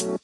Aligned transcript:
Halo, 0.00 0.16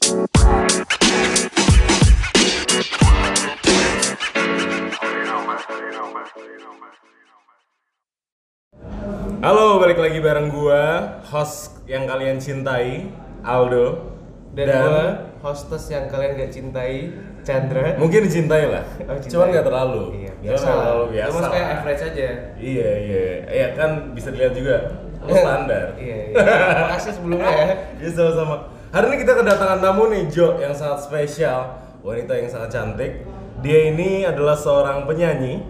balik 9.76 10.00
lagi 10.00 10.16
bareng 10.24 10.48
gua, 10.48 11.20
host 11.28 11.84
yang 11.84 12.08
kalian 12.08 12.40
cintai, 12.40 13.12
Aldo. 13.44 14.16
Dan, 14.56 14.64
gua 14.64 15.28
hostess 15.44 15.92
yang 15.92 16.08
kalian 16.08 16.40
gak 16.40 16.56
cintai, 16.56 17.12
Chandra. 17.44 18.00
mungkin 18.00 18.24
dicintai 18.24 18.72
lah, 18.72 18.80
Oh, 19.04 19.12
cintai. 19.20 19.28
cuman 19.28 19.46
nggak 19.52 19.66
terlalu. 19.68 20.24
Iya, 20.24 20.32
biasa 20.40 20.64
lah. 20.64 20.72
terlalu 20.80 21.04
biasa. 21.12 21.28
Cuma 21.28 21.52
kayak 21.52 21.68
average 21.76 22.02
aja. 22.08 22.28
Iya 22.56 22.90
iya, 23.04 23.24
iya 23.52 23.66
kan 23.76 23.90
bisa 24.16 24.32
dilihat 24.32 24.56
juga, 24.56 25.04
lu 25.20 25.36
standar. 25.44 25.92
Iya, 26.00 26.32
iya. 26.32 26.40
Makasih 26.88 27.12
sebelumnya 27.12 27.52
ya. 27.52 27.68
Iya 28.00 28.08
sama-sama. 28.16 28.72
Hari 28.96 29.12
ini 29.12 29.28
kita 29.28 29.36
kedatangan 29.36 29.84
tamu 29.84 30.08
nih 30.08 30.24
Jo 30.32 30.56
yang 30.56 30.72
sangat 30.72 31.04
spesial, 31.04 31.84
wanita 32.00 32.32
yang 32.32 32.48
sangat 32.48 32.80
cantik. 32.80 33.28
Dia 33.60 33.92
ini 33.92 34.24
adalah 34.24 34.56
seorang 34.56 35.04
penyanyi, 35.04 35.60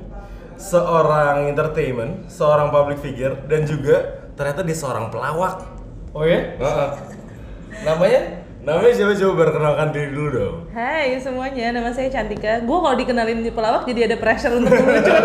seorang 0.55 1.51
entertainment, 1.51 2.30
seorang 2.30 2.71
public 2.71 3.02
figure, 3.02 3.35
dan 3.51 3.66
juga 3.66 4.30
ternyata 4.39 4.62
dia 4.62 4.79
seorang 4.79 5.11
pelawak. 5.11 5.59
Oh 6.15 6.23
ya? 6.23 6.55
Heeh. 6.55 6.91
Namanya? 7.83 8.47
Namanya 8.62 8.95
siapa 8.95 9.19
coba 9.19 9.35
perkenalkan 9.43 9.91
diri 9.91 10.09
dulu 10.15 10.29
dong. 10.30 10.57
Hai 10.71 11.19
semuanya, 11.19 11.74
nama 11.74 11.91
saya 11.91 12.07
Cantika. 12.07 12.63
Gue 12.63 12.79
kalau 12.79 12.95
dikenalin 12.95 13.43
di 13.43 13.51
pelawak 13.51 13.91
jadi 13.91 14.07
ada 14.07 14.23
pressure 14.23 14.55
untuk 14.55 14.71
nggak? 14.71 15.02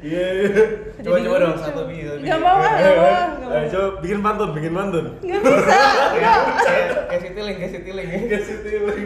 Iya. 0.00 0.26
iya. 0.32 0.87
Coba 0.98 1.16
coba 1.22 1.36
dong 1.38 1.54
satu 1.62 1.82
bi 1.86 1.96
satu 2.02 2.18
bi. 2.18 2.26
Gak 2.26 2.38
mau 2.42 2.58
ah, 2.58 2.74
gak 2.74 2.94
mau, 2.98 3.62
coba 3.70 3.88
bikin 4.02 4.18
pantun, 4.18 4.48
bikin 4.50 4.72
pantun. 4.74 5.06
Gak 5.22 5.40
bisa, 5.46 5.62
gak. 6.18 6.38
Kayak 6.66 6.86
kayak 7.06 7.20
citiling, 7.22 7.56
kayak 7.56 7.72
citiling. 7.72 8.08
Kasih 8.26 8.58
tiling. 8.66 9.04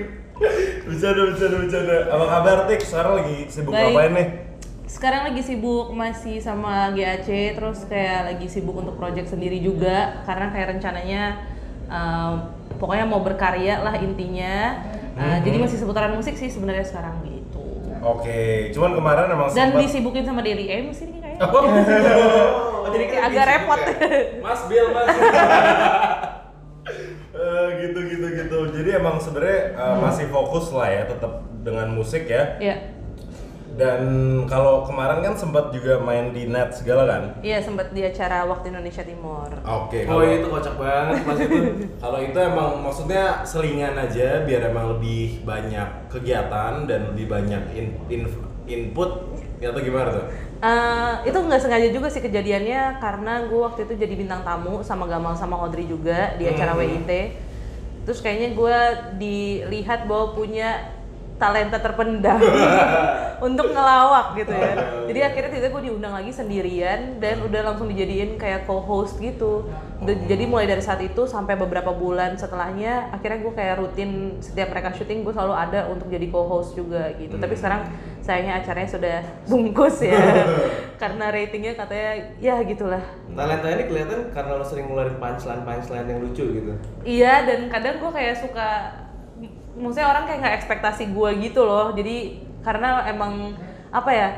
Bercanda, 0.88 1.22
bercanda, 1.28 1.56
bercanda. 1.60 1.96
Apa 2.08 2.24
kabar 2.26 2.58
Tik? 2.66 2.80
Sekarang 2.80 3.12
lagi 3.20 3.36
sibuk 3.52 3.72
Baik. 3.76 3.84
ngapain 3.92 4.12
nih? 4.16 4.28
Sekarang 4.88 5.22
lagi 5.28 5.42
sibuk 5.44 5.86
masih 5.92 6.36
sama 6.40 6.96
GAC, 6.96 7.28
terus 7.60 7.84
kayak 7.86 8.20
lagi 8.34 8.46
sibuk 8.48 8.76
untuk 8.76 8.96
project 8.96 9.28
sendiri 9.28 9.60
juga 9.60 10.24
karena 10.24 10.48
kayak 10.48 10.68
rencananya 10.76 11.22
um, 11.92 12.32
pokoknya 12.80 13.04
mau 13.04 13.20
berkarya 13.20 13.84
lah 13.84 13.94
intinya. 14.00 14.80
Uh, 15.12 15.38
Jadi 15.44 15.60
masih 15.60 15.76
seputaran 15.76 16.16
musik 16.16 16.40
sih 16.40 16.48
sebenarnya 16.48 16.88
sekarang 16.88 17.20
gitu. 17.28 17.68
Oke, 18.00 18.72
cuman 18.72 18.96
kemarin 18.96 19.28
emang 19.28 19.52
Dan 19.52 19.70
sempat 19.70 19.84
disibukin 19.84 20.24
sama 20.24 20.40
Daily 20.40 20.66
Aim 20.72 20.88
sih 20.90 21.21
kayaknya. 21.38 22.24
Oh, 22.82 22.90
Jadi 22.90 23.04
kayak 23.06 23.24
agak 23.24 23.44
repot. 23.46 23.80
Mas 24.40 24.60
Bill, 24.66 24.86
Mas. 24.90 25.08
Eh, 27.32 27.66
gitu 27.80 27.98
gitu 28.06 28.26
gitu. 28.28 28.58
Jadi 28.70 28.90
emang 28.92 29.16
sebenarnya 29.16 29.60
eh, 29.72 29.96
masih 29.98 30.26
fokus 30.28 30.70
lah 30.70 30.86
ya 30.86 31.02
tetap 31.06 31.42
dengan 31.62 31.88
musik 31.90 32.28
ya. 32.28 32.58
Iya. 32.58 32.76
Dan 33.72 34.02
kalau 34.44 34.84
kemarin 34.84 35.24
kan 35.24 35.32
sempat 35.32 35.72
juga 35.72 35.96
main 35.96 36.28
di 36.30 36.44
net 36.44 36.76
segala 36.76 37.08
kan. 37.08 37.22
Iya 37.40 37.64
sempat 37.64 37.88
di 37.88 38.04
acara 38.04 38.44
Waktu 38.44 38.68
Indonesia 38.68 39.00
Timur. 39.00 39.48
Oke, 39.64 40.04
Oh 40.04 40.20
kalau 40.20 40.24
itu 40.28 40.46
kocak 40.46 40.74
banget 40.76 41.24
pas 41.24 41.38
itu. 41.40 41.56
kalau 42.04 42.18
itu 42.20 42.36
emang 42.36 42.70
maksudnya 42.84 43.40
selingan 43.42 43.96
aja 43.96 44.44
biar 44.44 44.68
emang 44.68 44.92
lebih 44.98 45.40
banyak 45.42 45.88
kegiatan 46.12 46.84
dan 46.84 47.00
lebih 47.16 47.32
banyak 47.32 47.62
in- 47.72 47.96
in- 48.12 48.28
input 48.68 49.10
atau 49.56 49.80
gimana 49.80 50.20
tuh? 50.20 50.26
Eh, 50.62 51.14
itu 51.26 51.34
nggak 51.34 51.58
sengaja 51.58 51.90
juga 51.90 52.06
sih 52.06 52.22
kejadiannya 52.22 53.02
karena 53.02 53.50
gue 53.50 53.60
waktu 53.66 53.82
itu 53.82 53.98
jadi 53.98 54.14
bintang 54.14 54.46
tamu 54.46 54.78
sama 54.86 55.10
Gamal 55.10 55.34
sama 55.34 55.58
Audrey 55.58 55.90
juga 55.90 56.38
di 56.38 56.46
acara 56.46 56.78
Hmm. 56.78 56.86
WIT. 56.86 57.10
Terus 58.06 58.22
kayaknya 58.22 58.54
gue 58.54 58.76
dilihat 59.18 60.06
bahwa 60.06 60.38
punya 60.38 60.86
talenta 61.34 61.82
terpendam 61.82 62.38
untuk 63.46 63.74
ngelawak 63.74 64.38
gitu 64.38 64.54
ya. 64.54 64.72
Jadi 65.10 65.20
akhirnya 65.26 65.50
tiba 65.50 65.68
gue 65.74 65.82
diundang 65.90 66.14
lagi 66.14 66.30
sendirian 66.30 67.18
dan 67.18 67.42
udah 67.42 67.74
langsung 67.74 67.90
dijadiin 67.90 68.38
kayak 68.38 68.62
co-host 68.62 69.18
gitu. 69.18 69.66
Jadi 70.02 70.44
mulai 70.50 70.66
dari 70.66 70.82
saat 70.82 70.98
itu 71.00 71.24
sampai 71.24 71.54
beberapa 71.54 71.94
bulan 71.94 72.34
setelahnya 72.34 73.14
akhirnya 73.14 73.38
gue 73.42 73.52
kayak 73.54 73.76
rutin 73.78 74.10
setiap 74.42 74.74
mereka 74.74 74.90
syuting 74.90 75.22
gue 75.22 75.30
selalu 75.30 75.54
ada 75.54 75.86
untuk 75.88 76.10
jadi 76.10 76.26
co-host 76.28 76.74
juga 76.74 77.14
gitu. 77.16 77.38
Tapi 77.38 77.54
sekarang 77.54 77.86
sayangnya 78.22 78.62
acaranya 78.62 78.90
sudah 78.90 79.16
bungkus 79.50 80.02
ya 80.02 80.18
karena 81.02 81.30
ratingnya 81.30 81.72
katanya 81.78 82.10
ya 82.42 82.58
gitulah. 82.66 83.02
Talenta 83.32 83.68
ini 83.70 83.84
kelihatan 83.86 84.34
karena 84.34 84.52
lo 84.58 84.64
sering 84.66 84.90
ngeluarin 84.90 85.16
punchline 85.16 85.62
punchline 85.62 86.08
yang 86.10 86.20
lucu 86.20 86.44
gitu. 86.44 86.72
Iya 87.06 87.46
dan 87.46 87.70
kadang 87.70 88.02
gue 88.02 88.10
kayak 88.10 88.36
suka 88.42 88.68
maksudnya 89.72 90.08
orang 90.08 90.24
kayak 90.28 90.38
nggak 90.44 90.56
ekspektasi 90.62 91.02
gue 91.16 91.30
gitu 91.48 91.64
loh 91.64 91.96
jadi 91.96 92.44
karena 92.60 93.08
emang 93.08 93.56
apa 93.88 94.10
ya 94.12 94.28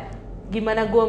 gimana 0.53 0.84
gue 0.93 1.05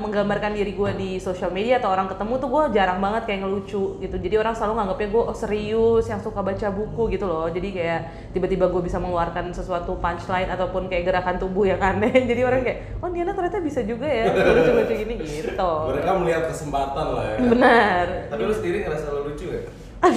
menggambarkan 0.00 0.56
diri 0.56 0.72
gue 0.72 0.90
di 0.96 1.10
sosial 1.20 1.52
media 1.52 1.76
atau 1.76 1.92
orang 1.92 2.08
ketemu 2.08 2.32
tuh 2.40 2.48
gue 2.48 2.62
jarang 2.80 2.96
banget 2.96 3.28
kayak 3.28 3.44
ngelucu 3.44 4.00
gitu. 4.00 4.16
Jadi 4.16 4.34
orang 4.40 4.56
selalu 4.56 4.72
nganggapnya 4.80 5.08
gue 5.12 5.22
oh 5.28 5.36
serius 5.36 6.04
yang 6.08 6.20
suka 6.24 6.40
baca 6.40 6.66
buku 6.72 7.12
gitu 7.12 7.28
loh. 7.28 7.46
Jadi 7.52 7.68
kayak 7.76 8.32
tiba-tiba 8.32 8.72
gue 8.72 8.80
bisa 8.80 8.96
mengeluarkan 8.96 9.52
sesuatu 9.52 10.00
punchline 10.00 10.48
ataupun 10.48 10.88
kayak 10.88 11.12
gerakan 11.12 11.36
tubuh 11.36 11.68
yang 11.68 11.80
aneh. 11.80 12.08
Jadi 12.30 12.40
orang 12.40 12.64
kayak 12.64 13.04
oh 13.04 13.08
Diana 13.12 13.36
ternyata 13.36 13.60
bisa 13.60 13.84
juga 13.84 14.08
ya 14.08 14.32
lucu-lucu 14.32 14.94
gini 14.96 15.14
gitu. 15.20 15.72
Mereka 15.92 16.10
melihat 16.16 16.44
kesempatan 16.48 17.06
lah 17.12 17.24
ya. 17.28 17.36
benar. 17.44 18.06
Tapi 18.32 18.42
lo 18.48 18.54
sendiri 18.56 18.76
ngerasa 18.88 19.06
lo 19.12 19.20
lucu 19.28 19.44
gak? 19.52 19.64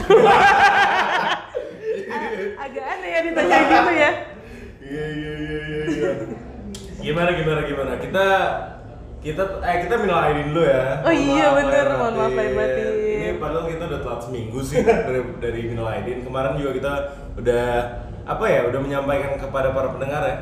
agak 2.61 2.85
aneh 2.85 3.09
ya 3.11 3.19
ditanya 3.27 3.57
gitu 3.59 3.91
ya. 3.91 4.11
Iya 4.81 5.05
iya 5.13 5.33
iya 5.35 5.81
iya. 5.91 6.40
Iya. 7.01 7.09
Gimana 7.09 7.29
gimana 7.33 7.61
gimana? 7.65 7.91
Kita 7.97 8.25
kita 9.21 9.43
eh 9.61 9.77
kita 9.85 9.95
minal 10.01 10.19
aidin 10.25 10.53
dulu 10.53 10.63
ya. 10.65 11.01
Oh 11.05 11.13
iya, 11.13 11.53
lahir 11.53 11.93
Mohon 11.93 12.13
maaf 12.17 12.33
lahir 12.33 12.53
batin. 12.57 12.85
Ini 12.93 13.29
padahal 13.37 13.65
kita 13.69 13.83
udah 13.89 13.99
telat 14.01 14.21
seminggu 14.25 14.59
sih 14.61 14.81
dari 15.09 15.21
dari 15.37 15.61
minal 15.69 15.87
aidin. 15.89 16.25
Kemarin 16.25 16.57
juga 16.57 16.71
kita 16.77 16.93
udah 17.37 17.65
apa 18.25 18.45
ya? 18.49 18.59
Udah 18.69 18.79
menyampaikan 18.81 19.37
kepada 19.37 19.73
para 19.73 19.93
pendengar 19.93 20.21
ya. 20.25 20.37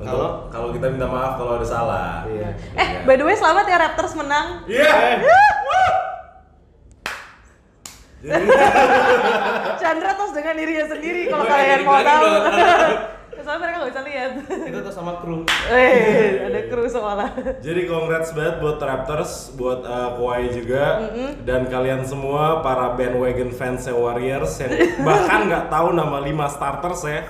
Untuk 0.00 0.16
Kalau? 0.16 0.30
kalau 0.48 0.68
kita 0.72 0.86
minta 0.88 1.04
maaf 1.04 1.36
kalau 1.36 1.60
ada 1.60 1.66
salah. 1.68 2.24
Iya. 2.24 2.56
Eh, 2.72 2.88
by 3.04 3.20
the 3.20 3.24
way 3.24 3.36
selamat 3.36 3.64
ya 3.68 3.76
Raptors 3.76 4.16
menang. 4.16 4.64
Iya. 4.64 4.92
Jadi 8.20 8.48
Chandra 9.80 10.12
tos 10.12 10.32
dengan 10.36 10.54
dirinya 10.60 10.84
sendiri 10.92 11.32
kalau 11.32 11.44
kalian 11.48 11.80
jadi 11.80 11.84
mau 11.88 12.00
tahu. 12.04 12.28
Soalnya 13.40 13.60
mereka 13.64 13.76
nggak 13.80 13.90
bisa 13.92 14.02
lihat. 14.04 14.30
Kita 14.68 14.78
tuh 14.84 14.94
sama 14.94 15.12
kru. 15.24 15.48
Eh, 15.72 16.44
ada 16.44 16.60
kru 16.68 16.84
soalnya. 16.86 17.28
Jadi 17.64 17.80
congrats 17.88 18.30
banget 18.36 18.56
buat 18.60 18.78
Raptors, 18.78 19.32
buat 19.56 19.80
uh, 19.82 20.20
Kawhi 20.20 20.52
juga, 20.52 21.08
dan 21.48 21.66
kalian 21.72 22.04
semua 22.04 22.60
para 22.60 22.92
bandwagon 22.94 23.50
fans 23.50 23.88
Warriors 23.88 24.54
yang 24.60 24.72
bahkan 25.06 25.48
nggak 25.48 25.66
tahu 25.72 25.96
nama 25.96 26.20
5 26.20 26.54
starters 26.56 27.02
ya, 27.08 27.20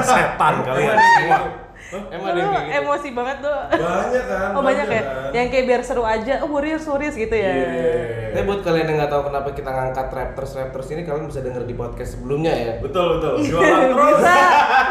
setan 0.00 0.54
kalian 0.62 0.96
semua. 0.96 1.65
Emang 1.86 2.28
ada 2.34 2.34
Lu 2.34 2.40
yang 2.42 2.52
kayak 2.52 2.66
gitu. 2.66 2.78
emosi 2.82 3.08
banget 3.14 3.36
tuh. 3.46 3.58
Banyak 3.70 4.24
kan? 4.26 4.48
Oh 4.58 4.62
banyak 4.62 4.86
ya? 4.90 5.02
kan? 5.02 5.30
Yang 5.30 5.46
kayak 5.54 5.64
biar 5.70 5.82
seru 5.86 6.02
aja, 6.02 6.34
oh 6.42 6.48
Warriors 6.50 6.84
Warriors 6.84 7.14
gitu 7.14 7.36
ya. 7.36 7.52
Iya. 7.54 7.92
Tapi 8.34 8.44
buat 8.44 8.60
kalian 8.66 8.86
yang 8.90 8.96
nggak 9.00 9.12
tahu 9.14 9.22
kenapa 9.30 9.48
kita 9.54 9.70
ngangkat 9.70 10.06
Raptors 10.12 10.52
Raptors 10.58 10.88
ini 10.92 11.02
kalian 11.06 11.26
bisa 11.30 11.40
denger 11.40 11.62
di 11.64 11.74
podcast 11.78 12.10
sebelumnya 12.18 12.52
ya. 12.52 12.72
Betul 12.82 13.16
betul. 13.16 13.32
Jualan 13.48 13.86
terus. 13.94 14.18
Bisa, 14.18 14.36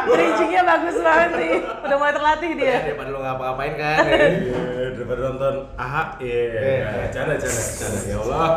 bridgingnya 0.07 0.61
bagus 0.63 0.97
banget 1.03 1.31
nih. 1.35 1.56
Udah 1.85 1.97
mulai 2.00 2.13
terlatih 2.16 2.51
dia. 2.56 2.67
Ya, 2.67 2.78
daripada 2.89 3.09
lo 3.12 3.19
ngapa-ngapain 3.22 3.73
kan. 3.75 3.97
ya. 4.07 4.16
Iya, 4.16 4.88
daripada 4.95 5.19
nonton 5.29 5.56
aha, 5.75 6.03
iya, 6.23 7.09
canda, 7.12 7.35
canda, 7.35 7.62
canda, 7.62 8.00
ya 8.07 8.17
Allah, 8.23 8.50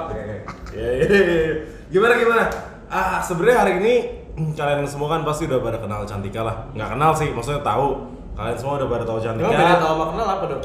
iya, 0.73 0.87
iya, 0.95 1.07
iya. 1.09 1.55
gimana 1.91 2.13
gimana? 2.15 2.45
Ah, 2.89 3.21
sebenarnya 3.21 3.57
hari 3.67 3.73
ini 3.85 3.95
hmm, 4.37 4.53
kalian 4.57 4.87
semua 4.89 5.13
kan 5.13 5.21
pasti 5.27 5.45
udah 5.45 5.61
pada 5.61 5.79
kenal 5.83 6.07
Cantika 6.07 6.41
lah, 6.47 6.57
nggak 6.73 6.89
kenal 6.97 7.13
sih, 7.13 7.29
maksudnya 7.35 7.61
tahu. 7.61 8.18
Kalian 8.39 8.55
semua 8.55 8.79
udah 8.79 8.87
pada 8.87 9.03
tahu 9.03 9.19
Emang 9.43 9.51
beda 9.53 9.77
tahu 9.77 9.93
sama 9.93 10.05
kenal 10.15 10.27
apa 10.31 10.45
dong? 10.47 10.63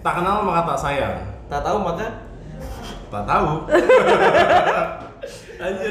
Tak 0.00 0.12
kenal 0.14 0.34
maka 0.46 0.60
tak 0.64 0.78
sayang. 0.78 1.14
Tak 1.46 1.60
tahu 1.66 1.76
maka 1.82 2.06
Tak 3.06 3.22
tahu. 3.26 3.48
Anjir. 5.66 5.90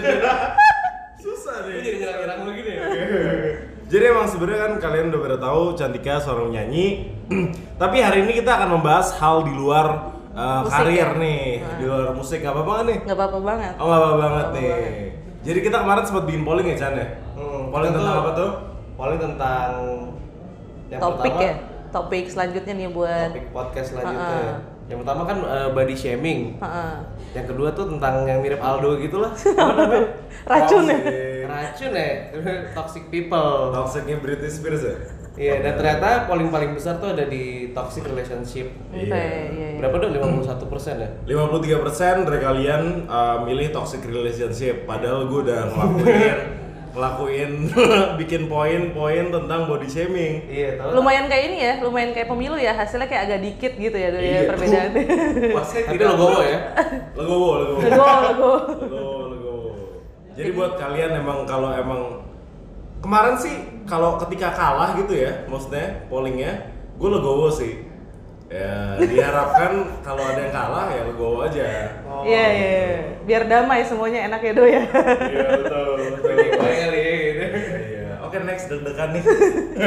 Susah 1.19 1.55
nih. 1.67 1.83
jadi 1.83 1.97
nyerang-nyerang 1.99 2.39
lu 2.41 2.51
gini 2.53 2.71
ya. 2.71 2.83
Jadi 3.85 4.01
emang 4.09 4.25
sebenarnya 4.25 4.59
kan 4.65 4.73
kalian 4.81 5.13
udah 5.13 5.21
pada 5.21 5.37
tahu 5.37 5.61
Cantika 5.77 6.17
seorang 6.17 6.49
penyanyi. 6.49 7.11
Tapi 7.81 7.97
hari 7.99 8.25
ini 8.25 8.33
kita 8.33 8.55
akan 8.55 8.79
membahas 8.79 9.13
hal 9.19 9.45
di 9.45 9.53
luar 9.53 10.15
uh, 10.33 10.65
Musik 10.65 10.73
karir 10.73 11.05
ya? 11.05 11.21
nih, 11.21 11.41
di 11.77 11.83
luar 11.85 12.09
musik. 12.15 12.39
Gak 12.41 12.49
apa-apa 12.49 12.71
kan 12.81 12.85
nih? 12.87 12.97
Nggak 13.03 13.17
apa-apa 13.19 13.39
banget. 13.43 13.73
Oh 13.77 13.85
gak 13.85 13.99
apa-apa 13.99 14.17
banget 14.17 14.47
nih. 14.57 14.71
apa-apa 14.73 15.03
Jadi 15.45 15.59
kita 15.61 15.77
kemarin 15.85 16.03
sempat 16.07 16.23
bikin 16.25 16.41
polling 16.41 16.65
ya 16.65 16.77
Chan 16.79 16.93
ya? 16.95 17.07
Hmm, 17.37 17.61
polling 17.69 17.91
tentang 17.93 18.09
tuh- 18.09 18.21
apa 18.23 18.31
tuh? 18.33 18.51
Polling 18.95 19.19
tentang 19.21 19.69
yang 20.91 21.01
Topik 21.01 21.33
pertama, 21.33 21.49
ya. 21.49 21.53
Topik 21.91 22.25
selanjutnya 22.27 22.73
nih 22.75 22.89
buat 22.91 23.29
Topik 23.31 23.47
podcast 23.55 23.87
selanjutnya. 23.95 24.27
Uh-uh. 24.27 24.43
ya. 24.43 24.55
Yang 24.85 24.97
pertama 25.01 25.21
kan 25.25 25.37
eh, 25.41 25.69
body 25.73 25.95
shaming. 25.97 26.39
Heeh. 26.61 26.93
Yang 27.33 27.45
kedua 27.51 27.69
tuh 27.73 27.85
tentang 27.89 28.15
yang 28.29 28.39
mirip 28.45 28.61
Aldo 28.61 29.01
gitu 29.01 29.17
lah. 29.17 29.33
Apa 29.61 29.73
namanya? 29.73 30.07
Racun 30.45 30.83
ya? 30.85 30.97
Toxic. 31.01 31.35
Racun 31.45 31.91
ya, 31.93 32.09
toxic 32.77 33.03
people. 33.09 33.73
Toxicnya 33.73 34.17
Britney 34.21 34.51
Spears 34.51 34.83
ya? 34.85 34.95
Iya, 35.35 35.59
dan 35.59 35.75
ternyata 35.75 36.31
paling 36.31 36.47
paling 36.47 36.71
besar 36.71 36.95
tuh 36.95 37.11
ada 37.11 37.27
di 37.27 37.75
toxic 37.75 38.07
relationship. 38.07 38.71
Iya. 38.95 39.11
iya, 39.11 39.43
iya. 39.51 39.67
Berapa 39.83 39.99
dong? 39.99 40.15
51 40.15 40.71
persen 40.71 40.95
ya? 41.03 41.09
53% 41.27 42.23
dari 42.23 42.39
kalian 42.39 42.83
uh, 43.11 43.43
milih 43.43 43.75
toxic 43.75 43.99
relationship 44.07 44.87
padahal 44.87 45.27
gue 45.27 45.39
udah 45.43 45.59
ngelakuin 45.75 46.37
ngelakuin 46.95 47.51
bikin 48.19 48.47
poin-poin 48.47 49.27
tentang 49.27 49.67
body 49.67 49.83
shaming 49.85 50.47
Iya, 50.47 50.79
tahu. 50.79 50.95
Lumayan 50.95 51.27
kayak 51.27 51.43
ini 51.45 51.57
ya, 51.59 51.73
lumayan 51.79 52.11
kayak 52.11 52.25
pemilu 52.25 52.55
ya, 52.55 52.71
hasilnya 52.71 53.05
kayak 53.05 53.23
agak 53.27 53.39
dikit 53.43 53.73
gitu 53.75 53.93
ya 53.93 54.09
dari 54.09 54.27
Iya. 54.29 54.41
perbedaannya. 54.47 55.03
Tapi 55.55 55.93
tidak 55.93 56.15
logo 56.15 56.39
ya. 56.41 56.59
legowo 57.13 57.51
legowo 57.53 57.79
Legowo, 57.79 58.15
legowo. 58.23 58.57
legowo 58.79 59.19
legowo 59.29 59.71
jadi 60.31 60.51
buat 60.51 60.75
kalian 60.75 61.11
emang 61.15 61.43
kalau 61.43 61.71
emang 61.71 62.01
kemarin 62.99 63.35
sih 63.35 63.55
kalau 63.83 64.17
ketika 64.17 64.51
kalah 64.51 64.91
gitu 64.95 65.15
ya 65.15 65.45
maksudnya 65.45 66.03
pollingnya 66.05 66.51
gue 66.95 67.09
legowo 67.09 67.47
sih 67.47 67.84
ya 68.45 69.01
diharapkan 69.01 69.71
kalau 70.05 70.21
ada 70.21 70.39
yang 70.39 70.53
kalah 70.53 70.87
ya 70.89 71.01
legowo 71.03 71.37
aja 71.43 71.65
Iya, 72.25 72.45
iya, 72.45 72.45
iya. 72.53 72.97
biar 73.21 73.43
damai 73.45 73.81
semuanya 73.81 74.25
enak 74.25 74.41
ya 74.41 74.51
do 74.53 74.65
ya. 74.65 74.81
iya 74.85 75.47
betul 75.61 75.89
betul 76.17 76.29
kali 76.53 76.73
ya 76.79 76.87
gitu. 76.89 77.45
Iya. 77.75 78.09
oke 78.21 78.37
next 78.41 78.65
deg-degan 78.69 79.09
nih 79.13 79.23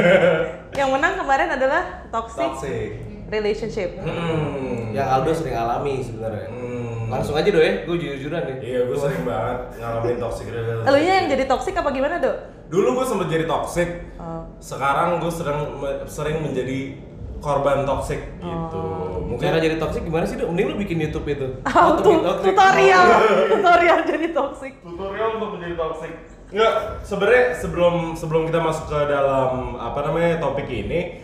Yang 0.78 0.88
menang 0.94 1.14
kemarin 1.16 1.48
adalah 1.50 1.82
toxic, 2.10 2.46
toxic 2.54 2.90
relationship. 3.28 3.90
Hmm. 3.98 4.94
Yang 4.94 5.08
Aldo 5.10 5.32
sering 5.34 5.56
alami 5.58 5.94
sebenarnya. 6.00 6.46
Hmm. 6.48 7.10
Langsung 7.10 7.34
aja 7.34 7.48
do 7.48 7.58
ya, 7.58 7.82
gue 7.82 7.96
jujur-jujuran 7.98 8.42
nih. 8.46 8.56
Iya, 8.62 8.80
gue 8.86 8.96
sering 8.96 9.22
banget 9.26 9.58
ngalamin 9.80 10.16
toxic 10.22 10.46
relationship. 10.48 10.86
Elunya 10.86 11.12
yang 11.18 11.26
jadi 11.34 11.44
toxic 11.50 11.74
apa 11.74 11.90
gimana 11.90 12.14
do? 12.22 12.32
Dulu 12.70 12.88
gue 12.94 13.06
sempet 13.08 13.26
jadi 13.26 13.44
toxic. 13.48 13.88
Oh. 14.22 14.44
Sekarang 14.62 15.18
gue 15.18 15.32
sering 15.34 15.58
sering 16.06 16.36
menjadi 16.46 16.78
korban 17.38 17.82
toxic 17.82 18.20
gitu. 18.36 18.82
Mungkin 19.28 19.44
Cara 19.44 19.58
jadi 19.58 19.76
toxic 19.76 20.02
gimana 20.02 20.24
sih 20.24 20.34
do? 20.34 20.48
Mending 20.48 20.66
lu 20.68 20.76
bikin 20.76 20.98
YouTube 20.98 21.26
itu. 21.26 21.46
Oh, 21.68 21.94
tu- 21.96 22.18
toxic. 22.18 22.50
tutorial, 22.50 23.06
tutorial 23.48 23.98
jadi 24.02 24.26
toxic. 24.30 24.72
tutorial 24.80 25.28
untuk 25.36 25.48
menjadi 25.54 25.74
toxic. 25.76 26.12
Enggak, 26.48 26.72
sebenarnya 27.02 27.44
sebelum 27.54 27.94
sebelum 28.14 28.42
kita 28.44 28.58
masuk 28.58 28.88
ke 28.88 28.98
dalam 29.04 29.76
apa 29.76 30.00
namanya 30.00 30.40
topik 30.40 30.64
ini, 30.64 31.20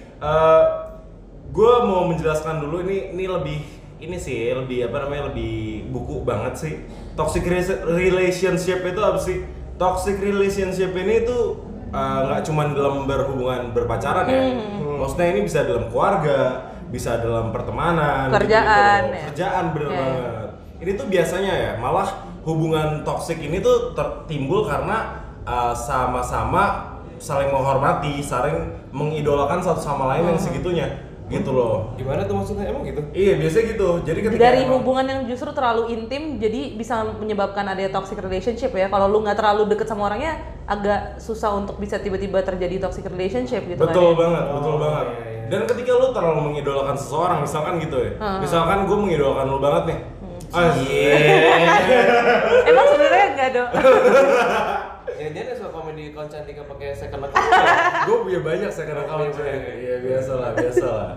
gue 1.48 1.72
mau 1.82 2.04
menjelaskan 2.04 2.60
dulu 2.60 2.84
ini 2.84 3.10
ini 3.10 3.24
lebih 3.24 3.60
ini 3.98 4.16
sih 4.18 4.52
lebih 4.52 4.84
apa 4.84 5.00
namanya 5.00 5.32
lebih 5.32 5.88
buku 5.88 6.20
banget 6.22 6.54
sih. 6.54 6.74
Toxic 7.14 7.40
re- 7.42 7.82
relationship 7.88 8.84
itu 8.84 9.00
apa 9.00 9.16
sih? 9.16 9.40
Toxic 9.74 10.20
relationship 10.20 10.92
ini 10.92 11.24
tuh 11.24 11.62
uh, 11.94 12.18
nggak 12.26 12.42
cuma 12.42 12.66
dalam 12.74 13.06
berhubungan 13.06 13.70
berpacaran 13.70 14.26
ya. 14.26 14.42
Maksudnya 14.82 15.28
ini 15.30 15.40
bisa 15.46 15.62
dalam 15.62 15.86
keluarga, 15.88 16.66
bisa 16.90 17.22
dalam 17.22 17.54
pertemanan, 17.54 18.34
Kerjaan, 18.34 19.00
loh. 19.10 19.14
ya. 19.14 19.24
kerjaan 19.30 19.64
bener 19.70 19.88
Oke. 19.88 19.96
banget. 19.96 20.50
Ini 20.82 20.90
tuh 20.98 21.06
biasanya 21.06 21.52
ya, 21.54 21.72
malah 21.78 22.08
hubungan 22.44 23.06
toksik 23.06 23.38
ini 23.40 23.62
tuh 23.62 23.94
ter- 23.96 24.26
timbul 24.28 24.66
karena 24.66 25.22
uh, 25.46 25.72
sama-sama 25.72 26.92
saling 27.16 27.48
menghormati, 27.48 28.20
saling 28.20 28.74
mengidolakan 28.92 29.62
satu 29.62 29.80
sama 29.80 30.12
lain 30.12 30.34
yang 30.34 30.38
segitunya, 30.38 30.86
gitu 31.24 31.50
loh. 31.50 31.90
Gimana 31.94 32.22
tuh 32.22 32.34
maksudnya? 32.34 32.66
Emang 32.66 32.82
gitu? 32.82 32.98
Iya 33.10 33.32
biasanya 33.36 33.64
gitu. 33.72 33.86
Jadi 34.02 34.18
ketika 34.22 34.40
Dari 34.42 34.60
emang- 34.60 34.70
hubungan 34.78 35.04
yang 35.04 35.20
justru 35.24 35.50
terlalu 35.50 35.90
intim, 35.90 36.36
jadi 36.36 36.72
bisa 36.72 37.00
menyebabkan 37.14 37.64
ada 37.64 37.80
toxic 37.90 38.18
relationship 38.18 38.70
ya. 38.70 38.86
Kalau 38.86 39.06
lu 39.06 39.20
nggak 39.20 39.34
terlalu 39.34 39.66
deket 39.66 39.86
sama 39.86 40.06
orangnya, 40.06 40.36
agak 40.64 41.18
susah 41.18 41.54
untuk 41.54 41.76
bisa 41.76 41.96
tiba-tiba 41.96 42.40
terjadi 42.40 42.78
toxic 42.78 43.04
relationship 43.06 43.62
gitu 43.64 43.80
betul 43.80 44.12
kan. 44.12 44.14
ya. 44.14 44.20
banget, 44.20 44.44
betul 44.50 44.68
Oh, 44.68 44.78
banget. 44.78 45.06
iya, 45.06 45.24
iya. 45.24 45.32
Dan 45.44 45.60
ketika 45.64 45.90
lu 45.92 46.06
terlalu 46.10 46.38
mengidolakan 46.42 46.94
seseorang, 46.94 47.38
misalkan 47.40 47.72
gitu 47.78 47.96
ya, 47.98 48.10
Hmm. 48.16 48.38
misalkan 48.40 48.78
gue 48.84 48.96
mengidolakan 48.98 49.44
lu 49.46 49.58
banget 49.58 49.82
nih. 49.88 49.98
Ah, 50.50 50.70
Emang 52.64 52.86
sebenarnya 52.86 53.26
nggak 53.34 53.48
do? 53.50 53.64
Jangan-jangan 55.14 55.54
suka 55.54 55.70
komen 55.70 55.94
di 55.94 56.04
konten 56.10 56.32
Cantika 56.34 56.62
pakai 56.64 56.88
second 56.92 57.22
account. 57.22 57.46
ya? 57.54 57.64
gue 58.02 58.16
punya 58.20 58.40
banyak 58.40 58.68
second 58.68 58.98
account 58.98 59.20
Iya, 59.22 59.30
coy. 59.30 59.46
iya. 59.46 59.72
Iya 59.74 59.96
biasa 60.00 60.32
lah, 60.34 60.50
biasa 60.52 60.86
lah. 60.86 61.10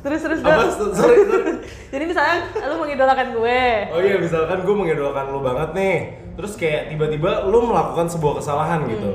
terus 0.00 0.20
terus 0.22 0.40
do. 0.40 0.48
Apa? 0.48 0.64
Sorry, 0.72 0.96
sorry. 1.22 1.52
jadi 1.92 2.04
misalnya 2.06 2.36
lu 2.64 2.76
mengidolakan 2.78 3.26
gue. 3.32 3.62
Oh 3.92 4.00
iya, 4.00 4.16
misalkan 4.16 4.58
gue 4.60 4.74
mengidolakan 4.74 5.24
lu 5.28 5.40
banget 5.40 5.70
nih, 5.72 5.96
terus 6.34 6.52
kayak 6.54 6.88
tiba-tiba 6.88 7.44
lu 7.44 7.58
melakukan 7.62 8.08
sebuah 8.08 8.40
kesalahan 8.40 8.88
gitu. 8.88 9.12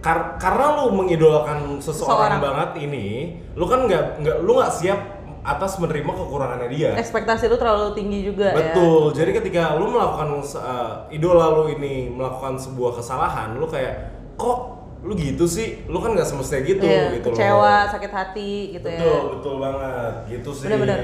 Kar- 0.00 0.36
karena 0.36 0.80
lu 0.80 0.92
mengidolakan 0.94 1.76
seseorang 1.76 2.36
Seseorang. 2.36 2.40
banget 2.40 2.70
ini, 2.78 3.06
lu 3.52 3.64
kan 3.64 3.84
nggak 3.84 4.20
nggak 4.20 4.36
lu 4.40 4.52
nggak 4.54 4.72
siap 4.72 5.00
atas 5.44 5.76
menerima 5.76 6.08
kekurangannya 6.08 6.68
dia. 6.72 6.90
Ekspektasi 6.96 7.52
lu 7.52 7.60
terlalu 7.60 7.92
tinggi 7.92 8.24
juga 8.24 8.50
ya. 8.50 8.56
Betul. 8.56 9.12
Jadi 9.12 9.30
ketika 9.36 9.76
lu 9.76 9.92
melakukan 9.92 10.40
uh, 10.40 11.04
idola 11.12 11.52
lu 11.52 11.68
ini 11.68 12.08
melakukan 12.08 12.56
sebuah 12.56 12.96
kesalahan, 12.96 13.60
lu 13.60 13.68
kayak 13.68 14.16
kok 14.40 14.58
lu 15.04 15.12
gitu 15.12 15.44
sih? 15.44 15.84
Lu 15.84 16.00
kan 16.00 16.16
nggak 16.16 16.24
semestinya 16.24 16.64
gitu 16.64 16.88
Iya, 16.88 17.20
gitu 17.20 17.28
loh. 17.28 17.36
kecewa, 17.36 17.76
sakit 17.92 18.12
hati 18.16 18.52
gitu 18.80 18.88
betul, 18.88 19.04
ya. 19.04 19.20
betul 19.36 19.54
banget. 19.60 20.14
Gitu 20.32 20.50
sih. 20.56 20.66
Benar-benar. 20.66 21.00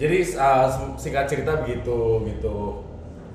Jadi 0.00 0.18
uh, 0.40 0.66
singkat 0.96 1.28
cerita 1.28 1.52
begitu 1.60 2.24
gitu. 2.24 2.88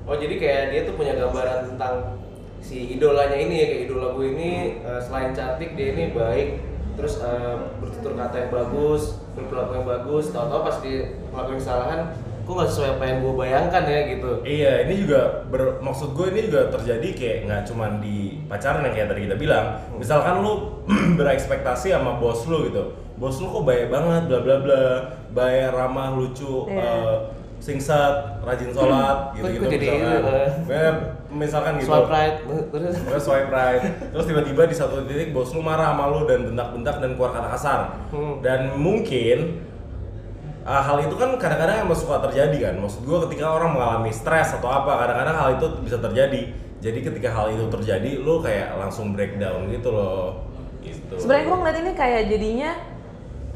Oh 0.03 0.15
jadi 0.19 0.35
kayak 0.35 0.63
dia 0.73 0.81
tuh 0.83 0.97
punya 0.99 1.15
gambaran 1.15 1.69
tentang 1.75 2.19
si 2.63 2.95
idolanya 2.95 3.35
ini 3.35 3.55
ya 3.59 3.65
kayak 3.71 3.83
idola 3.91 4.07
gue 4.15 4.27
ini 4.35 4.51
eh, 4.79 5.01
selain 5.03 5.35
cantik 5.35 5.75
dia 5.75 5.91
ini 5.95 6.15
baik 6.15 6.72
terus 6.93 7.17
eh, 7.19 7.55
bertutur 7.77 8.13
kata 8.13 8.35
yang 8.37 8.51
bagus 8.51 9.17
berperilaku 9.33 9.71
yang 9.75 9.87
bagus 9.87 10.25
tahu-tahu 10.29 10.61
pas 10.61 10.77
dia 10.79 10.99
melakukan 11.29 11.57
kesalahan 11.57 11.99
kok 12.43 12.53
nggak 12.53 12.69
sesuai 12.69 12.89
apa 12.93 13.03
yang 13.07 13.17
gue 13.23 13.33
bayangkan 13.33 13.83
ya 13.87 13.99
gitu 14.11 14.31
Iya, 14.43 14.71
ini 14.83 14.93
juga 14.99 15.21
ber, 15.47 15.79
maksud 15.79 16.11
gue 16.11 16.27
ini 16.27 16.51
juga 16.51 16.67
terjadi 16.69 17.07
kayak 17.15 17.37
nggak 17.47 17.61
cuman 17.71 17.91
di 17.97 18.43
pacaran 18.45 18.83
yang 18.83 18.91
kayak 18.91 19.07
tadi 19.09 19.21
kita 19.25 19.37
bilang. 19.39 19.65
Misalkan 19.95 20.43
lu 20.43 20.83
berekspektasi 21.19 21.95
sama 21.95 22.19
bos 22.19 22.43
lu 22.45 22.67
gitu, 22.67 22.83
bos 23.15 23.39
lu 23.39 23.47
kok 23.47 23.63
baik 23.63 23.87
banget, 23.87 24.27
bla 24.27 24.39
bla 24.43 24.57
bla, 24.59 24.83
baik, 25.31 25.71
ramah, 25.71 26.19
lucu, 26.19 26.67
Iya. 26.67 26.83
eh, 26.83 27.15
singset, 27.63 28.43
rajin 28.43 28.75
sholat, 28.75 29.31
gitu 29.39 29.47
gitu 29.55 29.63
kok 29.63 29.71
jadi 29.71 29.87
misalkan. 29.87 30.19
itu, 30.19 30.31
eh? 30.75 30.93
Misalkan 31.31 31.73
gitu. 31.79 31.87
swipe 31.87 32.09
right 32.11 32.35
terus 33.07 33.23
swipe 33.23 33.51
right. 33.55 33.83
Terus 34.11 34.25
tiba-tiba 34.27 34.61
di 34.67 34.75
satu 34.75 35.07
titik 35.07 35.31
bos 35.31 35.55
lu 35.55 35.63
marah 35.63 35.95
sama 35.95 36.11
lu 36.11 36.27
dan 36.27 36.51
bentak-bentak 36.51 36.95
dan 36.99 37.09
keluar 37.15 37.31
kata 37.31 37.47
kasar. 37.55 37.79
Hmm. 38.11 38.43
Dan 38.43 38.75
mungkin 38.75 39.63
uh, 40.67 40.83
hal 40.83 41.07
itu 41.07 41.15
kan 41.15 41.39
kadang-kadang 41.39 41.87
emang 41.87 41.95
suka 41.95 42.19
terjadi 42.27 42.67
kan. 42.67 42.83
Maksud 42.83 43.07
gua 43.07 43.23
ketika 43.31 43.55
orang 43.55 43.79
mengalami 43.79 44.11
stres 44.11 44.51
atau 44.59 44.67
apa, 44.67 44.99
kadang-kadang 45.07 45.35
hal 45.39 45.49
itu 45.55 45.65
bisa 45.87 45.97
terjadi. 46.03 46.51
Jadi 46.83 46.99
ketika 46.99 47.31
hal 47.31 47.47
itu 47.55 47.63
terjadi, 47.71 48.19
lu 48.19 48.43
kayak 48.43 48.75
langsung 48.75 49.15
breakdown 49.15 49.71
gitu 49.71 49.87
loh. 49.87 50.43
Gitu. 50.83 51.15
Sebenarnya 51.15 51.47
gue 51.47 51.57
ngeliat 51.63 51.77
ini 51.79 51.91
kayak 51.95 52.21
jadinya 52.27 52.71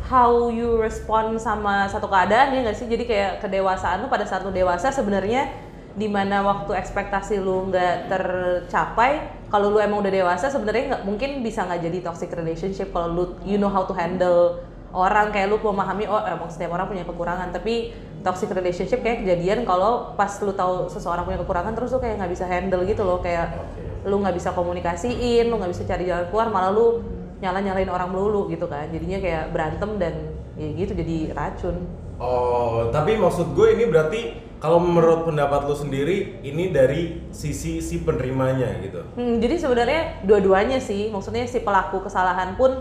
how 0.07 0.47
you 0.47 0.79
respond 0.79 1.35
sama 1.35 1.91
satu 1.91 2.07
keadaan 2.07 2.55
ya 2.55 2.59
nggak 2.63 2.77
sih? 2.79 2.87
Jadi 2.87 3.03
kayak 3.03 3.43
kedewasaan 3.43 4.03
lu 4.03 4.07
pada 4.07 4.23
saat 4.23 4.41
lu 4.47 4.55
dewasa 4.55 4.87
sebenarnya 4.89 5.51
di 5.97 6.07
mana 6.07 6.39
waktu 6.45 6.77
ekspektasi 6.79 7.43
lu 7.43 7.67
nggak 7.67 8.07
tercapai, 8.07 9.27
kalau 9.51 9.75
lu 9.75 9.83
emang 9.83 9.99
udah 9.99 10.13
dewasa 10.13 10.47
sebenarnya 10.47 10.95
nggak 10.95 11.03
mungkin 11.03 11.43
bisa 11.43 11.67
nggak 11.67 11.81
jadi 11.91 11.97
toxic 12.07 12.31
relationship 12.31 12.95
kalau 12.95 13.07
lu 13.11 13.23
you 13.43 13.59
know 13.59 13.67
how 13.67 13.83
to 13.83 13.91
handle 13.91 14.63
orang. 14.95 15.35
Kayak 15.35 15.51
lu 15.51 15.59
memahami 15.59 16.07
oh 16.07 16.23
emang 16.23 16.47
setiap 16.47 16.71
orang 16.71 16.87
punya 16.87 17.03
kekurangan. 17.03 17.51
Tapi 17.51 17.91
toxic 18.23 18.47
relationship 18.55 19.03
kayak 19.03 19.27
kejadian 19.27 19.67
kalau 19.67 20.15
pas 20.15 20.31
lu 20.39 20.55
tahu 20.55 20.87
seseorang 20.87 21.27
punya 21.27 21.43
kekurangan 21.43 21.75
terus 21.75 21.91
lu 21.91 21.99
kayak 21.99 22.23
nggak 22.23 22.31
bisa 22.31 22.45
handle 22.47 22.87
gitu 22.87 23.03
loh. 23.03 23.19
Kayak 23.19 23.59
lu 24.07 24.23
nggak 24.23 24.39
bisa 24.39 24.55
komunikasiin, 24.55 25.51
lu 25.51 25.59
nggak 25.59 25.71
bisa 25.75 25.83
cari 25.83 26.07
jalan 26.07 26.31
keluar, 26.31 26.47
malah 26.47 26.71
lu 26.71 27.16
nyala 27.37 27.61
nyalain 27.61 27.89
orang 27.89 28.09
melulu 28.09 28.49
gitu 28.49 28.65
kan, 28.65 28.89
jadinya 28.89 29.21
kayak 29.21 29.53
berantem 29.53 30.01
dan 30.01 30.13
ya 30.57 30.73
gitu 30.73 30.97
jadi 30.97 31.37
racun. 31.37 31.85
Oh, 32.17 32.89
tapi 32.89 33.13
maksud 33.13 33.53
gue 33.53 33.77
ini 33.77 33.85
berarti 33.85 34.21
kalau 34.57 34.81
menurut 34.81 35.29
pendapat 35.29 35.69
lu 35.69 35.77
sendiri 35.77 36.41
ini 36.41 36.73
dari 36.73 37.29
sisi 37.29 37.77
si 37.77 38.01
penerimanya 38.01 38.81
gitu. 38.81 39.05
Hmm, 39.13 39.37
jadi 39.37 39.61
sebenarnya 39.61 40.01
dua-duanya 40.25 40.81
sih, 40.81 41.13
maksudnya 41.13 41.45
si 41.45 41.61
pelaku 41.61 42.01
kesalahan 42.01 42.57
pun 42.57 42.73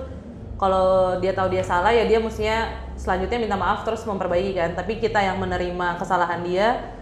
kalau 0.57 1.21
dia 1.21 1.37
tahu 1.37 1.53
dia 1.53 1.61
salah 1.61 1.93
ya 1.93 2.09
dia 2.09 2.17
mestinya 2.17 2.73
selanjutnya 2.97 3.45
minta 3.45 3.61
maaf 3.61 3.85
terus 3.85 4.09
memperbaiki 4.09 4.57
kan. 4.57 4.73
Tapi 4.73 4.97
kita 5.05 5.21
yang 5.21 5.37
menerima 5.37 6.01
kesalahan 6.01 6.41
dia, 6.41 6.96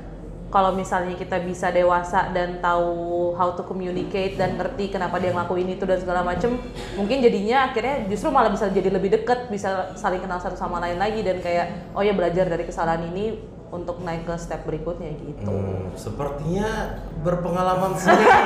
kalau 0.54 0.70
misalnya 0.70 1.18
kita 1.18 1.42
bisa 1.42 1.74
dewasa 1.74 2.30
dan 2.30 2.62
tahu 2.62 3.34
how 3.34 3.50
to 3.52 3.66
communicate 3.66 4.38
dan 4.38 4.54
ngerti 4.54 4.86
kenapa 4.86 5.18
dia 5.18 5.34
ngelakuin 5.34 5.66
itu 5.66 5.82
dan 5.82 5.98
segala 5.98 6.22
macem 6.22 6.62
mungkin 6.94 7.18
jadinya 7.18 7.66
akhirnya 7.66 8.06
justru 8.06 8.30
malah 8.30 8.54
bisa 8.54 8.70
jadi 8.70 8.86
lebih 8.86 9.10
deket 9.10 9.50
bisa 9.50 9.90
saling 9.98 10.22
kenal 10.22 10.38
satu 10.38 10.54
sama 10.54 10.78
lain 10.78 10.94
lagi 10.94 11.26
dan 11.26 11.42
kayak 11.42 11.90
oh 11.90 12.06
ya 12.06 12.14
belajar 12.14 12.46
dari 12.46 12.62
kesalahan 12.62 13.02
ini 13.10 13.34
untuk 13.68 13.98
naik 13.98 14.22
ke 14.22 14.38
step 14.38 14.62
berikutnya 14.62 15.10
gitu 15.18 15.42
Hmm, 15.42 15.90
sepertinya 15.98 16.94
berpengalaman 17.20 17.98
sendiri. 17.98 18.30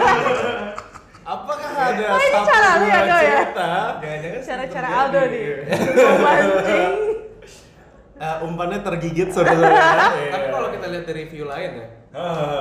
Apakah 1.28 1.68
ada 1.76 2.04
Oh, 2.08 2.16
ini 2.16 2.40
cara 2.40 2.68
lu 2.80 2.86
ya, 2.88 3.00
Do, 3.04 3.04
ya? 3.04 3.20
cerita? 3.20 3.70
Jangan-jangan 4.00 4.40
cara-cara 4.48 4.88
Aldo 4.96 5.20
nih 5.28 5.44
memancing 6.08 6.96
Eh, 8.18 8.36
umpannya 8.42 8.82
tergigit 8.82 9.28
saudara. 9.30 9.62
Tapi 10.34 10.46
kalau 10.50 10.68
kita 10.72 10.86
lihat 10.90 11.04
dari 11.06 11.20
review 11.22 11.46
lain 11.46 11.70
ya, 11.70 11.86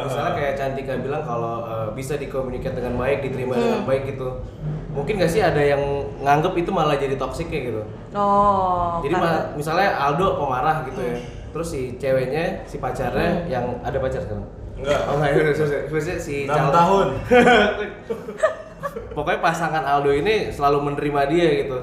misalnya 0.04 0.34
kayak 0.34 0.54
Cantika 0.54 0.94
bilang 0.98 1.22
kalau 1.22 1.66
eh, 1.66 1.88
bisa 1.92 2.14
dikomunikasi 2.16 2.76
dengan 2.76 2.94
baik, 2.96 3.20
diterima 3.22 3.54
Hmm. 3.54 3.64
dengan 3.64 3.82
baik 3.84 4.04
gitu. 4.08 4.30
Mungkin 4.92 5.14
gak 5.18 5.30
sih 5.30 5.40
ada 5.40 5.60
yang 5.60 5.82
nganggep 6.20 6.54
itu 6.58 6.70
malah 6.70 6.94
jadi 6.94 7.14
toxic 7.16 7.48
kayak 7.48 7.64
gitu? 7.70 7.82
oh 8.14 8.98
Jadi 9.00 9.14
karena- 9.14 9.54
misalnya 9.54 9.90
Aldo 9.96 10.38
pemarah 10.38 10.82
gitu 10.84 10.98
ya. 11.00 11.18
Terus 11.48 11.68
si 11.68 11.82
ceweknya, 11.96 12.66
si 12.66 12.78
pacarnya 12.78 13.46
yang 13.46 13.82
ada 13.82 13.98
pacar 13.98 14.22
sekarang. 14.22 14.46
Enggak. 14.78 15.00
Oh 15.06 15.14
enggak, 15.18 15.30
ya. 15.32 15.42
Maksudnya 15.88 16.18
si 16.18 16.36
6 16.46 16.54
calon- 16.54 16.74
tahun. 16.74 17.08
Pokoknya 19.16 19.40
pasangan 19.42 19.84
Aldo 19.84 20.14
ini 20.14 20.50
selalu 20.50 20.78
menerima 20.84 21.22
dia 21.30 21.48
gitu. 21.62 21.78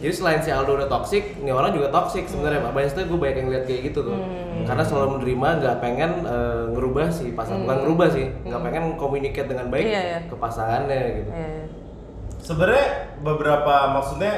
Jadi 0.00 0.12
selain 0.12 0.40
si 0.40 0.48
Aldo 0.48 0.76
udah 0.76 0.88
toxic, 0.88 1.36
ini 1.36 1.48
orang 1.48 1.72
juga 1.72 1.88
toxic 1.88 2.28
sebenarnya. 2.28 2.60
Pak 2.60 2.72
Banyak 2.72 3.04
gue 3.04 3.18
banyak 3.18 3.36
yang 3.40 3.48
lihat 3.48 3.64
kayak 3.64 3.80
gitu 3.88 4.00
tuh. 4.04 4.16
Karena 4.64 4.82
selalu 4.82 5.08
menerima, 5.14 5.48
nggak 5.60 5.76
pengen 5.78 6.10
eh, 6.22 6.64
ngerubah 6.70 7.06
si 7.08 7.30
pasangan, 7.30 7.62
bukan 7.62 7.78
ngerubah 7.84 8.08
sih, 8.10 8.26
nggak 8.42 8.62
pengen 8.62 8.84
communicate 8.94 9.46
dengan 9.46 9.66
baik 9.68 9.86
Iya, 9.86 10.00
iya. 10.02 10.18
ke 10.24 10.34
pasangannya 10.34 11.00
gitu. 11.14 11.30
Iya. 11.30 11.62
Sebenarnya 12.38 12.88
beberapa 13.20 13.74
maksudnya 13.90 14.34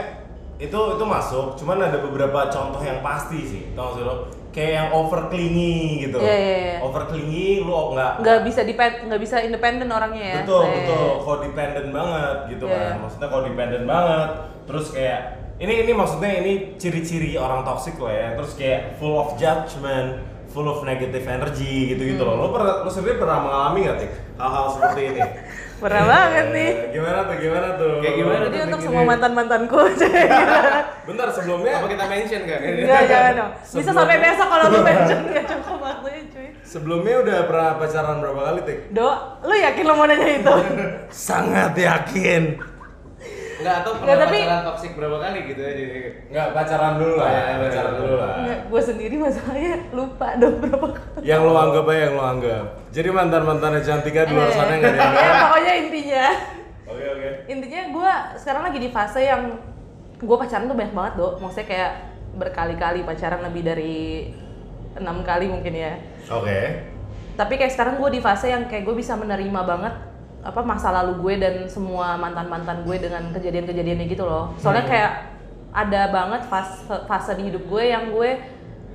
itu 0.56 0.72
itu 0.72 1.04
masuk, 1.04 1.52
cuman 1.54 1.84
ada 1.84 1.98
beberapa 2.00 2.48
contoh 2.48 2.80
yang 2.80 3.00
pasti 3.00 3.40
sih. 3.40 3.62
Tau 3.72 3.92
sih 3.92 4.02
lo? 4.02 4.26
Kayak 4.50 4.72
yang 4.72 4.88
over 4.96 5.28
clingy 5.28 6.08
gitu. 6.08 6.16
Iya, 6.16 6.32
iya, 6.32 6.56
iya. 6.56 6.76
Over 6.80 7.04
clingy 7.06 7.60
lu 7.60 7.92
nggak 7.92 8.24
nggak 8.24 8.38
bisa 8.40 8.60
depend 8.64 8.94
nggak 9.04 9.20
bisa 9.20 9.36
independen 9.38 9.88
orangnya 9.90 10.24
ya 10.24 10.36
betul 10.40 10.64
Eh, 10.64 10.72
betul 10.80 11.04
codependent 11.20 11.88
banget 11.92 12.36
gitu 12.50 12.64
Iya. 12.64 12.78
kan 12.80 12.96
maksudnya 13.04 13.28
codependent 13.28 13.84
banget 13.84 14.30
terus 14.64 14.86
kayak 14.90 15.20
ini 15.56 15.82
ini 15.82 15.92
maksudnya 15.92 16.32
ini 16.36 16.52
ciri-ciri 16.76 17.34
orang 17.34 17.62
toxic 17.62 17.96
lah 17.96 18.12
ya 18.12 18.28
terus 18.34 18.52
kayak 18.54 18.96
full 18.96 19.14
of 19.14 19.34
judgment 19.34 20.20
full 20.46 20.64
of 20.66 20.80
negative 20.82 21.24
energy 21.26 21.90
gitu 21.90 22.02
gitu 22.06 22.22
Hmm. 22.22 22.30
loh 22.30 22.36
lo 22.38 22.48
pernah 22.50 22.74
lo 22.80 22.88
sendiri 22.88 23.16
pernah 23.16 23.38
mengalami 23.40 23.78
nggak 23.82 23.98
tik 23.98 24.12
hal-hal 24.34 24.66
seperti 24.70 25.00
ini 25.06 25.20
pernah 25.82 26.02
banget 26.04 26.46
nih 26.50 26.70
Eh, 26.72 26.88
gimana 26.90 27.18
tuh 27.22 27.36
gimana 27.36 27.68
tuh 27.74 27.92
Kayak 28.00 28.14
gimana 28.16 28.40
jadi 28.46 28.58
untuk 28.64 28.80
semua 28.80 29.02
mantan 29.04 29.32
mantanku 29.32 29.76
bentar 31.02 31.28
sebelumnya 31.30 31.72
Apa 31.74 31.86
kita 31.86 32.04
mention 32.06 32.42
kan? 32.42 32.58
Enggak, 32.58 33.02
jangan 33.06 33.32
dong. 33.34 33.50
Bisa 33.60 33.90
sampai 33.92 34.16
besok 34.18 34.46
kalau 34.46 34.66
lu 34.66 34.80
mention 34.88 35.18
nggak 35.26 35.44
cukup 35.46 35.78
waktunya 35.78 36.22
cuy. 36.26 36.48
sebelumnya 36.62 37.14
udah 37.18 37.38
pernah 37.44 37.70
pacaran 37.76 38.16
berapa 38.18 38.40
kali 38.42 38.60
tik 38.62 38.78
Do, 38.90 39.08
lu 39.42 39.54
yakin 39.54 39.84
lo 39.84 39.92
mau 39.94 40.06
nanya 40.06 40.28
itu? 40.34 40.54
sangat 41.08 41.72
yakin 41.74 42.42
Enggak 43.66 43.76
atau 43.76 43.92
pernah 43.96 44.16
tapi- 44.16 44.40
pacaran 44.40 44.62
toxic 44.64 44.90
berapa 44.94 45.16
kali 45.18 45.38
gitu 45.44 45.60
ya 45.60 45.72
jadi. 45.72 45.98
nggak 46.26 46.48
pacaran 46.52 46.94
dulu 46.96 47.14
lah 47.16 47.28
ya 47.28 47.42
pacaran 47.58 47.90
iya. 47.90 47.98
dulu 47.98 48.14
lah 48.14 48.32
Enggak, 48.36 48.60
gue 48.64 48.82
sendiri 48.84 49.14
masalahnya 49.16 49.74
lupa 49.90 50.28
dong 50.36 50.56
berapa 50.58 50.88
kali. 50.88 51.20
yang 51.20 51.40
lo 51.42 51.54
anggap 51.54 51.84
aja 51.84 52.00
yang 52.00 52.14
lo 52.14 52.24
anggap 52.24 52.64
jadi 52.88 53.08
mantan 53.10 53.42
mantannya 53.42 53.80
cantika 53.80 54.20
di 54.22 54.32
luar 54.32 54.48
sana 54.48 54.72
nggak 54.72 54.88
ada 54.88 54.98
yang 54.98 55.14
Ya, 55.16 55.32
pokoknya 55.42 55.72
intinya. 55.76 56.26
oke 56.86 57.04
oke 57.10 57.28
Intinya 57.46 57.82
gue 57.88 58.10
sekarang 58.36 58.62
lagi 58.64 58.78
di 58.78 58.88
fase 58.88 59.20
yang 59.20 59.42
gue 60.16 60.36
pacaran 60.36 60.64
tuh 60.64 60.74
banyak 60.74 60.92
banget 60.92 61.12
do. 61.14 61.28
Maksudnya 61.36 61.66
kayak 61.66 61.92
berkali-kali 62.34 63.00
pacaran 63.02 63.40
lebih 63.42 63.62
dari 63.62 63.96
enam 64.94 65.20
kali 65.20 65.44
mungkin 65.46 65.72
ya. 65.72 65.92
oke 66.26 66.58
tapi 67.34 67.54
kayak 67.54 67.68
sekarang 67.68 67.94
gue 67.96 68.10
di 68.10 68.18
fase 68.18 68.48
yang 68.48 68.64
kayak 68.64 68.82
gue 68.82 68.94
bisa 68.94 69.12
menerima 69.12 69.60
banget 69.62 69.92
apa 70.46 70.60
masa 70.62 70.94
lalu 70.94 71.12
gue 71.22 71.34
dan 71.42 71.54
semua 71.66 72.14
mantan 72.14 72.46
mantan 72.46 72.86
gue 72.86 72.96
dengan 73.02 73.34
kejadian-kejadiannya 73.34 74.06
gitu 74.06 74.22
loh 74.22 74.54
soalnya 74.56 74.86
kayak 74.86 75.12
ada 75.74 76.08
banget 76.08 76.46
fase 76.46 76.86
fase 77.04 77.34
di 77.36 77.50
hidup 77.50 77.66
gue 77.66 77.82
yang 77.84 78.14
gue 78.14 78.30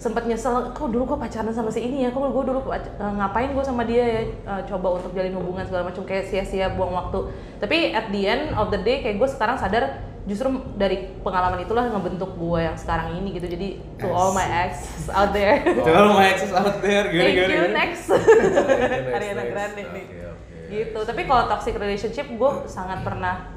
sempet 0.02 0.26
nyesel 0.26 0.74
kok 0.74 0.90
dulu 0.90 1.14
gue 1.14 1.18
pacaran 1.22 1.54
sama 1.54 1.70
si 1.70 1.86
ini 1.86 2.02
ya 2.02 2.10
kok 2.10 2.26
gue 2.26 2.44
dulu 2.50 2.66
eh, 2.74 2.82
ngapain 2.98 3.54
gue 3.54 3.62
sama 3.62 3.86
dia 3.86 4.02
ya 4.02 4.22
Eh, 4.26 4.62
coba 4.66 4.98
untuk 4.98 5.14
jalin 5.14 5.38
hubungan 5.38 5.62
segala 5.62 5.94
macam 5.94 6.02
kayak 6.02 6.26
sia-sia 6.26 6.74
buang 6.74 6.90
waktu 6.90 7.30
tapi 7.62 7.94
at 7.94 8.10
the 8.10 8.26
end 8.26 8.58
of 8.58 8.74
the 8.74 8.82
day 8.82 9.06
kayak 9.06 9.22
gue 9.22 9.30
sekarang 9.30 9.62
sadar 9.62 10.02
justru 10.26 10.50
dari 10.74 11.14
pengalaman 11.22 11.62
itulah 11.62 11.86
yang 11.86 11.98
ngebentuk 11.98 12.34
gue 12.38 12.60
yang 12.62 12.78
sekarang 12.78 13.18
ini 13.18 13.38
gitu 13.38 13.46
jadi 13.50 13.68
to 13.98 14.10
all 14.10 14.34
my 14.34 14.46
ex 14.46 15.06
out 15.10 15.34
there 15.34 15.62
Kalau 15.62 16.14
my 16.14 16.30
exes 16.30 16.54
out 16.54 16.78
there 16.82 17.10
gimana 17.10 17.26
Thank 17.26 17.38
gimana. 17.38 17.54
you 17.54 17.62
gimana? 17.62 17.78
next. 17.78 18.06
next, 18.10 19.14
Ariana. 19.18 19.44
Grande 19.50 19.84
nih. 19.94 20.31
Gitu. 20.72 21.00
Tapi 21.04 21.22
kalau 21.28 21.44
toxic 21.52 21.76
relationship 21.76 22.32
gue 22.32 22.52
sangat 22.66 23.04
pernah 23.04 23.52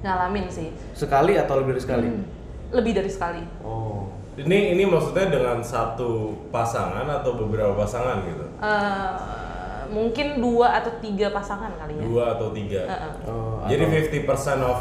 ngalamin 0.00 0.48
sih. 0.48 0.72
Sekali 0.96 1.36
atau 1.36 1.60
lebih 1.60 1.76
dari 1.76 1.82
sekali? 1.84 2.08
Hmm. 2.08 2.24
Lebih 2.72 2.92
dari 2.96 3.10
sekali. 3.12 3.42
Oh. 3.60 4.08
Ini 4.38 4.78
ini 4.78 4.86
maksudnya 4.86 5.28
dengan 5.28 5.58
satu 5.60 6.30
pasangan 6.54 7.04
atau 7.10 7.34
beberapa 7.34 7.74
pasangan 7.74 8.22
gitu? 8.22 8.46
Eh, 8.62 9.12
mungkin 9.90 10.38
dua 10.38 10.78
atau 10.78 10.94
tiga 11.02 11.34
pasangan 11.34 11.74
kali 11.74 11.98
ya. 11.98 12.02
Dua 12.06 12.24
atau 12.38 12.48
tiga. 12.54 12.86
Heeh. 12.86 13.12
Oh, 13.26 13.66
Jadi 13.66 13.82
atau- 13.82 13.94
50% 13.98 14.60
of 14.62 14.78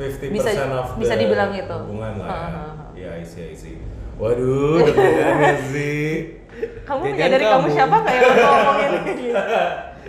50% 0.00 0.32
Bisa- 0.32 0.64
of 0.80 0.96
bisa 0.96 1.12
dibilang 1.12 1.52
itu. 1.52 1.76
hubungan 1.76 2.24
lah 2.24 2.26
ya. 2.26 2.32
Heeh. 2.40 2.72
Iya, 2.96 3.10
I 3.20 3.24
see, 3.24 3.52
I 3.52 3.56
see. 3.56 3.76
Waduh, 4.16 4.80
sih. 5.72 6.40
Kamu 6.84 7.00
menyadari 7.04 7.44
kamu. 7.44 7.68
kamu. 7.68 7.76
siapa 7.76 7.96
ya 8.04 8.20
lo 8.20 8.32
ngomongin 8.32 8.90
ini? 8.96 9.28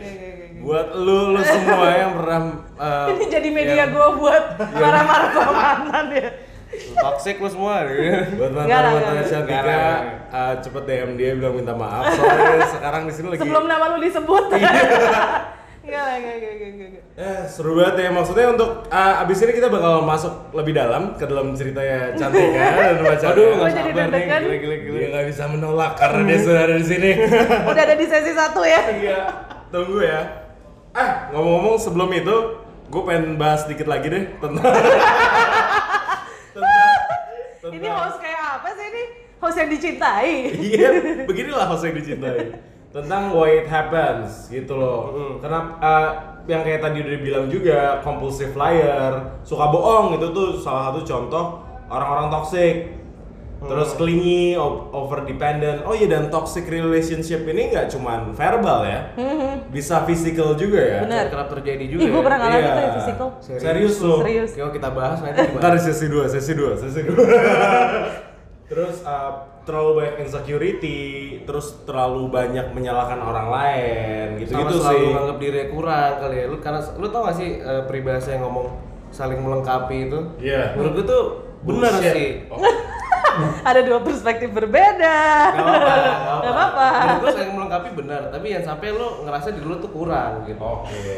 Iya, 0.01 0.11
iya, 0.15 0.29
iya, 0.31 0.31
iya. 0.47 0.47
Buat 0.62 0.88
lu 0.94 1.18
lu 1.32 1.41
semua 1.41 1.89
yang 1.91 2.12
pernah 2.13 2.39
eh, 2.75 3.08
Ini 3.12 3.25
jadi 3.27 3.50
media 3.50 3.75
yang- 3.80 3.91
gue 3.91 4.08
buat 4.15 4.44
marah-marah 4.58 5.30
sama 5.32 5.53
mantan 5.53 6.06
ya. 6.12 6.30
Toxic 6.94 7.36
lu 7.38 7.50
semua. 7.50 7.84
Buat 7.84 8.51
mantan-mantan 8.53 9.12
nggak, 9.12 9.27
Shantika, 9.27 9.62
lah. 9.65 10.00
eh, 10.32 10.53
cepet 10.62 10.84
DM 10.86 11.12
dia 11.15 11.32
bilang 11.34 11.53
minta 11.53 11.74
maaf 11.74 12.08
soalnya 12.10 12.63
sekarang 12.70 13.03
di 13.03 13.13
sini 13.13 13.27
lagi 13.30 13.41
Sebelum 13.41 13.65
nama 13.65 13.86
lu 13.89 13.98
disebut. 14.00 14.44
Enggak 15.82 15.98
lah, 16.00 16.13
enggak, 16.13 16.36
enggak, 16.38 16.51
enggak, 16.53 16.70
enggak. 16.88 17.03
Eh, 17.18 17.41
seru 17.44 17.74
banget 17.74 17.96
ya. 17.98 18.10
Maksudnya 18.13 18.48
untuk 18.50 18.70
uh, 18.86 19.13
abis 19.18 19.41
ini 19.41 19.51
kita 19.51 19.65
bakal 19.65 20.06
masuk 20.06 20.53
lebih 20.53 20.77
dalam 20.77 21.18
ke 21.18 21.25
dalam 21.25 21.51
ceritanya 21.51 22.13
Cantika 22.13 22.53
dan 22.77 23.01
pacarnya. 23.03 23.34
Aduh, 23.34 23.50
Gua 23.50 23.58
nggak 23.58 23.74
jadi 23.74 23.89
sabar 23.89 24.08
nih. 24.08 24.22
Gila, 24.22 24.58
gila, 24.62 24.75
gila. 24.77 24.96
Dia 24.96 25.08
nggak 25.10 25.25
bisa 25.27 25.44
menolak 25.50 25.91
karena 25.98 26.20
dia 26.24 26.38
sudah 26.38 26.62
ada 26.62 26.75
di 26.77 26.86
sini. 26.86 27.10
Udah 27.74 27.84
ada 27.84 27.96
di 27.98 28.06
sesi 28.06 28.32
satu 28.32 28.62
ya. 28.62 28.82
Iya, 28.94 29.20
tunggu 29.68 30.00
ya. 30.00 30.22
Eh, 30.91 31.10
ngomong-ngomong 31.31 31.79
sebelum 31.79 32.12
itu, 32.12 32.36
gue 32.91 33.01
pengen 33.07 33.39
bahas 33.39 33.63
dikit 33.63 33.88
lagi 33.88 34.12
deh 34.12 34.27
tentang 34.43 34.60
tentang, 36.51 37.00
tentang 37.63 37.79
Ini 37.79 37.88
host 37.88 38.17
kayak 38.19 38.41
apa 38.60 38.69
sih 38.75 38.86
ini? 38.91 39.03
Host 39.39 39.57
yang 39.57 39.69
dicintai. 39.71 40.31
Iya, 40.60 40.89
beginilah 41.31 41.65
host 41.71 41.88
yang 41.88 41.95
dicintai. 41.95 42.60
Tentang 42.91 43.31
why 43.31 43.63
it 43.63 43.71
happens 43.71 44.51
gitu 44.51 44.75
loh. 44.75 45.15
Karena 45.39 45.79
uh, 45.79 46.10
yang 46.51 46.60
kayak 46.67 46.83
tadi 46.83 47.00
udah 47.00 47.19
bilang 47.24 47.45
juga 47.48 48.03
compulsive 48.03 48.51
liar, 48.60 49.39
suka 49.48 49.71
bohong 49.71 50.19
itu 50.19 50.27
tuh 50.36 50.60
salah 50.60 50.91
satu 50.91 51.07
contoh 51.07 51.63
orang-orang 51.88 52.27
toxic. 52.27 53.00
Terus 53.62 53.94
clingy, 53.94 54.58
o- 54.58 54.89
over 54.89 55.22
dependent. 55.22 55.86
Oh 55.86 55.94
iya 55.94 56.10
dan 56.10 56.34
toxic 56.34 56.65
relationship 56.65 57.46
ini 57.46 57.70
nggak 57.70 57.94
cuman 57.94 58.34
verbal 58.34 58.82
ya. 58.89 59.13
Bisa 59.70 60.01
physical 60.03 60.58
juga 60.58 60.82
ya. 60.82 61.00
Bener. 61.06 61.30
Kerap 61.30 61.48
terjadi 61.53 61.86
juga. 61.86 62.01
Ih, 62.01 62.10
gue 62.10 62.18
ya. 62.18 62.25
pernah 62.25 62.39
ngalamin 62.41 62.65
tuh 62.65 62.82
yang 62.82 62.96
physical. 62.98 63.27
Serius 63.39 63.96
loh. 64.01 64.20
Serius. 64.25 64.51
Oke, 64.58 64.82
kita 64.82 64.89
bahas 64.89 65.22
nanti? 65.22 65.46
Ntar 65.62 65.77
sesi 65.77 66.06
2, 66.10 66.25
sesi 66.27 66.51
2, 66.58 66.82
sesi 66.82 67.00
2 67.06 67.13
Terus 68.72 69.03
uh, 69.03 69.32
terlalu 69.62 69.91
banyak 70.00 70.15
insecurity, 70.24 71.00
terus 71.44 71.84
terlalu 71.84 72.32
banyak 72.32 72.72
menyalahkan 72.72 73.20
orang 73.20 73.48
lain, 73.51 74.25
Sama 74.32 74.39
gitu-gitu 74.39 74.74
selalu 74.80 74.96
sih. 74.98 75.12
nganggap 75.12 75.38
diri 75.38 75.62
kurang 75.70 76.12
kali 76.18 76.36
ya. 76.39 76.46
Lu 76.48 76.58
karena 76.58 76.80
lu 76.96 77.08
tau 77.12 77.22
gak 77.27 77.36
sih 77.36 77.60
eh, 77.60 77.84
peribahasa 77.86 78.32
yang 78.32 78.48
ngomong 78.48 78.68
saling 79.12 79.38
melengkapi 79.38 80.08
itu? 80.08 80.20
Iya. 80.39 80.74
Menurut 80.80 80.94
gue 80.98 81.06
tuh 81.06 81.24
benar 81.62 81.94
sih. 82.00 82.48
Oh, 82.48 82.58
Ada 83.70 83.80
dua 83.86 84.00
perspektif 84.03 84.50
berbeda. 84.51 85.18
Gak 85.56 85.63
apa-apa, 85.63 85.96
Gak 86.41 86.53
apa-apa. 86.56 86.86
Menurut 86.91 87.22
gue 87.22 87.32
saling 87.36 87.53
melengkapi 87.56 87.89
benar, 87.96 88.22
tapi 88.32 88.48
yang 88.53 88.63
sampai 88.63 88.88
lu 88.91 89.08
ngerasa 89.25 89.48
diri 89.56 89.65
lu 89.65 89.75
tuh 89.80 89.91
kurang 89.91 90.44
gitu. 90.48 90.62
Oke. 90.62 91.15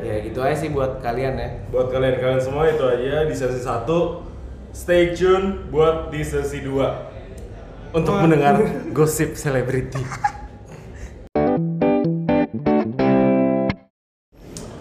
Ya 0.00 0.14
gitu 0.24 0.40
aja 0.40 0.56
sih 0.56 0.72
buat 0.72 1.04
kalian 1.04 1.34
ya. 1.36 1.48
Buat 1.68 1.92
kalian-kalian 1.92 2.40
semua 2.40 2.64
itu 2.72 2.84
aja 2.88 3.28
di 3.28 3.34
sesi 3.36 3.60
1. 3.60 3.84
Stay 4.72 5.12
tune 5.12 5.68
buat 5.68 6.08
di 6.08 6.22
sesi 6.22 6.62
2 6.64 7.92
untuk 7.92 8.14
mendengar 8.22 8.56
gosip 8.96 9.34
selebriti. 9.34 10.00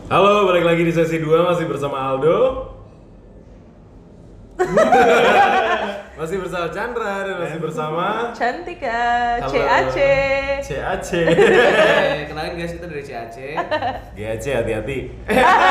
Halo, 0.10 0.50
balik 0.50 0.66
lagi 0.66 0.82
di 0.88 0.94
sesi 0.94 1.22
2 1.22 1.50
masih 1.54 1.66
bersama 1.70 2.02
Aldo. 2.02 2.38
Masih 6.20 6.36
bersama 6.44 6.68
Chandra 6.68 7.24
dan 7.24 7.36
masih 7.40 7.60
bersama 7.64 8.36
Cantika, 8.36 9.40
Halo. 9.40 9.56
CAC. 9.56 9.98
CAC. 10.60 11.10
Eh, 11.16 12.28
kenalin 12.28 12.60
guys 12.60 12.76
kita 12.76 12.92
dari 12.92 13.04
CAC. 13.08 13.38
GAC 14.20 14.46
hati-hati. 14.52 15.16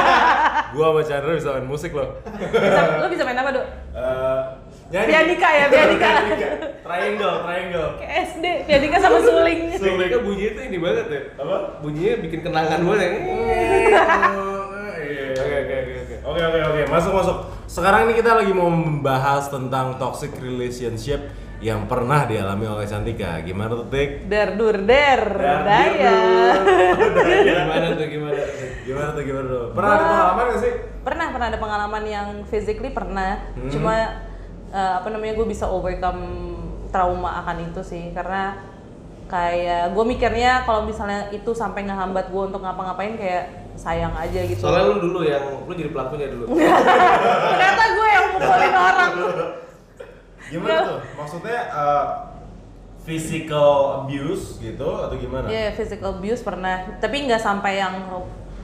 Gua 0.73 0.85
sama 0.89 1.03
Chandra 1.05 1.37
bisa 1.37 1.53
main 1.53 1.69
musik 1.69 1.93
loh. 1.93 2.17
Bisa, 2.33 2.81
lu 2.97 3.13
bisa 3.13 3.29
main 3.29 3.37
apa, 3.37 3.51
Dok? 3.61 3.67
Eh, 3.93 4.43
nyanyi. 4.89 5.09
Pianika 5.13 5.49
ya, 5.53 5.67
pianika. 5.69 6.11
Triangle, 6.81 7.37
triangle. 7.45 7.89
Kayak 8.01 8.15
SD, 8.33 8.45
pianika 8.65 8.97
sama 9.05 9.19
suling. 9.21 9.61
Suling. 9.77 10.09
Kan 10.09 10.21
bunyinya 10.25 10.51
tuh 10.57 10.65
ini 10.65 10.79
banget 10.81 11.07
ya. 11.13 11.21
Apa? 11.45 11.57
Bunyinya 11.85 12.15
bikin 12.25 12.41
kenangan 12.41 12.81
banget 12.89 13.05
ya. 13.05 13.21
Oke 15.09 15.41
oke 15.41 15.41
oke 15.41 15.75
oke 15.81 16.15
oke 16.21 16.43
oke 16.45 16.59
oke 16.69 16.83
masuk 16.93 17.13
masuk. 17.17 17.37
Sekarang 17.65 18.05
ini 18.05 18.21
kita 18.21 18.37
lagi 18.37 18.53
mau 18.53 18.69
membahas 18.69 19.49
tentang 19.49 19.97
toxic 19.97 20.37
relationship 20.37 21.33
yang 21.65 21.89
pernah 21.89 22.29
dialami 22.29 22.69
oleh 22.69 22.85
Cantika. 22.85 23.41
Gimana 23.41 23.73
tuh 23.73 23.89
Tik? 23.89 24.29
Der 24.29 24.53
dur 24.61 24.77
der, 24.85 25.23
daya. 25.69 26.21
Gimana 27.25 27.87
tuh 27.97 28.07
gimana 28.13 28.37
tuh? 28.37 28.69
Gimana 28.85 29.09
tuh 29.17 29.23
gimana 29.25 29.47
tuh? 29.49 29.65
Pernah 29.73 29.93
ada 29.97 30.05
pengalaman 30.05 30.45
gak 30.45 30.61
sih? 30.61 30.73
Pernah 31.01 31.27
pernah 31.33 31.47
ada 31.49 31.59
pengalaman 31.59 32.05
yang 32.05 32.29
physically 32.45 32.93
pernah. 32.93 33.33
Hmm. 33.57 33.71
Cuma 33.73 33.95
eh, 34.77 34.93
apa 35.01 35.09
namanya 35.09 35.41
gue 35.41 35.47
bisa 35.49 35.65
overcome 35.73 36.53
trauma 36.93 37.41
akan 37.41 37.73
itu 37.73 37.81
sih 37.81 38.13
karena 38.13 38.61
kayak 39.29 39.93
gue 39.93 40.05
mikirnya 40.05 40.69
kalau 40.69 40.85
misalnya 40.85 41.33
itu 41.33 41.53
sampai 41.57 41.85
ngehambat 41.85 42.29
gue 42.29 42.43
untuk 42.49 42.61
ngapa-ngapain 42.65 43.17
kayak 43.17 43.68
sayang 43.79 44.11
aja 44.19 44.41
gitu. 44.43 44.59
Soalnya 44.59 44.85
lu 44.91 44.97
dulu 44.99 45.21
yang 45.23 45.45
lu 45.65 45.73
jadi 45.73 45.91
pelakunya 45.95 46.27
dulu. 46.35 46.45
Ternyata 47.55 47.85
gue 47.95 48.09
yang 48.11 48.27
mukulin 48.35 48.75
orang. 48.75 49.11
Gimana 50.49 50.79
tuh? 50.83 50.99
Maksudnya 51.15 51.59
eh, 51.71 52.07
physical 53.07 54.05
abuse 54.05 54.59
gitu 54.59 54.89
atau 54.99 55.17
gimana? 55.17 55.47
Iya, 55.47 55.73
physical 55.79 56.19
abuse 56.19 56.43
pernah. 56.43 56.99
Tapi 56.99 57.17
nggak 57.25 57.41
sampai 57.41 57.81
yang 57.81 57.95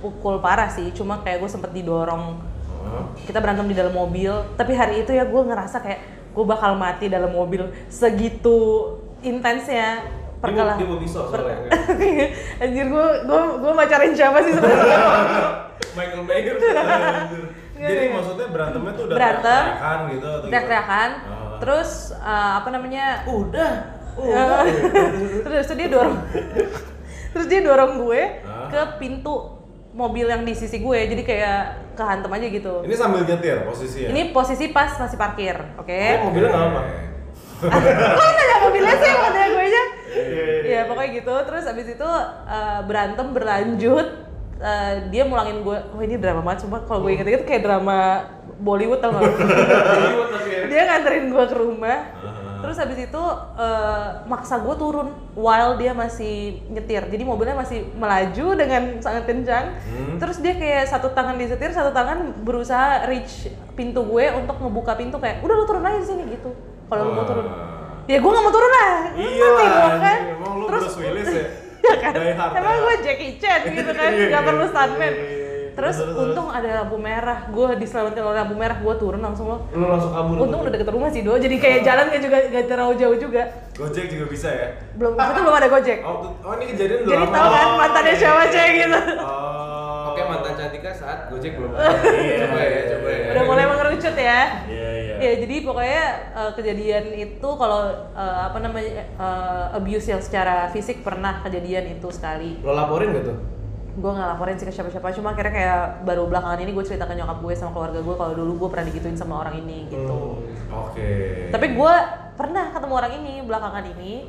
pukul 0.02 0.42
parah 0.42 0.68
sih. 0.68 0.90
Cuma 0.90 1.22
kayak 1.22 1.40
gue 1.40 1.50
sempet 1.50 1.70
didorong. 1.70 2.42
Kita 3.24 3.40
berantem 3.40 3.70
di 3.70 3.76
dalam 3.78 3.94
mobil. 3.94 4.34
Tapi 4.58 4.72
hari 4.76 5.06
itu 5.06 5.14
ya 5.14 5.24
gue 5.24 5.42
ngerasa 5.46 5.80
kayak 5.80 6.00
gue 6.34 6.44
bakal 6.44 6.74
mati 6.76 7.06
dalam 7.08 7.32
mobil. 7.32 7.70
Segitu 7.88 8.90
intensnya. 9.24 10.04
Perkelah. 10.44 10.76
dia 10.76 10.86
mau 10.86 10.98
pisau 10.98 11.22
per- 11.26 11.40
soalnya. 11.40 11.68
Anjir 12.62 12.86
gue 12.86 13.06
gue 13.22 13.40
gue 13.58 13.72
pacarin 13.74 14.12
siapa 14.12 14.38
sih 14.40 14.52
sebenarnya? 14.52 14.98
Michael 15.96 16.22
Mayer. 16.22 16.54
Jadi 17.84 18.04
maksudnya 18.08 18.46
berantemnya 18.48 18.92
tuh 18.92 19.04
udah 19.04 19.14
Berantem. 19.14 19.42
teriak-teriakan 19.42 19.98
gitu 20.08 20.26
atau 20.26 20.44
Teriak-teriakan. 20.44 21.10
Ah. 21.20 21.56
Terus 21.56 21.90
eh, 22.14 22.52
apa 22.54 22.68
namanya? 22.70 23.04
Udah. 23.26 23.72
Eh, 24.14 24.62
terus 25.42 25.66
dia 25.68 25.88
dorong 25.90 26.14
terus 27.26 27.46
dia 27.46 27.60
dorong 27.60 27.98
gue 28.00 28.22
ke 28.70 28.80
pintu 28.96 29.58
mobil 29.90 30.22
yang 30.24 30.42
di 30.42 30.52
sisi 30.52 30.78
gue 30.78 30.98
jadi 31.04 31.18
kayak 31.20 31.58
kehantem 31.92 32.30
aja 32.30 32.46
gitu 32.48 32.74
Ini 32.80 32.94
sambil 32.94 33.22
nyetir 33.22 33.62
posisinya. 33.64 34.08
ini 34.08 34.30
posisi 34.30 34.70
pas 34.70 34.94
masih 34.94 35.14
parkir 35.14 35.58
oke 35.74 35.90
Eh, 35.90 36.18
mobilnya 36.20 36.46
nggak 36.48 36.62
apa? 36.64 36.80
kok 37.58 38.30
nanya 38.30 38.56
mobilnya 38.60 38.94
sih 38.94 39.10
mau 39.12 39.28
nanya 39.28 39.48
gue 39.50 39.64
Iya, 39.64 39.82
ya 40.64 40.80
pokoknya 40.86 41.10
gitu. 41.20 41.34
Terus 41.46 41.64
abis 41.66 41.86
itu 41.98 42.10
eh, 42.48 42.80
berantem 42.86 43.26
berlanjut. 43.34 44.08
Eh, 44.64 44.94
dia 45.10 45.26
mulangin 45.26 45.66
gue 45.66 45.76
wah 45.76 46.02
ini 46.02 46.16
drama 46.16 46.40
banget 46.40 46.64
sumpah. 46.64 46.86
Kalau 46.86 47.04
gue 47.04 47.12
inget-inget 47.18 47.44
kayak 47.44 47.62
drama 47.66 48.24
Bollywood 48.54 49.02
tau 49.02 49.10
gak 49.12 49.22
ya. 50.46 50.70
dia 50.70 50.82
nganterin 50.86 51.34
gue 51.34 51.44
ke 51.50 51.56
rumah. 51.58 51.98
Ah. 52.22 52.42
terus 52.64 52.80
habis 52.80 52.96
itu 52.96 53.22
eh, 53.60 54.08
maksa 54.24 54.56
gue 54.56 54.74
turun 54.80 55.12
while 55.36 55.76
dia 55.76 55.92
masih 55.92 56.64
nyetir. 56.72 57.04
Jadi 57.12 57.20
mobilnya 57.20 57.60
masih 57.60 57.84
melaju 57.92 58.46
dengan 58.56 58.82
sangat 59.04 59.28
kencang. 59.28 59.76
Hmm. 59.84 60.16
terus 60.16 60.40
dia 60.40 60.56
kayak 60.56 60.88
satu 60.88 61.12
tangan 61.12 61.36
disetir 61.36 61.74
satu 61.76 61.92
tangan 61.92 62.40
berusaha 62.40 63.04
reach 63.04 63.52
pintu 63.76 64.00
gue 64.06 64.32
untuk 64.32 64.56
ngebuka 64.64 64.96
pintu 64.96 65.20
kayak 65.20 65.44
udah 65.44 65.54
lu 65.60 65.64
turun 65.68 65.84
aja 65.84 65.98
di 66.00 66.08
sini 66.08 66.22
gitu. 66.40 66.56
Kalau 66.88 67.10
lu 67.10 67.12
mau 67.12 67.26
turun. 67.28 67.74
Ya 68.04 68.18
gue 68.18 68.30
nggak 68.30 68.42
mau 68.42 68.52
turun 68.52 68.72
lah 68.72 68.92
Iya 69.12 69.46
lah, 69.48 69.96
kan? 69.98 70.18
emang 70.30 70.52
lu 70.54 70.64
terus 70.66 70.82
Bruce 70.84 70.98
Willis 71.00 71.28
ya? 71.30 71.46
ya 71.84 71.94
kan 71.98 72.12
emang 72.54 72.76
gue. 72.80 72.94
Jackie 73.00 73.32
Chan 73.36 73.60
gitu 73.76 73.90
kan 73.90 74.10
Iya, 74.10 74.24
nggak 74.26 74.38
iya, 74.38 74.46
perlu 74.46 74.62
iya, 74.62 74.70
stuntman 74.70 75.12
iya, 75.12 75.24
iya. 75.30 75.42
terus 75.74 75.96
untung 76.00 76.48
ada 76.48 76.68
lampu 76.78 76.96
merah 76.96 77.38
gue 77.46 77.66
diselamatkan 77.76 78.22
oleh 78.22 78.38
lampu 78.38 78.54
merah 78.54 78.78
gue 78.78 78.94
turun 78.94 79.20
langsung 79.20 79.46
lo 79.48 79.58
Lu 79.68 79.84
langsung 79.84 80.12
kabur. 80.12 80.36
untung 80.40 80.60
udah 80.60 80.72
deket 80.72 80.88
rumah 80.88 81.10
sih 81.10 81.20
do 81.20 81.34
jadi 81.34 81.56
kayak 81.56 81.80
jalan 81.82 82.04
gak 82.08 82.22
juga 82.22 82.36
gak 82.46 82.64
terlalu 82.64 82.94
jauh 82.96 83.16
juga 83.18 83.42
Gojek 83.74 84.06
juga 84.06 84.24
bisa 84.26 84.48
ya? 84.48 84.68
belum 84.94 85.12
itu 85.12 85.40
belum 85.40 85.56
ada 85.56 85.68
gojek 85.68 85.98
Oh, 86.00 86.30
oh 86.36 86.52
ini 86.54 86.64
kejadian 86.70 86.98
udah 87.00 87.10
jadi 87.10 87.24
tau 87.26 87.48
kan 87.48 87.64
Oh, 87.64 87.76
mantannya 87.76 88.08
iya, 88.08 88.20
siapa 88.20 88.42
cewek 88.46 88.72
gitu 88.78 88.98
Oh. 89.18 89.52
Oke 90.06 90.22
mantan 90.22 90.54
Cantika 90.54 90.90
saat 90.92 91.26
Gojek 91.26 91.58
belum 91.58 91.74
ada. 91.74 91.90
Iya. 92.06 92.36
Coba 92.46 92.60
ya, 92.62 92.80
coba 92.86 93.08
ya. 93.10 93.26
udah 93.28 93.44
mulai 93.44 93.64
mengerucut 93.66 94.14
ya 94.14 94.22
Iya, 94.22 94.38
iya. 94.70 94.83
Ya 95.24 95.32
jadi 95.38 95.56
pokoknya 95.62 96.02
eh, 96.32 96.50
kejadian 96.52 97.04
itu 97.14 97.48
kalau 97.54 97.80
eh, 98.12 98.38
apa 98.44 98.58
namanya 98.58 98.92
eh, 99.06 99.64
abuse 99.74 100.06
yang 100.06 100.20
secara 100.20 100.68
fisik 100.68 101.00
pernah 101.00 101.40
kejadian 101.40 101.88
itu 101.90 102.08
sekali 102.08 102.60
Lo 102.60 102.72
laporin 102.72 103.10
gak 103.10 103.24
tuh? 103.24 103.38
gue 103.94 104.10
nggak 104.10 104.26
laporin 104.28 104.58
sih 104.58 104.66
ke 104.66 104.74
siapa-siapa 104.74 105.14
cuma 105.14 105.30
akhirnya 105.30 105.54
kayak 105.54 105.80
baru 106.02 106.26
belakangan 106.26 106.58
ini 106.58 106.74
gue 106.74 106.82
cerita 106.82 107.06
ke 107.06 107.14
nyokap 107.14 107.38
gue 107.38 107.54
sama 107.54 107.70
keluarga 107.70 108.02
gue 108.02 108.14
kalau 108.16 108.32
dulu 108.34 108.52
gue 108.58 108.68
pernah 108.68 108.86
digituin 108.86 109.14
sama 109.14 109.38
orang 109.38 109.54
ini 109.56 109.86
gitu 109.86 110.42
Oke. 110.68 111.10
tapi 111.48 111.66
gue 111.72 111.94
pernah 112.34 112.74
ketemu 112.74 112.90
orang 112.92 113.12
ini 113.14 113.32
belakangan 113.46 113.84
ini 113.94 114.26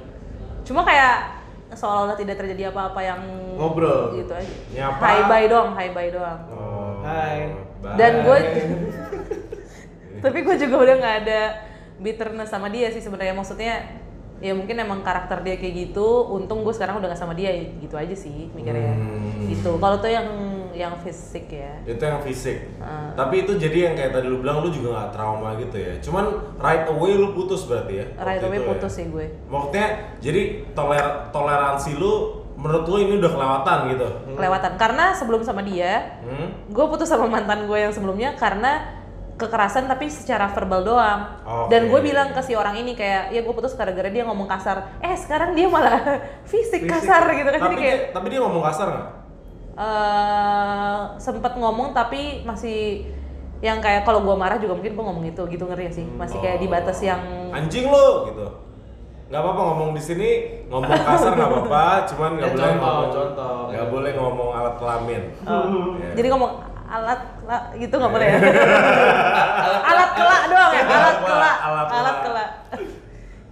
cuma 0.61 0.85
kayak 0.85 1.41
seolah-olah 1.73 2.13
tidak 2.13 2.37
terjadi 2.37 2.69
apa-apa 2.69 2.99
yang 3.01 3.21
Ngobrol. 3.57 4.13
gitu 4.13 4.37
aja 4.37 4.53
Nyapa. 4.69 5.01
hi 5.01 5.19
bye 5.25 5.47
doang 5.49 5.69
hi 5.73 5.87
bye 5.89 6.11
doang 6.13 6.39
Oh. 6.53 7.01
Hai. 7.01 7.49
bye. 7.81 7.97
dan 7.97 8.21
gue 8.21 8.37
tapi 10.25 10.41
gue 10.41 10.55
juga 10.57 10.75
udah 10.79 10.95
nggak 10.97 11.15
ada 11.21 11.41
bitterness 11.97 12.49
sama 12.49 12.67
dia 12.67 12.89
sih 12.89 12.99
sebenarnya 12.99 13.31
maksudnya 13.31 13.73
ya 14.35 14.51
mungkin 14.51 14.75
emang 14.75 14.99
karakter 14.99 15.39
dia 15.41 15.55
kayak 15.55 15.73
gitu 15.87 16.03
untung 16.27 16.59
gue 16.61 16.73
sekarang 16.73 16.99
udah 16.99 17.07
gak 17.07 17.17
sama 17.17 17.31
dia 17.31 17.55
gitu 17.55 17.95
aja 17.95 18.11
sih 18.11 18.51
mikirnya 18.51 18.91
Hmm. 18.91 19.47
gitu 19.47 19.77
kalau 19.77 19.95
tuh 19.95 20.09
yang 20.09 20.27
yang 20.75 20.91
fisik 20.99 21.47
ya 21.47 21.79
itu 21.85 22.03
yang 22.03 22.19
fisik. 22.19 22.67
Ah. 22.77 23.15
Tapi 23.15 23.47
itu 23.47 23.55
jadi 23.55 23.87
yang 23.87 23.93
kayak 23.95 24.11
tadi 24.11 24.27
lu 24.27 24.43
bilang 24.43 24.59
lu 24.59 24.67
juga 24.67 24.91
nggak 24.91 25.11
trauma 25.13 25.55
gitu 25.55 25.71
ya. 25.71 25.95
Cuman 26.03 26.25
right 26.59 26.83
away 26.85 27.15
lu 27.15 27.31
putus 27.31 27.63
berarti 27.63 27.93
ya. 27.95 28.05
right 28.19 28.43
away 28.43 28.59
itu 28.59 28.67
putus 28.67 28.91
ya? 28.91 28.97
sih 28.97 29.05
gue 29.07 29.25
Maksudnya 29.47 29.87
jadi 30.19 30.41
toler 30.75 31.05
toleransi 31.31 31.95
lu 31.95 32.13
menurut 32.55 32.83
lu 32.85 32.97
ini 32.99 33.13
udah 33.15 33.31
kelewatan 33.31 33.77
gitu. 33.87 34.07
kelewatan 34.35 34.71
karena 34.75 35.05
sebelum 35.11 35.41
sama 35.41 35.63
dia 35.63 36.19
Hmm? 36.19 36.51
gue 36.67 36.85
putus 36.85 37.07
sama 37.07 37.23
mantan 37.25 37.63
gue 37.63 37.77
yang 37.77 37.95
sebelumnya 37.95 38.35
karena 38.35 38.83
kekerasan 39.35 39.85
tapi 39.85 40.07
secara 40.07 40.47
verbal 40.47 40.81
doang 40.81 41.21
Oke. 41.43 41.67
dan 41.67 41.87
gue 41.87 41.99
bilang 41.99 42.31
ke 42.31 42.39
si 42.39 42.53
orang 42.53 42.75
ini 42.75 42.93
kayak 42.93 43.29
ya 43.29 43.39
gue 43.39 43.51
putus 43.51 43.73
gara-gara 43.73 44.07
dia 44.07 44.23
ngomong 44.23 44.47
kasar 44.47 44.95
eh 44.97 45.11
sekarang 45.13 45.51
dia 45.51 45.67
malah 45.67 45.99
fisik, 46.47 46.81
Fisik. 46.81 46.87
kasar 46.87 47.27
gitu 47.29 47.49
kan 47.49 47.59
Tapi 47.59 47.67
jadi 47.69 47.81
kayak 47.81 47.99
dia, 48.01 48.13
tapi 48.13 48.27
dia 48.29 48.39
ngomong 48.39 48.63
kasar 48.63 48.87
nggak? 48.89 49.07
eh 49.75 50.99
sempet 51.17 51.53
ngomong 51.53 51.91
tapi 51.91 52.41
masih 52.41 53.11
yang 53.59 53.79
kayak 53.79 54.03
kalau 54.03 54.19
gue 54.21 54.35
marah 54.35 54.55
juga 54.55 54.71
mungkin 54.73 54.93
gue 54.93 55.03
ngomong 55.03 55.25
itu 55.25 55.41
gitu 55.45 55.63
ngeri 55.65 55.83
ya 55.85 55.93
sih 55.93 56.05
masih 56.05 56.39
kayak 56.39 56.57
di 56.57 56.67
batas 56.67 56.99
yang 57.01 57.19
anjing 57.51 57.85
lu 57.85 58.07
gitu. 58.29 58.45
Nggak 59.25 59.41
apa-apa 59.41 59.61
ngomong 59.65 59.89
di 59.91 60.01
sini 60.01 60.29
ngomong 60.69 60.85
kasar 61.01 61.33
nggak 61.33 61.49
apa-apa, 61.49 61.85
cuman 62.05 62.31
nggak 62.37 62.45
Ya, 62.45 62.53
boleh 62.53 62.69
contoh, 62.69 62.85
ngomong 62.85 63.09
contoh. 63.09 63.55
nggak 63.67 63.87
boleh 63.89 64.11
ngomong 64.13 64.49
alat 64.53 64.75
kelamin. 64.77 65.21
Oh, 65.43 65.97
Ya. 65.97 66.11
jadi 66.13 66.27
ngomong 66.29 66.51
alat 66.87 67.17
lah 67.41 67.73
gitu 67.73 67.91
nggak 67.91 68.11
boleh 68.11 68.27
ya 68.27 68.37
alat 69.89 70.09
kelak 70.11 70.43
doang 70.45 70.71
ya 70.71 70.83
Alat 70.83 70.87
alat 70.87 71.15
kelak, 71.17 71.25
kelak 71.25 71.57
alat 71.59 71.87
kelak. 71.89 72.17
kelak 72.21 72.49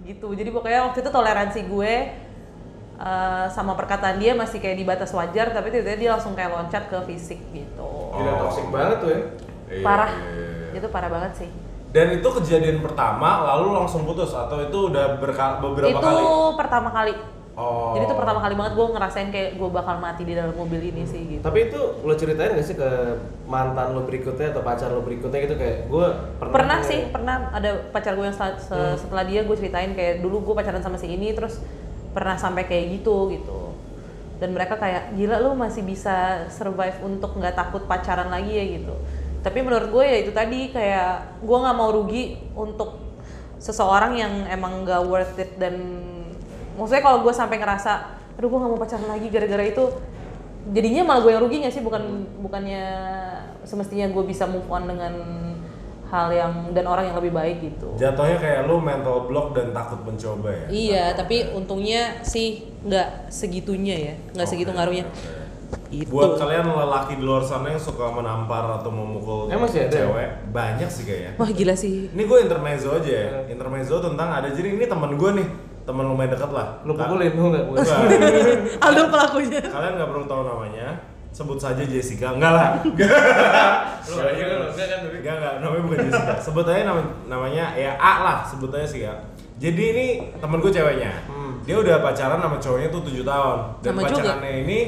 gitu 0.04 0.28
jadi 0.32 0.50
pokoknya 0.50 0.80
waktu 0.84 1.00
itu 1.00 1.10
toleransi 1.10 1.60
gue 1.66 1.94
eh, 2.96 3.46
sama 3.50 3.74
perkataan 3.74 4.18
dia 4.18 4.34
masih 4.34 4.58
kayak 4.58 4.76
di 4.76 4.84
batas 4.84 5.10
wajar 5.12 5.50
tapi 5.50 5.70
tiba-tiba 5.70 5.98
dia 5.98 6.10
langsung 6.12 6.34
kayak 6.34 6.52
loncat 6.52 6.84
ke 6.86 6.98
fisik 7.06 7.40
gitu 7.50 7.90
Gila 8.12 8.30
Oh. 8.30 8.38
toxic 8.44 8.68
banget 8.68 8.98
tuh 9.00 9.10
ya. 9.10 9.20
Iya, 9.66 9.82
parah 9.82 10.12
iya, 10.12 10.30
iya. 10.70 10.78
itu 10.78 10.88
parah 10.88 11.10
banget 11.10 11.34
sih 11.36 11.50
Dan 11.90 12.10
itu 12.12 12.26
kejadian 12.28 12.78
pertama, 12.80 13.30
lalu 13.48 13.70
langsung 13.72 14.02
putus 14.02 14.30
atau 14.30 14.58
itu 14.60 14.78
udah 14.88 15.18
berka- 15.18 15.58
beberapa 15.60 15.94
itu 15.94 16.02
kali? 16.04 16.24
pertama 16.56 16.90
kali 16.90 17.14
Oh. 17.54 17.94
jadi 17.94 18.10
itu 18.10 18.18
pertama 18.18 18.42
kali 18.42 18.58
banget 18.58 18.74
gue 18.74 18.88
ngerasain 18.98 19.30
kayak 19.30 19.62
gue 19.62 19.70
bakal 19.70 20.02
mati 20.02 20.26
di 20.26 20.34
dalam 20.34 20.58
mobil 20.58 20.82
ini 20.90 21.06
sih 21.06 21.22
gitu. 21.38 21.46
Tapi 21.46 21.70
itu 21.70 21.78
lo 22.02 22.14
ceritain 22.18 22.58
gak 22.58 22.66
sih 22.66 22.74
ke 22.74 22.90
mantan 23.46 23.94
lo 23.94 24.10
berikutnya 24.10 24.50
atau 24.50 24.66
pacar 24.66 24.90
lo 24.90 25.06
berikutnya 25.06 25.38
gitu? 25.46 25.54
Kayak 25.62 25.86
gue 25.86 26.08
pernah 26.42 26.50
pernah 26.50 26.80
sih 26.82 27.00
pernah 27.14 27.54
ada 27.54 27.78
pacar 27.94 28.18
gue 28.18 28.26
yang 28.26 28.34
sel- 28.34 28.58
se- 28.58 29.06
setelah 29.06 29.22
dia 29.22 29.46
gue 29.46 29.54
ceritain 29.54 29.94
kayak 29.94 30.26
dulu 30.26 30.42
gue 30.50 30.54
pacaran 30.58 30.82
sama 30.82 30.98
si 30.98 31.14
ini 31.14 31.30
terus 31.38 31.62
pernah 32.10 32.34
sampai 32.42 32.66
kayak 32.66 32.98
gitu 32.98 33.30
gitu. 33.30 33.78
Dan 34.42 34.58
mereka 34.58 34.82
kayak 34.82 35.14
gila 35.14 35.38
lu 35.38 35.54
masih 35.54 35.86
bisa 35.86 36.50
survive 36.50 37.06
untuk 37.06 37.38
nggak 37.38 37.54
takut 37.54 37.86
pacaran 37.86 38.34
lagi 38.34 38.50
ya 38.50 38.66
gitu. 38.82 38.98
Tapi 39.46 39.62
menurut 39.62 39.94
gue 39.94 40.02
ya 40.02 40.18
itu 40.26 40.34
tadi 40.34 40.74
kayak 40.74 41.38
gue 41.46 41.58
nggak 41.62 41.78
mau 41.78 41.94
rugi 41.94 42.34
untuk 42.58 42.98
seseorang 43.62 44.18
yang 44.18 44.34
emang 44.50 44.90
nggak 44.90 45.06
worth 45.06 45.38
it 45.38 45.54
dan 45.62 46.10
maksudnya 46.76 47.04
kalau 47.04 47.22
gue 47.22 47.34
sampai 47.34 47.58
ngerasa 47.58 47.92
aduh 48.34 48.50
gue 48.50 48.60
nggak 48.60 48.72
mau 48.74 48.80
pacaran 48.82 49.08
lagi 49.08 49.28
gara-gara 49.30 49.64
itu 49.64 49.84
jadinya 50.72 51.04
malah 51.04 51.22
gue 51.22 51.32
yang 51.32 51.44
rugi 51.44 51.58
nggak 51.62 51.74
sih 51.74 51.84
bukan 51.84 52.04
bukannya 52.40 52.84
semestinya 53.64 54.08
gue 54.10 54.24
bisa 54.24 54.48
move 54.48 54.66
on 54.68 54.88
dengan 54.88 55.14
hal 56.08 56.30
yang 56.30 56.54
dan 56.78 56.86
orang 56.86 57.10
yang 57.10 57.18
lebih 57.18 57.34
baik 57.34 57.58
gitu 57.60 57.90
Jatuhnya 57.98 58.38
kayak 58.38 58.70
lu 58.70 58.78
mental 58.78 59.26
block 59.26 59.58
dan 59.58 59.74
takut 59.74 59.98
mencoba 60.06 60.54
ya. 60.54 60.66
Iya, 60.70 61.06
tapi 61.18 61.50
untungnya 61.58 62.22
sih 62.22 62.70
nggak 62.86 63.34
segitunya 63.34 63.96
ya, 63.98 64.14
nggak 64.38 64.46
segitu 64.46 64.70
Oke, 64.70 64.78
ngaruhnya. 64.78 65.06
oke. 65.10 65.42
Itu. 65.90 66.10
Buat 66.14 66.38
kalian 66.38 66.70
lelaki 66.70 67.18
di 67.18 67.26
luar 67.26 67.42
sana 67.42 67.74
yang 67.74 67.82
suka 67.82 68.14
menampar 68.14 68.78
atau 68.78 68.94
memukul 68.94 69.50
Emang 69.50 69.66
sih 69.66 69.82
ada 69.82 69.90
ya? 69.90 70.06
cewek, 70.06 70.30
banyak 70.54 70.90
sih 70.90 71.04
kayaknya. 71.06 71.32
Wah 71.38 71.50
gila 71.50 71.74
sih. 71.74 72.14
Ini 72.14 72.24
gue 72.30 72.40
intermezzo 72.46 72.94
aja 72.94 73.10
ya. 73.10 73.30
Intermezzo 73.50 73.98
tentang 73.98 74.30
ada 74.38 74.54
jadi 74.54 74.70
ini 74.70 74.86
teman 74.86 75.18
gue 75.18 75.30
nih, 75.42 75.48
teman 75.84 76.04
lumayan 76.08 76.32
dekat 76.32 76.52
lah. 76.52 76.68
Lu 76.88 76.96
pukulin 76.96 77.32
lu 77.36 77.52
nggak? 77.52 77.64
Enggak. 77.70 78.00
Aldo 78.88 79.04
pelakunya. 79.12 79.62
Kalian 79.62 79.94
nggak 80.00 80.10
perlu 80.10 80.26
tahu 80.28 80.42
namanya. 80.48 80.88
Sebut 81.34 81.58
saja 81.58 81.82
Jessica. 81.82 82.38
Enggak 82.38 82.54
lah. 82.54 82.68
Lu 84.10 84.16
aja 84.22 84.44
kan 84.46 84.58
enggak 84.70 84.86
kan? 84.86 85.00
Enggak 85.10 85.36
enggak, 85.42 85.54
namanya 85.66 85.82
bukan 85.90 85.98
Jessica. 86.06 86.34
Sebut 86.38 86.66
aja 86.70 86.82
nama, 86.86 87.02
namanya 87.26 87.66
ya 87.74 87.98
A 87.98 88.14
lah, 88.22 88.38
sebut 88.46 88.70
aja 88.70 88.86
sih 88.86 89.02
ya. 89.02 89.14
Jadi 89.58 89.84
ini 89.98 90.06
temen 90.38 90.62
gue 90.62 90.70
ceweknya. 90.70 91.26
Hmm. 91.26 91.58
Dia 91.66 91.82
udah 91.82 92.06
pacaran 92.06 92.38
sama 92.38 92.58
cowoknya 92.62 92.90
tuh 92.94 93.02
7 93.02 93.26
tahun. 93.26 93.58
Dan 93.82 93.92
Sama 93.96 94.02
juga. 94.06 94.14
pacarannya 94.14 94.54
ini 94.62 94.80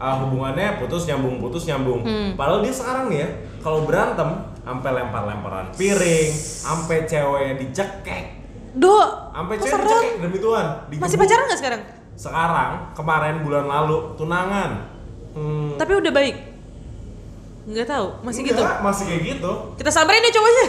uh, 0.00 0.16
hubungannya 0.24 0.80
putus 0.80 1.04
nyambung 1.04 1.36
putus 1.36 1.68
nyambung. 1.68 2.00
Hmm. 2.00 2.32
Padahal 2.34 2.64
dia 2.64 2.72
sekarang 2.72 3.12
nih 3.12 3.18
ya, 3.20 3.28
kalau 3.60 3.84
berantem 3.84 4.30
sampai 4.64 4.90
lempar-lemparan 4.96 5.66
piring, 5.76 6.32
sampai 6.32 7.04
ceweknya 7.04 7.54
dicekek, 7.60 8.24
Do, 8.70 8.96
sampai 9.34 9.54
cewek 9.58 9.82
dicekek 9.82 10.12
demi 10.22 10.38
Tuhan. 10.38 10.66
Masih 10.86 10.98
digebuk. 11.00 11.20
pacaran 11.20 11.44
nggak 11.44 11.60
sekarang? 11.60 11.80
Sekarang, 12.14 12.70
kemarin 12.94 13.36
bulan 13.42 13.64
lalu 13.66 13.96
tunangan. 14.14 14.70
Hmm. 15.32 15.74
Tapi 15.74 15.92
udah 15.96 16.12
baik. 16.12 16.36
Nggak 17.66 17.86
tahu, 17.86 18.06
masih 18.22 18.40
gitu. 18.46 18.62
Enggak, 18.62 18.78
masih 18.80 19.04
kayak 19.06 19.22
gitu. 19.26 19.52
Kita 19.74 19.90
samperin 19.90 20.22
ya 20.22 20.32
cowoknya. 20.32 20.64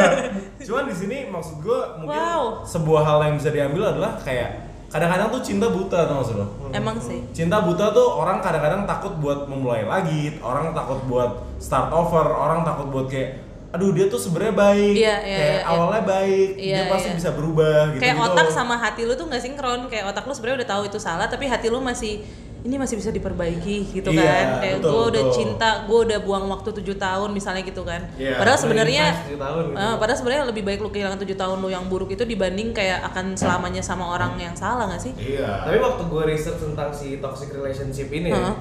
Cuman 0.66 0.84
di 0.86 0.94
sini 0.94 1.16
maksud 1.26 1.62
gue 1.62 1.80
mungkin 2.02 2.18
Wow. 2.18 2.66
sebuah 2.66 3.02
hal 3.02 3.18
yang 3.24 3.34
bisa 3.38 3.50
diambil 3.50 3.94
adalah 3.94 4.18
kayak 4.20 4.66
kadang-kadang 4.86 5.28
tuh 5.30 5.42
cinta 5.42 5.66
buta 5.66 6.06
tau 6.06 6.22
maksud 6.22 6.36
lo? 6.38 6.46
Emang 6.70 6.98
sih. 6.98 7.22
Cinta 7.30 7.62
buta 7.62 7.90
tuh 7.90 8.06
orang 8.10 8.42
kadang-kadang 8.42 8.82
takut 8.84 9.14
buat 9.18 9.46
memulai 9.46 9.86
lagi, 9.86 10.34
orang 10.42 10.74
takut 10.74 10.98
buat 11.06 11.30
start 11.58 11.90
over, 11.90 12.26
orang 12.26 12.66
takut 12.66 12.90
buat 12.90 13.06
kayak 13.06 13.45
aduh 13.76 13.92
dia 13.92 14.08
tuh 14.08 14.16
sebenarnya 14.16 14.56
baik, 14.56 14.94
Iya, 14.96 15.16
iya, 15.20 15.36
kayak 15.36 15.36
iya, 15.36 15.60
iya. 15.60 15.68
awalnya 15.68 16.02
baik, 16.02 16.48
Iya, 16.56 16.76
dia 16.76 16.84
pasti 16.88 17.08
iya. 17.12 17.16
bisa 17.20 17.30
berubah 17.30 17.78
gitu 17.92 18.00
Kayak 18.00 18.16
otak 18.24 18.48
sama 18.48 18.74
hati 18.74 19.04
lu 19.04 19.12
tuh 19.12 19.28
nggak 19.28 19.42
sinkron. 19.44 19.80
Kayak 19.86 20.04
otak 20.10 20.24
lu 20.24 20.32
sebenarnya 20.32 20.64
udah 20.64 20.70
tahu 20.72 20.82
itu 20.88 20.98
salah, 20.98 21.26
tapi 21.28 21.44
hati 21.44 21.68
lu 21.68 21.78
masih 21.78 22.24
ini 22.66 22.82
masih 22.82 22.98
bisa 22.98 23.14
diperbaiki 23.14 23.94
gitu 23.94 24.10
Iya, 24.10 24.26
kan. 24.26 24.46
Kayak 24.58 24.76
betul, 24.82 24.90
gue 24.90 25.02
udah 25.06 25.22
betul. 25.22 25.36
cinta, 25.38 25.70
gue 25.86 25.98
udah 26.02 26.18
buang 26.18 26.44
waktu 26.50 26.68
tujuh 26.82 26.96
tahun 26.98 27.30
misalnya 27.30 27.62
gitu 27.62 27.86
kan. 27.86 28.02
Iya, 28.18 28.42
padahal 28.42 28.58
sebenarnya 28.58 29.04
gitu. 29.22 29.38
eh, 29.78 29.94
padahal 30.02 30.18
sebenarnya 30.18 30.42
lebih 30.50 30.62
baik 30.66 30.80
lu 30.82 30.90
kehilangan 30.90 31.20
tujuh 31.22 31.36
tahun 31.36 31.62
lu 31.62 31.68
yang 31.70 31.86
buruk 31.86 32.10
itu 32.10 32.26
dibanding 32.26 32.74
kayak 32.74 33.06
akan 33.06 33.38
selamanya 33.38 33.86
sama 33.86 34.10
orang 34.10 34.34
yang 34.34 34.50
salah 34.58 34.90
nggak 34.90 34.98
sih? 34.98 35.12
Iya. 35.14 35.62
Tapi 35.62 35.78
waktu 35.78 36.02
gue 36.10 36.22
research 36.26 36.58
tentang 36.58 36.90
si 36.90 37.22
toxic 37.22 37.54
relationship 37.54 38.10
ini, 38.10 38.34
ya, 38.34 38.40
Heeh. 38.40 38.54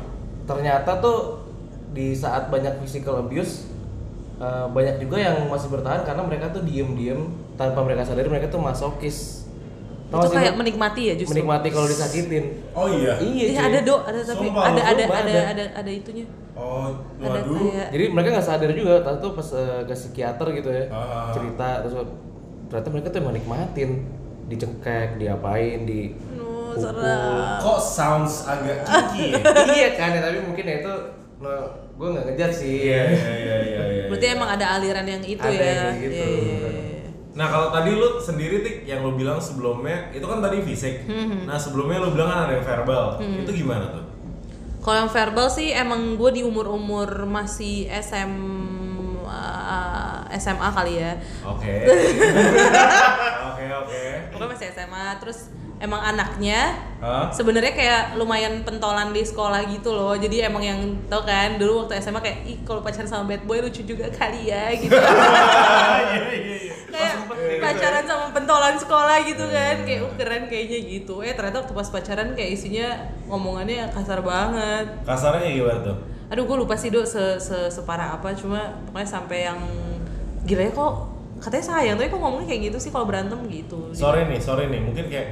ternyata 0.45 1.01
tuh 1.01 1.41
di 1.89 2.13
saat 2.13 2.53
banyak 2.53 2.77
physical 2.77 3.25
abuse, 3.25 3.65
eh, 4.37 4.65
banyak 4.67 4.95
juga 4.99 5.17
yang 5.17 5.47
masih 5.47 5.69
bertahan 5.69 6.01
karena 6.03 6.21
mereka 6.21 6.45
tuh 6.49 6.61
diem-diem 6.61 7.21
tanpa 7.53 7.79
mereka 7.81 8.03
sadari 8.03 8.27
mereka 8.27 8.47
tuh 8.47 8.59
masokis. 8.59 9.47
Tau 10.05 10.21
itu 10.21 10.27
gak 10.27 10.31
sih, 10.31 10.37
kayak 10.37 10.55
menikmati 10.55 11.01
ya 11.01 11.13
justru. 11.17 11.33
menikmati 11.33 11.67
kalau 11.69 11.87
disakitin. 11.89 12.45
Oh 12.71 12.85
iya. 12.85 13.17
Iya, 13.17 13.45
cuy. 13.51 13.65
ada 13.65 13.79
do, 13.81 13.95
ada 13.99 14.19
tapi 14.21 14.45
Sumpah, 14.47 14.63
ada 14.69 14.81
ada 14.85 15.03
ada 15.03 15.17
ada. 15.25 15.41
ada 15.49 15.63
ada 15.81 15.91
itunya. 15.91 16.25
Oh, 16.55 16.87
Ada 17.19 17.41
waduh. 17.41 17.57
kayak 17.67 17.87
Jadi 17.91 18.03
mereka 18.13 18.29
nggak 18.31 18.47
sadar 18.47 18.69
juga, 18.71 18.93
tadi 19.01 19.17
tuh 19.19 19.31
pas 19.33 19.47
eh, 19.51 19.81
ke 19.83 19.91
psikiater 19.91 20.47
gitu 20.55 20.69
ya, 20.71 20.83
Ah. 20.87 21.27
cerita 21.29 21.83
terus 21.83 21.95
ternyata 22.65 22.89
mereka 22.89 23.07
tuh 23.11 23.19
emang 23.19 23.35
nikmatin, 23.35 23.91
dicekek, 24.47 25.17
diapain, 25.17 25.83
di 25.83 26.15
no. 26.31 26.71
Kok 27.59 27.79
sounds 27.79 28.45
agak 28.45 28.83
kinky 28.83 29.35
ya? 29.35 29.39
iya 29.79 29.89
kan 29.95 30.11
ya, 30.11 30.21
tapi 30.21 30.37
mungkin 30.43 30.63
ya 30.63 30.75
itu 30.79 30.93
no, 31.39 31.51
gue 31.95 32.07
nggak 32.11 32.25
ngejar 32.27 32.51
sih. 32.51 32.91
Iya, 32.91 33.01
iya, 33.07 33.31
iya, 33.31 33.55
iya, 33.63 33.83
iya. 33.87 34.03
Berarti 34.11 34.27
emang 34.31 34.49
ada 34.51 34.65
aliran 34.75 35.05
yang 35.07 35.23
itu 35.23 35.39
Ada 35.41 35.55
ya. 35.55 35.71
yang 35.71 35.95
gitu. 36.03 36.15
Iya, 36.15 36.27
iya, 36.27 36.69
iya. 36.75 36.93
Nah 37.35 37.47
kalau 37.51 37.67
tadi 37.71 37.91
lu 37.91 38.19
sendiri 38.19 38.63
tik 38.63 38.77
yang 38.87 39.03
lu 39.03 39.15
bilang 39.15 39.39
sebelumnya 39.39 40.11
itu 40.11 40.23
kan 40.23 40.39
tadi 40.39 40.63
fisik. 40.63 41.03
Hmm, 41.07 41.47
Nah 41.47 41.59
sebelumnya 41.59 41.99
lu 41.99 42.15
bilang 42.15 42.31
kan 42.31 42.39
ada 42.47 42.53
yang 42.55 42.63
verbal. 42.63 43.19
Itu 43.19 43.51
gimana 43.51 43.91
tuh? 43.91 44.03
Kalau 44.79 44.97
yang 45.03 45.11
verbal 45.11 45.47
sih 45.49 45.73
emang 45.73 46.15
gue 46.15 46.31
di 46.31 46.41
umur-umur 46.45 47.25
masih 47.25 47.89
SM 47.89 48.31
SMA 50.35 50.67
kali 50.67 50.99
ya. 50.99 51.15
Oke. 51.47 51.73
Oke 53.49 53.63
oke. 53.71 54.03
Pokoknya 54.35 54.47
masih 54.51 54.67
SMA 54.75 55.05
terus 55.23 55.47
emang 55.75 55.99
anaknya 55.99 56.71
Hah? 57.03 57.27
sebenarnya 57.27 57.75
kayak 57.75 58.03
lumayan 58.15 58.63
pentolan 58.63 59.11
di 59.11 59.21
sekolah 59.21 59.67
gitu 59.67 59.91
loh. 59.91 60.15
Jadi 60.15 60.39
emang 60.47 60.63
yang 60.63 60.79
tau 61.11 61.21
kan 61.27 61.59
dulu 61.59 61.83
waktu 61.85 61.99
SMA 61.99 62.23
kayak 62.23 62.39
ih 62.47 62.57
kalau 62.63 62.79
pacaran 62.79 63.05
sama 63.05 63.27
bad 63.27 63.43
boy 63.43 63.59
lucu 63.59 63.83
juga 63.83 64.07
kali 64.07 64.47
ya 64.47 64.71
gitu. 64.81 64.95
Iya 64.95 66.31
iya 66.31 66.57
iya. 66.63 66.73
kayak 66.95 67.13
pacaran 67.59 68.03
sama 68.07 68.25
pentolan 68.31 68.75
sekolah 68.79 69.17
gitu 69.27 69.43
kan 69.51 69.75
kayak 69.83 70.01
uh, 70.07 70.13
keren 70.15 70.43
kayaknya 70.47 70.79
gitu 70.79 71.19
eh 71.19 71.35
ternyata 71.35 71.67
waktu 71.67 71.75
pas 71.75 71.89
pacaran 71.91 72.31
kayak 72.31 72.55
isinya 72.55 72.87
ngomongannya 73.27 73.91
kasar 73.91 74.23
banget 74.23 74.85
Kasarnya 75.03 75.49
gimana 75.51 75.79
tuh? 75.83 75.97
aduh 76.25 76.41
gue 76.47 76.57
lupa 76.57 76.73
sih 76.73 76.89
dok 76.89 77.05
se, 77.05 77.37
se 77.37 77.69
separah 77.69 78.17
apa 78.17 78.33
cuma 78.33 78.81
pokoknya 78.89 79.05
sampai 79.05 79.45
yang 79.45 79.59
gila 80.47 80.63
ya 80.65 80.71
kok 80.73 80.93
katanya 81.37 81.65
sayang 81.67 81.95
tapi 81.99 82.09
kok 82.09 82.17
ngomongnya 82.17 82.47
kayak 82.49 82.61
gitu 82.71 82.77
sih 82.81 82.89
kalau 82.89 83.05
berantem 83.05 83.37
gitu 83.51 83.91
Sorry 83.93 84.25
nih, 84.25 84.39
sorry 84.41 84.71
nih. 84.71 84.81
Mungkin 84.81 85.05
kayak 85.11 85.27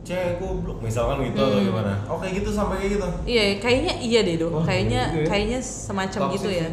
cewek 0.00 0.40
goblok 0.40 0.78
misalkan 0.80 1.22
gitu 1.22 1.38
atau 1.38 1.60
gimana? 1.60 1.92
Oh 2.06 2.16
kayak 2.16 2.40
gitu 2.40 2.50
sampai 2.50 2.80
kayak 2.80 2.90
gitu. 2.96 3.06
iya 3.24 3.44
kayaknya 3.58 3.94
iya 4.00 4.20
deh 4.22 4.36
dok 4.36 4.50
Oh, 4.50 4.62
kayaknya 4.62 5.02
gitu 5.08 5.20
ya. 5.20 5.26
kayaknya 5.28 5.58
semacam 5.60 6.20
Toxic 6.26 6.34
gitu 6.36 6.48
ya 6.50 6.68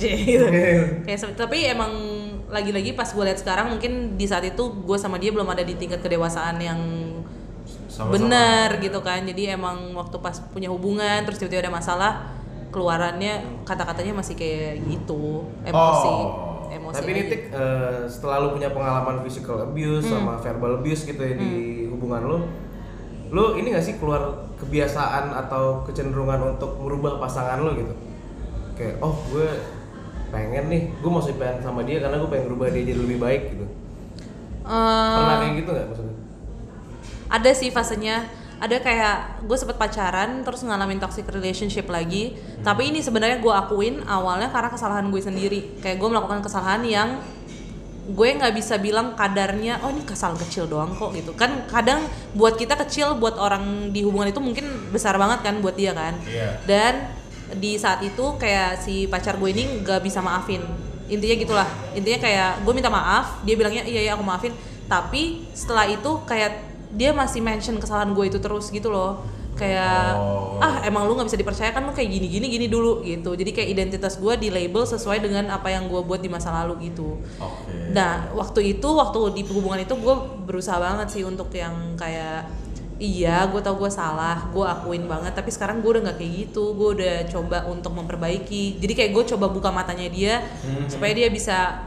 gitu. 0.00 0.46
kayak 1.04 1.18
tapi 1.34 1.58
emang 1.66 1.92
lagi-lagi 2.48 2.92
pas 2.92 3.06
gue 3.06 3.20
lihat 3.22 3.38
sekarang 3.38 3.70
mungkin 3.70 3.92
di 4.14 4.24
saat 4.24 4.42
itu 4.42 4.58
gue 4.58 4.96
sama 4.96 5.16
dia 5.16 5.30
belum 5.30 5.46
ada 5.46 5.60
di 5.60 5.74
tingkat 5.74 6.00
kedewasaan 6.00 6.56
yang 6.58 6.80
benar 8.00 8.80
gitu 8.80 9.00
kan 9.00 9.22
jadi 9.22 9.54
emang 9.54 9.92
waktu 9.92 10.16
pas 10.18 10.40
punya 10.48 10.66
hubungan 10.66 11.20
terus 11.22 11.36
tiba-tiba 11.36 11.68
ada 11.68 11.74
masalah 11.74 12.12
keluarannya 12.70 13.64
kata-katanya 13.64 14.14
masih 14.14 14.34
kayak 14.34 14.80
gitu 14.82 15.44
emosi 15.62 16.08
Oh. 16.08 16.70
emosi 16.70 16.96
Tapi 16.96 17.10
ini 17.10 17.22
tik 17.26 17.42
eh, 17.50 18.06
setelah 18.06 18.40
lu 18.40 18.54
punya 18.54 18.70
pengalaman 18.70 19.20
physical 19.20 19.58
abuse 19.60 20.06
Hmm. 20.06 20.22
sama 20.22 20.32
verbal 20.38 20.78
abuse 20.78 21.02
gitu 21.02 21.18
ya 21.18 21.34
di 21.34 21.52
hubungan 22.00 22.22
lu, 22.24 22.38
lu 23.28 23.44
ini 23.60 23.76
gak 23.76 23.84
sih 23.84 24.00
keluar 24.00 24.48
kebiasaan 24.56 25.36
atau 25.36 25.84
kecenderungan 25.84 26.56
untuk 26.56 26.80
merubah 26.80 27.20
pasangan 27.20 27.60
lu 27.60 27.76
gitu? 27.76 27.92
Kayak 28.74 29.04
oh 29.04 29.20
gue 29.28 29.48
pengen 30.32 30.72
nih, 30.72 30.88
gue 30.96 31.10
masih 31.12 31.36
pengen 31.36 31.60
sama 31.60 31.84
dia 31.84 32.00
karena 32.00 32.16
gue 32.16 32.30
pengen 32.32 32.48
rubah 32.48 32.72
dia 32.72 32.82
jadi 32.88 32.96
lebih 32.96 33.20
baik 33.20 33.42
gitu. 33.52 33.66
Eh, 34.64 35.14
Pernah 35.20 35.36
kayak 35.44 35.54
gitu 35.60 35.70
nggak 35.70 35.86
maksudnya? 35.92 36.16
ada 37.30 37.50
sih 37.54 37.70
fasenya 37.70 38.26
ada 38.58 38.76
kayak 38.82 39.46
gue 39.46 39.54
sempet 39.54 39.78
pacaran 39.78 40.42
terus 40.42 40.66
ngalamin 40.66 40.98
toxic 40.98 41.24
relationship 41.30 41.86
lagi 41.86 42.34
tapi 42.60 42.90
ini 42.90 42.98
sebenarnya 42.98 43.38
gue 43.38 43.54
akuin 43.54 44.02
awalnya 44.04 44.50
karena 44.50 44.66
kesalahan 44.68 45.06
gue 45.08 45.22
sendiri 45.22 45.60
kayak 45.78 45.96
gue 45.96 46.08
melakukan 46.10 46.42
kesalahan 46.42 46.82
yang 46.82 47.22
gue 48.10 48.28
nggak 48.34 48.54
bisa 48.58 48.74
bilang 48.82 49.14
kadarnya 49.14 49.78
oh 49.86 49.94
ini 49.94 50.02
kesalahan 50.02 50.38
kecil 50.42 50.66
doang 50.66 50.92
kok 50.98 51.14
gitu. 51.14 51.30
Kan 51.38 51.66
kadang 51.70 52.02
buat 52.34 52.58
kita 52.58 52.74
kecil 52.86 53.16
buat 53.16 53.38
orang 53.38 53.94
di 53.94 54.02
hubungan 54.02 54.28
itu 54.28 54.42
mungkin 54.42 54.90
besar 54.90 55.14
banget 55.14 55.46
kan 55.46 55.54
buat 55.62 55.78
dia 55.78 55.94
kan. 55.94 56.18
Iya. 56.26 56.58
dan 56.66 56.94
di 57.50 57.74
saat 57.74 57.98
itu 58.06 58.38
kayak 58.38 58.78
si 58.78 59.10
pacar 59.10 59.34
gue 59.34 59.50
ini 59.50 59.82
nggak 59.82 60.02
bisa 60.02 60.22
maafin. 60.22 60.62
Intinya 61.10 61.36
gitulah. 61.38 61.68
Intinya 61.94 62.18
kayak 62.22 62.50
gue 62.62 62.72
minta 62.74 62.90
maaf 62.90 63.42
dia 63.42 63.54
bilangnya 63.58 63.82
iya 63.86 64.10
iya 64.10 64.12
aku 64.14 64.22
maafin. 64.22 64.54
Tapi 64.86 65.46
setelah 65.54 65.86
itu 65.86 66.22
kayak 66.26 66.70
dia 66.90 67.14
masih 67.14 67.38
mention 67.38 67.78
kesalahan 67.78 68.10
gue 68.10 68.24
itu 68.26 68.38
terus 68.42 68.70
gitu 68.74 68.90
loh 68.90 69.22
kayak 69.60 70.16
Oh. 70.16 70.56
ah 70.60 70.80
emang 70.84 71.04
lu 71.04 71.16
nggak 71.16 71.28
bisa 71.28 71.38
dipercaya 71.40 71.70
kan 71.72 71.84
lu 71.84 71.92
kayak 71.92 72.08
gini 72.08 72.26
gini 72.28 72.46
gini 72.48 72.66
dulu 72.68 73.04
gitu 73.04 73.36
jadi 73.36 73.52
kayak 73.52 73.68
identitas 73.76 74.16
gue 74.16 74.32
di 74.36 74.48
label 74.48 74.84
sesuai 74.84 75.20
dengan 75.20 75.52
apa 75.52 75.68
yang 75.68 75.88
gue 75.88 76.00
buat 76.00 76.20
di 76.20 76.28
masa 76.32 76.52
lalu 76.52 76.88
gitu 76.92 77.20
Oke. 77.40 77.92
Nah, 77.92 78.30
waktu 78.38 78.78
itu, 78.78 78.86
waktu 78.86 79.18
di 79.34 79.42
hubungan 79.50 79.82
itu 79.82 79.98
gue 79.98 80.14
berusaha 80.46 80.78
banget 80.78 81.10
sih 81.10 81.22
untuk 81.26 81.50
yang 81.50 81.98
kayak 81.98 82.46
iya 83.00 83.48
gue 83.48 83.58
tau 83.64 83.80
gue 83.80 83.88
salah 83.88 84.52
gue 84.52 84.60
akuin 84.60 85.08
banget 85.08 85.32
tapi 85.32 85.48
sekarang 85.48 85.80
gue 85.80 85.88
udah 85.88 86.02
nggak 86.12 86.18
kayak 86.20 86.32
gitu 86.46 86.76
gue 86.76 86.88
udah 87.00 87.16
coba 87.32 87.64
untuk 87.72 87.96
memperbaiki 87.96 88.76
jadi 88.76 88.92
kayak 88.92 89.10
gue 89.16 89.24
coba 89.34 89.48
buka 89.48 89.72
matanya 89.72 90.06
dia 90.12 90.44
supaya 90.86 91.16
dia 91.16 91.32
bisa 91.32 91.80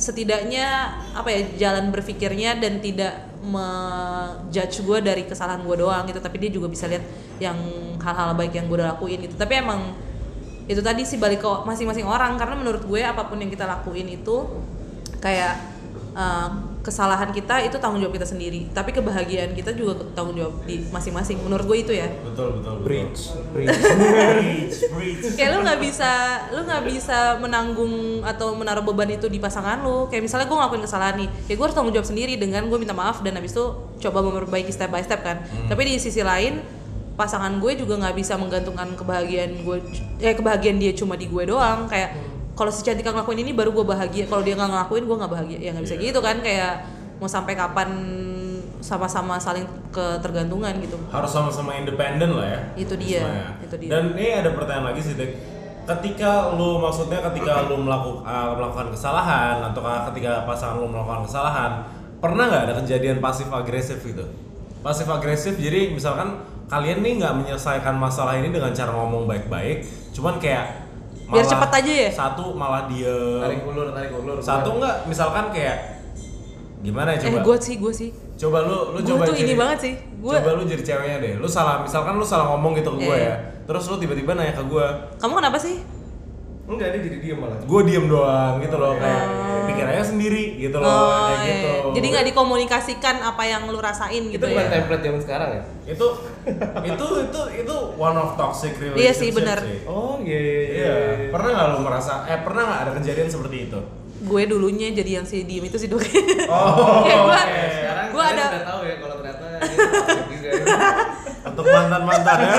setidaknya 0.00 0.96
apa 1.12 1.28
ya 1.28 1.40
jalan 1.68 1.92
berpikirnya 1.92 2.56
dan 2.56 2.80
tidak 2.80 3.28
menjudge 3.44 4.80
gue 4.80 4.98
dari 5.04 5.28
kesalahan 5.28 5.60
gue 5.60 5.76
doang 5.76 6.08
gitu. 6.08 6.18
Tapi 6.24 6.36
dia 6.40 6.50
juga 6.50 6.72
bisa 6.72 6.88
lihat 6.88 7.04
yang 7.36 7.56
hal-hal 8.00 8.32
baik 8.32 8.56
yang 8.56 8.64
gue 8.66 8.80
udah 8.80 8.96
lakuin 8.96 9.20
gitu. 9.28 9.36
Tapi 9.36 9.60
emang 9.60 9.92
itu 10.64 10.80
tadi 10.80 11.04
sih 11.04 11.20
balik 11.20 11.44
ke 11.44 11.50
masing-masing 11.68 12.08
orang. 12.08 12.40
Karena 12.40 12.56
menurut 12.56 12.88
gue 12.88 13.04
apa 13.04 13.28
pun 13.28 13.36
yang 13.36 13.52
kita 13.52 13.68
lakuin 13.68 14.08
itu 14.08 14.48
kayak 15.20 15.60
uh, 16.16 16.69
kesalahan 16.90 17.30
kita 17.30 17.62
itu 17.62 17.78
tanggung 17.78 18.02
jawab 18.02 18.18
kita 18.18 18.26
sendiri. 18.26 18.66
Tapi 18.74 18.90
kebahagiaan 18.90 19.54
kita 19.54 19.70
juga 19.78 20.02
tanggung 20.12 20.34
jawab 20.34 20.58
di 20.66 20.82
masing-masing. 20.90 21.38
Menurut 21.46 21.62
gue 21.70 21.78
itu 21.86 21.92
ya. 21.94 22.10
Betul 22.26 22.58
betul. 22.58 22.74
betul. 22.82 22.84
Bridge, 22.84 23.20
bridge. 23.54 25.24
Kayak 25.38 25.50
lu 25.54 25.58
nggak 25.62 25.78
bisa 25.78 26.10
lu 26.50 26.60
nggak 26.66 26.82
bisa 26.90 27.18
menanggung 27.38 28.26
atau 28.26 28.58
menaruh 28.58 28.82
beban 28.82 29.14
itu 29.14 29.30
di 29.30 29.38
pasangan 29.38 29.78
lu. 29.86 30.10
Kayak 30.10 30.26
misalnya 30.26 30.46
gue 30.50 30.56
ngelakuin 30.58 30.82
kesalahan 30.82 31.16
nih 31.22 31.28
ya 31.46 31.54
gue 31.54 31.64
harus 31.64 31.76
tanggung 31.78 31.94
jawab 31.94 32.08
sendiri 32.10 32.34
dengan 32.34 32.66
gue 32.66 32.78
minta 32.82 32.92
maaf 32.92 33.22
dan 33.22 33.38
habis 33.38 33.54
itu 33.54 33.64
coba 34.02 34.18
memperbaiki 34.26 34.74
step 34.74 34.90
by 34.90 35.00
step 35.06 35.22
kan. 35.22 35.46
Tapi 35.70 35.80
di 35.86 35.94
sisi 36.02 36.26
lain 36.26 36.58
pasangan 37.14 37.52
gue 37.62 37.76
juga 37.76 38.00
nggak 38.00 38.16
bisa 38.16 38.34
menggantungkan 38.40 38.96
kebahagiaan 38.96 39.60
gue 39.62 39.78
eh 40.24 40.32
kebahagiaan 40.34 40.82
dia 40.82 40.90
cuma 40.98 41.14
di 41.14 41.30
gue 41.30 41.46
doang. 41.46 41.86
Kayak 41.86 42.39
kalau 42.60 42.68
si 42.68 42.84
Cantika 42.84 43.16
ngelakuin 43.16 43.40
ini 43.40 43.56
baru 43.56 43.72
gue 43.72 43.88
bahagia 43.88 44.28
kalau 44.28 44.44
dia 44.44 44.52
nggak 44.52 44.68
ngelakuin 44.68 45.08
gue 45.08 45.16
nggak 45.16 45.32
bahagia 45.32 45.58
ya 45.64 45.72
nggak 45.72 45.84
bisa 45.88 45.96
gitu 45.96 46.20
kan 46.20 46.44
kayak 46.44 46.84
mau 47.16 47.24
sampai 47.24 47.56
kapan 47.56 47.88
sama-sama 48.80 49.36
saling 49.36 49.64
ketergantungan 49.92 50.72
gitu 50.80 50.96
Harus 51.12 51.32
sama-sama 51.32 51.76
independen 51.76 52.32
lah 52.32 52.48
ya. 52.48 52.60
Itu 52.80 52.96
dia, 52.96 53.56
itu 53.60 53.76
dia. 53.76 53.90
Dan 53.92 54.16
ini 54.16 54.40
ada 54.40 54.56
pertanyaan 54.56 54.92
lagi 54.92 55.04
sih, 55.04 55.14
Dek. 55.20 55.36
Ketika 55.84 56.56
lu 56.56 56.80
maksudnya 56.80 57.20
ketika 57.28 57.68
lu 57.68 57.84
melakukan 57.84 58.24
melakukan 58.56 58.88
kesalahan 58.92 59.60
atau 59.60 59.84
ketika 60.12 60.48
pasangan 60.48 60.80
lu 60.80 60.88
melakukan 60.88 61.28
kesalahan, 61.28 61.84
pernah 62.24 62.48
nggak 62.48 62.62
ada 62.72 62.74
kejadian 62.80 63.20
pasif 63.20 63.52
agresif 63.52 64.00
gitu? 64.00 64.24
Pasif 64.80 65.04
agresif 65.12 65.60
jadi 65.60 65.92
misalkan 65.92 66.40
kalian 66.72 67.04
nih 67.04 67.20
nggak 67.20 67.34
menyelesaikan 67.36 68.00
masalah 68.00 68.40
ini 68.40 68.48
dengan 68.48 68.72
cara 68.72 68.96
ngomong 68.96 69.28
baik-baik, 69.28 69.84
cuman 70.16 70.40
kayak 70.40 70.79
Biar 71.30 71.40
malah 71.40 71.48
cepet 71.48 71.70
aja 71.72 71.92
ya? 71.96 72.10
Satu 72.10 72.44
malah 72.52 72.82
dia. 72.86 73.16
Tarik 73.40 73.60
ulur, 73.64 73.86
tarik 73.90 74.10
ulur. 74.12 74.36
satu 74.38 74.68
enggak 74.76 74.96
misalkan 75.06 75.44
kayak 75.50 75.76
gimana 76.80 77.12
ya 77.12 77.18
eh 77.18 77.22
coba? 77.28 77.38
gue 77.44 77.56
sih 77.60 77.74
gue 77.76 77.92
sih. 77.92 78.10
Coba 78.34 78.64
lu 78.64 78.96
lu 78.96 78.98
Gua 78.98 79.08
coba 79.14 79.24
tuh 79.28 79.36
ini 79.36 79.52
banget 79.54 79.78
sih. 79.80 79.94
Gua- 80.18 80.36
coba 80.36 80.50
lu 80.56 80.62
jadi 80.64 80.82
ceweknya 80.82 81.16
deh. 81.18 81.32
Lu 81.36 81.46
salah 81.46 81.80
misalkan 81.80 82.16
lu 82.16 82.24
salah 82.24 82.50
ngomong 82.50 82.72
gitu 82.74 82.90
ke 82.96 83.04
gue 83.04 83.16
Iya. 83.16 83.28
ya. 83.28 83.36
Terus 83.62 83.84
lu 83.86 83.96
tiba-tiba 83.96 84.32
nanya 84.32 84.52
ke 84.52 84.64
gue 84.64 84.86
kamu 85.16 85.32
kenapa 85.36 85.58
sih 85.58 85.78
Enggak, 86.70 86.88
dia 86.88 87.00
jadi 87.02 87.18
diem 87.18 87.34
malah. 87.36 87.58
gue 87.60 87.80
diem 87.82 88.06
doang 88.06 88.54
gitu 88.58 88.76
loh 88.76 88.94
kayak 88.94 89.22
pikir 89.66 89.84
aja 89.84 90.04
sendiri 90.04 90.44
gitu 90.56 90.76
loh 90.76 90.86
Oh, 90.86 91.10
kayak 91.26 91.38
iya. 91.40 91.50
gitu 91.50 91.70
Jadi 91.92 92.06
nggak 92.08 92.26
dikomunikasikan 92.28 93.16
apa 93.20 93.42
yang 93.44 93.62
lu 93.66 93.78
rasain 93.78 94.22
Itu 94.22 94.32
gitu 94.32 94.44
bukan 94.46 94.64
ya? 94.64 94.70
template 94.72 95.02
zaman 95.02 95.20
sekarang 95.20 95.48
ya? 95.52 95.62
itu 95.84 96.06
itu 96.84 97.06
itu 97.20 97.40
itu 97.58 97.74
one 97.96 98.14
of 98.14 98.30
toxic 98.34 98.72
relationship 98.74 99.02
Iya 99.02 99.12
sih, 99.12 99.30
benar. 99.30 99.58
sih. 99.60 99.82
Oh 99.84 100.22
iya 100.22 100.38
iya 100.38 100.54
iya 100.70 100.92
pernah 101.28 101.50
nggak 101.52 101.66
lu 101.68 101.78
merasa 101.82 102.12
eh 102.24 102.38
pernah 102.38 102.62
nggak 102.64 102.80
ada 102.80 102.92
kejadian 102.96 103.28
seperti 103.28 103.56
itu 103.66 103.80
Gue 104.20 104.42
dulunya 104.44 104.92
jadi 104.92 105.10
yang 105.12 105.24
si 105.24 105.42
diem 105.42 105.64
itu 105.64 105.74
sih 105.74 105.86
dok. 105.86 106.04
oh 106.46 107.00
Kayak 107.04 107.18
gua- 107.20 107.34
oke. 107.40 107.62
Sekarang 107.72 108.06
Gua 108.08 108.22
kalian 108.22 108.36
ada- 108.36 108.50
udah 108.52 108.62
tahu 108.64 108.80
ya 108.80 108.94
kalau 108.96 109.14
ternyata 109.16 109.44
ya. 109.50 109.58
untuk 111.42 111.64
mantan 111.66 112.02
mantan 112.04 112.36
ya 112.38 112.54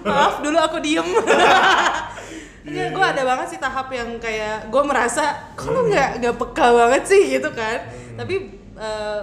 Maaf 0.00 0.34
dulu 0.40 0.56
aku 0.58 0.76
diem. 0.80 1.04
Enggak, 2.60 2.88
gue 2.92 3.04
ada 3.16 3.22
banget 3.24 3.46
sih 3.56 3.60
tahap 3.60 3.88
yang 3.88 4.20
kayak 4.20 4.68
gue 4.68 4.82
merasa 4.84 5.32
kok 5.56 5.72
lu 5.72 5.88
nggak 5.88 6.20
nggak 6.20 6.36
peka 6.36 6.66
banget 6.76 7.02
sih? 7.08 7.22
gitu 7.40 7.48
kan. 7.56 7.88
Tapi 8.20 8.34
eh, 8.76 9.20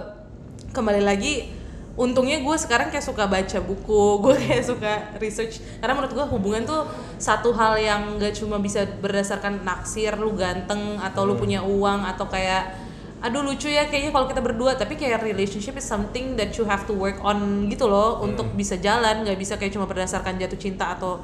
kembali 0.74 1.02
lagi 1.06 1.54
untungnya 1.98 2.38
gue 2.42 2.56
sekarang 2.58 2.90
kayak 2.90 3.02
suka 3.06 3.30
baca 3.30 3.58
buku, 3.62 4.04
gue 4.26 4.34
kayak 4.34 4.64
suka 4.66 4.92
research. 5.22 5.62
Karena 5.78 5.94
menurut 5.94 6.14
gue 6.18 6.26
hubungan 6.34 6.62
tuh 6.66 6.82
satu 7.18 7.54
hal 7.54 7.78
yang 7.78 8.18
gak 8.18 8.34
cuma 8.38 8.58
bisa 8.58 8.86
berdasarkan 8.86 9.62
naksir 9.62 10.18
lu 10.18 10.34
ganteng 10.34 10.98
atau 10.98 11.22
lu 11.22 11.38
punya 11.38 11.62
uang 11.62 12.06
atau 12.06 12.26
kayak 12.26 12.90
aduh 13.18 13.42
lucu 13.42 13.66
ya 13.66 13.90
kayaknya 13.90 14.14
kalau 14.14 14.26
kita 14.26 14.42
berdua. 14.42 14.74
Tapi 14.74 14.98
kayak 14.98 15.22
relationship 15.22 15.78
is 15.78 15.86
something 15.86 16.34
that 16.34 16.50
you 16.58 16.66
have 16.66 16.86
to 16.90 16.94
work 16.94 17.22
on 17.22 17.70
gitu 17.70 17.86
loh 17.86 18.18
untuk 18.18 18.50
bisa 18.58 18.74
jalan 18.78 19.22
nggak 19.22 19.38
bisa 19.38 19.54
kayak 19.54 19.74
cuma 19.74 19.86
berdasarkan 19.86 20.38
jatuh 20.38 20.58
cinta 20.58 20.94
atau 20.94 21.22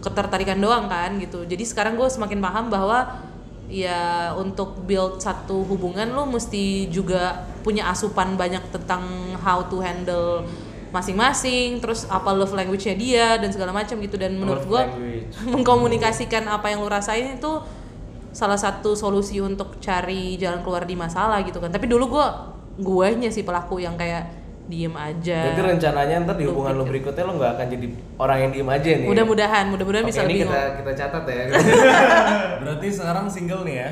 ketertarikan 0.00 0.56
doang 0.56 0.88
kan 0.88 1.16
gitu. 1.20 1.44
Jadi 1.44 1.64
sekarang 1.64 1.96
gue 1.96 2.08
semakin 2.08 2.40
paham 2.40 2.72
bahwa 2.72 3.20
ya 3.70 4.34
untuk 4.34 4.82
build 4.82 5.22
satu 5.22 5.62
hubungan 5.62 6.10
lo 6.10 6.26
mesti 6.26 6.90
juga 6.90 7.46
punya 7.62 7.86
asupan 7.86 8.34
banyak 8.34 8.66
tentang 8.74 9.36
how 9.38 9.62
to 9.70 9.78
handle 9.78 10.42
masing-masing 10.90 11.78
terus 11.78 12.02
apa 12.10 12.34
love 12.34 12.50
language-nya 12.50 12.96
dia 12.98 13.26
dan 13.38 13.52
segala 13.54 13.70
macam 13.70 14.00
gitu. 14.00 14.16
Dan 14.16 14.40
menurut 14.40 14.64
gue 14.66 14.82
mengkomunikasikan 15.54 16.48
apa 16.50 16.72
yang 16.72 16.82
lu 16.82 16.90
rasain 16.90 17.38
itu 17.38 17.62
salah 18.30 18.58
satu 18.58 18.94
solusi 18.94 19.42
untuk 19.42 19.82
cari 19.82 20.38
jalan 20.38 20.62
keluar 20.64 20.88
di 20.88 20.96
masalah 20.96 21.44
gitu 21.46 21.60
kan. 21.60 21.70
Tapi 21.70 21.86
dulu 21.86 22.18
gue 22.18 22.26
guanya 22.80 23.28
sih 23.28 23.44
pelaku 23.44 23.84
yang 23.84 23.94
kayak 24.00 24.39
diem 24.70 24.94
aja 24.94 25.38
Jadi 25.46 25.60
rencananya 25.60 26.14
ntar 26.22 26.34
di 26.34 26.46
hubungan 26.46 26.72
lo 26.72 26.84
berikutnya 26.84 27.22
lo 27.22 27.34
nggak 27.34 27.52
akan 27.52 27.66
jadi 27.68 27.86
orang 28.16 28.38
yang 28.38 28.50
diem 28.50 28.70
aja 28.70 28.90
nih. 28.94 29.06
mudah-mudahan 29.06 29.64
mudah-mudahan 29.68 30.04
bisa 30.06 30.20
ini 30.20 30.26
lebih 30.30 30.40
kita 30.40 30.54
ngomong 30.54 30.76
kita 30.78 30.92
catat 30.96 31.24
ya. 31.26 31.42
berarti 32.60 32.86
sekarang 32.88 33.26
single 33.26 33.62
nih 33.62 33.76
ya 33.76 33.90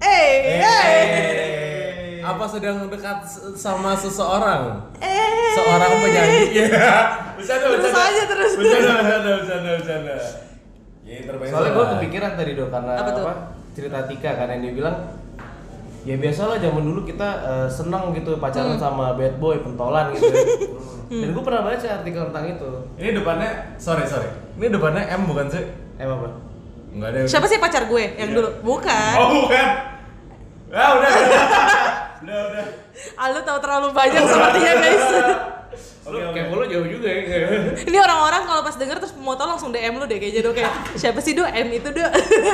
eh 0.00 0.34
Eh, 0.64 2.22
apa 2.22 2.44
sedang 2.46 2.86
dekat 2.86 3.18
sama 3.52 3.92
seseorang? 3.94 4.80
eh 4.96 5.52
Seorang 5.52 5.90
penyanyi. 5.98 6.40
Ya. 6.56 6.70
Bercanda, 7.34 7.66
Terus 7.68 7.84
bercanda. 7.84 8.00
aja, 8.00 8.22
terus. 8.24 8.52
Bercanda, 8.54 8.92
bercanda, 8.96 9.30
bercanda, 9.36 9.70
bercanda. 9.76 10.14
Ya, 11.04 11.18
terbaik. 11.20 11.50
Soalnya 11.50 11.70
gue 11.70 11.86
kepikiran 11.92 12.32
tadi 12.32 12.52
dong 12.54 12.70
karena 12.70 12.92
Apa 12.96 13.10
apa, 13.12 13.32
cerita 13.70 13.98
Tika 14.04 14.30
kan 14.34 14.48
yang 14.48 14.60
dia 14.62 14.72
bilang 14.72 14.96
ya 16.04 16.14
biasalah 16.14 16.56
zaman 16.56 16.84
dulu 16.84 17.00
kita 17.02 17.28
eh, 17.42 17.66
seneng 17.66 18.12
gitu 18.12 18.36
pacaran 18.36 18.72
Hmm. 18.72 18.82
sama 18.82 19.12
bad 19.12 19.36
boy 19.36 19.56
pentolan 19.58 20.12
gitu. 20.12 20.28
ya. 20.28 20.44
Dan 21.24 21.30
gue 21.30 21.42
pernah 21.42 21.62
baca 21.62 21.86
artikel 21.94 22.22
tentang 22.24 22.44
itu. 22.46 22.70
Ini 22.94 23.10
depannya, 23.14 23.50
sorry, 23.76 24.04
sorry. 24.04 24.28
Ini 24.54 24.68
depannya 24.68 25.04
M 25.10 25.24
bukan 25.24 25.46
sih? 25.46 25.64
Eh 25.94 26.04
apa? 26.04 26.28
Enggak 26.90 27.08
ada. 27.10 27.18
siapa 27.24 27.44
sih 27.44 27.56
pacar 27.56 27.84
gue 27.84 28.04
yang 28.14 28.30
Iya. 28.30 28.36
dulu 28.36 28.48
bukan 28.62 29.14
Oh, 29.16 29.28
bukan. 29.42 29.66
Ah, 30.70 30.90
udah. 30.92 31.10
Udah, 31.10 31.14
udah. 32.24 32.40
udah. 32.50 32.66
ah 33.14 33.26
lu 33.28 33.40
tahu 33.40 33.58
terlalu 33.58 33.88
banyak 33.90 34.22
sepertinya 34.22 34.72
guys 34.76 35.06
Lu 36.04 36.12
Oke, 36.12 36.20
oke. 36.22 36.34
kayak 36.34 36.46
lu 36.50 36.64
jauh 36.68 36.84
juga 36.86 37.08
ya. 37.08 37.48
ini 37.88 37.96
orang-orang 37.96 38.42
kalau 38.44 38.60
pas 38.60 38.76
denger 38.76 38.96
terus 38.98 39.16
mau 39.16 39.32
tau 39.32 39.48
langsung 39.48 39.72
DM 39.72 39.94
lu 39.94 40.04
deh 40.04 40.16
kayaknya 40.16 40.40
dok 40.42 40.54
kayak 40.54 40.72
siapa 40.94 41.16
sih 41.18 41.32
dok 41.32 41.48
M 41.48 41.68
itu 41.70 41.88
dok 41.88 42.12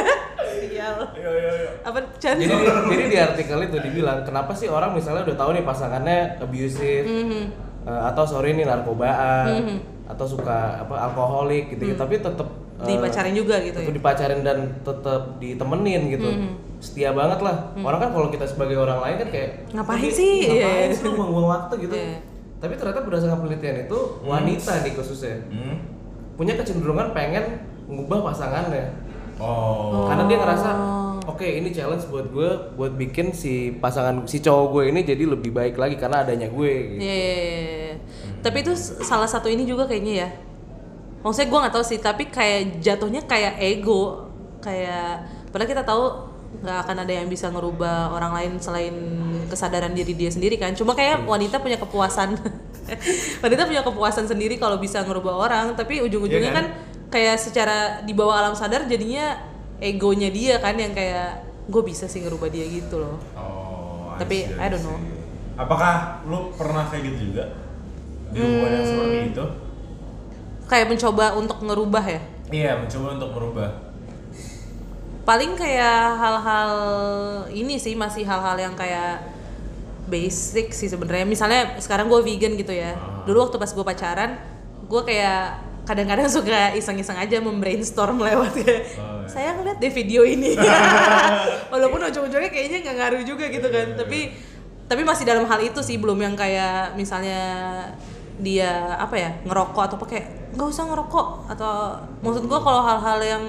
sial 0.62 0.96
Ayo, 1.10 1.28
ayo, 1.28 1.50
ayo. 1.50 1.68
apa 1.82 1.98
jadi 2.16 2.46
jadi 2.86 3.04
di 3.06 3.18
artikel 3.18 3.58
itu 3.60 3.76
dibilang 3.80 4.22
kenapa 4.22 4.52
sih 4.52 4.66
orang 4.66 4.92
misalnya 4.92 5.24
udah 5.24 5.36
tahu 5.36 5.50
nih 5.52 5.64
pasangannya 5.64 6.18
abusive 6.38 7.04
Mhm. 7.04 7.42
eh, 7.84 8.02
atau 8.06 8.22
sorry 8.24 8.52
nih 8.52 8.64
narkobaan 8.64 9.50
Mhm. 9.56 9.76
atau 10.06 10.26
suka 10.26 10.80
apa 10.80 10.94
alkoholik 11.04 11.70
gitu, 11.70 11.94
tapi 11.94 12.18
tetap 12.18 12.46
dipacarin 12.80 13.34
juga 13.34 13.58
gitu 13.58 13.76
ya 13.76 13.84
tetap 13.84 13.94
dipacarin 13.94 14.40
dan 14.40 14.58
tetap 14.80 15.22
ditemenin 15.36 16.02
gitu 16.08 16.28
Mhm. 16.28 16.48
setia 16.78 17.10
banget 17.10 17.40
lah 17.40 17.74
orang 17.76 17.98
kan 17.98 18.10
kalau 18.10 18.28
kita 18.28 18.46
sebagai 18.46 18.78
orang 18.78 19.00
lain 19.00 19.16
kan 19.18 19.28
kayak 19.28 19.50
Ngapain 19.70 19.98
"Tapi, 19.98 20.08
sih?" 20.08 20.34
ngapain 20.48 20.86
Iya. 20.86 20.94
sih 20.94 21.02
lu 21.02 21.10
buang-buang 21.12 21.48
waktu 21.50 21.74
gitu 21.82 21.94
Iya. 21.94 22.16
Tapi 22.60 22.76
ternyata 22.76 23.00
berdasarkan 23.00 23.40
penelitian 23.40 23.88
itu 23.88 23.98
wanita 24.22 24.72
nih 24.80 24.92
khususnya 24.92 25.36
Hmm. 25.48 25.76
punya 26.36 26.54
kecenderungan 26.54 27.10
pengen 27.10 27.64
ngubah 27.84 28.20
pasangannya 28.22 28.92
Oh. 29.40 30.04
karena 30.04 30.28
dia 30.28 30.36
ngerasa 30.36 30.70
oke 31.24 31.42
ini 31.42 31.72
challenge 31.72 32.04
buat 32.06 32.28
gue 32.28 32.48
buat 32.76 32.92
bikin 32.92 33.32
si 33.32 33.72
pasangan 33.74 34.28
si 34.28 34.38
cowok 34.38 34.66
gue 34.70 34.82
ini 34.92 35.00
jadi 35.00 35.24
lebih 35.24 35.48
baik 35.50 35.74
lagi 35.74 35.96
karena 35.96 36.20
adanya 36.20 36.46
gue 36.46 36.72
gitu. 36.92 37.00
Iya, 37.00 37.16
iya, 37.16 37.32
iya, 37.32 37.52
iya. 37.88 37.94
Tapi 38.40 38.56
itu 38.60 38.72
salah 38.76 39.24
satu 39.24 39.48
ini 39.48 39.64
juga 39.64 39.84
kayaknya 39.84 40.14
ya. 40.14 40.28
Maksudnya 41.20 41.48
gue 41.48 41.60
nggak 41.60 41.74
tahu 41.74 41.84
sih, 41.84 41.98
tapi 41.98 42.28
kayak 42.28 42.80
jatuhnya 42.80 43.24
kayak 43.24 43.56
ego, 43.60 44.28
kayak 44.60 45.24
padahal 45.48 45.68
kita 45.68 45.84
tahu 45.84 46.04
nggak 46.50 46.78
akan 46.82 46.96
ada 47.06 47.12
yang 47.14 47.30
bisa 47.30 47.46
ngerubah 47.48 48.10
orang 48.10 48.32
lain 48.34 48.52
selain 48.58 48.94
kesadaran 49.46 49.94
diri 49.94 50.12
dia 50.18 50.30
sendiri 50.34 50.58
kan. 50.58 50.74
Cuma 50.74 50.98
kayak 50.98 51.22
wanita 51.24 51.62
punya 51.62 51.78
kepuasan, 51.78 52.34
wanita 53.44 53.62
punya 53.70 53.82
kepuasan 53.86 54.26
sendiri 54.26 54.58
kalau 54.58 54.82
bisa 54.82 55.00
ngerubah 55.06 55.34
orang. 55.46 55.66
Tapi 55.78 56.02
ujung-ujungnya 56.02 56.50
Iya 56.50 56.58
kan? 56.58 56.66
kan? 56.66 56.88
kayak 57.10 57.36
secara 57.42 57.78
di 58.06 58.14
bawah 58.14 58.38
alam 58.38 58.54
sadar 58.54 58.86
jadinya 58.86 59.34
egonya 59.82 60.30
dia 60.30 60.62
kan 60.62 60.78
yang 60.78 60.94
kayak 60.94 61.42
gue 61.66 61.82
bisa 61.82 62.06
sih 62.06 62.22
ngerubah 62.22 62.46
dia 62.50 62.66
gitu 62.66 63.02
loh. 63.02 63.18
Oh, 63.34 64.14
Tapi, 64.18 64.46
see, 64.46 64.58
I 64.58 64.66
don't 64.70 64.82
know. 64.86 64.98
Apakah 65.58 66.22
lu 66.26 66.54
pernah 66.54 66.86
kayak 66.86 67.14
gitu 67.14 67.34
juga? 67.34 67.50
di 68.30 68.38
hubungan 68.38 68.70
yang 68.70 68.86
seperti 68.86 69.16
itu? 69.34 69.44
Kayak 70.70 70.86
mencoba 70.86 71.26
untuk 71.34 71.58
ngerubah 71.66 72.04
ya. 72.06 72.22
Iya, 72.50 72.72
mencoba 72.78 73.06
untuk 73.18 73.30
merubah. 73.34 73.68
Paling 75.30 75.54
kayak 75.54 76.18
hal-hal 76.18 76.72
ini 77.54 77.78
sih 77.78 77.94
masih 77.94 78.26
hal-hal 78.26 78.58
yang 78.58 78.74
kayak 78.74 79.22
basic 80.10 80.74
sih 80.74 80.90
sebenarnya. 80.90 81.22
Misalnya 81.22 81.78
sekarang 81.78 82.10
gue 82.10 82.18
vegan 82.18 82.58
gitu 82.58 82.74
ya. 82.74 82.98
Ah. 82.98 83.22
Dulu 83.22 83.46
waktu 83.46 83.62
pas 83.62 83.70
gue 83.70 83.84
pacaran, 83.86 84.42
gue 84.90 85.02
kayak 85.06 85.62
kadang-kadang 85.86 86.26
suka 86.34 86.74
iseng-iseng 86.74 87.14
aja 87.14 87.38
membrainstorm 87.38 88.18
lewat 88.18 88.58
ya. 88.58 88.66
Oh, 88.98 89.22
iya. 89.22 89.30
Saya 89.30 89.54
ngeliat 89.54 89.78
deh 89.78 89.94
video 89.94 90.26
ini. 90.26 90.58
Walaupun 91.72 92.10
ujung-ujungnya 92.10 92.50
kayaknya 92.50 92.82
nggak 92.82 92.96
ngaruh 92.98 93.22
juga 93.22 93.46
gitu 93.46 93.70
kan. 93.70 93.86
Iya, 93.94 94.02
Tapi 94.02 94.18
tapi 94.90 95.06
masih 95.06 95.22
dalam 95.22 95.46
hal 95.46 95.62
itu 95.62 95.78
sih 95.86 95.94
belum 95.94 96.18
yang 96.18 96.34
kayak 96.34 96.98
misalnya 96.98 97.38
dia 98.42 98.98
apa 98.98 99.14
ya 99.14 99.30
ngerokok 99.46 99.82
atau 99.86 99.94
apa 99.94 100.06
kayak 100.10 100.26
nggak 100.58 100.66
usah 100.66 100.90
ngerokok 100.90 101.26
atau 101.54 102.02
maksud 102.18 102.50
gua 102.50 102.58
kalau 102.58 102.82
hal-hal 102.82 103.18
yang 103.22 103.44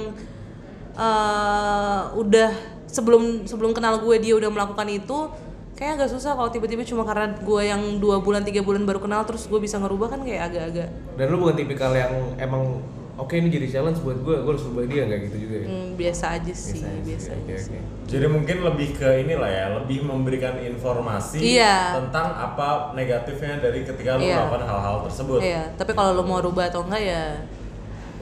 eh, 0.93 2.01
udah 2.15 2.51
sebelum 2.87 3.47
sebelum 3.47 3.71
kenal 3.71 4.03
gue 4.03 4.15
dia 4.19 4.35
udah 4.35 4.51
melakukan 4.51 4.87
itu 4.87 5.31
kayak 5.75 5.97
agak 5.97 6.09
susah 6.13 6.35
kalau 6.35 6.51
tiba-tiba 6.51 6.83
cuma 6.83 7.01
karena 7.01 7.33
gue 7.33 7.61
yang 7.63 7.97
dua 7.97 8.21
bulan 8.21 8.43
tiga 8.43 8.61
bulan 8.61 8.83
baru 8.83 9.01
kenal 9.01 9.23
terus 9.25 9.47
gue 9.47 9.57
bisa 9.57 9.79
ngerubah 9.79 10.13
kan 10.13 10.21
kayak 10.21 10.51
agak-agak 10.51 10.89
Dan 11.17 11.25
lu 11.31 11.41
bukan 11.41 11.55
tipikal 11.57 11.89
yang 11.95 12.11
emang 12.37 12.83
oke 13.17 13.33
ini 13.33 13.49
jadi 13.49 13.67
challenge 13.69 14.01
buat 14.01 14.17
gue, 14.21 14.35
gue 14.45 14.51
harus 14.51 14.65
rubah 14.65 14.85
dia 14.85 15.05
nggak 15.09 15.19
gitu 15.29 15.37
juga 15.47 15.55
ya? 15.61 15.67
hmm, 15.69 15.89
biasa 15.97 16.25
aja 16.37 16.53
sih 16.53 16.81
biasa, 17.01 17.29
Oke 17.33 17.53
aja 17.53 17.69
oke. 17.69 17.79
Jadi 18.11 18.25
mungkin 18.27 18.57
lebih 18.59 18.89
ke 18.99 19.07
inilah 19.23 19.47
ya, 19.47 19.65
lebih 19.71 20.03
memberikan 20.03 20.59
informasi 20.59 21.39
Iya. 21.39 21.95
tentang 21.95 22.27
apa 22.35 22.91
negatifnya 22.91 23.63
dari 23.63 23.87
ketika 23.87 24.19
lu 24.19 24.25
Iya. 24.27 24.35
melakukan 24.35 24.63
hal-hal 24.67 24.95
tersebut. 25.07 25.39
Iya, 25.39 25.63
tapi 25.79 25.91
kalau 25.95 26.11
lo 26.19 26.23
mau 26.27 26.43
rubah 26.43 26.67
atau 26.67 26.83
enggak 26.83 27.03
ya 27.07 27.23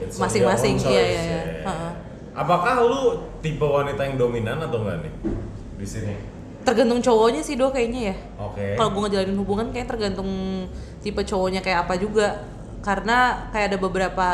Masing-masing, 0.00 0.80
iya, 0.80 1.02
iya, 1.02 1.22
iya. 1.26 1.42
ya. 1.60 2.09
Apakah 2.30 2.86
lu 2.86 3.02
tipe 3.40 3.62
wanita 3.62 4.00
yang 4.02 4.16
dominan 4.16 4.62
atau 4.62 4.82
enggak 4.82 5.06
nih 5.06 5.14
di 5.76 5.86
sini? 5.86 6.14
tergantung 6.60 7.00
cowoknya 7.00 7.40
sih 7.40 7.56
do 7.56 7.72
kayaknya 7.72 8.12
ya. 8.12 8.16
Oke. 8.36 8.76
Kalau 8.76 8.92
gue 8.92 9.00
ngejalanin 9.08 9.38
hubungan 9.40 9.66
kayak 9.72 9.88
tergantung 9.88 10.28
tipe 11.00 11.24
cowoknya 11.24 11.64
kayak 11.64 11.88
apa 11.88 11.96
juga. 11.96 12.44
Karena 12.84 13.48
kayak 13.48 13.66
ada 13.74 13.78
beberapa 13.80 14.28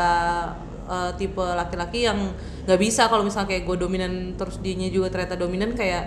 uh, 0.87 1.11
tipe 1.15 1.39
laki-laki 1.39 2.03
yang 2.03 2.35
nggak 2.67 2.79
bisa 2.83 3.07
kalau 3.07 3.23
misalnya 3.23 3.55
kayak 3.55 3.63
gue 3.63 3.77
dominan 3.79 4.35
terus 4.35 4.59
dianya 4.59 4.91
juga 4.91 5.07
ternyata 5.07 5.39
dominan 5.39 5.71
kayak 5.71 6.03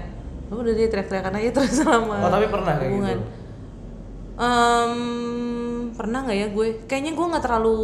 "Oh, 0.53 0.61
udah 0.61 0.76
dia 0.76 0.92
teriak-teriakan 0.92 1.35
aja 1.40 1.50
terus 1.57 1.72
selama 1.81 2.16
Oh, 2.20 2.29
tapi 2.29 2.46
pernah 2.53 2.72
kayak 2.76 2.90
hubungan. 2.92 3.16
gitu? 3.16 3.24
Em, 4.40 4.94
pernah 5.96 6.18
nggak 6.24 6.37
ya 6.37 6.46
gue? 6.53 6.66
Kayaknya 6.85 7.12
gue 7.16 7.26
nggak 7.33 7.44
terlalu 7.44 7.81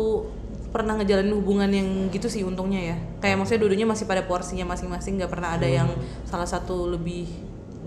pernah 0.77 1.01
ngejalanin 1.01 1.33
hubungan 1.33 1.71
yang 1.73 1.89
gitu 2.13 2.29
sih 2.29 2.45
untungnya 2.45 2.93
ya. 2.93 2.97
Kayak 3.25 3.41
maksudnya 3.41 3.65
dulunya 3.65 3.89
masih 3.89 4.05
pada 4.05 4.29
porsinya 4.29 4.69
masing-masing, 4.69 5.17
nggak 5.17 5.33
pernah 5.33 5.57
ada 5.57 5.65
yang 5.65 5.89
salah 6.29 6.45
satu 6.45 6.93
lebih 6.93 7.25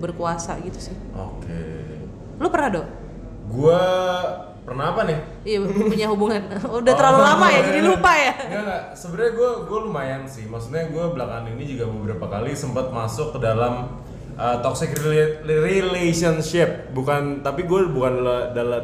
berkuasa 0.02 0.58
gitu 0.65 0.89
sih. 0.89 0.97
Oke. 1.13 1.62
Lu 2.41 2.49
pernah 2.49 2.82
dong? 2.82 2.89
Gua 3.54 3.82
pernah 4.65 4.93
apa 4.93 5.02
nih? 5.06 5.19
Iya 5.45 5.58
punya 5.65 6.08
hubungan. 6.10 6.41
Udah 6.82 6.93
terlalu 6.97 7.19
lama 7.21 7.47
ya 7.54 7.62
jadi 7.69 7.80
lupa 7.86 8.12
ya. 8.17 8.34
Enggak 8.49 8.62
enggak, 8.65 8.84
sebenarnya 8.97 9.32
gue 9.38 9.49
gue 9.69 9.80
lumayan 9.86 10.21
sih. 10.25 10.45
Maksudnya 10.49 10.89
gue 10.89 11.06
belakangan 11.13 11.45
ini 11.54 11.63
juga 11.65 11.86
beberapa 11.89 12.25
kali 12.25 12.58
sempat 12.58 12.89
masuk 12.89 13.38
ke 13.38 13.39
dalam 13.41 14.02
uh, 14.39 14.58
toxic 14.63 14.95
rela- 14.95 15.43
relationship. 15.43 16.89
Bukan, 16.95 17.43
tapi 17.43 17.67
gue 17.67 17.91
bukan 17.91 18.23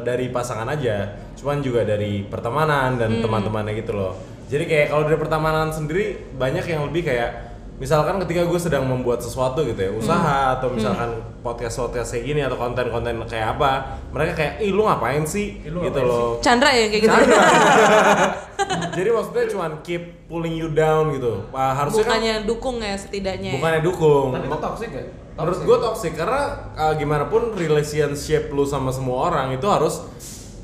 dari 0.04 0.28
pasangan 0.28 0.68
aja, 0.68 1.16
cuman 1.40 1.64
juga 1.64 1.82
dari 1.82 2.28
pertemanan 2.28 3.00
dan 3.00 3.24
teman-temannya 3.24 3.72
gitu 3.80 3.96
loh. 3.96 4.12
Jadi 4.46 4.68
kayak 4.68 4.86
kalau 4.94 5.02
dari 5.08 5.18
pertemanan 5.18 5.74
sendiri 5.74 6.36
banyak 6.38 6.62
yang 6.68 6.86
lebih 6.86 7.02
kayak 7.08 7.56
misalkan 7.76 8.16
ketika 8.24 8.48
gue 8.48 8.56
sedang 8.56 8.88
membuat 8.88 9.20
sesuatu 9.20 9.60
gitu 9.60 9.76
ya 9.76 9.92
usaha 9.92 10.56
atau 10.56 10.72
misalkan 10.72 11.12
podcast 11.44 11.76
podcast 11.76 12.16
kayak 12.16 12.24
gini 12.24 12.40
atau 12.40 12.56
konten-konten 12.56 13.20
kayak 13.28 13.60
apa 13.60 14.00
mereka 14.16 14.32
kayak 14.32 14.64
ih 14.64 14.72
lu 14.72 14.88
ngapain 14.88 15.28
sih 15.28 15.60
gitu 15.60 16.00
loh 16.00 16.40
Chandra 16.40 16.72
ya 16.72 16.88
kayak 16.88 17.04
gitu. 17.04 17.12
jadi 18.96 19.08
maksudnya 19.12 19.46
cuman 19.52 19.70
keep 19.84 20.24
pulling 20.24 20.56
you 20.56 20.72
down 20.72 21.12
gitu. 21.12 21.44
Harusnya 21.52 22.00
kan 22.08 22.16
Bukannya 22.16 22.34
dukung 22.48 22.76
ya 22.80 22.96
setidaknya. 22.96 23.50
ya. 23.52 23.56
bukannya 23.60 23.80
dukung. 23.84 24.28
Tapi 24.32 24.46
itu 24.48 24.58
toxic 24.58 24.90
ya? 24.96 25.04
Menurut 25.36 25.60
gue 25.62 25.76
toxic 25.84 26.12
karena 26.16 26.72
ah, 26.72 26.92
gimana 26.96 27.28
pun 27.28 27.52
relationship 27.52 28.48
lu 28.50 28.64
sama 28.64 28.88
semua 28.88 29.28
orang 29.28 29.52
itu 29.52 29.68
harus 29.68 30.00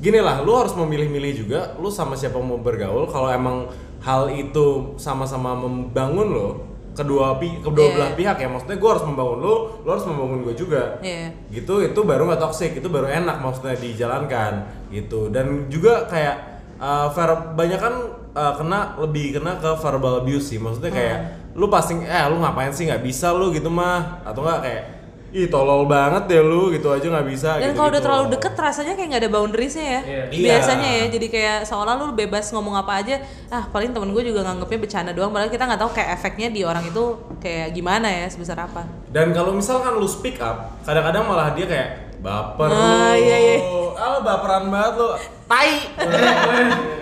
gini 0.01 0.17
lah, 0.19 0.41
lu 0.41 0.51
harus 0.57 0.73
memilih-milih 0.73 1.45
juga 1.45 1.77
lu 1.77 1.93
sama 1.93 2.17
siapa 2.17 2.41
mau 2.41 2.57
bergaul. 2.57 3.05
Kalau 3.07 3.29
emang 3.29 3.69
hal 4.01 4.33
itu 4.33 4.97
sama-sama 4.99 5.55
membangun 5.55 6.27
lo 6.33 6.49
kedua 6.93 7.41
pi 7.41 7.57
kedua 7.57 7.89
Iya. 7.89 7.93
belah 7.97 8.11
pihak 8.13 8.37
ya 8.37 8.47
maksudnya 8.53 8.77
gue 8.77 8.89
harus 8.89 9.01
membangun 9.01 9.37
lu, 9.41 9.55
lu 9.81 9.89
harus 9.89 10.05
membangun 10.05 10.45
gue 10.45 10.53
juga 10.53 11.01
Iya. 11.01 11.33
gitu 11.49 11.81
itu 11.81 11.99
baru 12.05 12.29
nggak 12.29 12.37
toxic 12.37 12.77
itu 12.77 12.85
baru 12.85 13.09
enak 13.09 13.41
maksudnya 13.41 13.73
dijalankan 13.73 14.53
gitu 14.93 15.33
dan 15.33 15.65
juga 15.73 16.05
kayak 16.05 16.61
uh, 16.77 17.09
ver 17.09 17.57
banyak 17.57 17.79
kan 17.81 17.95
uh, 18.37 18.53
kena 18.53 18.93
lebih 19.01 19.41
kena 19.41 19.57
ke 19.57 19.73
verbal 19.81 20.21
abuse 20.21 20.53
sih 20.53 20.61
maksudnya 20.61 20.93
kayak 20.93 21.17
lu 21.53 21.65
pasti 21.67 21.93
eh 21.99 22.25
lu 22.27 22.37
ngapain 22.37 22.69
sih 22.69 22.85
nggak 22.85 23.01
bisa 23.01 23.29
lu 23.29 23.49
gitu 23.49 23.67
mah 23.67 24.21
atau 24.23 24.41
nggak 24.41 24.59
kayak 24.59 24.83
ih 25.29 25.45
tolol 25.47 25.85
banget 25.85 26.25
deh 26.25 26.41
lu 26.41 26.69
gitu 26.69 26.87
aja 26.87 27.01
nggak 27.03 27.25
bisa 27.25 27.57
Dan 27.57 27.67
gitu, 27.67 27.73
kalau 27.75 27.89
udah 27.89 28.01
terlalu 28.01 28.25
deket 28.29 28.53
rasanya 28.55 28.93
kayak 28.93 29.07
nggak 29.07 29.21
ada 29.23 29.31
boundariesnya 29.31 29.81
ya. 29.83 30.01
Iya. 30.03 30.23
Biasanya 30.29 30.85
Iya. 30.87 30.99
ya, 30.99 31.05
jadi 31.09 31.27
kayak 31.27 31.57
seolah 31.63 31.93
lu 31.95 32.13
bebas 32.13 32.45
ngomong 32.49 32.75
apa 32.75 33.01
aja. 33.01 33.17
Ah 33.49 33.65
paling 33.65 33.89
temen 33.89 34.09
gue 34.09 34.23
juga 34.23 34.41
nganggepnya 34.43 34.77
bercanda 34.79 35.09
doang. 35.09 35.29
Padahal 35.29 35.49
kita 35.49 35.65
nggak 35.65 35.79
tahu 35.79 35.91
kayak 35.91 36.09
efeknya 36.13 36.47
di 36.47 36.61
orang 36.61 36.85
itu 36.85 37.03
kayak 37.39 37.69
gimana 37.71 38.05
ya 38.07 38.25
sebesar 38.27 38.57
apa. 38.59 38.85
dan 39.09 39.29
kalau 39.29 39.53
misalkan 39.53 39.93
lu 39.93 40.05
speak 40.05 40.37
up 40.37 40.73
kadang-kadang 40.83 41.21
malah 41.23 41.49
dia 41.51 41.65
kayak 41.65 41.89
baper 42.19 42.65
Ah, 42.67 43.13
lu 43.13 43.17
iya, 43.19 43.37
iya. 43.39 43.57
ah 43.93 44.07
lu 44.11 44.19
baperan 44.21 44.69
banget 44.69 44.93
lu 44.95 45.09
tai 45.43 45.69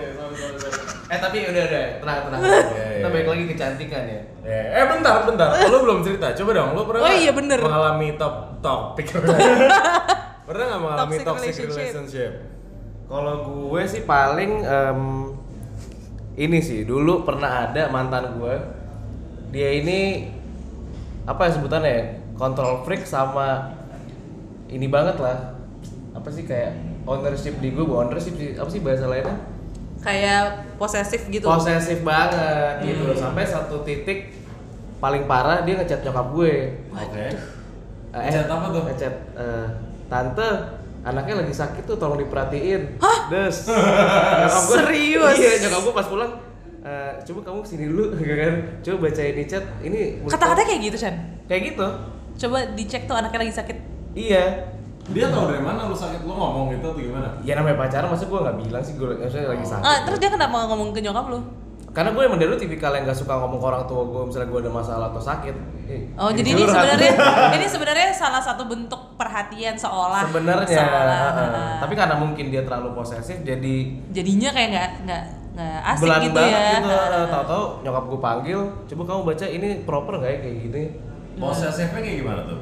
Eh 1.08 1.18
tapi 1.18 1.44
udah 1.44 1.62
udah 1.62 1.84
tenang 1.98 2.18
tenang. 2.24 2.40
Iya, 3.02 3.04
Kita 3.04 3.08
iya. 3.10 3.14
balik 3.18 3.28
lagi 3.28 3.44
kecantikan 3.50 4.02
ya. 4.06 4.20
Eh, 4.42 4.66
eh 4.78 4.84
bentar, 4.86 5.14
bentar. 5.26 5.48
Lu 5.66 5.78
belum 5.82 5.98
cerita. 6.00 6.26
Coba 6.38 6.50
dong, 6.54 6.70
lu 6.72 6.82
pernah 6.86 7.00
Oh 7.02 7.12
iya, 7.12 7.32
bener. 7.34 7.58
mengalami 7.58 8.08
top 8.14 8.34
topik? 8.62 9.06
pernah 10.46 10.64
nggak 10.68 10.80
mengalami 10.80 11.16
Toxic 11.18 11.26
toxic, 11.26 11.54
relationship. 11.66 11.74
relationship? 11.74 12.32
Kalau 13.04 13.34
gue 13.44 13.82
sih 13.84 14.02
paling 14.02 14.52
em, 14.62 15.00
ini 16.34 16.58
sih 16.58 16.86
dulu 16.86 17.26
pernah 17.26 17.66
ada 17.66 17.90
mantan 17.90 18.38
gue. 18.38 18.54
Dia 19.50 19.68
ini 19.74 20.30
apa 21.24 21.50
ya 21.50 21.50
sebutannya 21.52 21.90
ya? 21.90 22.02
Control 22.32 22.82
freak 22.82 23.04
sama 23.04 23.74
ini 24.66 24.86
banget 24.86 25.18
lah. 25.18 25.58
Apa 26.14 26.30
sih 26.30 26.46
kayak 26.46 26.72
ownership 27.04 27.58
di 27.58 27.68
gue, 27.68 27.82
ownership 27.84 28.34
sih. 28.34 28.54
Apa 28.54 28.70
sih 28.70 28.80
bahasa 28.80 29.10
lainnya? 29.10 29.36
Kayak 30.02 30.42
posesif 30.76 31.22
gitu. 31.26 31.46
Posesif 31.46 32.02
banget 32.02 32.34
gitu 32.84 33.02
loh. 33.04 33.14
Sampai 33.14 33.42
satu 33.44 33.80
titik 33.80 34.34
paling 34.98 35.24
parah 35.24 35.62
dia 35.62 35.74
ngechat 35.74 36.02
nyokap 36.02 36.26
gue. 36.32 36.54
Oke. 36.90 37.26
Eh, 38.12 38.20
Ngechat 38.20 38.46
apa 38.46 38.66
tuh? 38.68 38.82
Ngechat 38.84 39.14
eh, 39.32 39.66
tante 40.06 40.48
anaknya 41.02 41.34
lagi 41.38 41.50
sakit 41.52 41.82
tuh 41.84 41.96
tolong 41.96 42.18
diperhatiin. 42.18 42.98
Hah? 42.98 43.18
Des. 43.26 43.56
Nyokap 44.42 44.62
gua- 44.64 44.76
Serius? 44.76 45.36
Iya, 45.36 45.52
nyokap 45.62 45.80
gue 45.80 45.94
pas 45.94 46.06
pulang 46.06 46.30
eh, 46.82 47.12
coba 47.22 47.40
kamu 47.42 47.58
ke 47.60 47.68
sini 47.68 47.84
dulu 47.86 48.04
kan. 48.42 48.54
Coba 48.80 48.96
bacain 49.06 49.34
di 49.34 49.44
chat. 49.44 49.64
Ini 49.80 50.00
kamu- 50.20 50.58
kayak 50.60 50.80
gitu 50.82 50.96
Chan. 50.98 51.14
kayak 51.46 51.62
gitu. 51.68 51.86
Coba 52.38 52.58
dicek 52.74 53.06
tuh 53.06 53.14
anaknya 53.14 53.38
lagi 53.40 53.54
sakit. 53.54 53.76
Iya. 54.12 54.44
Dia 55.12 55.26
tahu 55.28 55.44
dari 55.52 55.62
mana 55.62 55.80
lu 55.86 55.96
sakit 55.96 56.20
lu 56.24 56.32
ngomong 56.32 56.72
gitu 56.72 56.86
atau 56.88 57.00
gimana? 57.00 57.28
Ya 57.44 57.52
namanya 57.56 57.76
pacaran 57.76 58.08
masa 58.08 58.24
gue 58.26 58.38
nggak 58.40 58.56
bilang 58.60 58.82
sih 58.82 58.94
gue 58.96 59.08
maksudnya 59.12 59.48
lagi 59.52 59.64
sakit. 59.68 59.84
Ah, 59.84 59.98
terus 60.08 60.18
dia 60.18 60.30
kenapa 60.32 60.56
ngomong 60.68 60.90
ke 60.92 61.00
nyokap 61.00 61.26
lu? 61.28 61.40
Karena 61.92 62.08
gue 62.16 62.22
emang 62.24 62.40
dari 62.40 62.48
dulu 62.48 62.56
tipikal 62.56 62.96
yang 62.96 63.04
gak 63.04 63.20
suka 63.20 63.36
ngomong 63.36 63.60
ke 63.60 63.66
orang 63.68 63.84
tua 63.84 64.00
gue 64.08 64.22
misalnya 64.24 64.48
gue 64.48 64.60
ada 64.64 64.72
masalah 64.72 65.06
atau 65.12 65.20
sakit. 65.20 65.54
Eh, 65.84 66.00
Oh, 66.16 66.32
jadi 66.32 66.56
ini 66.56 66.64
sebenarnya 66.64 67.12
ini 67.60 67.66
sebenarnya 67.68 68.08
salah 68.16 68.40
satu 68.40 68.64
bentuk 68.64 69.12
perhatian 69.20 69.76
seolah 69.76 70.24
sebenarnya 70.24 70.72
heeh. 70.88 71.32
heeh. 71.36 71.72
tapi 71.84 71.94
karena 71.94 72.16
mungkin 72.16 72.48
dia 72.48 72.64
terlalu 72.64 72.96
posesif 72.96 73.44
jadi 73.44 73.74
jadinya 74.08 74.50
kayak 74.50 74.68
nggak 74.72 74.90
nggak 75.04 75.22
nggak 75.52 75.78
asik 75.92 76.02
belan 76.08 76.20
gitu 76.24 76.32
banget 76.32 76.52
ya. 76.56 76.68
gitu 76.80 76.88
heeh. 76.96 77.26
tahu-tahu 77.28 77.64
nyokap 77.84 78.04
gue 78.08 78.20
panggil 78.24 78.60
coba 78.88 79.02
kamu 79.04 79.20
baca 79.28 79.46
ini 79.46 79.68
proper 79.84 80.12
nggak 80.16 80.32
ya 80.32 80.38
kayak 80.40 80.56
gini 80.64 80.82
Posesifnya 81.32 82.00
kayak 82.04 82.16
gimana 82.20 82.40
tuh? 82.44 82.58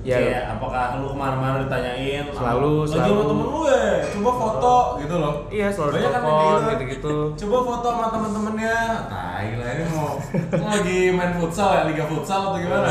Ya. 0.00 0.16
Kayak 0.16 0.42
apakah 0.56 0.96
lu 0.96 1.12
ke 1.12 1.16
mana-mana 1.18 1.56
ditanyain 1.60 2.24
Selalu, 2.32 2.72
lagi 2.82 2.88
sama 2.88 3.04
selalu. 3.04 3.20
temen 3.28 3.46
lu 3.46 3.60
ya, 3.68 3.84
coba 4.08 4.30
foto 4.32 4.74
gitu 4.96 5.14
loh 5.20 5.34
Iya, 5.52 5.66
selalu 5.68 5.90
Banyak 5.92 6.10
kan 6.10 6.22
yang 6.24 6.36
kayak 6.40 6.72
gitu-gitu. 6.72 7.14
Coba 7.44 7.56
foto 7.60 7.86
sama 7.90 8.06
temen-temennya 8.08 8.76
Tai 9.06 9.48
lah 9.54 9.68
ini 9.70 9.84
mau 9.92 10.10
Lu 10.32 10.64
lagi 10.66 10.98
main 11.10 11.32
futsal 11.36 11.68
ya, 11.70 11.82
liga 11.84 12.04
futsal 12.04 12.40
atau 12.48 12.58
gimana? 12.58 12.88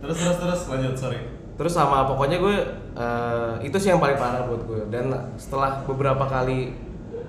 Terus 0.00 0.16
terus 0.16 0.36
terus 0.38 0.60
lanjut, 0.66 0.94
sorry 0.94 1.20
terus 1.56 1.72
sama 1.72 2.04
pokoknya 2.04 2.36
gue 2.36 2.56
eh, 2.92 3.52
itu 3.64 3.76
sih 3.76 3.88
yang 3.88 3.96
paling 3.96 4.16
parah 4.16 4.44
buat 4.44 4.60
gue 4.62 4.80
dan 4.88 5.08
setelah 5.36 5.80
beberapa 5.84 6.20
kali 6.24 6.76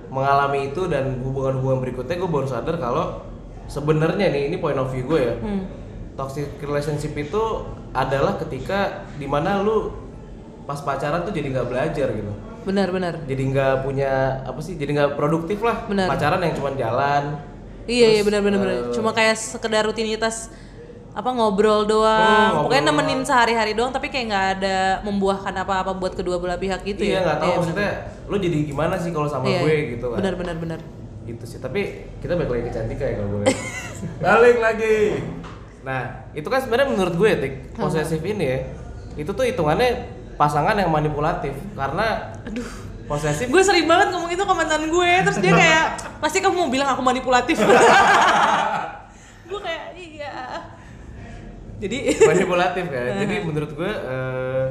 mengalami 0.07 0.67
itu 0.67 0.83
dan 0.85 1.19
hubungan-hubungan 1.21 1.79
berikutnya 1.79 2.15
gue 2.15 2.27
baru 2.27 2.43
sadar 2.43 2.75
kalau 2.75 3.23
sebenarnya 3.67 4.27
nih 4.27 4.51
ini 4.51 4.57
point 4.57 4.75
of 4.75 4.91
view 4.91 5.03
gue 5.05 5.19
ya 5.21 5.35
Hmm. 5.39 5.63
toxic 6.15 6.59
relationship 6.59 7.15
itu 7.15 7.43
adalah 7.91 8.35
ketika 8.37 8.79
di 9.13 9.25
mana 9.25 9.59
lu 9.59 9.91
pas 10.63 10.79
pacaran 10.79 11.21
tuh 11.21 11.31
jadi 11.31 11.47
nggak 11.49 11.67
belajar 11.67 12.07
gitu 12.09 12.31
Benar 12.63 12.91
benar. 12.91 13.13
jadi 13.23 13.43
nggak 13.47 13.73
punya 13.81 14.11
apa 14.43 14.59
sih 14.59 14.75
jadi 14.75 14.91
nggak 14.93 15.11
produktif 15.13 15.59
lah 15.59 15.85
Benar. 15.85 16.07
pacaran 16.07 16.39
yang 16.39 16.53
cuma 16.53 16.71
jalan 16.73 17.23
Iya 17.83 18.07
iya 18.11 18.21
benar 18.21 18.43
benar 18.43 18.59
eh, 18.59 18.63
benar. 18.83 18.91
Cuma 18.91 19.09
kayak 19.11 19.33
sekedar 19.33 19.79
rutinitas 19.81 20.51
apa 21.09 21.31
ngobrol 21.31 21.87
doang. 21.87 22.03
Hmm, 22.13 22.47
ngobrol 22.51 22.63
Pokoknya 22.67 22.83
nemenin 22.85 23.21
sehari-hari 23.23 23.71
doang 23.71 23.89
tapi 23.89 24.11
kayak 24.11 24.25
nggak 24.27 24.45
ada 24.59 24.77
membuahkan 25.01 25.55
apa-apa 25.55 25.95
buat 25.95 26.11
kedua 26.11 26.35
belah 26.35 26.59
pihak 26.59 26.83
gitu 26.83 27.01
iya 27.01 27.17
ya. 27.17 27.19
nggak 27.23 27.37
tahu 27.37 27.47
Iya, 27.47 27.57
maksudnya 27.57 27.91
lu 28.27 28.35
jadi 28.37 28.57
gimana 28.65 28.93
sih 28.93 29.09
kalau 29.09 29.25
sama 29.25 29.47
Iya, 29.47 29.63
gue 29.63 29.71
iya. 29.71 29.83
gitu 29.89 30.05
kan 30.05 30.17
Benar 30.19 30.33
benar 30.35 30.55
benar. 30.59 30.79
gitu 31.23 31.43
sih 31.43 31.59
tapi 31.59 31.81
kita 32.19 32.35
balik 32.35 32.51
lagi 32.51 32.63
ke 32.63 32.71
cantika 32.71 33.03
ya 33.03 33.13
kalau 33.15 33.29
gue 33.33 33.43
Balik 34.25 34.57
lagi. 34.59 34.97
Nah 35.87 36.27
itu 36.35 36.43
kan 36.51 36.59
sebenarnya 36.59 36.91
menurut 36.91 37.15
gue 37.15 37.31
tik 37.39 37.53
posesif 37.79 38.19
ini 38.19 38.43
ya 38.43 38.59
itu 39.15 39.31
tuh 39.31 39.47
hitungannya 39.47 40.17
pasangan 40.35 40.75
yang 40.75 40.91
manipulatif 40.91 41.55
karena 41.73 42.35
Aduh. 42.43 42.67
posesif 43.09 43.47
Gue 43.47 43.63
sering 43.63 43.87
banget 43.87 44.11
ngomong 44.13 44.29
itu 44.29 44.43
ke 44.43 44.53
mantan 44.53 44.83
gue, 44.91 45.11
terus 45.25 45.39
dia 45.39 45.55
kayak 45.55 45.85
pasti 46.21 46.43
kamu 46.43 46.53
mau 46.53 46.69
bilang 46.69 46.91
aku 46.91 47.01
manipulatif. 47.01 47.57
gue 49.49 49.59
kayak 49.63 49.85
iya. 49.97 50.33
Jadi 51.79 51.97
manipulatif 52.19 52.85
kan 52.91 53.15
jadi 53.25 53.35
menurut 53.47 53.71
gue 53.73 53.89
eh, 53.89 54.65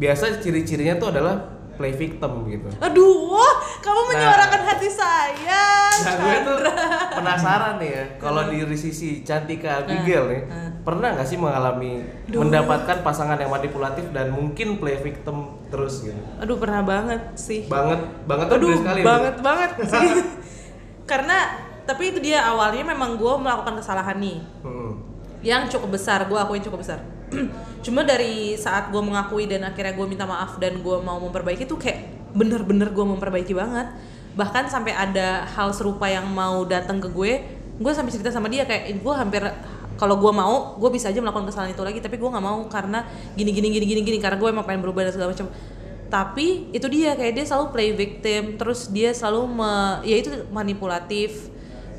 biasa 0.00 0.40
ciri-cirinya 0.40 0.96
tuh 0.96 1.12
adalah 1.12 1.61
play 1.82 1.90
victim 1.92 2.46
gitu 2.46 2.70
aduh, 2.78 3.10
wah, 3.28 3.52
kamu 3.78 3.98
Nah. 3.98 4.08
menyuarakan 4.08 4.62
hati 4.62 4.88
saya. 4.88 5.66
Nah 5.90 6.14
gue 6.16 6.36
tuh 6.44 6.56
penasaran 7.12 7.74
nih 7.76 7.90
ya, 7.90 8.04
kalau 8.16 8.46
di 8.46 8.76
sisi 8.76 9.20
Cantika 9.20 9.82
Abigail 9.82 10.24
nih, 10.28 10.42
uh. 10.44 10.70
pernah 10.80 11.10
nggak 11.12 11.24
sih 11.24 11.34
mengalami 11.34 12.06
Duh. 12.26 12.40
mendapatkan 12.40 13.02
pasangan 13.02 13.34
yang 13.34 13.48
manipulatif 13.48 14.06
dan 14.10 14.30
mungkin 14.30 14.78
play 14.78 14.94
victim 14.96 15.58
terus 15.66 16.00
gitu? 16.00 16.14
Aduh, 16.38 16.54
pernah 16.54 16.80
banget 16.80 17.34
sih. 17.34 17.66
Banget, 17.66 17.98
banget 18.24 18.46
tuh 18.46 18.56
Aduh, 18.56 18.68
gede 18.68 18.78
sekali. 18.80 19.00
banget 19.02 19.34
banget 19.40 19.70
sih. 19.92 20.08
Karena 21.02 21.36
tapi 21.82 22.14
itu 22.14 22.20
dia 22.20 22.46
awalnya 22.46 22.86
memang 22.86 23.16
gue 23.16 23.34
melakukan 23.36 23.74
kesalahan 23.76 24.16
nih 24.16 24.38
Hmm. 24.62 25.02
yang 25.42 25.66
cukup 25.66 25.90
besar, 25.92 26.22
gue 26.22 26.38
akuin 26.38 26.62
cukup 26.62 26.78
besar. 26.78 27.02
Cuma 27.86 28.06
dari 28.06 28.54
saat 28.54 28.94
gue 28.94 29.02
mengakui 29.02 29.50
dan 29.50 29.66
akhirnya 29.66 29.92
gue 29.96 30.06
minta 30.06 30.24
maaf 30.28 30.56
dan 30.62 30.78
gue 30.78 30.96
mau 31.02 31.18
memperbaiki 31.18 31.66
tuh 31.66 31.80
kayak 31.80 32.30
bener-bener 32.32 32.92
gue 32.92 33.04
memperbaiki 33.04 33.52
banget. 33.56 33.90
Bahkan 34.38 34.70
sampai 34.70 34.96
ada 34.96 35.44
hal 35.44 35.74
serupa 35.76 36.08
yang 36.08 36.24
mau 36.30 36.64
datang 36.64 37.02
ke 37.02 37.08
gue, 37.10 37.32
gue 37.76 37.92
sampai 37.92 38.12
cerita 38.14 38.32
sama 38.32 38.48
dia 38.48 38.64
kayak 38.64 39.02
gue 39.02 39.14
hampir 39.14 39.42
kalau 40.00 40.16
gue 40.18 40.32
mau, 40.32 40.78
gue 40.80 40.90
bisa 40.90 41.12
aja 41.12 41.20
melakukan 41.20 41.52
kesalahan 41.52 41.76
itu 41.76 41.84
lagi, 41.84 42.00
tapi 42.00 42.16
gue 42.16 42.26
nggak 42.26 42.42
mau 42.42 42.64
karena 42.66 43.04
gini 43.36 43.52
gini 43.52 43.68
gini 43.70 43.84
gini 43.84 44.00
gini 44.02 44.18
karena 44.18 44.40
gue 44.40 44.48
emang 44.48 44.64
pengen 44.64 44.82
berubah 44.82 45.04
dan 45.04 45.12
segala 45.12 45.36
macam. 45.36 45.52
Tapi 46.08 46.68
itu 46.76 46.86
dia 46.92 47.16
kayak 47.16 47.32
dia 47.36 47.44
selalu 47.44 47.66
play 47.72 47.90
victim, 47.92 48.56
terus 48.56 48.88
dia 48.88 49.12
selalu 49.12 49.48
me, 49.48 49.72
ya 50.04 50.16
itu 50.20 50.28
manipulatif, 50.52 51.52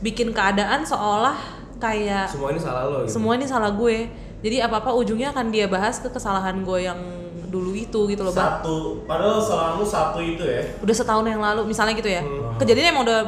bikin 0.03 0.36
keadaan 0.36 0.84
seolah 0.84 1.38
kayak 1.84 2.31
Semua 2.31 2.49
ini 2.51 2.59
salah 2.61 2.84
lo. 2.88 2.97
Gitu. 3.03 3.11
semua 3.11 3.34
ini 3.36 3.45
salah 3.47 3.71
gue 3.75 3.97
jadi 4.43 4.67
apa 4.67 4.83
apa 4.83 4.91
ujungnya 4.91 5.31
akan 5.31 5.55
dia 5.55 5.71
bahas 5.71 6.03
ke 6.03 6.11
kesalahan 6.11 6.67
gue 6.67 6.79
yang 6.83 6.99
dulu 7.47 7.71
itu 7.77 7.99
gitu 8.09 8.21
loh 8.25 8.33
bang. 8.33 8.59
Satu, 8.59 8.77
padahal 9.05 9.37
salahmu 9.39 9.85
satu 9.85 10.19
itu 10.19 10.41
ya. 10.41 10.65
udah 10.81 10.95
setahun 10.97 11.25
yang 11.29 11.39
lalu 11.39 11.69
misalnya 11.69 11.93
gitu 11.93 12.09
ya. 12.09 12.25
Kejadiannya 12.57 12.91
emang 12.91 13.05
udah 13.05 13.21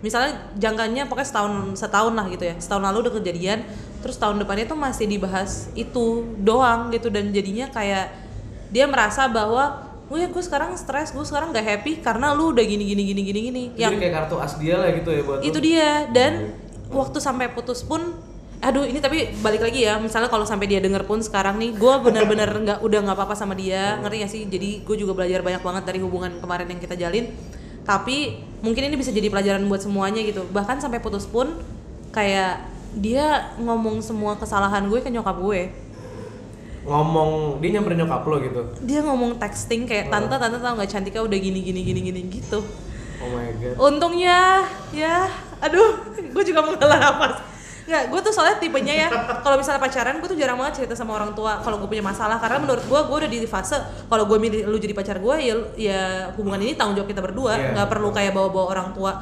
misalnya 0.00 0.48
jangkanya 0.56 1.04
pokoknya 1.06 1.28
setahun 1.28 1.52
setahun 1.76 2.12
lah 2.16 2.26
gitu 2.32 2.44
ya. 2.48 2.54
Setahun 2.56 2.82
lalu 2.82 2.96
udah 3.06 3.12
kejadian 3.20 3.68
terus 4.00 4.16
tahun 4.16 4.40
depannya 4.40 4.64
tuh 4.64 4.80
masih 4.80 5.06
dibahas 5.06 5.68
itu 5.76 6.24
doang 6.40 6.88
gitu. 6.90 7.12
Dan 7.12 7.30
jadinya 7.36 7.68
kayak 7.68 8.10
dia 8.72 8.88
merasa 8.88 9.28
bahwa 9.28 9.92
gue 10.10 10.26
gue 10.26 10.42
sekarang 10.42 10.74
stres 10.74 11.14
gue 11.14 11.22
sekarang 11.22 11.54
gak 11.54 11.62
happy 11.62 12.02
karena 12.02 12.34
lu 12.34 12.50
udah 12.50 12.64
gini 12.64 12.82
gini 12.82 13.12
gini 13.12 13.22
gini 13.22 13.40
gini. 13.52 13.64
Jadi 13.76 14.00
kayak 14.00 14.24
kartu 14.24 14.40
as 14.40 14.56
dia 14.56 14.80
lah 14.80 14.88
gitu 14.96 15.12
ya 15.12 15.20
buat 15.22 15.44
itu 15.44 15.58
lo. 15.60 15.62
dia. 15.62 16.08
Dan 16.08 16.56
waktu 16.88 17.20
sampai 17.20 17.52
putus 17.52 17.84
pun 17.84 18.29
aduh 18.60 18.84
ini 18.84 19.00
tapi 19.00 19.32
balik 19.40 19.64
lagi 19.64 19.88
ya 19.88 19.96
misalnya 19.96 20.28
kalau 20.28 20.44
sampai 20.44 20.68
dia 20.68 20.84
denger 20.84 21.08
pun 21.08 21.24
sekarang 21.24 21.56
nih 21.56 21.72
gue 21.72 21.94
bener-bener 22.04 22.44
nggak 22.52 22.78
udah 22.84 22.98
nggak 23.08 23.16
apa-apa 23.16 23.32
sama 23.32 23.56
dia 23.56 23.96
ngerti 24.04 24.16
gak 24.20 24.32
sih? 24.32 24.42
Jadi 24.44 24.84
gue 24.84 24.96
juga 25.00 25.16
belajar 25.16 25.40
banyak 25.40 25.64
banget 25.64 25.84
dari 25.88 25.98
hubungan 26.04 26.36
kemarin 26.44 26.68
yang 26.68 26.80
kita 26.80 26.92
jalin. 26.92 27.32
Tapi 27.88 28.36
mungkin 28.60 28.92
ini 28.92 29.00
bisa 29.00 29.08
jadi 29.08 29.32
pelajaran 29.32 29.64
buat 29.64 29.80
semuanya 29.80 30.20
gitu. 30.20 30.44
Bahkan 30.52 30.84
sampai 30.84 31.00
putus 31.00 31.24
pun 31.24 31.56
kayak 32.12 32.68
dia 33.00 33.56
ngomong 33.56 34.04
semua 34.04 34.36
kesalahan 34.36 34.84
gue 34.92 35.00
ke 35.00 35.08
nyokap 35.08 35.40
gue. 35.40 35.72
Ngomong 36.84 37.64
dia 37.64 37.80
nyamperin 37.80 38.04
nyokap 38.04 38.24
lo 38.28 38.36
gitu. 38.44 38.60
dia 38.84 39.00
ngomong 39.04 39.40
texting 39.40 39.88
kayak 39.88 40.12
tante 40.12 40.36
tante 40.36 40.60
tau 40.60 40.76
nggak 40.76 40.88
cantika 40.88 41.20
udah 41.24 41.38
gini 41.40 41.64
gini 41.64 41.80
gini 41.80 42.00
gini 42.12 42.20
gitu. 42.28 42.60
Oh 43.20 43.28
my 43.28 43.52
god. 43.60 43.76
untungnya 43.76 44.64
ya 44.96 45.28
aduh 45.60 46.08
gue 46.16 46.44
juga 46.44 46.64
mengalah 46.64 46.96
nafas 46.96 47.49
nggak 47.90 48.06
gue 48.06 48.20
tuh 48.22 48.30
soalnya 48.30 48.62
tipenya 48.62 48.94
ya 48.94 49.08
kalau 49.42 49.58
misalnya 49.58 49.82
pacaran 49.82 50.22
gue 50.22 50.28
tuh 50.30 50.38
jarang 50.38 50.54
banget 50.54 50.86
cerita 50.86 50.94
sama 50.94 51.18
orang 51.18 51.34
tua 51.34 51.58
kalau 51.58 51.82
gue 51.82 51.90
punya 51.90 52.06
masalah. 52.06 52.38
Karena 52.38 52.62
menurut 52.62 52.86
gue 52.86 53.00
gue 53.02 53.16
udah 53.26 53.30
di 53.30 53.42
fase 53.44 53.74
kalau 54.06 54.30
gue 54.30 54.38
milih 54.38 54.70
lu 54.70 54.78
jadi 54.78 54.94
pacar 54.94 55.18
gue 55.18 55.34
ya 55.42 55.54
ya 55.74 56.00
hubungan 56.38 56.62
ini 56.62 56.78
tanggung 56.78 56.94
jawab 56.94 57.10
kita 57.10 57.18
berdua. 57.18 57.58
Iya. 57.58 57.74
nggak 57.74 57.88
perlu 57.90 58.14
kayak 58.14 58.30
bawa-bawa 58.30 58.66
orang 58.70 58.88
tua 58.94 59.18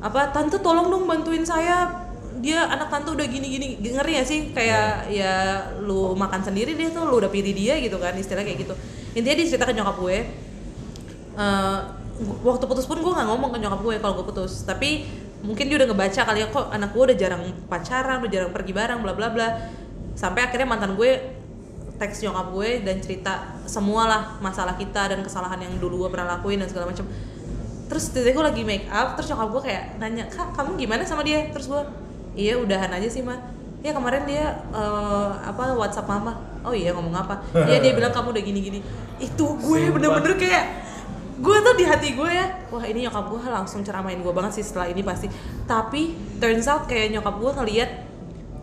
apa 0.00 0.32
tante 0.32 0.56
tolong 0.58 0.88
dong 0.88 1.04
bantuin 1.04 1.44
saya 1.44 2.08
dia 2.40 2.64
anak 2.64 2.88
tante 2.88 3.12
udah 3.12 3.26
gini 3.28 3.52
gini 3.52 3.66
ngeri 3.84 4.16
ya 4.16 4.24
sih? 4.24 4.48
Kayak 4.56 5.12
ya 5.12 5.32
lu 5.84 6.16
makan 6.16 6.40
sendiri 6.40 6.72
dia 6.72 6.88
tuh 6.88 7.04
lu 7.04 7.20
udah 7.20 7.28
pilih 7.28 7.52
dia 7.52 7.76
gitu 7.78 8.00
kan 8.00 8.16
istilah 8.16 8.40
kayak 8.40 8.64
gitu. 8.64 8.72
Intinya 9.12 9.36
dia 9.36 9.46
cerita 9.46 9.68
ke 9.68 9.76
nyokap 9.76 10.00
gue 10.00 10.16
gu- 12.20 12.40
waktu 12.44 12.64
putus 12.64 12.84
pun 12.84 13.00
gue 13.00 13.12
nggak 13.12 13.28
ngomong 13.28 13.50
ke 13.52 13.58
nyokap 13.60 13.80
gue 13.80 13.94
kalau 14.00 14.14
gue 14.20 14.26
putus. 14.32 14.64
Tapi 14.64 15.04
mungkin 15.40 15.72
dia 15.72 15.76
udah 15.80 15.88
ngebaca 15.88 16.20
kali 16.28 16.44
ya 16.44 16.48
kok 16.52 16.68
anak 16.68 16.92
gue 16.92 17.02
udah 17.12 17.16
jarang 17.16 17.42
pacaran 17.66 18.20
udah 18.20 18.30
jarang 18.30 18.52
pergi 18.52 18.72
bareng 18.76 19.00
bla 19.00 19.12
bla 19.16 19.28
bla. 19.32 19.48
Sampai 20.14 20.44
akhirnya 20.44 20.68
mantan 20.68 20.94
gue 21.00 21.40
teks 21.96 22.24
nyokap 22.24 22.52
gue 22.56 22.70
dan 22.84 22.96
cerita 23.00 23.60
semua 23.68 24.08
lah 24.08 24.22
masalah 24.40 24.76
kita 24.76 25.12
dan 25.12 25.20
kesalahan 25.20 25.60
yang 25.60 25.76
dulu 25.80 26.06
gue 26.06 26.10
pernah 26.12 26.36
lakuin 26.36 26.60
dan 26.60 26.68
segala 26.68 26.92
macam. 26.92 27.08
Terus 27.90 28.04
tiba-tiba 28.12 28.36
gue 28.36 28.44
lagi 28.52 28.62
make 28.64 28.86
up 28.92 29.16
terus 29.16 29.32
nyokap 29.32 29.48
gue 29.48 29.62
kayak 29.72 29.84
nanya 29.96 30.24
kak 30.28 30.52
kamu 30.56 30.76
gimana 30.76 31.02
sama 31.08 31.24
dia? 31.24 31.48
Terus 31.52 31.68
gue 31.68 31.82
iya 32.36 32.56
udahan 32.60 32.92
aja 32.92 33.08
sih 33.08 33.24
mah 33.24 33.40
ya 33.80 33.96
kemarin 33.96 34.28
dia 34.28 34.60
eh, 34.76 35.30
apa 35.40 35.72
WhatsApp 35.76 36.08
mama. 36.08 36.36
Oh 36.60 36.76
iya 36.76 36.92
ngomong 36.92 37.16
apa? 37.16 37.40
Iya 37.68 37.80
dia 37.80 37.92
bilang 37.96 38.12
kamu 38.12 38.36
udah 38.36 38.44
gini-gini. 38.44 38.80
Itu 39.16 39.56
gue 39.56 39.88
bener-bener 39.88 40.36
kayak 40.36 40.64
gue 41.40 41.56
tuh 41.58 41.74
di 41.74 41.82
hati 41.82 42.12
gue 42.12 42.30
ya 42.30 42.46
wah 42.68 42.82
ini 42.82 43.02
nyokap 43.02 43.24
gue 43.26 43.40
langsung 43.42 43.80
ceramain 43.80 44.14
gue 44.14 44.28
banget 44.30 44.52
sih 44.54 44.62
setelah 44.62 44.86
ini 44.86 45.00
pasti 45.00 45.26
tapi 45.64 46.12
turns 46.36 46.64
out 46.64 46.84
kayak 46.84 47.10
nyokap 47.10 47.34
gue 47.34 47.50
ngeliat 47.54 47.90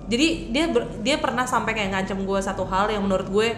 jadi 0.08 0.28
dia 0.48 0.66
ber- 0.68 0.94
dia 1.00 1.18
pernah 1.18 1.44
sampai 1.44 1.74
kayak 1.74 1.90
ngancam 1.92 2.22
gue 2.22 2.40
satu 2.40 2.64
hal 2.64 2.88
yang 2.88 3.02
menurut 3.02 3.28
gue 3.28 3.50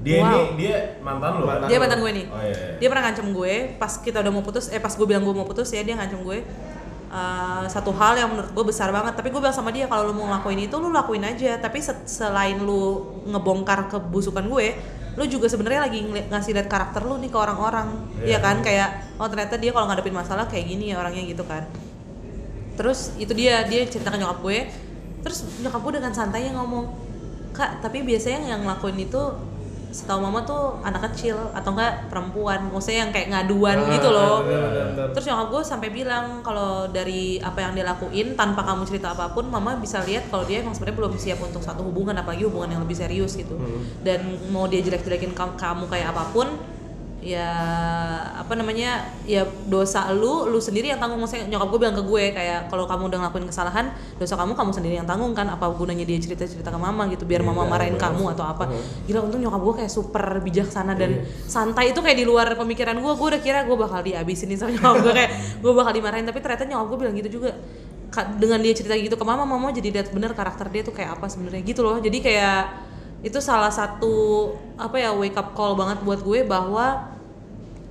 Dia 0.00 0.16
Wow. 0.16 0.32
ini 0.32 0.64
dia 0.64 0.96
mantan 0.98 1.30
lo. 1.34 1.44
Mantan. 1.44 1.68
dia 1.68 1.76
mantan 1.76 1.98
gue 1.98 2.12
nih 2.14 2.26
Oh 2.26 2.40
iya. 2.40 2.48
iya. 2.48 2.68
dia 2.78 2.88
pernah 2.88 3.04
ngancem 3.04 3.26
gue 3.30 3.52
pas 3.76 3.92
kita 3.94 4.16
udah 4.18 4.32
mau 4.32 4.40
putus 4.40 4.64
eh 4.68 4.78
pas 4.78 4.88
gue 4.90 5.04
bilang 5.04 5.20
gue 5.20 5.34
mau 5.34 5.44
putus 5.44 5.68
ya 5.68 5.82
dia 5.82 5.92
ngancem 5.92 6.22
gue 6.22 6.38
eh, 7.10 7.64
satu 7.66 7.92
hal 7.92 8.16
yang 8.16 8.30
menurut 8.30 8.48
gue 8.48 8.64
besar 8.64 8.88
banget 8.88 9.12
tapi 9.12 9.28
gue 9.28 9.36
bilang 9.36 9.52
sama 9.52 9.68
dia 9.68 9.84
kalau 9.84 10.08
lu 10.08 10.14
mau 10.14 10.24
ngelakuin 10.26 10.60
itu 10.62 10.74
lu 10.74 10.88
lakuin 10.88 11.20
aja 11.22 11.58
tapi 11.58 11.78
se- 11.78 12.06
selain 12.06 12.56
lu 12.56 12.80
ngebongkar 13.26 13.90
kebusukan 13.90 14.40
gue 14.42 14.66
lu 15.18 15.24
juga 15.26 15.50
sebenarnya 15.50 15.90
lagi 15.90 16.06
ngasih 16.06 16.54
lihat 16.54 16.68
karakter 16.70 17.02
lu 17.02 17.18
nih 17.18 17.30
ke 17.30 17.38
orang-orang. 17.38 17.88
Iya. 18.22 18.36
ya 18.36 18.38
kan? 18.38 18.56
Kayak 18.62 18.88
oh 19.18 19.26
ternyata 19.26 19.54
dia 19.58 19.70
kalau 19.74 19.86
ngadepin 19.90 20.14
masalah 20.14 20.46
kayak 20.46 20.66
gini 20.70 20.94
ya 20.94 21.02
orangnya 21.02 21.24
gitu 21.26 21.42
kan. 21.42 21.66
Terus 22.78 23.14
itu 23.18 23.32
dia 23.34 23.66
dia 23.66 23.84
cerita 23.86 24.14
ke 24.14 24.18
nyokap 24.20 24.38
gue. 24.42 24.58
Terus 25.20 25.38
nyokap 25.60 25.80
gue 25.82 25.92
dengan 26.00 26.12
santainya 26.14 26.54
ngomong 26.56 27.10
kak 27.50 27.82
tapi 27.82 28.06
biasanya 28.06 28.54
yang 28.54 28.62
ngelakuin 28.62 28.98
itu 29.02 29.22
setahu 29.90 30.20
mama 30.20 30.40
tuh 30.40 30.78
anak 30.80 31.02
kecil 31.04 31.34
atau 31.50 31.70
enggak 31.70 32.06
perempuan 32.06 32.62
maksudnya 32.64 33.00
yang 33.00 33.10
kayak 33.10 33.28
ngaduan 33.28 33.76
Ah, 33.76 33.90
gitu 33.90 34.08
loh 34.08 34.36
bener, 34.40 34.60
bener, 34.64 34.86
bener. 34.88 35.06
terus 35.10 35.24
nyokap 35.24 35.46
gue 35.48 35.62
sampai 35.64 35.88
bilang 35.90 36.24
kalau 36.40 36.70
dari 36.86 37.20
apa 37.38 37.58
yang 37.60 37.72
dia 37.72 37.84
lakuin 37.84 38.32
tanpa 38.32 38.62
kamu 38.62 38.82
cerita 38.84 39.10
apa 39.10 39.28
pun 39.28 39.46
mama 39.46 39.74
bisa 39.76 39.98
lihat 40.00 40.26
kalau 40.26 40.42
dia 40.42 40.60
emang 40.60 40.72
sebenarnya 40.72 40.96
belum 40.96 41.12
siap 41.14 41.38
untuk 41.40 41.60
satu 41.60 41.82
hubungan 41.82 42.14
apalagi 42.14 42.42
hubungan 42.42 42.70
yang 42.70 42.82
lebih 42.82 42.96
serius 42.96 43.34
gitu 43.34 43.52
Hmm. 43.52 43.82
dan 44.00 44.22
mau 44.48 44.64
dia 44.64 44.78
jelek-jelekin 44.80 45.30
kam- 45.30 45.54
kamu 45.54 45.84
kayak 45.86 46.10
apa 46.10 46.30
pun 46.30 46.46
ya 47.20 47.52
apa 48.32 48.56
namanya 48.56 49.12
ya 49.28 49.44
dosa 49.68 50.08
lu 50.16 50.48
lu 50.48 50.56
sendiri 50.56 50.88
yang 50.88 50.96
tanggung. 50.96 51.20
Maksudnya 51.20 51.52
nyokap 51.52 51.68
gue 51.68 51.78
bilang 51.84 51.96
ke 51.96 52.04
gue 52.04 52.24
kayak 52.32 52.72
kalau 52.72 52.88
kamu 52.88 53.12
udah 53.12 53.18
ngelakuin 53.24 53.46
kesalahan 53.46 53.92
dosa 54.16 54.34
kamu 54.40 54.56
kamu 54.56 54.70
sendiri 54.72 54.94
yang 54.96 55.08
tanggung. 55.08 55.36
Kan 55.36 55.52
apa 55.52 55.68
gunanya 55.76 56.08
dia 56.08 56.16
cerita 56.16 56.48
cerita 56.48 56.72
ke 56.72 56.80
mama 56.80 57.06
gitu 57.12 57.28
biar 57.28 57.44
mama 57.44 57.68
marahin 57.68 58.00
kamu 58.00 58.32
atau 58.32 58.44
apa. 58.48 58.72
Gila 59.04 59.28
untung 59.28 59.44
nyokap 59.44 59.60
gue 59.60 59.74
kayak 59.84 59.92
super 59.92 60.24
bijaksana 60.40 60.96
dan 60.96 61.28
santai 61.44 61.92
itu 61.92 62.00
kayak 62.00 62.16
di 62.16 62.24
luar 62.24 62.56
pemikiran 62.56 62.96
gue 62.96 63.12
gue 63.12 63.28
udah 63.36 63.42
kira 63.44 63.68
gue 63.68 63.76
bakal 63.76 64.00
dihabisin 64.00 64.48
nih 64.48 64.56
sama 64.56 64.72
nyokap 64.72 64.96
gue 65.04 65.12
kayak 65.12 65.30
gue 65.62 65.72
bakal 65.76 65.92
dimarahin. 65.92 66.24
Tapi 66.24 66.38
ternyata 66.40 66.64
nyokap 66.64 66.86
gue 66.88 66.98
bilang 67.04 67.14
gitu 67.20 67.30
juga. 67.40 67.52
Dengan 68.10 68.58
dia 68.58 68.74
cerita 68.74 68.98
gitu 68.98 69.14
ke 69.14 69.22
mama 69.22 69.46
mama 69.46 69.70
jadi 69.70 69.94
lihat 69.94 70.10
bener 70.10 70.34
karakter 70.34 70.66
dia 70.66 70.82
tuh 70.82 70.96
kayak 70.96 71.20
apa 71.20 71.28
sebenarnya. 71.28 71.62
Gitu 71.62 71.84
loh. 71.84 72.00
Jadi 72.00 72.18
kayak 72.18 72.90
itu 73.20 73.38
salah 73.38 73.68
satu 73.68 74.54
apa 74.80 74.96
ya 74.96 75.12
wake 75.12 75.36
up 75.36 75.52
call 75.52 75.76
banget 75.76 76.00
buat 76.00 76.20
gue 76.24 76.44
bahwa 76.44 77.12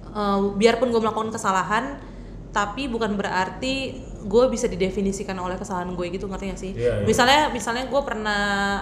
eh, 0.09 0.39
biarpun 0.57 0.89
gue 0.89 1.01
melakukan 1.01 1.29
kesalahan 1.33 2.01
tapi 2.49 2.89
bukan 2.89 3.13
berarti 3.13 4.05
gue 4.19 4.43
bisa 4.51 4.67
didefinisikan 4.67 5.37
oleh 5.39 5.55
kesalahan 5.55 5.95
gue 5.95 6.05
gitu 6.11 6.27
ngerti 6.27 6.45
gak 6.51 6.59
sih? 6.59 6.71
Iya, 6.75 7.03
iya. 7.03 7.05
misalnya 7.07 7.41
misalnya 7.55 7.87
gue 7.87 8.01
pernah 8.03 8.41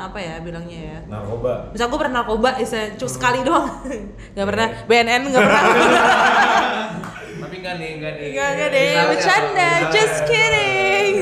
apa 0.10 0.18
ya 0.18 0.42
bilangnya 0.42 0.80
ya? 0.82 1.00
Narkoba. 1.06 1.70
Misal 1.76 1.86
gue 1.94 2.00
pernah 2.00 2.16
narkoba 2.24 2.50
bisa 2.58 2.98
cuma 2.98 3.12
sekali 3.12 3.40
doang. 3.46 3.70
Nggak 4.34 4.48
pernah. 4.50 4.68
BNN 4.90 5.22
nggak 5.30 5.44
pernah. 5.46 5.64
Tapi 7.48 7.56
enggak 7.62 7.76
nih, 7.78 7.90
enggak 8.02 8.14
nih. 8.18 8.28
Enggak, 8.34 8.50
enggak 8.50 8.70
deh, 8.74 8.88
bercanda, 9.14 9.70
just 9.94 10.18
kidding. 10.26 11.14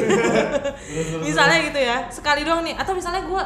misalnya 1.28 1.58
gitu 1.70 1.80
ya, 1.84 1.98
sekali 2.08 2.42
doang 2.48 2.64
nih, 2.64 2.74
atau 2.80 2.96
misalnya 2.96 3.22
gue 3.28 3.44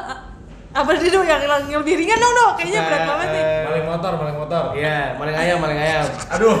apa 0.70 0.90
dia 0.94 1.10
dong 1.10 1.26
yang, 1.26 1.40
yang 1.66 1.80
lebih 1.82 1.94
ringan 1.98 2.14
dong 2.16 2.30
dong, 2.32 2.52
kayaknya 2.54 2.80
berat 2.80 3.02
banget 3.04 3.28
nih. 3.28 3.42
Eh, 3.42 3.62
maling 3.66 3.86
motor 3.86 4.12
maling 4.14 4.36
motor 4.38 4.64
Iya, 4.72 4.98
maling 5.14 5.36
ayam, 5.36 5.58
maling 5.58 5.78
ayam. 5.78 6.04
aduh 6.30 6.58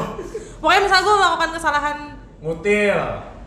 Pokoknya 0.58 0.80
misalnya 0.82 1.02
gue 1.02 1.14
melakukan 1.16 1.48
kesalahan, 1.54 1.96
ngutil 2.38 2.98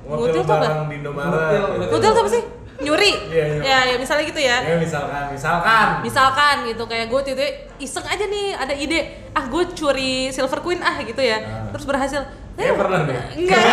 Ngutil 0.04 0.18
ngutil 0.18 0.42
tuh 0.42 0.52
apa? 0.52 0.64
barang 0.66 0.82
di 0.84 0.96
Indomaret 0.98 1.30
Ngutil, 1.30 1.64
gitu. 1.70 1.92
ngutil 1.94 2.12
apa 2.16 2.32
sih? 2.32 2.44
Nyuri. 2.74 3.12
Iya, 3.30 3.44
nyuri. 3.48 3.64
Ya, 3.64 3.80
ya 3.86 3.96
misalnya 3.96 4.24
gitu 4.26 4.42
ya. 4.42 4.58
ya 4.60 4.76
misalkan 4.76 5.24
misalkan 5.30 5.88
Misalkan 6.02 6.56
gitu 6.66 6.84
kayak 6.84 7.08
gue 7.08 7.22
tiba 7.24 7.46
iseng 7.78 8.04
aja 8.04 8.26
nih 8.26 8.48
ada 8.54 8.74
ide, 8.74 9.00
ah 9.32 9.46
gue 9.46 9.64
curi 9.72 10.28
silver 10.30 10.60
queen 10.60 10.80
ah 10.80 10.98
gitu 10.98 11.20
ya, 11.20 11.38
Nah. 11.38 11.70
terus 11.70 11.86
berhasil. 11.86 12.24
Kayaknya 12.54 12.76
pernah 12.76 13.00
deh. 13.04 13.16
Enggak. 13.36 13.64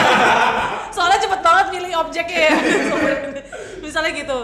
Soalnya 0.95 1.19
cepet 1.19 1.41
banget 1.41 1.67
milih 1.71 1.93
objeknya 1.99 2.41
ya. 2.47 2.55
Misalnya 3.85 4.11
gitu. 4.13 4.39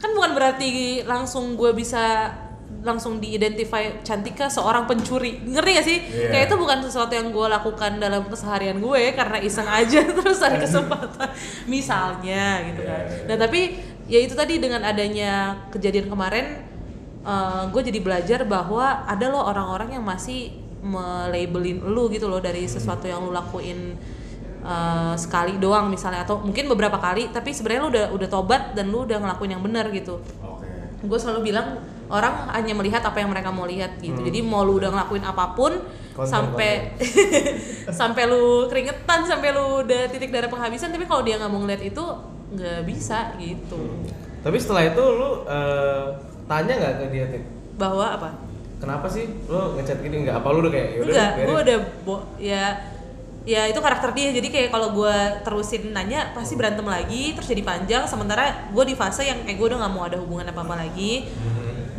Kan 0.00 0.10
bukan 0.16 0.32
berarti 0.32 1.04
langsung 1.04 1.54
gue 1.60 1.76
bisa 1.76 2.32
langsung 2.80 3.20
diidentify 3.20 4.00
Cantika 4.00 4.48
seorang 4.48 4.88
pencuri. 4.88 5.36
Ngerti 5.44 5.70
gak 5.76 5.86
sih? 5.86 5.98
Iya. 6.00 6.28
Kayak 6.32 6.44
itu 6.48 6.56
bukan 6.56 6.78
sesuatu 6.80 7.12
yang 7.12 7.28
gue 7.28 7.46
lakukan 7.46 8.00
dalam 8.00 8.24
keseharian 8.24 8.80
gue 8.80 9.12
karena 9.12 9.36
iseng 9.44 9.68
aja 9.68 10.00
terus 10.16 10.40
ada 10.40 10.56
kesempatan. 10.56 11.28
Misalnya 11.68 12.64
gitu 12.72 12.82
kan. 12.88 13.02
Iya, 13.04 13.14
iya. 13.20 13.26
Nah, 13.28 13.36
tapi 13.36 13.60
ya 14.08 14.18
itu 14.24 14.32
tadi 14.32 14.56
dengan 14.56 14.82
adanya 14.82 15.60
kejadian 15.70 16.08
kemarin 16.08 16.66
gue 17.70 17.82
jadi 17.84 18.00
belajar 18.00 18.40
bahwa 18.48 19.04
ada 19.04 19.28
loh 19.28 19.44
orang-orang 19.44 20.00
yang 20.00 20.04
masih 20.04 20.56
melabelin 20.80 21.84
lu 21.84 22.08
gitu 22.08 22.26
loh 22.26 22.40
dari 22.40 22.64
sesuatu 22.64 23.04
yang 23.04 23.20
lu 23.20 23.30
lakuin 23.36 24.00
uh, 24.62 25.14
sekali 25.16 25.56
doang 25.56 25.88
misalnya 25.88 26.24
atau 26.24 26.40
mungkin 26.40 26.68
beberapa 26.68 26.96
kali 26.96 27.32
tapi 27.32 27.50
sebenarnya 27.52 27.80
lu 27.82 27.90
udah 27.90 28.06
udah 28.16 28.28
tobat 28.28 28.62
dan 28.76 28.88
lu 28.92 29.04
udah 29.04 29.18
ngelakuin 29.20 29.56
yang 29.56 29.62
benar 29.64 29.88
gitu. 29.90 30.20
Oke. 30.40 30.66
Gue 31.04 31.18
selalu 31.18 31.52
bilang 31.52 31.80
orang 32.10 32.50
hanya 32.50 32.74
melihat 32.74 33.00
apa 33.06 33.22
yang 33.22 33.30
mereka 33.30 33.54
mau 33.54 33.64
lihat 33.64 34.02
gitu. 34.02 34.20
Jadi 34.20 34.42
mau 34.42 34.66
lu 34.66 34.82
udah 34.82 34.90
ngelakuin 34.90 35.24
apa 35.24 35.54
pun 35.54 35.72
Konten, 36.10 36.26
sampai 36.26 36.98
sampai 38.00 38.22
lu 38.26 38.66
keringetan 38.66 39.24
sampai 39.24 39.54
lu 39.54 39.86
udah 39.86 40.10
titik 40.10 40.34
darah 40.34 40.50
penghabisan 40.50 40.90
tapi 40.90 41.06
kalau 41.06 41.22
dia 41.22 41.38
nggak 41.38 41.50
mau 41.50 41.62
ngeliat 41.62 41.80
itu 41.80 42.04
nggak 42.50 42.82
bisa 42.84 43.32
gitu. 43.38 43.78
Tapi 44.40 44.56
setelah 44.58 44.90
itu 44.90 45.04
lu 45.04 45.44
eh, 45.46 46.04
tanya 46.50 46.74
nggak 46.76 46.94
ke 46.98 47.04
dia, 47.14 47.24
Tik? 47.30 47.42
bahwa 47.78 48.04
apa? 48.12 48.30
Kenapa 48.80 49.06
sih 49.08 49.24
lu 49.48 49.76
ngechat 49.76 50.00
gini? 50.00 50.24
Enggak? 50.24 50.40
Apa 50.40 50.46
lu 50.52 50.64
udah 50.64 50.72
kayak 50.72 50.88
yaudah 50.98 51.12
enggak 51.12 51.30
biarin. 51.32 51.46
gue 51.48 51.58
udah 51.60 51.78
bo- 52.04 52.26
ya 52.36 52.64
ya 53.48 53.64
itu 53.68 53.80
karakter 53.80 54.12
dia. 54.12 54.32
Jadi 54.36 54.48
kayak 54.52 54.68
kalau 54.72 54.92
gue 54.92 55.16
terusin 55.44 55.92
nanya 55.96 56.32
pasti 56.36 56.56
berantem 56.56 56.84
lagi 56.84 57.32
terus 57.32 57.48
jadi 57.48 57.62
panjang. 57.64 58.02
Sementara 58.04 58.68
gue 58.72 58.84
di 58.84 58.94
fase 58.96 59.24
yang 59.24 59.44
kayak 59.44 59.56
gue 59.56 59.66
udah 59.72 59.78
nggak 59.80 59.92
mau 59.92 60.04
ada 60.04 60.16
hubungan 60.20 60.46
apa 60.48 60.60
apa 60.60 60.74
lagi 60.86 61.28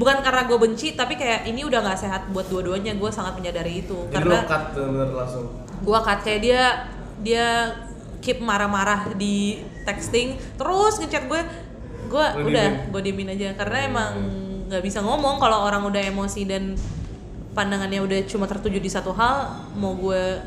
bukan 0.01 0.17
karena 0.25 0.49
gue 0.49 0.57
benci 0.57 0.97
tapi 0.97 1.13
kayak 1.13 1.45
ini 1.45 1.61
udah 1.61 1.83
nggak 1.85 1.99
sehat 1.99 2.21
buat 2.33 2.49
dua-duanya. 2.49 2.97
Gue 2.97 3.09
sangat 3.09 3.37
menyadari 3.37 3.85
itu. 3.85 3.97
Jadi 4.09 4.15
karena 4.17 4.37
cut 4.45 4.63
bener 4.77 5.09
langsung. 5.13 5.45
gue 5.81 5.99
cut. 6.01 6.19
Kayak 6.21 6.41
dia 6.41 6.63
dia 7.21 7.45
keep 8.21 8.41
marah-marah 8.41 9.13
di 9.17 9.65
texting. 9.85 10.37
Terus 10.57 11.01
ngechat 11.01 11.25
gue 11.25 11.41
gue 12.11 12.25
udah 12.49 12.69
gue 12.89 13.01
diemin 13.01 13.33
aja. 13.33 13.57
Karena 13.57 13.77
emang 13.89 14.11
nggak 14.69 14.83
bisa 14.85 15.03
ngomong 15.03 15.41
kalau 15.41 15.67
orang 15.67 15.83
udah 15.83 15.99
emosi 15.99 16.47
dan 16.47 16.77
pandangannya 17.51 17.99
udah 17.99 18.19
cuma 18.31 18.47
tertuju 18.47 18.79
di 18.79 18.87
satu 18.87 19.11
hal 19.11 19.67
mau 19.75 19.91
gue 19.99 20.39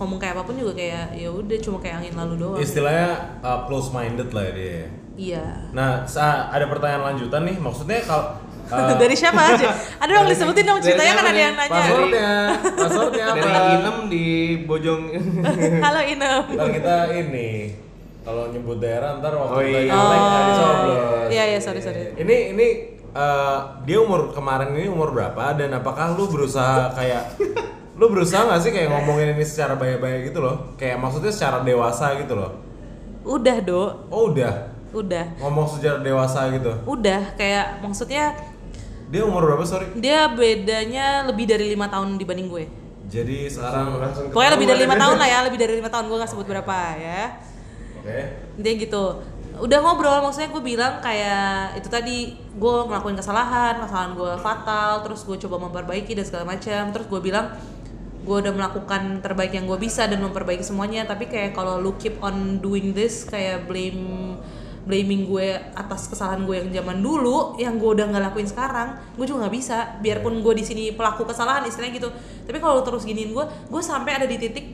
ngomong 0.00 0.16
kayak 0.16 0.32
apa 0.32 0.42
pun 0.48 0.56
juga 0.56 0.72
kayak 0.72 1.12
ya 1.12 1.28
udah 1.28 1.58
cuma 1.60 1.76
kayak 1.76 2.00
angin 2.00 2.14
lalu 2.16 2.34
doang 2.40 2.56
istilahnya 2.56 3.36
uh, 3.44 3.68
close 3.68 3.92
minded 3.92 4.32
lah 4.32 4.48
ya 4.48 4.52
dia 4.56 4.80
iya 5.20 5.44
nah 5.76 6.08
ada 6.48 6.64
pertanyaan 6.64 7.12
lanjutan 7.12 7.44
nih 7.44 7.60
maksudnya 7.60 8.00
kalau 8.08 8.40
uh, 8.72 8.96
dari 9.02 9.12
siapa 9.12 9.36
aja 9.36 9.68
ada 10.00 10.10
dong 10.10 10.32
disebutin 10.32 10.64
dong 10.64 10.80
ceritanya 10.80 11.12
kan 11.20 11.26
ada 11.28 11.40
yang 11.40 11.54
nanya 11.54 11.72
passwordnya 11.76 12.30
passwordnya 12.80 13.24
apa 13.28 13.44
Dari 13.44 13.70
Inem 13.76 13.96
di 14.08 14.24
Bojong. 14.64 15.02
halo 15.84 16.00
Inem 16.00 16.42
ntar 16.48 16.68
kita 16.72 16.96
ini 17.20 17.50
kalau 18.24 18.48
nyebut 18.48 18.80
daerah 18.80 19.20
ntar 19.20 19.32
waktu 19.36 19.52
Oh, 19.52 19.60
kita 19.60 19.80
iya. 19.80 19.92
nyalek 19.92 20.20
nggak 20.20 20.40
Oh. 20.40 20.48
disoblos. 20.48 21.28
Iya, 21.30 21.44
iya, 21.56 21.58
sorry, 21.60 21.80
sorry. 21.80 22.02
ini 22.20 22.36
ini 22.52 22.66
uh, 23.12 23.80
dia 23.84 23.98
umur 24.00 24.32
kemarin 24.32 24.72
ini 24.76 24.88
umur 24.88 25.12
berapa 25.12 25.56
dan 25.56 25.72
apakah 25.72 26.16
lu 26.16 26.28
berusaha 26.28 26.92
kayak 26.92 27.36
lu 28.00 28.08
berusaha 28.08 28.48
nggak 28.48 28.60
sih 28.64 28.72
kayak 28.72 28.88
ngomongin 28.88 29.36
ini 29.36 29.44
secara 29.44 29.76
baik-baik 29.76 30.32
gitu 30.32 30.40
loh? 30.40 30.72
Kayak 30.80 31.04
maksudnya 31.04 31.28
secara 31.28 31.60
dewasa 31.60 32.16
gitu 32.16 32.32
loh? 32.32 32.56
Udah 33.28 33.60
do 33.60 34.08
oh 34.08 34.32
udah? 34.32 34.72
Udah. 34.96 35.36
Ngomong 35.36 35.68
secara 35.68 36.00
dewasa 36.00 36.48
gitu? 36.48 36.72
Udah 36.88 37.36
kayak 37.36 37.84
maksudnya 37.84 38.32
dia 39.10 39.26
umur 39.26 39.42
berapa 39.42 39.66
sorry? 39.66 39.90
dia 39.98 40.30
bedanya 40.32 41.28
lebih 41.28 41.44
dari 41.44 41.76
lima 41.76 41.92
tahun 41.92 42.16
dibanding 42.16 42.48
gue. 42.48 42.64
Jadi 43.10 43.52
sekarang 43.52 44.00
langsung 44.00 44.32
pokoknya 44.32 44.52
lebih 44.56 44.68
dari 44.72 44.80
lima 44.88 44.96
tahun 44.96 45.16
lah 45.20 45.28
ya 45.28 45.38
lebih 45.44 45.58
dari 45.60 45.74
lima 45.76 45.90
tahun 45.92 46.04
gue 46.08 46.16
nggak 46.24 46.30
sebut 46.32 46.46
berapa 46.48 46.76
ya. 46.96 47.36
Oke. 48.00 48.18
Dia 48.64 48.72
gitu. 48.80 49.04
Udah 49.60 49.78
ngobrol 49.84 50.24
maksudnya 50.24 50.48
gue 50.48 50.62
bilang 50.64 51.04
kayak 51.04 51.76
itu 51.76 51.92
tadi 51.92 52.32
gue 52.32 52.74
ngelakuin 52.88 53.18
kesalahan 53.20 53.76
kesalahan 53.76 54.16
gue 54.16 54.32
fatal 54.40 55.04
terus 55.04 55.20
gue 55.28 55.36
coba 55.36 55.68
memperbaiki 55.68 56.16
dan 56.16 56.24
segala 56.24 56.48
macam. 56.48 56.96
Terus 56.96 57.06
gue 57.10 57.20
bilang 57.20 57.52
gue 58.20 58.36
udah 58.36 58.52
melakukan 58.52 59.18
terbaik 59.20 59.52
yang 59.52 59.64
gue 59.64 59.76
bisa 59.76 60.04
dan 60.04 60.20
memperbaiki 60.20 60.60
semuanya. 60.60 61.04
Tapi 61.04 61.26
kayak 61.26 61.52
kalau 61.52 61.80
lu 61.80 61.96
keep 61.96 62.20
on 62.20 62.58
doing 62.58 62.92
this 62.92 63.24
kayak 63.24 63.64
blame 63.64 64.36
blaming 64.80 65.28
gue 65.28 65.44
atas 65.76 66.08
kesalahan 66.08 66.48
gue 66.48 66.56
yang 66.56 66.68
zaman 66.72 67.04
dulu 67.04 67.52
yang 67.56 67.76
gue 67.76 67.90
udah 67.90 68.10
nggak 68.10 68.32
lakuin 68.32 68.48
sekarang 68.48 68.96
gue 69.14 69.24
juga 69.24 69.44
nggak 69.44 69.54
bisa. 69.54 69.78
Biarpun 70.00 70.40
gue 70.40 70.54
di 70.56 70.64
sini 70.64 70.84
pelaku 70.92 71.24
kesalahan 71.24 71.64
istilahnya 71.64 71.96
gitu. 71.96 72.08
Tapi 72.44 72.58
kalau 72.58 72.80
terus 72.80 73.04
giniin 73.04 73.32
gue 73.32 73.44
gue 73.44 73.82
sampai 73.82 74.20
ada 74.20 74.26
di 74.26 74.36
titik 74.36 74.66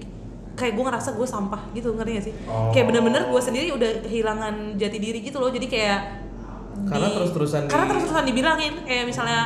kayak 0.57 0.73
gue 0.73 0.85
ngerasa 0.89 1.13
gue 1.13 1.29
sampah 1.29 1.69
gitu 1.77 1.93
ngerti 1.93 2.11
gak 2.17 2.25
sih? 2.25 2.35
Oh. 2.49 2.73
kayak 2.73 2.89
bener-bener 2.89 3.29
gue 3.29 3.41
sendiri 3.45 3.77
udah 3.77 3.91
kehilangan 4.03 4.81
jati 4.81 4.97
diri 4.97 5.21
gitu 5.21 5.37
loh. 5.37 5.53
Jadi 5.53 5.67
kayak 5.69 6.01
Karena 6.87 7.09
terus-terusan 7.09 7.61
di- 7.67 7.71
karena 7.73 7.85
terus-terusan 7.89 8.25
dibilangin. 8.25 8.73
Kayak 8.85 9.05
misalnya 9.09 9.41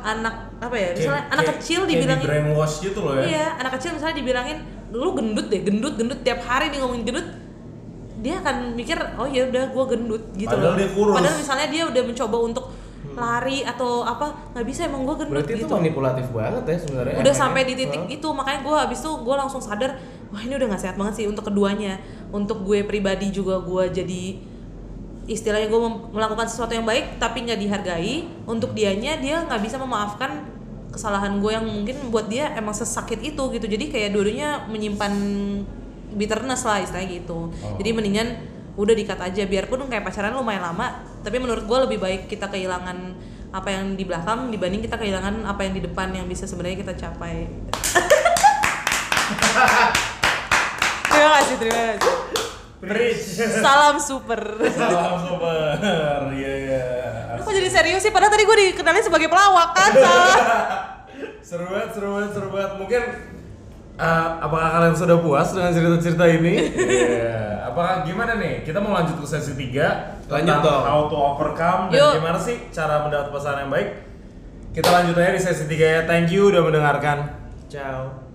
anak 0.00 0.34
apa 0.58 0.74
ya 0.74 0.88
misalnya 0.90 1.06
Kayak- 1.18 1.28
anak 1.30 1.44
kayak- 1.44 1.58
kecil 1.58 1.78
kayak 1.78 1.90
dibilangin 1.90 2.20
di 2.20 2.28
brainwash 2.28 2.74
gitu 2.80 2.98
loh 3.00 3.12
ya. 3.14 3.22
Iya 3.24 3.46
anak 3.58 3.72
kecil 3.76 3.90
misalnya 3.92 4.16
dibilangin 4.16 4.58
lu 4.90 5.08
gendut 5.12 5.46
deh 5.46 5.60
gendut 5.60 5.94
gendut. 5.94 6.18
Tiap 6.20 6.40
hari 6.40 6.66
dia 6.68 6.78
ngomongin 6.80 7.04
gendut 7.04 7.28
dia 8.18 8.34
akan 8.36 8.74
mikir 8.74 8.98
oh 9.14 9.26
ya 9.26 9.46
udah 9.46 9.64
gue 9.70 9.84
gendut 9.88 10.22
gitu 10.34 10.50
Padahal 10.50 10.74
loh. 10.74 10.76
dia 10.76 10.90
kurus. 10.90 11.14
padahal 11.14 11.36
misalnya 11.38 11.66
dia 11.68 11.82
udah 11.86 12.02
mencoba 12.02 12.36
untuk 12.42 12.64
lari 13.14 13.62
atau 13.62 14.02
apa 14.02 14.26
nggak 14.52 14.66
bisa 14.66 14.80
emang 14.84 15.02
gue 15.04 15.16
gendut 15.16 15.34
Berarti 15.38 15.54
itu 15.54 15.62
gitu. 15.62 15.70
manipulatif 15.72 16.26
banget 16.28 16.62
ya 16.64 16.76
sebenarnya. 16.78 17.14
udah 17.16 17.34
sampai 17.36 17.62
di 17.62 17.74
titik 17.74 18.04
itu 18.08 18.28
makanya 18.28 18.60
gue 18.60 18.74
habis 18.76 18.98
itu 18.98 19.10
gue 19.12 19.34
langsung 19.36 19.58
sadar 19.58 20.02
wah 20.28 20.40
ini 20.40 20.50
udah 20.52 20.66
nggak 20.66 20.82
sehat 20.82 20.96
banget 20.96 21.14
sih 21.14 21.26
untuk 21.26 21.46
keduanya. 21.46 22.02
Untuk 22.28 22.60
gue 22.60 22.82
pribadi 22.82 23.30
juga 23.30 23.58
gue 23.58 23.84
jadi 23.88 24.22
istilahnya 25.28 25.68
gue 25.68 25.80
melakukan 26.16 26.48
sesuatu 26.48 26.72
yang 26.72 26.88
baik 26.88 27.20
tapi 27.20 27.44
nggak 27.44 27.60
dihargai 27.60 28.24
untuk 28.48 28.72
dianya 28.72 29.20
dia 29.20 29.44
nggak 29.44 29.60
bisa 29.60 29.76
memaafkan 29.76 30.48
kesalahan 30.88 31.36
gue 31.38 31.52
yang 31.52 31.68
mungkin 31.68 32.08
buat 32.08 32.32
dia 32.32 32.56
emang 32.56 32.72
sesakit 32.72 33.20
itu 33.20 33.42
gitu. 33.52 33.66
Jadi 33.68 33.92
kayak 33.92 34.16
dulunya 34.16 34.64
menyimpan 34.66 35.12
bitterness 36.16 36.64
lah 36.64 36.80
istilahnya 36.80 37.20
gitu. 37.20 37.52
Jadi 37.76 37.90
mendingan 37.92 38.28
udah 38.80 38.94
dikat 38.96 39.20
aja. 39.20 39.44
Biarpun 39.44 39.84
kayak 39.86 40.08
pacaran 40.08 40.32
lumayan 40.32 40.64
lama 40.64 41.04
tapi 41.20 41.36
menurut 41.36 41.68
gue 41.68 41.78
lebih 41.84 41.98
baik 42.00 42.32
kita 42.32 42.48
kehilangan 42.48 42.96
apa 43.52 43.68
yang 43.68 43.96
di 43.96 44.04
belakang 44.08 44.48
dibanding 44.48 44.80
kita 44.80 44.96
kehilangan 44.96 45.44
apa 45.44 45.68
yang 45.68 45.76
di 45.76 45.82
depan 45.84 46.08
yang 46.12 46.24
bisa 46.24 46.48
sebenarnya 46.48 46.88
kita 46.88 46.94
capai. 46.96 47.44
Terima 51.08 51.40
kasih, 51.40 51.56
terima 51.58 51.98
kasih. 51.98 52.47
Bridge. 52.78 53.22
Salam 53.58 53.98
super. 53.98 54.38
Salam 54.70 55.14
super. 55.26 55.78
Iya 56.30 56.52
iya. 56.62 56.84
Kok 57.42 57.50
jadi 57.50 57.70
serius 57.70 58.02
sih? 58.06 58.12
Padahal 58.14 58.30
tadi 58.30 58.46
gue 58.46 58.56
dikenalin 58.70 59.02
sebagai 59.02 59.26
pelawak 59.26 59.74
kan, 59.74 59.90
salah. 59.94 60.36
seru 61.48 61.64
banget, 61.66 61.90
seru 61.96 62.08
banget, 62.14 62.30
seru 62.36 62.48
banget. 62.54 62.72
Mungkin 62.76 63.02
uh, 63.98 64.28
apakah 64.44 64.68
kalian 64.78 64.94
sudah 64.94 65.18
puas 65.18 65.48
dengan 65.50 65.70
cerita-cerita 65.74 66.24
ini? 66.28 66.54
Iya. 66.98 67.36
Apakah 67.68 68.02
gimana 68.02 68.40
nih? 68.40 68.64
Kita 68.64 68.80
mau 68.80 68.96
lanjut 68.96 69.20
ke 69.22 69.26
sesi 69.28 69.52
3 69.54 70.32
Lanjut 70.32 70.56
dong. 70.64 70.82
How 70.82 71.06
to 71.06 71.16
overcome 71.16 71.92
dan 71.92 72.00
Yuk. 72.00 72.12
gimana 72.20 72.38
sih 72.40 72.56
cara 72.74 73.04
mendapat 73.04 73.28
pasangan 73.30 73.68
yang 73.68 73.70
baik? 73.70 73.88
Kita 74.72 74.88
lanjut 74.88 75.14
aja 75.14 75.30
di 75.36 75.42
sesi 75.42 75.64
3 75.68 75.76
ya. 75.76 76.00
Thank 76.08 76.32
you 76.32 76.48
udah 76.48 76.64
mendengarkan. 76.64 77.32
Ciao. 77.68 78.27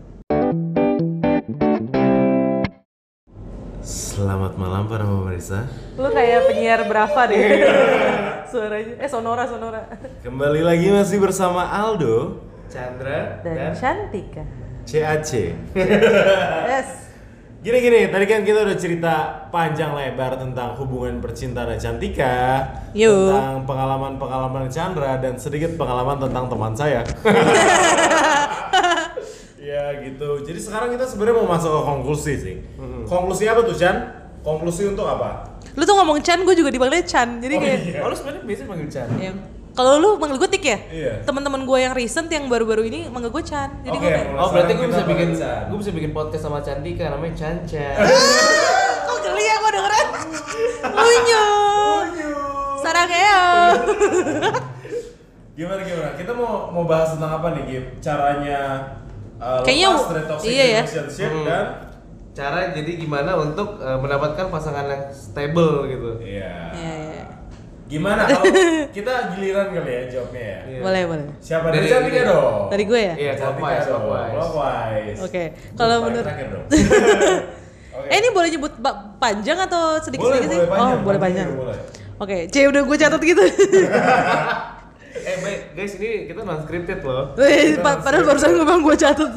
Selamat 3.84 4.56
malam 4.56 4.88
para 4.88 5.04
pemirsa. 5.04 5.68
Lu 6.00 6.08
kayak 6.08 6.48
penyiar 6.48 6.88
berapa 6.88 7.20
deh. 7.28 7.68
Suaranya. 8.52 8.96
Eh, 8.96 9.10
sonora, 9.12 9.44
sonora. 9.44 9.84
Kembali 10.24 10.64
lagi 10.64 10.88
masih 10.88 11.20
bersama 11.20 11.68
Aldo 11.68 12.40
Chandra 12.72 13.44
Dan 13.44 13.60
dan, 13.60 13.72
Cantika. 13.76 14.44
CAC. 14.88 15.32
Yes. 16.72 17.12
Gini 17.60 17.80
gini, 17.80 18.00
tadi 18.08 18.24
kan 18.24 18.48
kita 18.48 18.64
udah 18.64 18.76
cerita 18.80 19.16
panjang 19.52 19.92
lebar 19.96 20.40
tentang 20.40 20.80
hubungan 20.80 21.20
percintaan 21.20 21.76
Cantika, 21.76 22.64
Yuk. 22.96 23.36
tentang 23.36 23.68
pengalaman-pengalaman 23.68 24.68
Chandra 24.72 25.20
dan 25.20 25.36
sedikit 25.36 25.76
pengalaman 25.76 26.24
tentang 26.24 26.48
teman 26.48 26.72
saya. 26.72 27.04
ya 29.84 30.00
gitu. 30.02 30.30
Jadi 30.42 30.60
sekarang 30.60 30.90
kita 30.90 31.04
sebenarnya 31.04 31.36
mau 31.36 31.48
masuk 31.50 31.70
ke 31.70 31.82
konklusi 31.84 32.34
sih. 32.40 32.56
Konklusi 33.04 33.44
apa 33.46 33.62
tuh 33.62 33.76
Chan? 33.76 33.96
Konklusi 34.40 34.88
untuk 34.88 35.04
apa? 35.04 35.60
Lu 35.76 35.84
tuh 35.84 35.96
ngomong 35.96 36.20
Chan, 36.20 36.40
gue 36.40 36.56
juga 36.56 36.70
dipanggilnya 36.70 37.04
Chan. 37.04 37.40
Jadi 37.40 37.54
Oh, 37.54 37.62
kayak 37.62 37.80
iya. 37.84 38.00
Oh, 38.00 38.08
lu 38.08 38.16
sebenarnya 38.16 38.44
biasa 38.44 38.62
panggil 38.64 38.88
Chan. 38.88 39.08
Ya, 39.18 39.32
kalau 39.74 39.92
lu 39.98 40.10
manggil 40.16 40.38
gue 40.38 40.50
Tik 40.50 40.64
ya? 40.64 40.78
Iya. 40.88 41.14
Teman-teman 41.24 41.64
gue 41.64 41.78
yang 41.80 41.94
recent 41.94 42.28
yang 42.28 42.46
baru-baru 42.48 42.84
ini 42.86 43.00
manggil 43.08 43.32
gue 43.32 43.44
Chan. 43.44 43.70
Jadi 43.82 43.96
Oke, 43.96 44.04
gue 44.04 44.12
kayak, 44.14 44.28
Oh, 44.36 44.50
berarti 44.52 44.72
gue 44.74 44.88
bisa 44.88 45.04
bikin 45.04 45.30
Chan. 45.34 45.62
gue 45.68 45.78
bisa 45.80 45.92
bikin 45.92 46.12
podcast 46.12 46.44
sama 46.44 46.60
Candika 46.60 47.04
namanya 47.10 47.34
Canca. 47.36 47.88
kok 49.08 49.18
geli 49.22 49.44
ya 49.44 49.56
gue 49.58 49.72
dengeran? 49.72 50.08
Unyu. 50.94 51.46
Sarangeo. 52.80 53.46
Gimana 55.54 55.82
gimana? 55.82 56.10
Kita 56.14 56.32
mau 56.34 56.68
mau 56.68 56.84
bahas 56.84 57.14
tentang 57.14 57.38
apa 57.38 57.54
nih, 57.54 57.64
Gip? 57.70 57.86
Caranya 58.02 58.60
uh, 59.44 59.62
Kayaknya- 59.62 59.92
lepas 59.92 60.08
dari 60.10 60.26
toxic 60.26 60.48
iya 60.48 60.64
ya. 60.64 60.82
relationship 60.82 61.30
Hmm. 61.30 61.46
dan 61.46 61.66
Cara 62.34 62.74
jadi 62.74 62.98
gimana 62.98 63.38
untuk 63.38 63.78
eh, 63.78 63.94
mendapatkan 63.94 64.50
pasangan 64.50 64.90
yang 64.90 65.06
stable 65.14 65.86
gitu. 65.86 66.18
Iya. 66.18 66.74
Iya, 66.74 66.94
iya. 67.14 67.24
Gimana 67.86 68.26
kalau 68.32 68.50
kita 68.90 69.38
giliran 69.38 69.70
kali 69.70 69.86
ya 69.86 70.04
jawabnya 70.10 70.42
ya? 70.42 70.60
Iya. 70.66 70.80
Boleh, 70.82 71.04
boleh. 71.06 71.28
Siapa 71.38 71.70
dari, 71.70 71.86
Cantika 71.86 72.22
dong? 72.26 72.74
Dari 72.74 72.84
gue 72.90 73.02
ya? 73.04 73.14
Iya, 73.14 73.32
Cantika 73.38 73.54
clockwise, 73.70 73.86
dong. 73.86 74.04
clockwise. 74.34 75.20
Oke. 75.22 75.44
Kalau 75.78 75.96
menurut. 76.02 76.26
Oke. 78.02 78.08
Eh 78.10 78.18
ini 78.18 78.30
boleh 78.34 78.50
nyebut 78.50 78.74
panjang 79.22 79.58
atau 79.62 80.02
sedikit 80.02 80.26
boleh, 80.26 80.42
sedikit 80.42 80.50
boleh 80.50 80.66
sih? 80.66 80.74
panjang, 80.74 80.90
oh, 80.90 81.06
boleh 81.06 81.20
panjang. 81.22 81.50
Boleh. 81.54 81.78
Oke, 82.18 82.38
C 82.50 82.66
udah 82.66 82.82
gue 82.82 82.98
catat 82.98 83.22
gitu. 83.22 83.44
Eh, 85.14 85.38
baik, 85.40 85.60
guys, 85.78 85.94
ini 85.96 86.26
kita 86.26 86.42
non 86.42 86.58
scripted 86.66 87.00
loh. 87.02 87.38
Kita 87.78 87.82
padahal 88.02 88.26
barusan 88.26 88.50
gitu. 88.50 88.58
gue 88.58 88.66
bilang 88.66 88.82
gue 88.82 88.96
catat. 88.98 89.32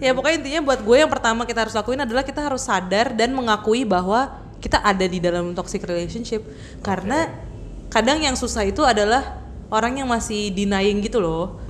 ya 0.00 0.10
pokoknya 0.12 0.36
intinya 0.40 0.60
buat 0.64 0.80
gue 0.80 0.96
yang 0.96 1.08
pertama 1.08 1.44
kita 1.44 1.64
harus 1.64 1.72
lakuin 1.72 2.00
adalah 2.00 2.24
kita 2.24 2.40
harus 2.40 2.64
sadar 2.64 3.12
dan 3.12 3.32
mengakui 3.32 3.84
bahwa 3.84 4.32
kita 4.60 4.80
ada 4.80 5.04
di 5.04 5.16
dalam 5.16 5.56
toxic 5.56 5.80
relationship. 5.84 6.44
Karena 6.80 7.28
kadang 7.88 8.20
yang 8.20 8.36
susah 8.36 8.64
itu 8.64 8.84
adalah 8.84 9.40
orang 9.68 10.00
yang 10.00 10.08
masih 10.08 10.52
denying 10.52 11.00
gitu 11.00 11.24
loh. 11.24 11.60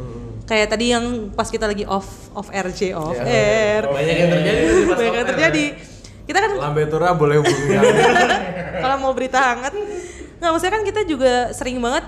Kayak 0.44 0.76
tadi 0.76 0.92
yang 0.92 1.30
pas 1.32 1.48
kita 1.48 1.64
lagi 1.64 1.86
off 1.86 2.04
off 2.34 2.50
RJ 2.50 2.92
off 2.92 3.16
Ya. 3.16 3.24
air. 3.24 3.82
Banyak 3.86 4.16
yang 4.18 4.30
terjadi 4.30 4.62
Banyak 4.90 5.14
yang 5.14 5.24
off 5.24 5.30
terjadi. 5.30 5.64
Kita 6.24 6.38
kan 6.40 6.50
Lambe 6.56 6.82
Tura 6.88 7.12
boleh 7.12 7.36
hubungi 7.36 7.76
kalau 8.82 8.96
mau 8.96 9.12
berita 9.12 9.36
hangat 9.36 9.76
nggak 10.34 10.50
maksudnya 10.50 10.72
kan 10.72 10.84
kita 10.84 11.00
juga 11.04 11.52
sering 11.52 11.76
banget 11.80 12.04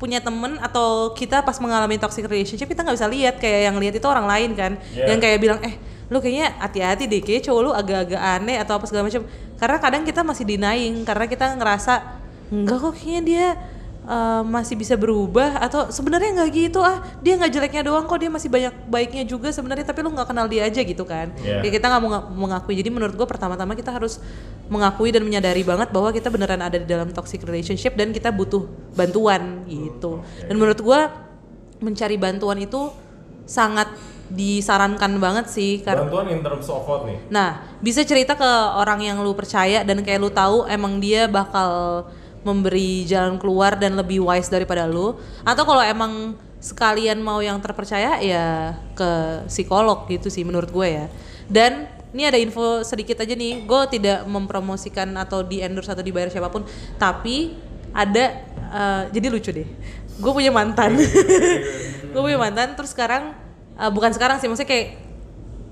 punya 0.00 0.18
temen 0.24 0.56
atau 0.64 1.12
kita 1.12 1.44
pas 1.44 1.60
mengalami 1.60 2.00
toxic 2.00 2.24
relationship 2.24 2.64
kita 2.64 2.80
nggak 2.80 2.96
bisa 2.96 3.08
lihat 3.12 3.34
kayak 3.36 3.68
yang 3.68 3.76
lihat 3.76 3.94
itu 4.00 4.06
orang 4.08 4.24
lain 4.24 4.56
kan 4.56 4.72
Yeah. 4.96 5.12
yang 5.12 5.20
kayak 5.20 5.38
bilang 5.38 5.60
eh 5.60 5.76
lu 6.10 6.18
kayaknya 6.18 6.56
hati-hati 6.58 7.04
deh 7.06 7.20
kayak 7.20 7.44
cowok 7.46 7.60
lu 7.60 7.70
agak-agak 7.70 8.18
aneh 8.18 8.56
atau 8.58 8.80
apa 8.80 8.84
segala 8.88 9.06
macam 9.06 9.22
karena 9.60 9.76
kadang 9.78 10.02
kita 10.08 10.20
masih 10.24 10.44
denying 10.48 11.04
karena 11.04 11.24
kita 11.28 11.54
ngerasa 11.54 11.94
enggak 12.50 12.78
kok 12.80 12.92
kayaknya 12.96 13.20
dia 13.22 13.46
uh, 14.10 14.42
masih 14.42 14.74
bisa 14.74 14.98
berubah 14.98 15.62
atau 15.62 15.88
sebenarnya 15.94 16.42
nggak 16.42 16.50
gitu 16.50 16.82
ah 16.82 16.98
dia 17.22 17.38
nggak 17.38 17.52
jeleknya 17.54 17.82
doang 17.86 18.04
kok 18.10 18.18
dia 18.18 18.26
masih 18.26 18.50
banyak 18.50 18.74
baiknya 18.90 19.22
juga 19.22 19.54
sebenarnya 19.54 19.86
tapi 19.86 20.02
lu 20.02 20.10
nggak 20.10 20.28
kenal 20.28 20.50
dia 20.50 20.66
aja 20.66 20.82
gitu 20.82 21.06
kan 21.06 21.32
Yeah. 21.40 21.62
Kayak 21.62 21.80
kita 21.80 21.86
nggak 21.88 22.02
mau 22.02 22.10
mengakui 22.32 22.74
jadi 22.74 22.90
menurut 22.90 23.14
gue 23.14 23.24
pertama-tama 23.28 23.78
kita 23.78 23.94
harus 23.94 24.18
mengakui 24.66 25.14
dan 25.14 25.22
menyadari 25.22 25.62
banget 25.62 25.88
bahwa 25.94 26.10
kita 26.10 26.26
beneran 26.28 26.58
ada 26.58 26.76
di 26.76 26.84
dalam 26.84 27.14
toxic 27.14 27.40
relationship 27.46 27.94
dan 27.94 28.10
kita 28.10 28.34
butuh 28.34 28.66
bantuan 28.92 29.62
gitu 29.70 30.20
dan 30.20 30.54
menurut 30.58 30.80
gue 30.80 31.00
mencari 31.80 32.16
bantuan 32.18 32.60
itu 32.60 32.92
sangat 33.48 33.88
disarankan 34.30 35.18
banget 35.18 35.50
sih 35.50 35.82
karena 35.82 36.06
Bantuan 36.06 36.30
in 36.30 36.40
terms 36.40 36.70
of 36.70 36.86
what 36.86 37.02
nih? 37.02 37.18
Nah, 37.34 37.66
bisa 37.82 38.06
cerita 38.06 38.38
ke 38.38 38.50
orang 38.78 39.02
yang 39.02 39.18
lu 39.26 39.34
percaya 39.34 39.82
dan 39.82 40.06
kayak 40.06 40.22
lu 40.22 40.30
tahu 40.30 40.70
emang 40.70 41.02
dia 41.02 41.26
bakal 41.26 42.06
memberi 42.42 43.04
jalan 43.04 43.36
keluar 43.36 43.76
dan 43.76 43.96
lebih 43.96 44.24
wise 44.24 44.48
daripada 44.48 44.88
lu. 44.88 45.16
Atau 45.44 45.64
kalau 45.68 45.84
emang 45.84 46.36
sekalian 46.60 47.24
mau 47.24 47.40
yang 47.40 47.56
terpercaya 47.58 48.20
ya 48.20 48.76
ke 48.92 49.44
psikolog 49.48 50.04
gitu 50.08 50.28
sih 50.28 50.44
menurut 50.44 50.68
gue 50.68 50.88
ya. 50.88 51.06
Dan 51.48 51.88
ini 52.10 52.26
ada 52.26 52.36
info 52.36 52.82
sedikit 52.82 53.22
aja 53.22 53.32
nih, 53.32 53.64
gue 53.64 53.80
tidak 53.96 54.26
mempromosikan 54.26 55.14
atau 55.16 55.46
di 55.46 55.62
endorse 55.62 55.94
atau 55.94 56.02
dibayar 56.02 56.26
siapa 56.26 56.50
pun, 56.50 56.66
tapi 56.98 57.54
ada 57.94 58.44
eh, 58.70 59.02
jadi 59.14 59.26
lucu 59.30 59.50
deh. 59.54 59.68
Gue 60.20 60.32
punya 60.36 60.52
mantan, 60.52 61.00
gue 62.12 62.20
punya 62.20 62.36
mantan, 62.36 62.74
terus 62.74 62.92
sekarang 62.92 63.32
eh, 63.78 63.90
bukan 63.94 64.10
sekarang 64.10 64.42
sih, 64.42 64.50
maksudnya 64.50 64.68
kayak 64.68 64.88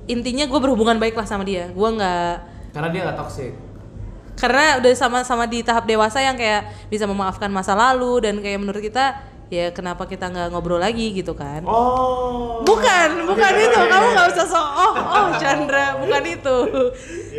intinya 0.08 0.48
gue 0.48 0.58
berhubungan 0.58 0.96
baik 0.96 1.14
lah 1.14 1.28
sama 1.28 1.44
dia 1.44 1.68
gue 1.68 1.88
nggak 2.00 2.32
Karena 2.72 2.88
dia 2.88 3.00
nggak 3.04 3.18
toxic. 3.20 3.52
Karena 4.39 4.78
udah 4.78 4.95
sama-sama 4.95 5.51
di 5.51 5.66
tahap 5.66 5.82
dewasa 5.82 6.22
yang 6.22 6.39
kayak 6.39 6.70
bisa 6.86 7.11
memaafkan 7.11 7.51
masa 7.51 7.74
lalu 7.74 8.22
dan 8.22 8.39
kayak 8.39 8.62
menurut 8.62 8.78
kita 8.78 9.18
ya 9.51 9.74
kenapa 9.74 10.07
kita 10.07 10.30
nggak 10.30 10.55
ngobrol 10.55 10.78
lagi 10.78 11.11
gitu 11.11 11.34
kan? 11.34 11.66
Oh. 11.66 12.62
bukan 12.62 13.26
bukan 13.26 13.53
itu. 13.59 13.80
kamu 13.80 14.07
nggak 14.14 14.28
usah 14.36 14.47
so 14.47 14.61
oh 14.61 14.95
oh 14.95 15.26
Chandra 15.43 15.97
bukan 16.07 16.22
itu. 16.22 16.57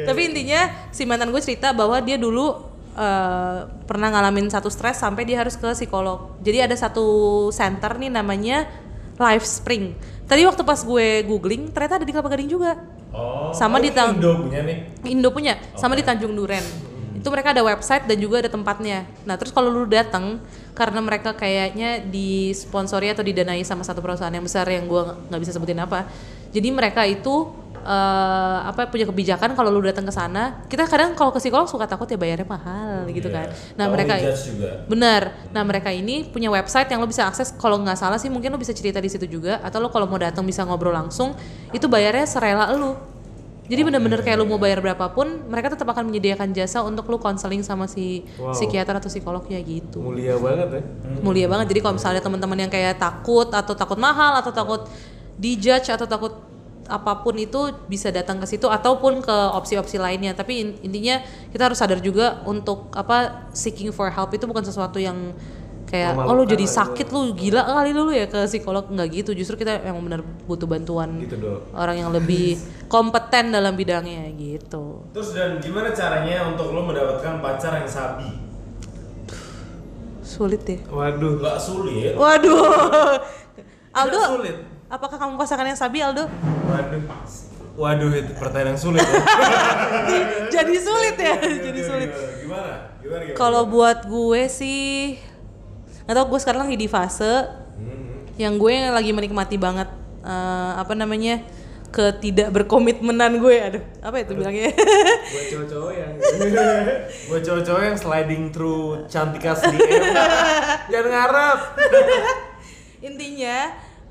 Tapi 0.04 0.22
intinya 0.28 0.92
si 0.92 1.08
mantan 1.08 1.32
gue 1.32 1.40
cerita 1.40 1.72
bahwa 1.72 1.96
dia 2.04 2.20
dulu 2.20 2.52
eh, 3.00 3.60
pernah 3.88 4.12
ngalamin 4.12 4.52
satu 4.52 4.68
stres 4.68 5.00
sampai 5.00 5.24
dia 5.24 5.40
harus 5.40 5.56
ke 5.56 5.72
psikolog. 5.72 6.36
Jadi 6.44 6.68
ada 6.68 6.76
satu 6.76 7.48
center 7.56 7.96
nih 7.96 8.12
namanya 8.12 8.68
Life 9.16 9.48
Spring. 9.48 9.96
Tadi 10.28 10.44
waktu 10.44 10.68
pas 10.68 10.84
gue 10.84 11.24
googling 11.24 11.72
ternyata 11.72 12.04
ada 12.04 12.06
di 12.06 12.12
Kelapa 12.12 12.28
Gading 12.28 12.52
juga. 12.52 12.76
Oh. 13.16 13.56
Sama 13.56 13.78
oh, 13.78 13.82
di 13.82 13.90
Indo 13.94 14.32
punya 14.44 14.60
nih. 14.68 14.78
Indo 15.08 15.30
punya 15.32 15.54
sama 15.78 15.96
di 15.96 16.04
Tanjung 16.04 16.34
Duren 16.36 16.89
itu 17.20 17.28
mereka 17.28 17.52
ada 17.52 17.62
website 17.62 18.08
dan 18.08 18.18
juga 18.18 18.40
ada 18.40 18.50
tempatnya 18.50 19.04
nah 19.28 19.36
terus 19.36 19.52
kalau 19.52 19.68
lu 19.68 19.84
datang 19.86 20.40
karena 20.72 21.00
mereka 21.04 21.36
kayaknya 21.36 22.00
disponsori 22.00 23.12
atau 23.12 23.22
didanai 23.22 23.62
sama 23.68 23.84
satu 23.84 24.00
perusahaan 24.00 24.32
yang 24.32 24.44
besar 24.48 24.64
yang 24.72 24.88
gua 24.88 25.20
nggak 25.28 25.40
bisa 25.44 25.52
sebutin 25.52 25.84
apa 25.84 26.08
jadi 26.50 26.72
mereka 26.72 27.04
itu 27.04 27.52
eh, 27.84 28.60
apa 28.66 28.88
punya 28.90 29.06
kebijakan 29.06 29.54
kalau 29.54 29.70
lu 29.70 29.84
datang 29.84 30.08
ke 30.08 30.14
sana 30.16 30.64
kita 30.72 30.88
kadang 30.88 31.14
kalau 31.14 31.30
ke 31.36 31.40
psikolog 31.44 31.68
suka 31.68 31.86
takut 31.86 32.08
ya 32.10 32.16
bayarnya 32.16 32.48
mahal 32.48 33.06
gitu 33.12 33.28
Iya. 33.30 33.36
kan 33.36 33.48
nah 33.78 33.86
Kalau 33.86 33.94
mereka 33.94 34.14
juga. 34.40 34.70
Benar. 34.90 35.22
Nah 35.54 35.64
mereka 35.68 35.90
ini 35.94 36.26
punya 36.26 36.50
website 36.50 36.90
yang 36.90 37.04
lo 37.04 37.08
bisa 37.08 37.28
akses. 37.30 37.54
Kalau 37.54 37.78
nggak 37.84 37.98
salah 38.00 38.18
sih 38.18 38.32
mungkin 38.32 38.50
lo 38.50 38.58
bisa 38.58 38.74
cerita 38.74 38.98
di 38.98 39.10
situ 39.12 39.30
juga. 39.30 39.62
Atau 39.62 39.78
lo 39.84 39.94
kalau 39.94 40.10
mau 40.10 40.18
datang 40.18 40.42
bisa 40.42 40.66
ngobrol 40.66 40.96
langsung. 40.96 41.38
Itu 41.70 41.86
bayarnya 41.86 42.26
serela 42.26 42.72
lo. 42.74 42.98
Jadi 43.70 43.82
bener-bener 43.86 44.26
kayak 44.26 44.42
lo 44.42 44.50
mau 44.50 44.58
bayar 44.58 44.82
berapapun, 44.82 45.46
mereka 45.46 45.78
tetap 45.78 45.86
akan 45.86 46.10
menyediakan 46.10 46.52
jasa 46.52 46.82
untuk 46.82 47.06
lo 47.06 47.22
konseling 47.22 47.62
sama 47.62 47.86
si 47.86 48.26
Wow. 48.36 48.50
psikiater 48.52 48.98
atau 48.98 49.08
psikolognya 49.08 49.62
gitu. 49.62 50.02
Mulia 50.02 50.42
banget 50.42 50.70
ya. 50.74 50.82
Mulia 51.22 51.46
banget. 51.46 51.70
Jadi 51.70 51.80
kalau 51.80 51.96
misalnya 51.96 52.20
teman-teman 52.20 52.66
yang 52.66 52.72
kayak 52.74 52.98
takut 52.98 53.54
atau 53.54 53.78
takut 53.78 54.02
mahal 54.02 54.42
atau 54.42 54.50
takut 54.50 54.90
dijudge 55.38 55.94
atau 55.94 56.10
takut 56.10 56.34
apa 56.90 57.22
pun 57.22 57.38
itu 57.38 57.70
bisa 57.86 58.10
datang 58.10 58.42
ke 58.42 58.50
situ 58.50 58.66
ataupun 58.66 59.22
ke 59.22 59.36
opsi-opsi 59.54 60.02
lainnya. 60.02 60.34
Tapi 60.34 60.54
in- 60.58 60.78
intinya 60.82 61.22
kita 61.54 61.70
harus 61.70 61.78
sadar 61.78 62.02
juga 62.02 62.42
untuk 62.50 62.90
apa 62.98 63.46
seeking 63.54 63.94
for 63.94 64.10
help 64.10 64.34
itu 64.34 64.50
bukan 64.50 64.66
sesuatu 64.66 64.98
yang 64.98 65.38
kayak 65.90 66.14
oh 66.16 66.32
lu 66.32 66.46
jadi 66.46 66.64
sakit 66.64 67.10
lu 67.10 67.34
gila 67.34 67.66
kali 67.66 67.92
lu 67.92 68.10
ya 68.10 68.24
ke 68.24 68.46
psikolog 68.46 68.86
nggak 68.86 69.10
gitu 69.12 69.34
justru 69.34 69.58
kita 69.58 69.82
emang 69.82 70.06
benar 70.06 70.22
butuh 70.46 70.64
bantuan 70.64 71.18
Gitu 71.18 71.34
dong. 71.36 71.66
orang 71.74 71.98
yang 71.98 72.10
lebih 72.10 72.62
kompeten 72.94 73.50
dalam 73.50 73.74
bidangnya 73.74 74.30
gitu 74.32 75.02
Terus 75.10 75.34
dan 75.34 75.58
gimana 75.58 75.90
caranya 75.90 76.46
untuk 76.48 76.70
lo 76.70 76.86
mendapatkan 76.86 77.38
pacar 77.40 77.74
yang 77.76 77.90
sabi? 77.90 78.30
sulit 80.22 80.62
ya 80.64 80.78
Waduh. 80.88 81.42
Gak 81.42 81.58
sulit. 81.58 82.14
waduh 82.14 83.18
Aldo 84.00 84.22
sulit. 84.38 84.56
apakah 84.86 85.18
kamu 85.18 85.34
pasangan 85.36 85.66
yang 85.66 85.74
sabi 85.76 86.00
Aldo 86.00 86.30
Waduh. 86.70 87.02
Waduh 87.76 88.12
itu 88.12 88.36
pertanyaan 88.36 88.76
yang 88.76 88.82
sulit. 88.82 89.02
ya. 89.02 89.24
jadi 90.54 90.76
sulit 90.78 91.16
ya 91.18 91.34
jadi 91.40 91.82
sulit 91.82 92.10
Gimana? 92.12 92.38
Gimana? 92.44 92.72
Gimana? 93.00 93.22
gimana? 93.26 93.34
kalau 93.34 93.66
buat 93.66 94.06
gue 94.06 94.42
sih 94.46 95.18
nggak 96.10 96.18
tau 96.18 96.26
gue 96.26 96.40
sekarang 96.42 96.66
lagi 96.66 96.74
di 96.76 96.90
fase 96.90 97.34
Hmm. 97.78 98.26
yang 98.36 98.58
gue 98.58 98.74
lagi 98.90 99.14
menikmati 99.14 99.56
banget 99.56 99.88
eh, 100.20 100.72
apa 100.74 100.92
namanya 100.92 101.46
ketidak 101.90 102.50
berkomitmenan 102.50 103.38
gue 103.38 103.56
aduh 103.56 103.84
apa 104.02 104.22
itu 104.22 104.34
bilangnya? 104.34 104.74
Buat 104.74 105.46
cowok-cowok 105.48 105.92
yang 105.94 106.12
Gue 107.30 107.40
cowok-cowok 107.40 107.82
yang 107.82 107.98
sliding 107.98 108.44
through 108.50 109.06
Cantikas 109.08 109.64
DM 109.64 110.02
Jangan 110.90 111.10
ngarep. 111.10 111.60
Intinya 113.10 113.58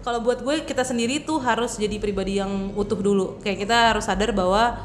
kalau 0.00 0.22
buat 0.24 0.40
gue 0.40 0.64
kita 0.64 0.82
sendiri 0.82 1.22
tuh 1.22 1.38
harus 1.38 1.76
jadi 1.76 1.98
pribadi 2.00 2.40
yang 2.40 2.72
utuh 2.74 2.96
dulu. 2.96 3.36
Kayak 3.44 3.68
kita 3.68 3.76
harus 3.92 4.04
sadar 4.06 4.32
bahwa 4.32 4.78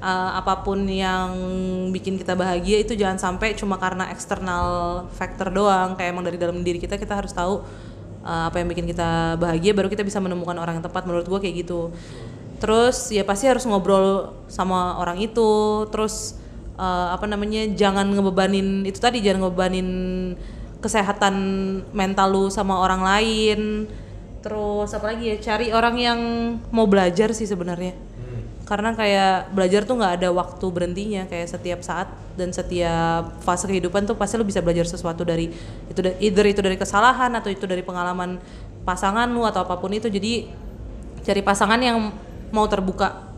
uh, 0.00 0.30
apa 0.36 0.60
pun 0.64 0.84
yang 0.84 1.32
bikin 1.92 2.20
kita 2.20 2.36
bahagia 2.36 2.84
itu 2.84 2.92
jangan 2.96 3.16
sampai 3.16 3.56
cuma 3.56 3.80
karena 3.80 4.08
eksternal 4.12 4.66
factor 5.12 5.48
doang. 5.52 5.96
Kayak 5.96 6.10
emang 6.12 6.24
dari 6.26 6.38
dalam 6.40 6.60
diri 6.60 6.80
kita 6.80 7.00
kita 7.00 7.16
harus 7.16 7.32
tahu 7.32 7.64
uh, 8.24 8.44
apa 8.48 8.60
yang 8.60 8.68
bikin 8.68 8.86
kita 8.88 9.40
bahagia 9.40 9.72
baru 9.72 9.88
kita 9.88 10.04
bisa 10.04 10.20
menemukan 10.20 10.56
orang 10.56 10.80
yang 10.80 10.84
tepat. 10.84 11.04
Menurut 11.08 11.26
gue 11.28 11.38
kayak 11.40 11.66
gitu. 11.66 11.92
Terus 12.56 13.12
ya 13.12 13.20
pasti 13.24 13.48
harus 13.48 13.64
ngobrol 13.68 14.32
sama 14.48 15.00
orang 15.00 15.20
itu. 15.20 15.84
Terus 15.92 16.36
uh, 16.76 17.12
apa 17.12 17.24
namanya 17.28 17.68
jangan 17.72 18.08
ngebebanin 18.08 18.84
itu 18.88 18.98
tadi 19.00 19.20
jangan 19.20 19.48
ngebebanin 19.48 19.88
kesehatan 20.80 21.34
mental 21.96 22.28
lu 22.32 22.44
sama 22.52 22.80
orang 22.80 23.02
lain. 23.04 23.60
Terus 24.44 24.94
apa 24.94 25.10
lagi 25.10 25.34
ya 25.34 25.36
cari 25.42 25.74
orang 25.74 25.96
yang 25.98 26.20
mau 26.70 26.86
belajar 26.86 27.34
sih 27.34 27.50
sebenarnya 27.50 28.15
karena 28.66 28.90
kayak 28.98 29.54
belajar 29.54 29.86
tuh 29.86 29.94
nggak 29.94 30.14
ada 30.20 30.28
waktu 30.34 30.66
berhentinya 30.74 31.22
kayak 31.30 31.46
setiap 31.46 31.86
saat 31.86 32.10
dan 32.34 32.50
setiap 32.50 33.38
fase 33.38 33.70
kehidupan 33.70 34.10
tuh 34.10 34.18
pasti 34.18 34.34
lu 34.34 34.42
bisa 34.42 34.58
belajar 34.58 34.90
sesuatu 34.90 35.22
dari 35.22 35.54
itu 35.86 36.00
either 36.18 36.44
itu 36.50 36.60
dari 36.66 36.74
kesalahan 36.74 37.30
atau 37.38 37.46
itu 37.46 37.62
dari 37.62 37.86
pengalaman 37.86 38.42
pasangan 38.82 39.30
lu 39.30 39.46
atau 39.46 39.62
apa 39.62 39.78
pun 39.78 39.94
itu. 39.94 40.10
Jadi 40.10 40.50
cari 41.22 41.42
pasangan 41.46 41.78
yang 41.78 42.10
mau 42.50 42.66
terbuka. 42.66 43.30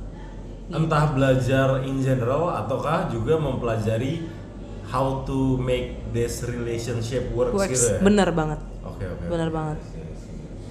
Entah 0.68 1.16
belajar 1.16 1.80
in 1.88 2.04
general 2.04 2.52
Ataukah 2.52 3.08
juga 3.08 3.40
mempelajari 3.40 4.40
How 4.88 5.24
to 5.28 5.60
make 5.60 6.00
this 6.16 6.40
relationship 6.48 7.28
works, 7.36 7.52
works. 7.52 7.72
gitu 7.76 7.86
ya? 7.92 8.00
bener 8.00 8.32
banget. 8.32 8.60
Oke 8.80 9.04
oke 9.04 9.24
bener 9.28 9.52
banget 9.52 9.97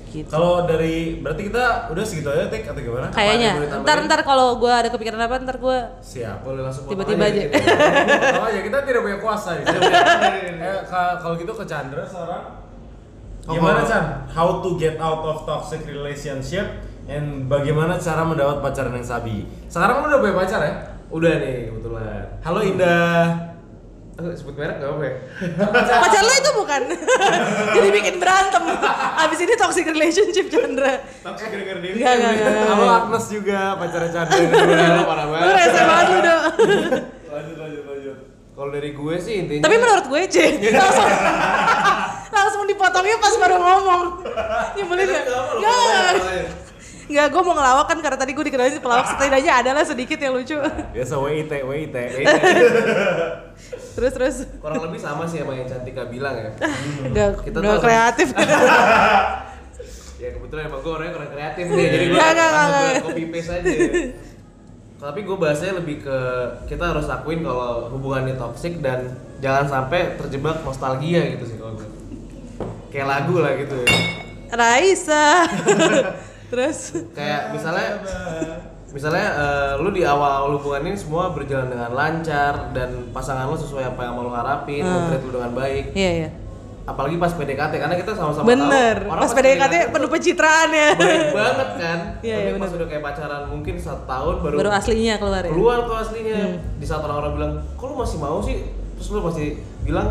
gitu 0.10 0.28
Kalau 0.28 0.64
dari 0.64 1.20
Berarti 1.20 1.42
kita 1.46 1.64
udah 1.88 2.04
segitu 2.04 2.28
aja 2.28 2.48
Tik 2.48 2.64
atau 2.66 2.80
gimana? 2.80 3.08
kayaknya 3.10 3.52
ntar 3.78 3.98
ntar 4.04 4.20
kalau 4.22 4.56
gue 4.56 4.70
ada 4.70 4.88
kepikiran 4.88 5.20
apa 5.20 5.40
ntar 5.40 5.58
gue 5.58 5.78
Siap 6.00 6.42
boleh 6.42 6.62
langsung 6.62 6.86
Tiba-tiba 6.86 7.24
aja. 7.24 7.42
gitu. 7.42 7.54
Kalau 7.54 8.46
aja 8.46 8.60
kita 8.62 8.78
tidak 8.82 9.02
punya 9.02 9.18
kuasa. 9.18 9.50
Eh, 10.58 10.80
ka- 10.84 11.18
Kalau 11.18 11.36
gitu 11.36 11.52
ke 11.52 11.64
Chandra 11.64 12.02
sekarang. 12.02 12.44
Oh, 13.44 13.54
Gimana 13.54 13.80
Chan? 13.82 14.04
How 14.30 14.60
to 14.60 14.76
get 14.76 14.98
out 14.98 15.22
of 15.22 15.44
toxic 15.44 15.84
relationship 15.84 16.66
and 17.06 17.46
bagaimana 17.46 17.96
cara 17.96 18.22
mendapat 18.22 18.60
pacaran 18.60 18.92
yang 18.92 19.06
sabi? 19.06 19.48
Sekarang 19.66 20.02
lu 20.02 20.10
udah 20.10 20.20
punya 20.20 20.36
pacar 20.36 20.60
ya? 20.62 20.74
Udah 21.08 21.34
nih 21.38 21.72
kebetulan. 21.72 22.24
Halo 22.42 22.60
Indah. 22.60 23.24
Aku 24.18 24.34
sebut 24.34 24.58
merek 24.58 24.82
gak 24.82 24.90
apa 24.90 25.04
ya? 25.06 25.16
pacar 26.02 26.24
lo 26.26 26.34
itu 26.34 26.52
bukan 26.58 26.82
jadi 27.78 27.88
bikin 27.94 28.16
berantem 28.18 28.66
abis 29.22 29.40
ini 29.46 29.54
toxic 29.54 29.86
relationship 29.86 30.50
Chandra 30.50 31.06
Toxic 31.22 31.54
denger 31.54 31.78
diri. 31.86 32.02
Enggak, 32.02 32.14
enggak, 32.18 32.32
enggak. 32.34 32.54
Halo 32.66 32.86
Agnes 32.90 33.26
juga 33.30 33.78
pacarnya 33.78 34.10
Chandra. 34.10 34.42
Udah 34.42 35.06
parah 35.06 35.26
lu 35.30 35.32
banget. 35.38 35.54
rese 35.54 35.82
banget 35.86 36.08
lu 36.10 36.20
dong 36.26 36.44
lanjut 37.30 37.58
lanjut 37.62 37.84
lanjut. 37.86 38.18
Kalau 38.58 38.70
dari 38.74 38.90
gue 38.98 39.16
sih 39.22 39.34
intinya 39.38 39.64
tapi 39.70 39.76
menurut 39.78 40.06
gue 40.10 40.22
C 40.34 40.38
langsung 40.74 41.10
langsung 42.34 42.64
dipotongnya 42.66 43.18
pas 43.22 43.34
baru 43.38 43.58
ngomong 43.62 44.02
nyebelin 44.74 45.08
gak? 45.14 45.26
Gak, 45.62 46.14
Enggak, 47.08 47.28
gue 47.32 47.42
mau 47.42 47.56
ngelawak 47.56 47.86
kan 47.88 47.98
karena 48.04 48.18
tadi 48.20 48.32
gue 48.36 48.46
dikenalin 48.52 48.84
pelawak 48.84 49.08
setidaknya 49.08 49.54
adalah 49.64 49.84
sedikit 49.88 50.20
yang 50.20 50.36
lucu 50.36 50.60
Biasa 50.92 51.16
WIT 51.24 51.52
WIT. 51.64 51.96
Terus 53.96 54.12
terus 54.12 54.36
kurang 54.60 54.84
lebih 54.84 55.00
sama 55.00 55.24
sih 55.24 55.40
sama 55.40 55.56
yang 55.56 55.72
Cantika 55.72 56.04
bilang 56.12 56.36
ya. 56.36 56.52
Enggak, 57.08 57.48
Kita 57.48 57.58
udah 57.64 57.80
kreatif 57.80 58.28
Ya 60.22 60.34
kebetulan 60.34 60.68
emang 60.68 60.82
gue 60.82 60.92
orangnya 60.92 61.14
kurang 61.14 61.32
kreatif 61.32 61.66
nih, 61.70 61.86
jadi 61.94 62.06
gue 62.10 62.18
Nggak, 62.18 62.32
nggak, 62.34 62.50
langsung 62.50 62.74
nggak, 62.74 62.90
gue 62.90 63.06
copy 63.06 63.24
paste 63.30 63.52
aja. 63.54 63.70
Tapi 64.98 65.20
gue 65.22 65.38
bahasnya 65.38 65.72
lebih 65.78 65.96
ke 66.02 66.18
kita 66.66 66.84
harus 66.90 67.06
akuin 67.06 67.46
kalau 67.46 67.94
hubungan 67.94 68.26
ini 68.26 68.34
toxic 68.34 68.82
dan 68.82 69.14
jangan 69.40 69.70
sampai 69.70 70.18
terjebak 70.18 70.66
nostalgia 70.66 71.22
gitu 71.38 71.46
sih 71.46 71.58
kalau 71.62 71.78
gue. 71.78 71.88
Kayak 72.90 73.08
lagu 73.08 73.36
lah 73.38 73.54
gitu 73.62 73.78
ya. 73.78 73.90
Raisa 74.58 75.26
Terus 76.48 76.78
Kayak 77.12 77.42
misalnya 77.52 77.90
misalnya 78.88 79.28
eh, 79.36 79.72
lu 79.78 79.92
di 79.92 80.02
awal 80.02 80.56
hubungan 80.56 80.88
ini 80.88 80.96
semua 80.96 81.30
berjalan 81.30 81.68
dengan 81.68 81.92
lancar 81.92 82.72
dan 82.72 83.12
pasangan 83.12 83.46
lu 83.46 83.56
sesuai 83.56 83.84
apa 83.86 84.02
yang 84.02 84.14
mau 84.16 84.24
lu 84.24 84.32
harapin, 84.32 84.80
Hmm. 84.80 85.12
lu 85.20 85.30
dengan 85.30 85.52
baik. 85.52 85.92
Iya 85.92 86.12
iya 86.18 86.30
Apalagi 86.88 87.20
pas 87.20 87.36
PDKT 87.36 87.84
karena 87.84 88.00
kita 88.00 88.16
sama-sama 88.16 88.48
Bener, 88.48 89.04
tahu 89.04 89.12
orang 89.12 89.22
pas 89.22 89.34
PDKT 89.36 89.76
penuh 89.92 90.08
pencitraan 90.08 90.70
ya 90.72 90.90
baik 90.96 91.26
banget 91.36 91.70
kan. 91.76 91.98
Iya, 92.24 92.36
Tapi 92.40 92.48
iya, 92.48 92.56
pas 92.56 92.64
bener. 92.64 92.78
udah 92.80 92.88
kayak 92.88 93.04
pacaran 93.04 93.44
mungkin 93.52 93.76
satu 93.76 94.04
tahun 94.08 94.36
baru, 94.40 94.56
Baru 94.56 94.72
aslinya 94.72 95.16
keluar 95.20 95.44
ya 95.44 95.52
keluar 95.52 95.78
tuh 95.84 95.96
aslinya. 96.00 96.36
Hmm. 96.40 96.56
Di 96.80 96.86
saat 96.88 97.04
orang-orang 97.04 97.32
bilang, 97.36 97.52
"Kok 97.76 97.86
lu 97.86 97.96
masih 98.00 98.18
mau 98.18 98.40
sih?" 98.40 98.58
Terus 98.96 99.08
lu 99.12 99.20
masih 99.20 99.48
bilang, 99.84 100.08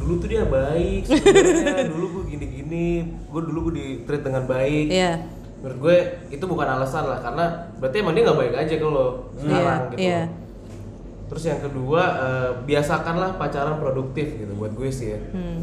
"Dulu 0.00 0.12
tuh 0.16 0.26
dia 0.26 0.42
baik, 0.42 1.00
sebenarnya 1.04 1.86
dulu 1.92 2.04
gue 2.08 2.24
gini-gini, 2.32 2.88
gue 3.28 3.40
dulu 3.44 3.58
gue 3.68 3.74
di 3.76 3.84
treat 4.02 4.24
dengan 4.24 4.48
baik." 4.48 4.88
Iya 4.88 5.12
Menurut 5.58 5.78
gue 5.80 5.96
itu 6.30 6.44
bukan 6.46 6.68
alasan 6.68 7.02
lah 7.02 7.18
karena 7.18 7.44
berarti 7.76 7.96
emang 7.98 8.14
dia 8.14 8.22
nggak 8.22 8.38
baik 8.38 8.54
aja 8.54 8.74
ke 8.78 8.86
lo 8.86 9.26
sekarang 9.34 9.58
Iya, 9.58 9.90
gitu. 9.90 9.98
iya. 9.98 10.22
Terus 11.28 11.42
yang 11.44 11.60
kedua 11.60 12.02
eh, 12.16 12.50
biasakanlah 12.62 13.36
pacaran 13.36 13.76
produktif 13.76 14.38
gitu 14.38 14.52
buat 14.54 14.72
gue 14.72 14.86
sih 14.88 15.12
ya. 15.12 15.20
hmm. 15.34 15.58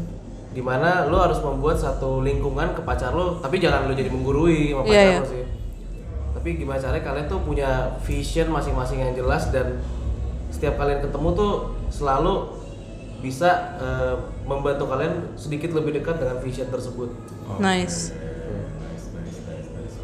Di 0.52 0.60
mana 0.60 1.04
lo 1.04 1.20
harus 1.20 1.40
membuat 1.40 1.76
satu 1.76 2.20
lingkungan 2.20 2.72
ke 2.72 2.80
pacar 2.80 3.12
lo, 3.12 3.40
tapi 3.40 3.56
jangan 3.56 3.84
lo 3.84 3.92
jadi 3.92 4.08
menggurui 4.08 4.72
sama 4.72 4.82
Iya, 4.82 4.84
pacar 4.84 5.00
iya. 5.02 5.16
lo 5.16 5.26
sih. 5.26 5.44
Tapi 6.36 6.48
gimana 6.54 6.78
caranya 6.78 7.02
kalian 7.02 7.26
tuh 7.26 7.40
punya 7.40 7.70
vision 8.04 8.48
masing-masing 8.48 8.98
yang 9.00 9.12
jelas 9.12 9.48
dan 9.48 9.80
setiap 10.48 10.76
kalian 10.76 11.00
ketemu 11.00 11.28
tuh 11.32 11.52
selalu 11.88 12.34
bisa 13.20 13.48
eh, 13.80 14.14
membantu 14.44 14.84
kalian 14.86 15.32
sedikit 15.34 15.72
lebih 15.72 15.96
dekat 15.96 16.20
dengan 16.20 16.36
vision 16.38 16.68
tersebut. 16.68 17.08
Nice 17.56 18.12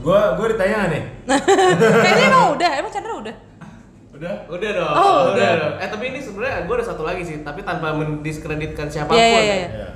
Gua 0.03 0.35
gua 0.35 0.47
ditanya 0.51 0.77
nggak 0.85 0.91
nih. 0.91 1.03
Kayaknya 2.05 2.27
emang 2.29 2.45
udah, 2.59 2.71
emang 2.83 2.93
Chandra 2.93 3.15
udah 3.15 3.37
Udah. 4.13 4.35
Udah 4.47 4.71
dong. 4.71 4.95
Oh, 4.95 5.19
udah. 5.35 5.51
dong. 5.59 5.75
Eh 5.83 5.89
tapi 5.91 6.05
ini 6.15 6.19
sebenarnya 6.23 6.69
gue 6.69 6.75
ada 6.79 6.87
satu 6.87 7.03
lagi 7.03 7.23
sih, 7.27 7.43
tapi 7.43 7.67
tanpa 7.67 7.91
mendiskreditkan 7.91 8.87
siapa 8.87 9.11
pun. 9.11 9.19
Iya, 9.19 9.27
iya, 9.27 9.41
ya. 9.43 9.57
iya. 9.59 9.69
Ya. 9.83 9.89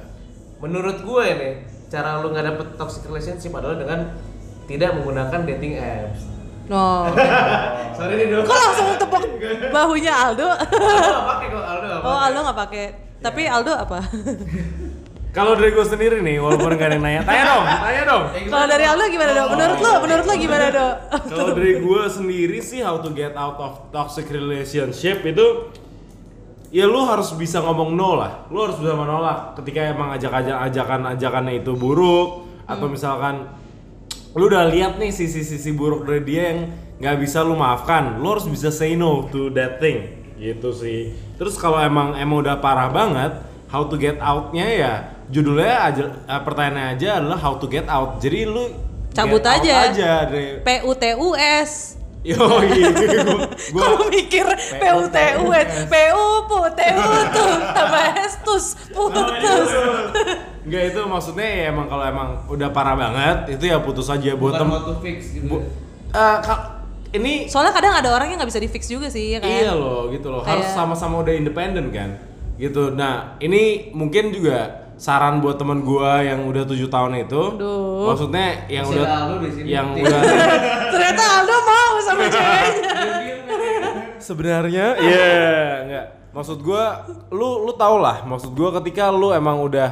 Menurut 0.59 0.99
gue 1.05 1.25
ini 1.31 1.51
cara 1.87 2.19
lu 2.19 2.35
nggak 2.35 2.47
dapet 2.55 2.67
toxic 2.75 3.07
relationship 3.07 3.55
adalah 3.55 3.79
dengan 3.79 4.19
tidak 4.67 4.99
menggunakan 4.99 5.41
dating 5.47 5.79
apps. 5.79 6.27
No 6.67 7.07
Sorry 7.97 8.15
nih 8.19 8.27
dong. 8.35 8.43
Kok 8.43 8.59
langsung 8.59 8.87
tepuk 8.99 9.23
bahunya 9.77 10.13
Aldo? 10.13 10.49
Aldo 10.51 11.07
nggak 11.15 11.27
pakai 11.31 11.47
kok 11.47 11.65
Aldo 11.65 11.87
nggak 11.87 12.03
Oh 12.03 12.11
pakai. 12.11 12.27
Aldo 12.27 12.39
nggak 12.43 12.59
pakai 12.59 12.85
Tapi 13.23 13.43
Aldo 13.47 13.73
apa? 13.79 13.99
Kalau 15.37 15.53
dari 15.53 15.69
gue 15.77 15.85
sendiri 15.85 16.25
nih, 16.25 16.41
walaupun 16.41 16.81
gak 16.81 16.89
ada 16.89 16.97
yang 16.97 17.05
nanya, 17.05 17.23
tanya 17.29 17.45
dong, 17.45 17.65
tanya 17.69 18.03
dong. 18.09 18.23
Gimana 18.33 18.49
Kalau 18.49 18.67
dari? 18.73 18.85
Aldo 18.89 19.05
gimana 19.13 19.33
dong? 19.37 19.49
Menurut 19.53 19.79
lo, 19.85 19.93
menurut 20.01 20.25
lo 20.25 20.35
gimana 20.41 20.67
dong? 20.73 20.95
Kalau 21.29 21.51
dari 21.53 21.73
gue 21.77 22.03
sendiri 22.09 22.59
sih 22.65 22.81
how 22.81 22.97
to 23.05 23.13
get 23.13 23.37
out 23.37 23.61
of 23.61 23.93
toxic 23.93 24.33
relationship 24.33 25.21
itu 25.29 25.69
ya 26.73 26.89
lu 26.89 27.05
harus 27.05 27.37
bisa 27.37 27.61
ngomong 27.61 27.93
no 27.93 28.17
lah. 28.17 28.49
Lu 28.49 28.65
harus 28.65 28.81
bisa 28.81 28.97
menolak 28.97 29.61
ketika 29.61 29.93
emang 29.93 30.17
ajak-ajak 30.17 30.57
ajakan-ajakannya 30.73 31.61
itu 31.61 31.77
buruk 31.77 32.49
atau 32.65 32.89
misalkan 32.89 33.45
lu 34.33 34.49
udah 34.49 34.73
lihat 34.73 34.97
nih 34.97 35.13
sisi-sisi 35.13 35.69
buruk 35.77 36.09
dari 36.09 36.25
dia 36.25 36.43
yang 36.49 36.61
nggak 36.97 37.17
bisa 37.21 37.45
lu 37.45 37.61
maafkan. 37.61 38.25
Lu 38.25 38.33
harus 38.33 38.49
bisa 38.49 38.73
say 38.73 38.97
no 38.97 39.29
to 39.29 39.53
that 39.53 39.85
thing 39.85 40.33
gitu 40.41 40.73
sih. 40.73 41.13
Terus 41.37 41.61
kalau 41.61 41.77
emang 41.77 42.17
emang 42.17 42.41
udah 42.41 42.57
parah 42.57 42.89
banget, 42.89 43.37
how 43.69 43.85
to 43.85 44.01
get 44.01 44.17
out-nya 44.25 44.65
ya 44.73 44.95
judulnya 45.27 45.75
aja 45.83 46.03
eh, 46.07 46.41
pertanyaannya 46.41 46.85
aja 46.95 47.09
adalah 47.19 47.39
how 47.39 47.55
to 47.57 47.67
get 47.67 47.87
out. 47.87 48.19
Jadi 48.19 48.45
lu 48.45 48.71
Cabut 49.11 49.41
get 49.41 49.49
out 49.49 49.61
aja. 49.63 49.75
aja 49.91 50.11
dari 50.29 50.61
PUTUS. 50.61 51.73
Yo, 52.27 52.43
gua, 52.43 52.59
gua 53.71 53.81
Kalau 53.87 54.11
mikir 54.11 54.43
PUTUS, 54.51 55.73
PU 55.87 56.25
PUTU 56.45 57.07
tuh 57.31 57.53
tambah 57.71 58.05
estus 58.19 58.67
putus. 58.91 59.71
Enggak 60.67 60.83
itu 60.91 61.01
maksudnya 61.07 61.47
ya 61.47 61.65
emang 61.71 61.87
kalau 61.87 62.03
emang 62.03 62.29
udah 62.51 62.75
parah 62.75 62.99
banget 62.99 63.55
itu 63.55 63.71
ya 63.71 63.79
putus 63.79 64.11
aja 64.11 64.35
buat 64.35 64.59
Bukan 64.59 64.67
mau 64.67 64.99
fix 64.99 65.39
gitu. 65.39 65.47
bu- 65.47 65.63
eh, 66.11 66.37
ini 67.15 67.47
Soalnya 67.47 67.71
kadang 67.71 67.95
ada 67.95 68.11
orang 68.11 68.35
yang 68.35 68.43
nggak 68.43 68.51
bisa 68.51 68.59
di 68.59 68.67
fix 68.67 68.91
juga 68.91 69.07
sih 69.07 69.35
ya 69.35 69.39
kan. 69.39 69.47
Iya 69.47 69.73
loh, 69.79 70.11
gitu 70.11 70.27
loh. 70.27 70.43
Harus 70.43 70.67
sama-sama 70.75 71.23
udah 71.23 71.31
independen 71.31 71.95
kan. 71.95 72.19
Gitu. 72.59 72.91
Nah, 72.91 73.39
ini 73.39 73.95
mungkin 73.95 74.35
juga 74.35 74.86
saran 74.97 75.39
buat 75.39 75.57
teman 75.57 75.81
gua 75.81 76.21
yang 76.21 76.45
udah 76.45 76.65
tujuh 76.65 76.89
tahun 76.89 77.21
itu. 77.23 77.43
Aduh. 77.55 78.09
Maksudnya 78.09 78.47
yang 78.67 78.85
Masih 78.85 78.97
udah 78.99 79.09
yang 79.63 79.87
udah 80.01 80.21
Ternyata 80.89 81.23
Aldo 81.37 81.57
mau 81.63 81.93
sama 82.01 82.25
ceweknya. 82.33 82.93
sebenarnya 84.19 84.87
iya 84.99 85.31
enggak. 85.85 86.07
Maksud 86.33 86.59
gua 86.61 87.05
lu 87.31 87.65
lu 87.65 87.73
tau 87.73 87.97
lah, 87.97 88.21
maksud 88.23 88.53
gua 88.53 88.69
ketika 88.77 89.09
lu 89.09 89.33
emang 89.33 89.57
udah 89.59 89.89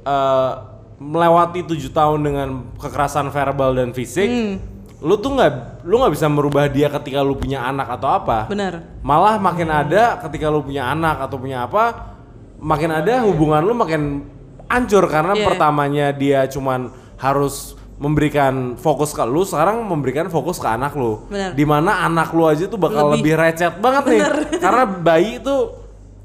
eh, 0.00 0.52
melewati 0.94 1.62
tujuh 1.64 1.90
tahun 1.90 2.20
dengan 2.22 2.48
kekerasan 2.76 3.26
verbal 3.28 3.74
dan 3.74 3.90
fisik, 3.90 4.30
Hmm. 4.30 4.54
lu 5.02 5.14
tuh 5.16 5.34
nggak 5.34 5.82
lu 5.82 5.98
nggak 5.98 6.14
bisa 6.14 6.26
merubah 6.28 6.64
dia 6.66 6.86
ketika 6.88 7.18
lu 7.20 7.34
punya 7.34 7.60
anak 7.60 7.90
atau 7.92 8.08
apa. 8.08 8.46
Bener. 8.46 8.86
malah 9.02 9.36
makin 9.36 9.66
ada 9.66 10.16
ketika 10.22 10.46
lu 10.46 10.62
punya 10.62 10.86
anak 10.86 11.18
atau 11.20 11.36
punya 11.36 11.66
apa 11.66 12.13
makin 12.58 12.90
ada 12.90 13.22
hubungan 13.22 13.60
lu 13.60 13.72
makin 13.72 14.24
hancur 14.66 15.06
karena 15.06 15.32
Iya. 15.32 15.44
pertamanya 15.44 16.06
dia 16.10 16.44
cuman 16.44 16.88
harus 17.16 17.72
memberikan 17.94 18.74
fokus 18.74 19.10
ke 19.10 19.22
lu 19.22 19.42
sekarang 19.42 19.80
memberikan 19.80 20.26
fokus 20.26 20.58
ke 20.58 20.66
anak 20.66 20.92
lu 20.92 21.22
Bener. 21.26 21.54
di 21.54 21.62
mana 21.62 22.02
anak 22.02 22.30
lu 22.30 22.44
aja 22.44 22.66
tuh 22.66 22.76
bakal 22.76 23.14
lebih, 23.14 23.32
Lebih. 23.32 23.34
recet 23.38 23.74
banget 23.78 24.04
nih 24.10 24.20
karena 24.64 24.82
bayi 24.84 25.38
itu 25.38 25.56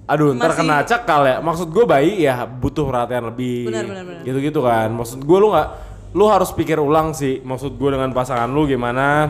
aduh 0.06 0.34
ntar 0.34 0.50
Masih- 0.50 0.60
kena 0.60 0.78
cekal 0.82 1.22
ya 1.24 1.38
maksud 1.40 1.70
gue 1.70 1.86
bayi 1.86 2.26
ya 2.26 2.42
butuh 2.44 2.84
perhatian 2.84 3.30
lebih 3.30 3.70
Bener, 3.70 3.86
bener, 3.86 4.04
bener. 4.04 4.22
gitu-gitu 4.26 4.60
kan 4.60 4.90
maksud 4.90 5.22
gue 5.22 5.38
lu 5.38 5.54
nggak 5.54 5.70
lu 6.10 6.26
harus 6.26 6.50
pikir 6.50 6.82
ulang 6.82 7.14
sih 7.14 7.38
maksud 7.40 7.78
gue 7.78 7.90
dengan 7.92 8.10
pasangan 8.10 8.50
lu 8.50 8.66
gimana 8.66 9.30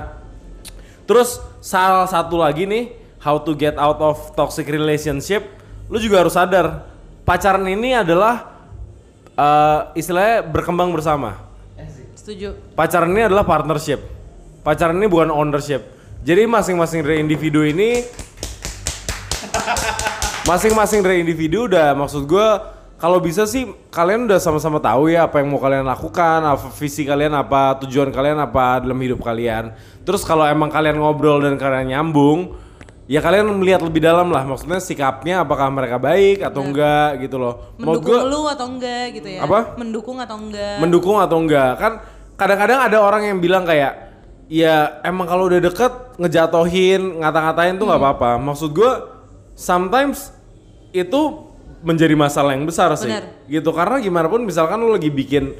Terus 1.03 1.41
salah 1.59 2.05
satu 2.05 2.37
lagi 2.37 2.63
nih, 2.63 2.93
how 3.17 3.41
to 3.41 3.51
get 3.51 3.73
out 3.75 3.97
of 3.97 4.13
toxic 4.31 4.69
relationship, 4.69 5.41
lu 5.89 5.97
juga 5.97 6.21
harus 6.21 6.37
sadar 6.37 6.85
pacaran 7.25 7.65
ini 7.65 7.97
adalah 7.97 8.45
eh, 9.33 9.79
istilahnya 9.99 10.45
berkembang 10.45 10.93
bersama. 10.93 11.49
Setuju. 12.29 12.53
Pacaran 12.77 13.09
ini 13.09 13.25
adalah 13.25 13.41
partnership. 13.41 14.05
Pacaran 14.61 15.01
ini 15.01 15.09
bukan 15.09 15.33
ownership. 15.33 15.81
Jadi 16.21 16.45
masing-masing 16.45 17.01
dari 17.01 17.23
individu 17.25 17.65
ini 17.65 18.05
masing-masing 20.51 20.99
dari 20.99 21.23
individu 21.23 21.65
udah 21.65 21.95
maksud 21.95 22.27
gua 22.27 22.77
kalau 22.99 23.23
bisa 23.23 23.47
sih 23.47 23.71
kalian 23.89 24.27
udah 24.27 24.37
sama-sama 24.43 24.83
tahu 24.83 25.07
ya 25.07 25.25
apa 25.25 25.39
yang 25.39 25.55
mau 25.55 25.57
kalian 25.63 25.87
lakukan, 25.87 26.43
apa 26.43 26.67
visi 26.75 27.07
kalian 27.07 27.31
apa, 27.31 27.79
tujuan 27.81 28.11
kalian 28.11 28.35
apa 28.43 28.83
dalam 28.83 28.99
hidup 28.99 29.23
kalian. 29.23 29.71
Terus 30.03 30.27
kalau 30.27 30.43
emang 30.43 30.67
kalian 30.67 30.99
ngobrol 30.99 31.39
dan 31.39 31.55
kalian 31.55 31.95
nyambung, 31.95 32.59
ya 33.09 33.19
kalian 33.19 33.49
melihat 33.57 33.81
lebih 33.81 33.99
dalam 33.99 34.29
lah 34.29 34.45
maksudnya 34.45 34.77
sikapnya 34.77 35.41
apakah 35.41 35.65
mereka 35.67 35.97
baik 35.97 36.45
atau 36.45 36.61
enggak 36.61 37.17
gitu 37.19 37.41
loh. 37.41 37.73
Mendukung 37.75 38.05
gua- 38.05 38.29
lu 38.29 38.41
atau 38.45 38.67
enggak 38.69 39.05
gitu 39.17 39.27
ya? 39.27 39.39
Apa? 39.41 39.73
Mendukung 39.75 40.17
atau 40.21 40.37
enggak? 40.37 40.77
mendukung 40.77 41.17
atau 41.17 41.37
enggak 41.41 41.71
kan 41.75 41.93
kadang-kadang 42.37 42.79
ada 42.79 42.97
orang 43.01 43.25
yang 43.25 43.37
bilang 43.41 43.65
kayak 43.65 44.13
ya 44.45 45.01
emang 45.01 45.25
kalau 45.25 45.49
udah 45.49 45.57
deket 45.59 45.91
ngejatohin 46.17 47.19
ngata-ngatain 47.19 47.75
tuh 47.75 47.85
nggak 47.85 47.99
apa-apa 47.99 48.37
maksud 48.37 48.71
gua 48.71 49.09
sometimes 49.53 50.31
itu 50.89 51.49
menjadi 51.81 52.13
masalah 52.13 52.53
yang 52.53 52.63
besar 52.63 52.93
sih 52.93 53.09
Benar. 53.09 53.25
gitu 53.45 53.69
karena 53.71 53.97
gimana 53.97 54.27
pun 54.27 54.41
misalkan 54.41 54.77
lu 54.77 54.89
lagi 54.89 55.07
bikin 55.07 55.53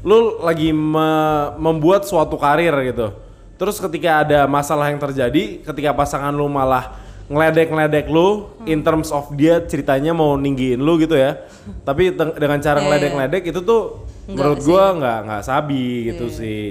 lu 0.00 0.38
lagi 0.40 0.70
me- 0.70 1.50
membuat 1.56 2.04
suatu 2.04 2.36
karir 2.36 2.70
gitu 2.86 3.10
terus 3.56 3.76
ketika 3.76 4.20
ada 4.20 4.44
masalah 4.44 4.88
yang 4.88 4.98
terjadi 4.98 5.60
ketika 5.62 5.90
pasangan 5.92 6.30
lu 6.30 6.46
malah 6.46 6.92
ngeledek-ngeledek 7.26 8.06
lu 8.06 8.46
in 8.64 8.80
terms 8.80 9.10
of 9.10 9.26
dia 9.32 9.58
ceritanya 9.60 10.12
mau 10.12 10.34
ninggiin 10.34 10.78
lu 10.78 10.94
gitu 10.96 11.12
ya 11.12 11.42
tapi 11.82 12.12
dengan 12.12 12.56
cara 12.56 12.76
Iya, 12.76 12.78
iya. 12.78 12.80
ngeledek-ngeledek 12.82 13.42
itu 13.46 13.60
tuh 13.60 13.82
Enggak 14.24 14.34
menurut 14.36 14.58
sih. 14.58 14.66
gua 14.66 14.84
nggak 14.92 15.18
nggak 15.24 15.42
sabi 15.42 15.82
gitu 16.06 16.24
Iya. 16.24 16.36
sih 16.36 16.64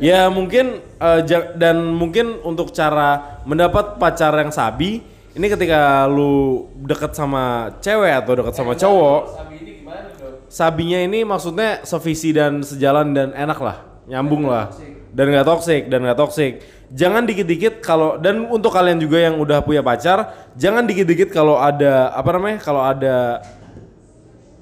ya 0.00 0.20
mungkin 0.26 0.66
eh, 0.80 1.20
ja- 1.22 1.54
dan 1.54 1.86
mungkin 1.86 2.40
untuk 2.42 2.72
cara 2.72 3.38
mendapat 3.44 3.96
pacar 3.96 4.34
yang 4.34 4.50
sabi 4.50 5.04
ini 5.32 5.46
ketika 5.46 6.04
lu 6.06 6.66
deket 6.76 7.12
sama 7.12 7.44
cewek 7.78 8.12
atau 8.14 8.32
deket 8.34 8.54
sama 8.54 8.72
cowok 8.74 9.20
Sabi 9.32 9.54
ini 9.56 9.70
gimana 9.78 10.08
dong? 10.12 10.34
sabinya 10.46 10.98
ini 11.00 11.18
maksudnya 11.22 11.70
sevisi 11.82 12.30
dan 12.30 12.60
sejalan 12.60 13.12
dan 13.12 13.28
enak 13.32 13.56
lah 13.56 13.76
nyambung 14.04 14.44
lah 14.44 14.74
dan 15.12 15.28
nggak 15.28 15.44
toksik 15.44 15.82
dan 15.86 16.00
nggak 16.00 16.18
toksik 16.18 16.52
jangan 16.88 17.24
dikit-dikit 17.24 17.80
kalau 17.80 18.16
dan 18.16 18.48
untuk 18.48 18.72
kalian 18.72 18.96
juga 18.96 19.20
yang 19.20 19.36
udah 19.36 19.60
punya 19.60 19.80
pacar 19.80 20.24
jangan 20.56 20.84
dikit-dikit 20.84 21.28
kalau 21.28 21.56
ada 21.56 22.12
apa 22.12 22.30
namanya 22.32 22.58
kalau 22.58 22.80
ada 22.80 23.40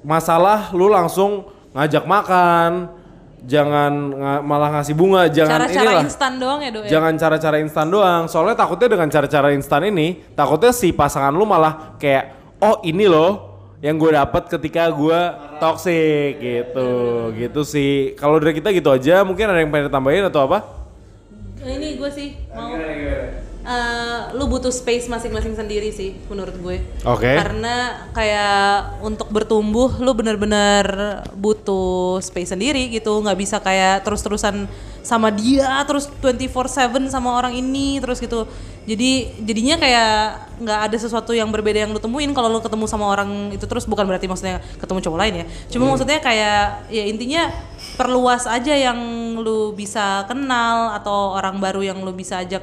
masalah 0.01 0.71
lu 0.71 0.87
langsung 0.87 1.47
ngajak 1.71 2.03
makan 2.03 2.91
jangan 3.41 3.91
nga- 4.13 4.41
malah 4.41 4.69
ngasih 4.79 4.93
bunga 4.93 5.25
jangan 5.27 5.65
Cara-cara 5.65 5.81
inilah 5.81 6.03
instan 6.05 6.33
doang 6.37 6.59
ya, 6.61 6.69
Do? 6.69 6.79
ya? 6.85 6.89
jangan 6.89 7.13
cara-cara 7.17 7.57
instan 7.57 7.87
doang 7.89 8.23
soalnya 8.29 8.55
takutnya 8.55 8.87
dengan 8.91 9.09
cara-cara 9.09 9.47
instan 9.51 9.81
ini 9.83 10.07
takutnya 10.37 10.71
si 10.71 10.93
pasangan 10.93 11.33
lu 11.33 11.43
malah 11.43 11.97
kayak 11.97 12.37
oh 12.61 12.85
ini 12.85 13.09
loh 13.09 13.50
yang 13.81 13.97
gue 13.97 14.13
dapat 14.13 14.45
ketika 14.45 14.87
gue 14.93 15.19
toxic 15.57 16.37
gitu. 16.37 16.89
Gitu 17.33 17.61
sih. 17.65 18.13
Kalau 18.13 18.37
dari 18.37 18.53
kita 18.61 18.69
gitu 18.69 18.93
aja 18.93 19.25
mungkin 19.25 19.49
ada 19.49 19.59
yang 19.59 19.73
pengen 19.73 19.89
tambahin 19.89 20.29
atau 20.29 20.45
apa? 20.45 20.63
Ini 21.61 21.97
gue 21.97 22.09
sih 22.13 22.37
mau 22.53 22.73
Eh, 23.71 24.21
lu 24.35 24.47
butuh 24.51 24.71
space 24.71 25.07
masing-masing 25.07 25.55
sendiri 25.55 25.91
sih 25.95 26.15
menurut 26.27 26.55
gue. 26.59 26.77
Oke. 27.07 27.31
Karena 27.31 28.07
kayak 28.11 28.99
untuk 28.99 29.31
bertumbuh 29.31 29.95
lu 30.03 30.11
bener-bener 30.11 31.19
butuh 31.35 32.19
space 32.19 32.51
sendiri 32.51 32.91
gitu, 32.91 33.11
nggak 33.23 33.39
bisa 33.39 33.63
kayak 33.63 34.03
terus-terusan 34.03 34.67
sama 35.01 35.33
dia 35.33 35.81
terus 35.89 36.11
24/7 36.21 37.09
sama 37.09 37.33
orang 37.33 37.55
ini 37.55 37.97
terus 38.03 38.19
gitu. 38.19 38.43
Jadi 38.81 39.29
jadinya 39.45 39.77
kayak 39.77 40.13
nggak 40.57 40.79
ada 40.89 40.97
sesuatu 40.97 41.31
yang 41.37 41.53
berbeda 41.53 41.85
yang 41.85 41.93
lu 41.93 42.01
temuin 42.01 42.33
kalau 42.33 42.49
lu 42.49 42.59
ketemu 42.65 42.85
sama 42.89 43.05
orang 43.07 43.53
itu 43.53 43.65
terus 43.69 43.85
bukan 43.85 44.09
berarti 44.09 44.25
maksudnya 44.25 44.59
ketemu 44.81 44.99
cowok 45.05 45.19
lain 45.21 45.33
ya. 45.41 45.45
Cuma 45.69 45.85
maksudnya 45.93 46.17
kayak 46.17 46.89
ya 46.89 47.03
intinya 47.05 47.53
perluas 47.93 48.49
aja 48.49 48.73
yang 48.73 48.97
lu 49.37 49.73
bisa 49.77 50.25
kenal 50.25 50.97
atau 50.97 51.37
orang 51.37 51.61
baru 51.61 51.93
yang 51.93 52.01
lu 52.01 52.13
bisa 52.13 52.41
ajak 52.41 52.61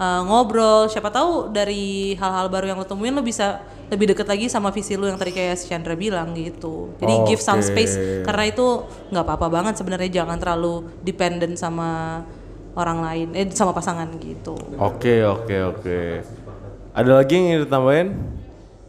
uh, 0.00 0.24
ngobrol. 0.24 0.88
Siapa 0.88 1.12
tahu 1.12 1.52
dari 1.52 2.16
hal-hal 2.16 2.48
baru 2.48 2.72
yang 2.72 2.80
lo 2.80 2.88
temuin 2.88 3.12
lo 3.12 3.20
bisa 3.20 3.60
lebih 3.92 4.16
deket 4.16 4.24
lagi 4.24 4.46
sama 4.48 4.72
visi 4.72 4.96
lo 4.96 5.04
yang 5.04 5.20
tadi 5.20 5.36
kayak 5.36 5.60
si 5.60 5.68
Chandra 5.68 5.92
bilang 5.92 6.32
gitu. 6.32 6.96
Jadi 6.96 7.14
give 7.28 7.42
some 7.44 7.60
space 7.60 8.24
karena 8.24 8.48
itu 8.48 8.88
nggak 9.12 9.24
apa-apa 9.28 9.46
banget 9.52 9.74
sebenarnya. 9.76 10.24
Jangan 10.24 10.40
terlalu 10.40 10.88
dependent 11.04 11.60
sama 11.60 12.24
orang 12.72 13.04
lain 13.04 13.28
eh 13.36 13.44
sama 13.52 13.76
pasangan 13.76 14.08
gitu. 14.16 14.56
Oke 14.80 15.20
oke 15.20 15.56
oke. 15.76 16.00
Ada 16.96 17.22
lagi 17.22 17.32
yang 17.36 17.44
ingin 17.52 17.60
ditambahin? 17.68 18.08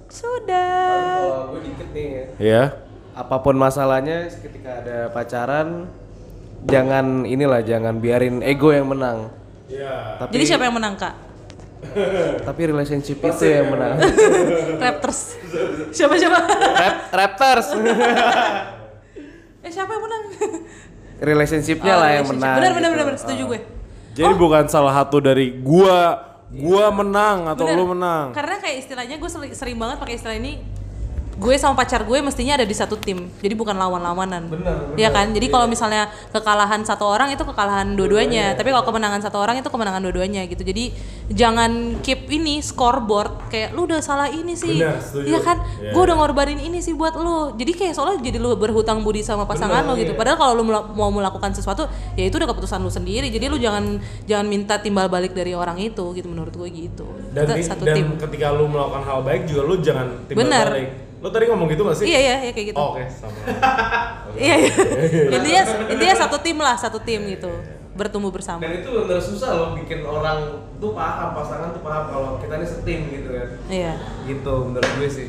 Sudah. 0.10 1.22
Kalau 1.22 1.54
gue 1.54 1.62
dikit 1.64 1.90
nih 1.94 2.08
ya. 2.08 2.26
ya 2.40 2.64
apa 3.12 3.44
pun 3.44 3.60
masalahnya 3.60 4.32
ketika 4.32 4.82
ada 4.82 5.12
pacaran 5.12 5.92
jangan 6.64 7.28
inilah 7.28 7.60
jangan 7.60 8.00
biarin 8.00 8.40
ego 8.40 8.72
yang 8.72 8.88
menang 8.88 9.41
tapi 10.18 10.32
jadi 10.36 10.46
siapa 10.48 10.64
yang 10.66 10.76
menang 10.76 10.96
kak? 10.96 11.16
Tapi 12.48 12.62
relationship 12.70 13.18
itu 13.18 13.42
yang 13.44 13.74
menang. 13.74 13.98
Raptors. 14.86 15.34
Siapa 15.90 16.14
siapa? 16.14 16.38
Rap, 16.78 16.96
Raptors. 17.10 17.68
Eh 19.62 19.70
siapa 19.70 19.90
yang 19.90 20.02
menang? 20.02 20.24
Relationshipnya 21.18 21.94
Oh, 21.94 22.02
lah 22.02 22.10
yang 22.12 22.26
relationship. 22.26 22.38
menang 22.38 22.56
benar 22.58 22.72
benar 22.72 22.82
gitu. 22.82 22.94
benar 22.94 23.06
benar, 23.06 23.18
setuju 23.18 23.44
gue. 23.46 23.60
Jadi 24.12 24.34
bukan 24.36 24.64
salah 24.68 24.94
satu 24.96 25.18
dari 25.18 25.54
gua. 25.56 26.00
Gua 26.52 26.92
menang 26.92 27.48
atau 27.48 27.64
Bener. 27.64 27.80
lu 27.80 27.96
menang? 27.96 28.36
Karena 28.36 28.60
kayak 28.60 28.84
istilahnya 28.84 29.16
gue 29.16 29.30
sering, 29.32 29.54
sering 29.56 29.78
banget 29.80 29.98
pakai 29.98 30.20
istilah 30.20 30.36
ini. 30.36 30.60
Gue 31.42 31.58
sama 31.58 31.74
pacar 31.74 32.06
gue 32.06 32.22
mestinya 32.22 32.54
ada 32.54 32.70
di 32.70 32.76
satu 32.78 33.02
tim, 33.02 33.34
jadi 33.42 33.58
bukan 33.58 33.74
lawan-lawanan. 33.74 34.46
Bener, 34.46 34.94
Iya 34.94 35.10
kan? 35.10 35.34
Jadi 35.34 35.50
kalau 35.50 35.66
misalnya 35.66 36.06
kekalahan 36.30 36.86
satu 36.86 37.10
orang 37.10 37.34
itu 37.34 37.42
kekalahan 37.42 37.98
dua-duanya, 37.98 38.54
tapi 38.54 38.70
kalau 38.70 38.86
kemenangan 38.86 39.26
satu 39.26 39.42
orang 39.42 39.58
itu 39.58 39.66
kemenangan 39.74 40.06
dua-duanya 40.06 40.46
gitu. 40.46 40.62
Jadi 40.62 40.94
jangan 41.34 41.98
keep 42.06 42.30
ini 42.30 42.60
scoreboard 42.62 43.48
kayak 43.50 43.74
lu 43.74 43.88
udah 43.88 44.04
salah 44.04 44.28
ini 44.30 44.54
sih 44.54 44.78
Benar, 44.78 45.00
setuju. 45.00 45.26
iya 45.32 45.40
kan 45.40 45.58
Iya, 45.80 45.96
gue 45.96 46.02
iya. 46.02 46.08
udah 46.12 46.16
ngorbanin 46.20 46.60
ini 46.60 46.84
sih 46.84 46.92
buat 46.92 47.16
lu 47.16 47.56
jadi 47.56 47.72
kayak 47.72 47.94
soalnya 47.96 48.20
jadi 48.20 48.38
lu 48.38 48.54
berhutang 48.60 49.00
budi 49.02 49.24
sama 49.24 49.48
pasangan 49.48 49.88
lo 49.88 49.96
Benar, 49.96 50.02
gitu 50.04 50.12
iya. 50.14 50.20
padahal 50.20 50.38
kalau 50.38 50.54
lu 50.60 50.64
mau 50.68 51.10
melakukan 51.10 51.56
sesuatu 51.56 51.88
ya 52.20 52.28
itu 52.28 52.36
udah 52.36 52.50
keputusan 52.52 52.84
lu 52.84 52.92
sendiri 52.92 53.32
jadi 53.32 53.48
lu 53.48 53.56
jangan 53.58 53.98
jangan 54.28 54.46
minta 54.46 54.76
timbal 54.78 55.08
balik 55.08 55.32
dari 55.32 55.56
orang 55.56 55.80
itu 55.80 56.04
gitu 56.12 56.28
menurut 56.28 56.52
gue 56.52 56.68
gitu 56.68 57.08
Dan, 57.32 57.48
Kita 57.48 57.76
satu 57.76 57.84
dan 57.88 57.96
tim 57.96 58.08
ketika 58.20 58.52
lu 58.52 58.68
melakukan 58.68 59.04
hal 59.08 59.20
baik 59.24 59.48
juga 59.48 59.62
lu 59.64 59.76
jangan 59.80 60.08
timbal 60.28 60.44
Benar. 60.46 60.68
balik. 60.68 60.90
Lu 61.22 61.30
tadi 61.30 61.46
ngomong 61.46 61.70
gitu 61.70 61.82
gak 61.84 61.96
sih? 61.96 62.06
iya 62.06 62.20
iya 62.20 62.36
ya 62.42 62.52
kayak 62.52 62.68
gitu 62.70 62.78
Oh, 62.78 62.92
Oke, 62.92 63.06
sama. 63.08 63.38
iya 64.42 64.56
iya 64.58 64.74
intinya 65.38 65.62
intinya 65.88 66.16
satu 66.18 66.38
tim 66.38 66.58
lah 66.58 66.76
satu 66.76 66.98
tim 66.98 67.22
gitu 67.28 67.52
bertumbuh 67.92 68.30
bersama 68.30 68.58
Dan 68.60 68.80
itu 68.80 68.90
benar 68.90 69.20
susah 69.20 69.50
loh 69.52 69.70
bikin 69.76 70.02
orang 70.02 70.40
tuh 70.76 70.92
paham 70.92 71.30
pasangan 71.32 71.70
tuh 71.72 71.82
paham 71.82 72.04
kalau 72.08 72.30
kita 72.38 72.54
ini 72.56 72.66
setim 72.66 73.00
gitu 73.12 73.30
kan. 73.30 73.48
iya 73.68 73.94
Gitu 74.24 74.54
menurut 74.64 74.92
gue 74.92 75.08
sih. 75.08 75.28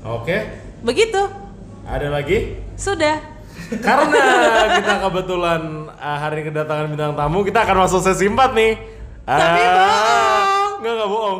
Oke. 0.00 0.36
begitu 0.80 1.18
Ada 1.82 2.08
lagi? 2.08 2.62
sudah 2.74 3.18
Karena 3.76 4.22
kita 4.78 4.94
kebetulan 5.00 5.62
uh, 5.90 6.18
hari 6.18 6.44
kedatangan 6.44 6.86
bintang 6.88 7.12
tamu, 7.12 7.42
kita 7.42 7.60
akan 7.60 7.76
masuk 7.82 8.00
sesi 8.00 8.24
4 8.24 8.36
nih. 8.52 8.72
Tapi 9.24 9.60
Ah, 9.60 9.74
bohong. 9.74 10.78
Enggak, 10.78 10.92
enggak 10.94 11.08
bohong. 11.10 11.38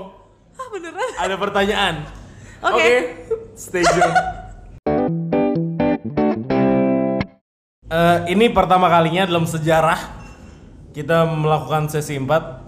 ah 0.53 0.67
beneran 0.67 1.11
Ada 1.15 1.35
pertanyaan. 1.37 1.95
Oke. 2.67 2.95
stay 3.55 3.83
tune. 3.83 4.13
Eh, 7.87 8.19
ini 8.29 8.51
pertama 8.51 8.91
kalinya 8.91 9.23
dalam 9.25 9.47
sejarah 9.47 10.01
kita 10.91 11.23
melakukan 11.25 11.87
sesi 11.87 12.19
4. 12.19 12.67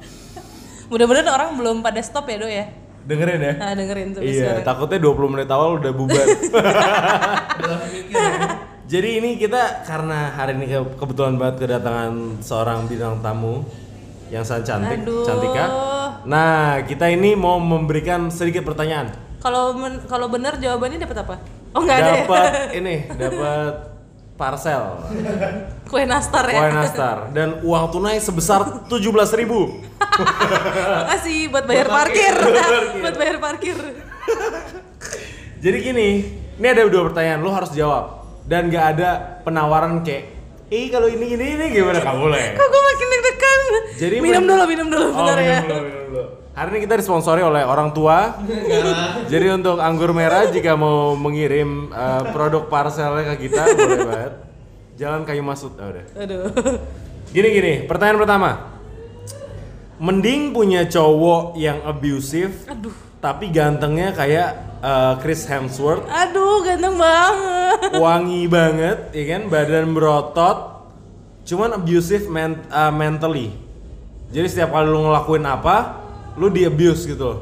mudah-mudahan 0.88 1.28
orang 1.28 1.50
belum 1.52 1.76
pada 1.78 2.00
stop 2.00 2.24
ya 2.26 2.36
do 2.38 2.48
ya 2.48 2.64
Dengerin 3.04 3.40
ya. 3.42 3.54
nah 3.56 3.72
dengerin 3.72 4.08
sampai 4.10 4.24
Iya, 4.26 4.40
sekarang 4.56 4.64
takutnya 4.64 4.98
20 5.02 5.28
menit 5.28 5.48
awal 5.48 5.76
udah 5.76 5.92
bubar. 5.92 6.26
Jadi 8.88 9.08
ini 9.14 9.36
kita 9.36 9.84
karena 9.84 10.30
hari 10.30 10.56
ini 10.56 10.66
ke- 10.66 10.96
kebetulan 10.96 11.36
banget 11.36 11.56
kedatangan 11.60 12.12
seorang 12.40 12.84
bintang 12.84 13.20
tamu 13.20 13.68
yang 14.28 14.40
sangat 14.40 14.64
cantik, 14.66 14.98
Aduh. 15.02 15.24
cantika. 15.24 15.64
Nah, 16.24 16.80
kita 16.84 17.08
ini 17.08 17.32
mau 17.32 17.56
memberikan 17.56 18.28
sedikit 18.28 18.64
pertanyaan. 18.64 19.12
Kalau 19.38 19.74
kalau 20.06 20.26
benar 20.26 20.56
jawabannya 20.56 20.98
dapat 20.98 21.18
apa? 21.22 21.34
Oh 21.72 21.84
nggak 21.84 21.96
ada 21.96 22.10
Dapat 22.22 22.42
ya 22.42 22.54
ini, 22.80 22.94
dapat 23.08 23.72
parcel. 24.34 24.82
Kue 25.84 26.02
nastar 26.04 26.46
ya? 26.46 26.58
Kue 26.62 26.70
nastar. 26.70 27.16
Dan 27.30 27.58
uang 27.60 27.90
tunai 27.90 28.18
sebesar 28.18 28.86
17.000 28.86 28.98
ribu. 29.36 29.82
makasih 29.98 31.50
buat 31.50 31.66
bayar 31.66 31.86
parkir. 31.86 32.34
buat 33.02 33.16
bayar 33.16 33.36
parkir. 33.38 33.76
Jadi 35.58 35.78
gini, 35.82 36.08
ini 36.54 36.66
ada 36.66 36.86
dua 36.86 37.10
pertanyaan, 37.10 37.42
lo 37.42 37.50
harus 37.50 37.74
jawab. 37.74 38.22
Dan 38.46 38.70
gak 38.70 38.96
ada 38.96 39.10
penawaran 39.42 40.00
kayak, 40.00 40.30
ih 40.70 40.88
kalau 40.88 41.10
ini 41.10 41.34
ini 41.34 41.58
ini 41.58 41.64
gimana? 41.68 41.98
Kamu 42.00 42.18
boleh. 42.24 42.54
kok 42.54 42.64
gue 42.64 42.82
makin 42.86 43.06
deg-degan? 43.10 43.60
Jadi 43.98 44.16
minum 44.22 44.44
dulu 44.46 44.64
minum 44.64 44.86
dulu 44.88 45.06
Oh, 45.10 45.16
bentar 45.20 45.38
ya. 45.42 45.58
dulu, 45.60 45.78
minum 45.82 46.02
dulu. 46.08 46.22
Hari 46.58 46.74
ini 46.74 46.90
kita 46.90 46.98
disponsori 46.98 47.38
oleh 47.38 47.62
orang 47.62 47.94
tua. 47.94 48.34
Jadi 49.30 49.46
untuk 49.54 49.78
anggur 49.78 50.10
merah 50.10 50.50
jika 50.50 50.74
mau 50.74 51.14
mengirim 51.14 51.86
uh, 51.94 52.34
produk 52.34 52.66
parcelnya 52.66 53.30
ke 53.30 53.46
kita 53.46 53.62
boleh 53.78 53.98
banget. 54.02 54.32
Jalan 54.98 55.22
kayu 55.22 55.46
masuk, 55.46 55.78
ah, 55.78 55.94
udah. 55.94 56.04
aduh 56.18 56.50
Gini 57.30 57.48
gini, 57.54 57.74
pertanyaan 57.86 58.18
pertama. 58.18 58.50
Mending 60.02 60.50
punya 60.50 60.82
cowok 60.90 61.54
yang 61.54 61.78
abusive, 61.86 62.66
aduh 62.66 62.90
tapi 63.22 63.54
gantengnya 63.54 64.10
kayak 64.10 64.82
uh, 64.82 65.14
Chris 65.22 65.46
Hemsworth, 65.46 66.10
aduh 66.10 66.66
ganteng 66.66 66.98
banget 66.98 68.02
wangi 68.02 68.50
banget, 68.50 69.14
ya 69.14 69.24
kan, 69.30 69.42
badan 69.46 69.94
berotot, 69.94 70.86
cuman 71.46 71.78
abusive 71.78 72.26
men- 72.26 72.66
uh, 72.74 72.90
mentally. 72.90 73.54
Jadi 74.34 74.46
setiap 74.50 74.74
kali 74.74 74.86
lu 74.90 75.06
ngelakuin 75.06 75.46
apa, 75.46 75.97
lu 76.38 76.46
di 76.48 76.62
abuse 76.62 77.04
gitu 77.04 77.24
loh. 77.26 77.38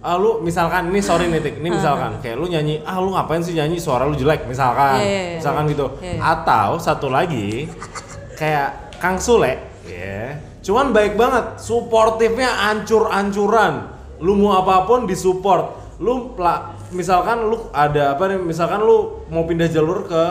Ah 0.00 0.16
lu 0.16 0.40
misalkan 0.40 0.88
ini 0.88 1.00
sorry 1.04 1.28
nih 1.28 1.44
Tik, 1.44 1.60
ini 1.60 1.76
misalkan 1.76 2.20
kayak 2.24 2.36
lu 2.40 2.48
nyanyi, 2.48 2.80
ah 2.88 2.96
lu 3.00 3.12
ngapain 3.12 3.44
sih 3.44 3.52
nyanyi 3.52 3.76
suara 3.76 4.08
lu 4.08 4.16
jelek 4.16 4.48
misalkan. 4.48 4.96
Iya, 4.96 5.04
iya, 5.04 5.20
iya. 5.20 5.36
misalkan 5.40 5.64
gitu. 5.68 5.86
Iya, 6.00 6.12
iya. 6.16 6.20
Atau 6.24 6.68
satu 6.80 7.12
lagi 7.12 7.68
kayak 8.40 8.96
Kang 8.96 9.20
Sule, 9.20 9.60
ya. 9.84 10.40
Cuman 10.60 10.92
baik 10.92 11.16
banget, 11.16 11.60
suportifnya 11.60 12.48
ancur-ancuran. 12.72 13.92
Lu 14.20 14.36
mau 14.36 14.56
apa 14.56 14.84
pun 14.84 15.04
disupport. 15.08 15.76
Lu 16.00 16.32
pla- 16.36 16.76
misalkan 16.92 17.48
lu 17.48 17.68
ada 17.72 18.16
apa 18.16 18.28
nih, 18.28 18.40
misalkan 18.40 18.80
lu 18.80 19.24
mau 19.28 19.44
pindah 19.44 19.68
jalur 19.68 20.04
ke 20.08 20.22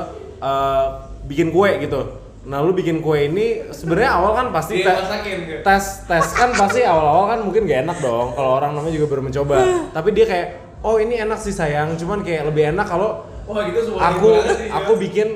eh, 0.41 0.85
bikin 1.29 1.53
kue 1.53 1.69
gitu. 1.81 2.18
Nah, 2.39 2.63
lu 2.63 2.71
bikin 2.71 3.03
kue 3.03 3.27
ini 3.27 3.67
sebenarnya 3.69 4.15
awal 4.15 4.31
kan 4.31 4.47
pasti 4.49 4.79
te- 4.79 4.87
Dimasakin 4.87 5.37
gitu. 5.43 5.59
tes 5.59 5.83
tes 6.07 6.25
kan 6.31 6.49
pasti 6.55 6.87
awal-awal 6.87 7.25
kan 7.27 7.39
mungkin 7.43 7.67
gak 7.67 7.83
enak 7.83 7.97
dong. 7.99 8.31
Kalau 8.31 8.51
orang 8.55 8.71
namanya 8.73 8.95
juga 8.95 9.07
baru 9.11 9.21
mencoba. 9.27 9.57
Tapi 9.95 10.09
dia 10.15 10.25
kayak, 10.25 10.47
"Oh, 10.79 10.95
ini 10.95 11.19
enak 11.19 11.35
sih 11.35 11.51
sayang, 11.51 11.99
cuman 11.99 12.23
kayak 12.23 12.47
lebih 12.47 12.71
enak 12.71 12.87
kalau 12.87 13.27
Wah 13.43 13.65
gitu 13.65 13.81
semua 13.81 14.13
aku 14.13 14.29
sih, 14.55 14.69
aku 14.69 14.91
ya. 14.93 14.99
bikin 15.03 15.27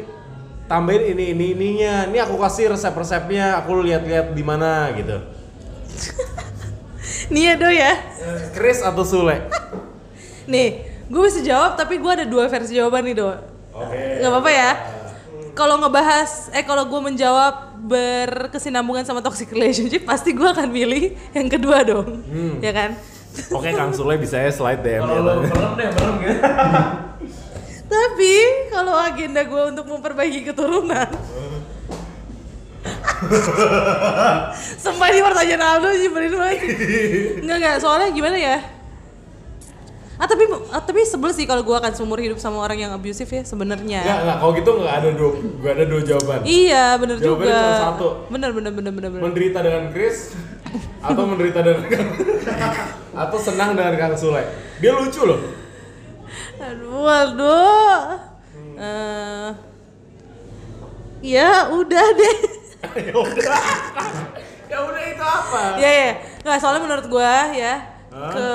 tambahin 0.66 1.04
ini 1.12 1.36
ini 1.36 1.45
ininya. 1.51 1.93
Ini 2.08 2.18
aku 2.24 2.39
kasih 2.39 2.72
resep-resepnya 2.72 3.60
aku 3.60 3.84
lihat-lihat 3.84 4.32
di 4.32 4.43
mana 4.45 4.93
gitu. 4.95 5.18
Nih 7.34 7.51
ya 7.51 7.54
do 7.58 7.68
ya. 7.68 7.91
Chris 8.56 8.80
atau 8.80 9.04
Sule? 9.04 9.43
Nih 10.51 10.88
gue 11.04 11.22
bisa 11.22 11.43
jawab 11.43 11.76
tapi 11.76 11.99
gue 11.99 12.12
ada 12.16 12.26
dua 12.26 12.47
versi 12.47 12.74
jawaban 12.74 13.04
nih 13.04 13.16
do. 13.18 13.28
Oke. 13.76 14.24
Nggak 14.24 14.32
apa-apa 14.32 14.51
ya 14.51 14.72
kalau 15.54 15.78
ngebahas 15.78 16.49
eh 16.51 16.66
kalau 16.66 16.86
gue 16.89 17.01
menjawab 17.14 17.78
berkesinambungan 17.78 19.06
sama 19.06 19.22
toxic 19.22 19.49
relationship 19.54 20.04
pasti 20.04 20.34
gue 20.34 20.45
akan 20.45 20.70
pilih 20.70 21.14
yang 21.34 21.47
kedua 21.49 21.86
dong. 21.86 22.26
Ya 22.60 22.74
kan? 22.74 22.97
Oke 23.49 23.74
Kang 23.74 23.93
Sule 23.93 24.18
bisa 24.22 24.38
ya 24.38 24.54
slide 24.54 24.86
DM 24.86 25.01
Kalau 25.01 25.22
lo 25.26 25.34
merem 25.41 25.72
deh 25.74 25.89
merem 25.89 26.16
gitu. 26.22 26.41
tapi 27.89 28.34
kalau 28.70 28.93
agenda 28.97 29.41
gue 29.45 29.64
untuk 29.70 29.86
memperbaiki 29.86 30.41
keturunan. 30.45 31.10
Sumpah 34.84 35.08
ini 35.10 35.22
pertanyaan 35.24 35.64
Aldo 35.64 35.89
nyebelin 35.95 36.34
banget. 36.36 36.60
Enggak 37.41 37.58
enggak 37.62 37.76
soalnya 37.80 38.10
gimana 38.12 38.38
ya 38.38 38.58
Ah 40.24 40.28
tapi 40.32 40.48
ah, 40.72 40.80
tapi 40.80 41.04
sebel 41.04 41.36
sih 41.36 41.44
kalau 41.44 41.68
gue 41.68 41.76
akan 41.76 41.92
seumur 41.92 42.16
hidup 42.16 42.40
sama 42.40 42.64
orang 42.64 42.80
yang 42.80 42.96
abusive 42.96 43.28
ya 43.28 43.44
sebenarnya. 43.44 44.08
Enggak, 44.08 44.20
enggak, 44.24 44.38
kalau 44.40 44.52
gitu 44.56 44.70
enggak 44.80 44.96
ada 44.96 45.10
dua, 45.12 45.32
enggak 45.36 45.74
ada 45.76 45.84
dua 45.84 46.02
jawaban. 46.08 46.40
Iya 46.48 46.86
bener 46.96 47.16
Jawabannya 47.20 47.52
juga. 47.52 47.60
cuma 47.60 47.84
satu. 47.84 48.08
Bener 48.32 48.50
bener 48.56 48.72
bener 48.72 48.92
bener 48.96 49.10
bener. 49.12 49.24
Menderita 49.28 49.60
dengan 49.60 49.84
Chris 49.92 50.32
atau 51.04 51.24
menderita 51.28 51.60
dengan 51.60 52.08
atau 53.28 53.38
senang 53.44 53.76
dengan 53.76 53.94
Kang 54.00 54.16
Sule. 54.16 54.48
Dia 54.80 54.96
lucu 54.96 55.28
loh. 55.28 55.44
Aduh, 56.56 57.04
aduh. 57.04 58.00
Eh, 58.80 59.50
ya 61.20 61.68
udah 61.68 62.06
deh. 62.16 62.38
ya 63.12 63.16
udah. 63.20 63.64
ya 64.72 64.78
udah 64.88 65.04
itu 65.04 65.24
apa? 65.28 65.62
ya 65.84 65.92
ya. 65.92 66.12
Nggak 66.48 66.58
soalnya 66.64 66.82
menurut 66.88 67.12
gua 67.12 67.52
ya? 67.52 67.93
Ke 68.14 68.49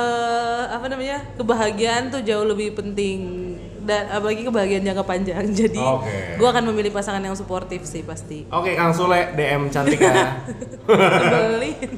apa 0.71 0.87
namanya 0.87 1.19
kebahagiaan 1.35 2.15
tuh 2.15 2.23
jauh 2.23 2.47
lebih 2.47 2.79
penting 2.79 3.49
dan 3.89 4.05
apalagi 4.13 4.45
kebahagiaan 4.45 4.85
jangka 4.85 5.05
panjang. 5.09 5.45
Jadi 5.65 5.81
Oke. 5.81 6.37
gua 6.37 6.53
akan 6.53 6.71
memilih 6.71 6.93
pasangan 6.93 7.25
yang 7.25 7.33
suportif 7.33 7.89
sih 7.89 8.05
pasti. 8.05 8.45
Oke, 8.53 8.77
Kang 8.77 8.93
Sule 8.93 9.33
DM 9.33 9.73
cantik 9.73 9.97
ya. 9.97 10.37
Nyebelin. 10.89 11.91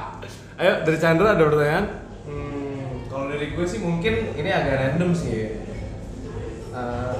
Ayo 0.62 0.72
dari 0.86 0.98
Chandra 1.02 1.34
ada 1.34 1.42
pertanyaan? 1.42 1.86
Hmm, 2.22 3.10
kalau 3.10 3.26
dari 3.26 3.50
gue 3.50 3.66
sih 3.66 3.82
mungkin 3.82 4.38
ini 4.38 4.50
agak 4.52 4.74
random 4.78 5.10
sih. 5.10 5.32
ya. 5.34 5.48
Eh, 6.72 7.14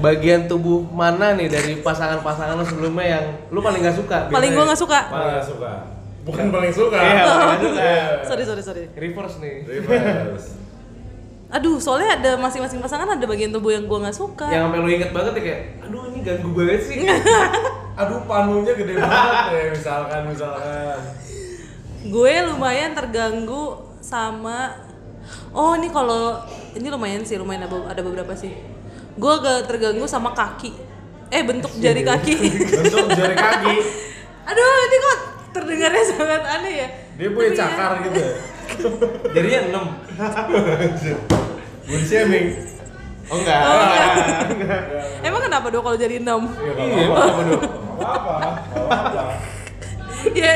bagian 0.00 0.48
tubuh 0.48 0.82
mana 0.88 1.36
nih 1.36 1.52
dari 1.52 1.78
pasangan-pasangan 1.84 2.56
lo 2.58 2.64
sebelumnya 2.64 3.06
yang 3.20 3.24
lu 3.52 3.60
paling 3.60 3.84
gak 3.84 3.94
suka? 3.94 4.32
Paling 4.32 4.56
gua 4.56 4.64
nggak 4.72 4.80
suka. 4.80 5.00
Paling 5.12 5.32
gak 5.36 5.46
suka. 5.46 5.72
Bukan 6.22 6.54
paling 6.54 6.70
suka. 6.70 6.98
Iya, 6.98 7.22
paling 7.26 7.62
suka. 7.66 7.82
sorry 8.26 8.44
sorry 8.46 8.62
sorry. 8.62 8.84
Reverse 8.94 9.36
nih. 9.42 9.54
Reverse. 9.66 10.48
Aduh, 11.52 11.76
soalnya 11.76 12.16
ada 12.16 12.30
masing-masing 12.40 12.80
pasangan 12.80 13.04
ada 13.04 13.26
bagian 13.28 13.52
tubuh 13.52 13.74
yang 13.74 13.84
gua 13.84 14.08
nggak 14.08 14.16
suka. 14.16 14.48
Yang 14.48 14.62
sampai 14.70 14.78
lu 14.80 14.88
inget 14.88 15.10
banget 15.12 15.32
ya 15.36 15.42
kayak, 15.44 15.60
aduh 15.84 16.02
ini 16.08 16.18
ganggu 16.24 16.50
banget 16.56 16.80
sih. 16.80 16.96
Aduh 18.00 18.24
panunya 18.24 18.72
gede 18.72 18.96
banget 18.96 19.52
ya 19.52 19.62
misalkan 19.68 20.20
misalkan. 20.24 20.96
gue 22.02 22.32
lumayan 22.50 22.96
terganggu 22.96 23.78
sama 24.02 24.74
oh 25.54 25.78
ini 25.78 25.86
kalau 25.86 26.40
ini 26.74 26.90
lumayan 26.90 27.22
sih 27.22 27.38
lumayan 27.38 27.62
ada, 27.62 27.94
ada 27.94 28.00
beberapa 28.02 28.34
sih 28.34 28.50
gue 29.14 29.32
agak 29.38 29.70
terganggu 29.70 30.02
sama 30.10 30.34
kaki 30.34 30.74
eh 31.30 31.46
bentuk 31.46 31.70
jari 31.78 32.02
kaki 32.02 32.34
Bentuk 32.58 33.06
jari 33.12 33.36
kaki. 33.38 33.74
aduh 34.50 34.72
ini 34.88 34.96
kok 34.98 35.18
terdengarnya 35.52 36.04
sangat 36.16 36.42
aneh 36.42 36.72
ya 36.84 36.88
Dia 37.20 37.28
punya 37.30 37.50
Tapi 37.52 37.56
ya, 37.56 37.60
cakar 37.60 37.90
gitu 38.08 38.18
ya. 38.18 38.32
Jadinya 39.36 39.60
6. 39.68 39.92
Body 41.82 42.04
shaming. 42.08 42.46
Oh 43.28 43.36
enggak. 43.36 43.60
Oh, 43.62 43.74
enggak. 44.54 44.82
Emang 45.28 45.42
kenapa 45.44 45.66
dong 45.68 45.84
kalau 45.84 45.98
jadi 45.98 46.16
enam? 46.18 46.48
Iya, 46.56 47.06
apa 47.12 47.40
dong? 47.44 47.62
Apa? 48.00 48.32
Apa? 48.80 49.22
ya 50.30 50.52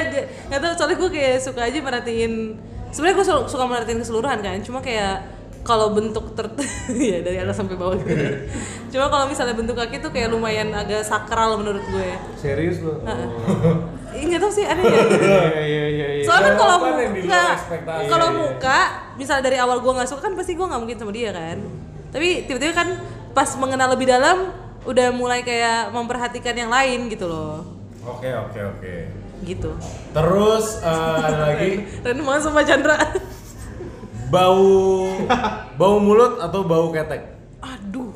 nggak 0.46 0.60
tahu 0.62 0.72
soalnya 0.78 0.96
gue 1.02 1.10
kayak 1.10 1.36
suka 1.42 1.60
aja 1.66 1.78
merhatiin 1.82 2.54
sebenarnya 2.94 3.16
gue 3.18 3.26
suka 3.50 3.64
merhatiin 3.66 3.98
keseluruhan 3.98 4.38
kan 4.38 4.58
cuma 4.62 4.78
kayak 4.78 5.26
kalau 5.66 5.90
bentuk 5.90 6.32
ter 6.38 6.46
ya 7.10 7.18
dari 7.26 7.42
atas 7.42 7.58
sampai 7.58 7.74
bawah 7.74 7.98
gitu. 7.98 8.14
Cuma 8.94 9.10
kalau 9.10 9.26
misalnya 9.26 9.58
bentuk 9.58 9.74
kaki 9.74 9.98
tuh 9.98 10.14
kayak 10.14 10.30
lumayan 10.30 10.70
agak 10.70 11.02
sakral 11.02 11.58
menurut 11.58 11.82
gue. 11.90 12.08
Serius 12.38 12.78
lu? 12.80 13.02
Ih, 14.16 14.24
nggak 14.30 14.40
tahu 14.40 14.52
sih 14.54 14.64
aneh 14.64 14.84
ya? 14.94 15.02
Iya 15.60 15.84
iya 15.90 16.08
iya 16.22 16.24
soalnya 16.24 16.56
kalau 16.56 16.76
ekspektasi? 16.88 18.08
kalau 18.08 18.28
muka 18.32 18.78
misalnya 19.20 19.42
dari 19.50 19.58
awal 19.60 19.82
gue 19.84 19.92
nggak 19.92 20.08
suka 20.08 20.24
kan 20.24 20.32
pasti 20.32 20.56
gue 20.56 20.64
nggak 20.64 20.80
mungkin 20.80 20.96
sama 20.96 21.12
dia 21.12 21.34
kan. 21.34 21.58
Tapi 22.14 22.48
tiba-tiba 22.48 22.72
kan 22.72 22.88
pas 23.36 23.50
mengenal 23.60 23.92
lebih 23.92 24.08
dalam 24.08 24.54
udah 24.86 25.10
mulai 25.12 25.42
kayak 25.42 25.90
memperhatikan 25.92 26.54
yang 26.56 26.70
lain 26.70 27.10
gitu 27.10 27.26
loh. 27.26 27.66
Oke, 28.06 28.30
oke, 28.30 28.60
oke. 28.78 28.94
gitu. 29.44 29.68
Terus 30.14 30.80
eh, 30.80 31.16
ada 31.20 31.52
lagi? 31.52 31.70
Ren 32.06 32.22
banget 32.24 32.42
sama 32.46 32.64
Chandra 32.64 32.96
bau 34.26 34.62
bau 35.74 35.96
mulut 35.98 36.38
atau 36.38 36.60
bau 36.62 36.90
ketek? 36.90 37.22
Aduh. 37.58 38.12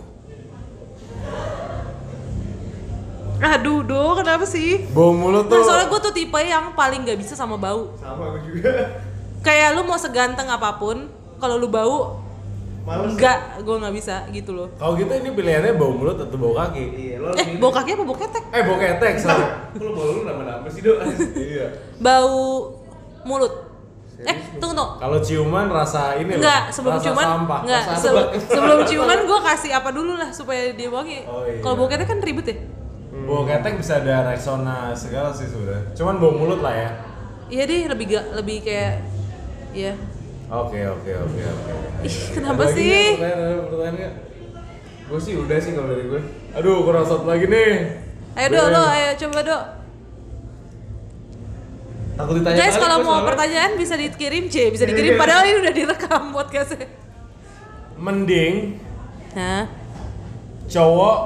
Aduh, 3.41 3.81
do, 3.81 3.97
kenapa 4.15 4.45
sih? 4.45 4.85
Bau 4.93 5.17
mulut 5.17 5.49
tuh 5.49 5.57
Nah, 5.57 5.65
soalnya 5.65 5.87
gue 5.89 6.01
tuh 6.03 6.13
tipe 6.13 6.37
yang 6.39 6.77
paling 6.77 7.09
gak 7.09 7.17
bisa 7.17 7.33
sama 7.33 7.57
bau. 7.57 7.97
Sama 7.97 8.37
gue 8.37 8.53
juga. 8.53 9.01
Kayak 9.41 9.73
lu 9.73 9.89
mau 9.89 9.97
seganteng 9.97 10.45
apa 10.45 10.77
pun, 10.77 11.09
kalau 11.41 11.57
lu 11.57 11.73
bau, 11.73 12.21
Males. 12.85 13.17
enggak, 13.17 13.65
gue 13.65 13.77
nggak 13.81 13.95
bisa 13.97 14.29
gitu 14.29 14.53
loh. 14.53 14.69
Kalau 14.77 14.93
gitu 14.93 15.09
ini 15.09 15.33
pilihannya 15.33 15.73
bau 15.73 15.89
mulut 15.89 16.21
atau 16.21 16.37
bau 16.37 16.53
kaki? 16.53 16.85
Iya, 16.93 17.17
lo 17.17 17.33
Eh, 17.33 17.57
bau 17.57 17.73
kaki 17.73 17.97
apa 17.97 18.03
bau 18.05 18.19
ketek? 18.21 18.45
Eh, 18.53 18.61
bau 18.61 18.77
ketek, 18.77 19.15
sorry. 19.17 19.45
Kok 19.73 19.81
lo 19.81 19.91
bau 19.97 20.09
lu 20.11 20.21
nama-nama 20.23 20.69
sih, 20.69 20.85
Dok? 20.85 21.01
iya. 21.35 21.67
Bau 21.97 22.29
mulut. 23.25 23.70
Eh, 24.21 24.37
tunggu 24.57 24.77
tunggu. 24.77 24.87
Kalau 24.99 25.19
ciuman 25.19 25.67
rasa 25.67 26.15
ini 26.15 26.37
Enggak, 26.37 26.69
sebelum 26.69 26.97
rasa 26.97 27.05
ciuman, 27.07 27.25
sampah. 27.25 27.61
enggak, 27.65 27.83
Rasa 27.83 27.97
se- 27.97 28.11
apa? 28.11 28.23
sebelum 28.55 28.79
ciuman 28.85 29.19
gue 29.25 29.41
kasih 29.43 29.71
apa 29.73 29.89
dulu 29.91 30.13
lah 30.15 30.31
supaya 30.31 30.63
dia 30.73 30.89
wangi. 30.89 31.25
Oh, 31.25 31.41
iya. 31.43 31.59
Kalau 31.59 31.75
bau 31.77 31.89
ketek 31.89 32.05
kan 32.05 32.19
ribet 32.21 32.47
ya. 32.47 32.57
Bau 33.11 33.43
ketek 33.43 33.75
bisa 33.75 33.93
ada 33.99 34.29
Rexona 34.29 34.93
segala 34.93 35.33
sih 35.33 35.45
sebenarnya. 35.45 35.93
Cuman 35.93 36.15
bau 36.17 36.33
mulut 36.33 36.61
lah 36.61 36.75
ya. 36.75 36.91
Iya 37.49 37.63
deh, 37.67 37.81
lebih 37.89 38.05
gak, 38.09 38.25
lebih 38.37 38.57
kayak, 38.63 38.95
ya. 39.73 39.93
Oke, 40.47 40.79
oke, 40.85 41.11
oke, 41.17 41.41
oke. 41.43 41.73
Ih, 42.03 42.17
kenapa 42.31 42.63
Ada 42.63 42.75
sih? 42.75 42.95
Pertanyaan, 43.17 43.39
ada 43.41 43.63
pertanyaan 43.65 43.95
nggak? 43.97 44.15
Gue 45.07 45.19
sih 45.19 45.35
udah 45.35 45.59
sih 45.59 45.73
kalau 45.75 45.89
dari 45.91 46.05
gue. 46.07 46.23
Aduh, 46.55 46.77
kurang 46.83 47.03
satu 47.03 47.27
lagi 47.27 47.47
nih. 47.47 47.73
Ayo 48.35 48.47
do, 48.49 48.63
lo, 48.69 48.83
ayo 48.85 49.09
coba 49.17 49.41
do. 49.43 49.59
Takut 52.21 52.35
ditanya 52.37 52.57
Guys, 52.59 52.77
kalau 52.77 52.97
mau 53.01 53.07
soalnya. 53.17 53.27
pertanyaan 53.27 53.71
bisa 53.75 53.95
dikirim 53.97 54.45
C, 54.47 54.57
bisa 54.69 54.85
dikirim. 54.85 55.17
Padahal 55.17 55.43
ini 55.43 55.57
udah 55.59 55.73
direkam 55.73 56.23
podcastnya. 56.31 56.87
Mending 57.97 58.55
Hah? 59.33 59.65
cowok 60.67 61.19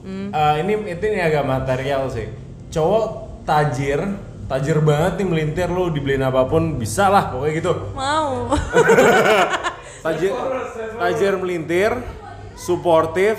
Hmm. 0.00 0.32
eh, 0.32 0.54
ini 0.64 0.72
itu 0.88 1.04
ini 1.04 1.20
agak 1.20 1.44
material 1.44 2.08
sih. 2.08 2.24
Cowok 2.72 3.04
tajir, 3.44 4.00
tajir 4.48 4.80
banget 4.80 5.20
nih 5.20 5.26
melintir 5.28 5.68
lu 5.68 5.92
dibeliin 5.92 6.24
apa 6.24 6.48
pun 6.48 6.80
bisa 6.80 7.12
lah 7.12 7.28
pokoknya 7.28 7.52
gitu. 7.52 7.72
Mau. 7.92 8.48
Tajir, 10.00 10.32
tajir 10.96 11.36
melintir, 11.36 11.92
suportif, 12.56 13.36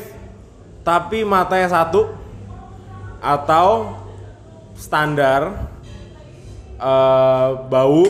tapi 0.85 1.25
matanya 1.25 1.73
satu 1.73 2.13
atau 3.17 3.97
standar 4.77 5.65
eh, 6.81 7.47
bau 7.69 8.03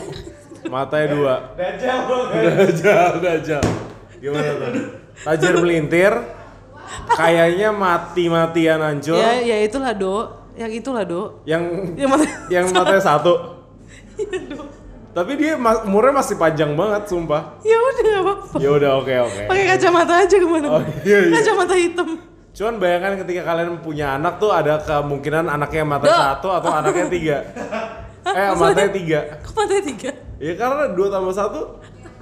matanya 0.66 1.06
dua. 1.12 1.34
Dajjal 1.54 1.98
lo. 2.08 2.18
Dajjal, 2.32 3.10
dajjal. 3.20 3.64
Gimana 4.16 4.50
tuh? 4.56 4.72
Tajir 5.22 5.54
melintir, 5.60 6.12
kayaknya 7.12 7.70
mati-matian 7.70 8.80
hancur, 8.80 9.18
ya, 9.18 9.38
ya 9.38 9.56
itulah 9.62 9.92
do. 9.94 10.26
Yang 10.52 10.84
itulah 10.84 11.04
do. 11.04 11.40
yang 11.44 11.62
Yang 11.94 12.08
mana? 12.10 12.24
yang 12.52 12.64
matanya 12.70 13.02
satu. 13.02 13.34
Tapi 15.12 15.32
dia 15.36 15.60
ma- 15.60 15.84
umurnya 15.84 16.24
masih 16.24 16.40
panjang 16.40 16.72
banget, 16.72 17.04
sumpah. 17.04 17.60
Ya 17.60 17.76
udah 17.76 18.00
gak 18.00 18.22
apa-apa. 18.24 18.56
Ya 18.56 18.70
udah, 18.72 18.90
oke 18.96 19.14
oke. 19.28 19.42
Pakai 19.44 19.64
kacamata 19.76 20.14
aja 20.24 20.36
ke 20.40 20.46
mana? 20.48 20.66
Oh, 20.72 20.82
iya, 21.04 21.18
iya. 21.28 21.32
Kacamata 21.36 21.74
hitam. 21.76 22.08
Cuman 22.52 22.74
bayangkan 22.80 23.12
ketika 23.24 23.42
kalian 23.44 23.80
punya 23.80 24.16
anak 24.16 24.40
tuh 24.40 24.52
ada 24.52 24.80
kemungkinan 24.80 25.48
anaknya 25.48 25.84
mata 25.84 26.04
Duh. 26.08 26.16
satu 26.16 26.48
atau 26.52 26.70
anaknya 26.72 27.06
tiga. 27.12 27.36
eh 28.32 28.48
matanya 28.56 28.92
tiga. 28.92 29.20
Kok 29.40 29.52
matanya 29.54 29.84
tiga? 29.84 30.10
Ya 30.42 30.52
karena 30.58 30.84
dua 30.90 31.06
tambah 31.06 31.30
satu, 31.30 31.60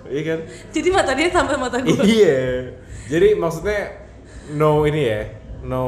iya 0.07 0.23
kan? 0.29 0.39
Jadi 0.71 0.89
mata 0.93 1.13
dia 1.17 1.29
sampai 1.33 1.57
mata 1.57 1.81
gue. 1.81 1.97
Iya. 2.05 2.41
Jadi 3.09 3.29
maksudnya 3.35 3.81
no 4.53 4.85
ini 4.85 5.03
ya, 5.09 5.23
no 5.65 5.83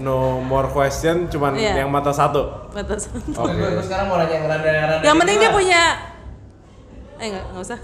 no 0.00 0.40
more 0.40 0.72
question, 0.72 1.28
cuman 1.28 1.54
Iya. 1.54 1.84
yang 1.84 1.90
mata 1.92 2.08
satu. 2.08 2.72
Mata 2.72 2.96
satu. 2.96 3.20
Oke. 3.36 3.52
Gue 3.52 3.84
sekarang 3.84 4.06
mau 4.08 4.16
nanya 4.16 4.34
yang 4.34 4.46
rada-rada. 4.48 5.04
Yang 5.04 5.16
penting 5.20 5.36
dia 5.38 5.50
punya 5.52 5.82
Eh 7.18 7.34
enggak, 7.34 7.44
enggak 7.50 7.64
usah. 7.66 7.78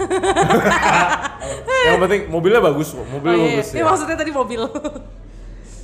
yang 1.91 1.99
penting 1.99 2.21
mobilnya 2.31 2.63
bagus, 2.63 2.95
kok. 2.95 3.03
mobilnya 3.11 3.35
oh, 3.35 3.43
iya. 3.43 3.51
bagus 3.59 3.67
Ini 3.75 3.81
ya. 3.83 3.85
maksudnya 3.91 4.17
tadi 4.17 4.31
mobil. 4.31 4.61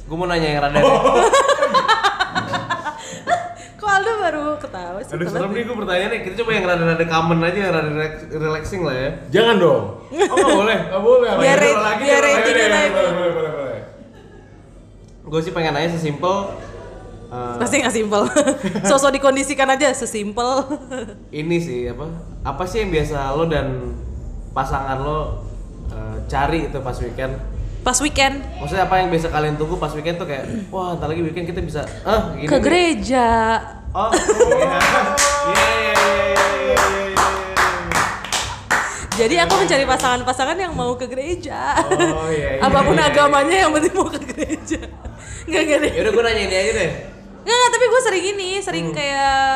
Gue 0.07 0.17
mau 0.17 0.27
nanya 0.31 0.49
yang 0.55 0.63
rada. 0.63 0.79
Kok 0.79 1.03
Aldo 4.01 4.13
baru 4.19 4.45
ketawa 4.57 4.99
sih? 4.99 5.13
Aduh 5.13 5.27
serem 5.27 5.51
nih 5.51 5.63
gue 5.63 5.77
pertanyaannya. 5.77 6.19
Kita 6.23 6.35
coba 6.41 6.51
yang 6.51 6.65
rada-rada 6.65 7.05
common 7.05 7.39
aja, 7.43 7.59
yang 7.59 7.71
rada 7.71 7.91
relax- 7.91 8.27
relaxing 8.27 8.81
lah 8.81 8.95
ya. 8.95 9.11
Jangan 9.31 9.57
dong. 9.57 9.83
Oh 10.09 10.37
nggak 10.37 10.57
boleh. 10.57 10.79
Nggak 10.83 11.03
boleh. 11.03 11.29
apa 11.29 11.39
Biar 11.39 11.59
lagi, 11.61 12.03
biar 12.03 12.23
ratingnya 12.23 12.69
naik. 12.69 12.91
Boleh, 12.91 13.13
boleh, 13.13 13.33
boleh, 13.33 13.53
boleh. 13.53 13.81
Gue 15.23 15.41
sih 15.41 15.53
pengen 15.53 15.73
nanya 15.73 15.91
sesimpel. 15.91 16.35
eh, 17.29 17.55
Pasti 17.57 17.75
nggak 17.79 17.95
simpel. 17.95 18.23
Sosok 18.89 19.11
dikondisikan 19.13 19.69
aja 19.69 19.93
sesimpel. 19.93 20.67
ini 21.41 21.57
sih 21.57 21.87
apa? 21.87 22.09
Apa 22.43 22.65
sih 22.65 22.83
yang 22.83 22.91
biasa 22.91 23.31
lo 23.33 23.45
dan 23.45 23.95
pasangan 24.51 24.99
lo 24.99 25.45
eh, 25.89 26.17
cari 26.27 26.67
itu 26.67 26.79
pas 26.81 26.97
weekend? 26.97 27.39
Pas 27.81 27.97
weekend 27.97 28.45
Maksudnya 28.61 28.85
apa 28.85 28.99
yang 28.99 29.09
biasa 29.09 29.31
kalian 29.31 29.57
tunggu 29.57 29.77
pas 29.77 29.89
weekend 29.91 30.17
tuh 30.17 30.27
kayak, 30.27 30.45
wah 30.75 30.93
ntar 30.95 31.07
lagi 31.07 31.23
weekend 31.23 31.47
kita 31.47 31.61
bisa, 31.61 31.81
ah 32.03 32.35
gini. 32.35 32.45
ke 32.45 32.53
nih." 32.53 32.61
gereja. 32.61 33.27
Oh, 33.91 34.07
iya. 34.15 34.79
Jadi 39.21 39.37
aku 39.37 39.53
mencari 39.53 39.85
pasangan-pasangan 39.85 40.57
yang 40.57 40.73
mau 40.73 40.97
ke 40.97 41.05
gereja. 41.05 41.77
Oh, 41.91 42.31
iya, 42.33 42.57
iya, 42.57 42.63
Apa 42.65 42.81
pun 42.87 42.97
iya, 42.97 43.05
iya. 43.05 43.13
agamanya 43.13 43.57
yang 43.67 43.71
penting 43.75 43.93
mau 43.93 44.09
ke 44.09 44.21
gereja. 44.23 44.81
Enggak 45.45 45.61
enggak 45.67 45.79
deh. 45.83 45.93
Yaudah 45.99 46.13
gue 46.15 46.23
nanya 46.25 46.43
ini 46.47 46.57
aja 46.57 46.73
deh. 46.73 46.91
Enggak, 47.45 47.67
tapi 47.69 47.85
gue 47.85 48.01
sering 48.01 48.25
ini, 48.33 48.51
Hmm. 48.57 48.65
sering 48.65 48.87
kayak 48.95 49.51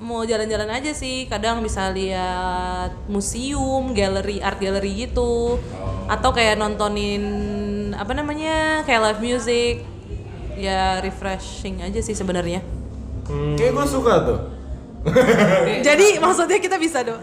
mau 0.00 0.24
jalan-jalan 0.24 0.70
aja 0.72 0.90
sih. 0.90 1.28
Kadang 1.28 1.62
bisa 1.62 1.92
lihat 1.92 2.96
museum, 3.06 3.92
galeri, 3.92 4.42
art 4.42 4.58
gallery 4.58 5.06
gitu. 5.06 5.60
Atau 6.08 6.32
kayak 6.32 6.58
nontonin 6.58 7.22
apa 7.94 8.10
namanya? 8.10 8.82
kayak 8.88 9.00
live 9.06 9.22
music. 9.22 9.86
Ya 10.56 10.98
refreshing 10.98 11.84
aja 11.84 12.00
sih 12.02 12.16
sebenarnya. 12.16 12.79
Hmm. 13.30 13.54
Kayak 13.54 13.72
gue 13.78 13.86
suka 13.86 14.14
tuh. 14.26 14.38
Jadi 15.86 16.20
maksudnya 16.20 16.58
kita 16.58 16.76
bisa 16.76 17.00
dong. 17.06 17.22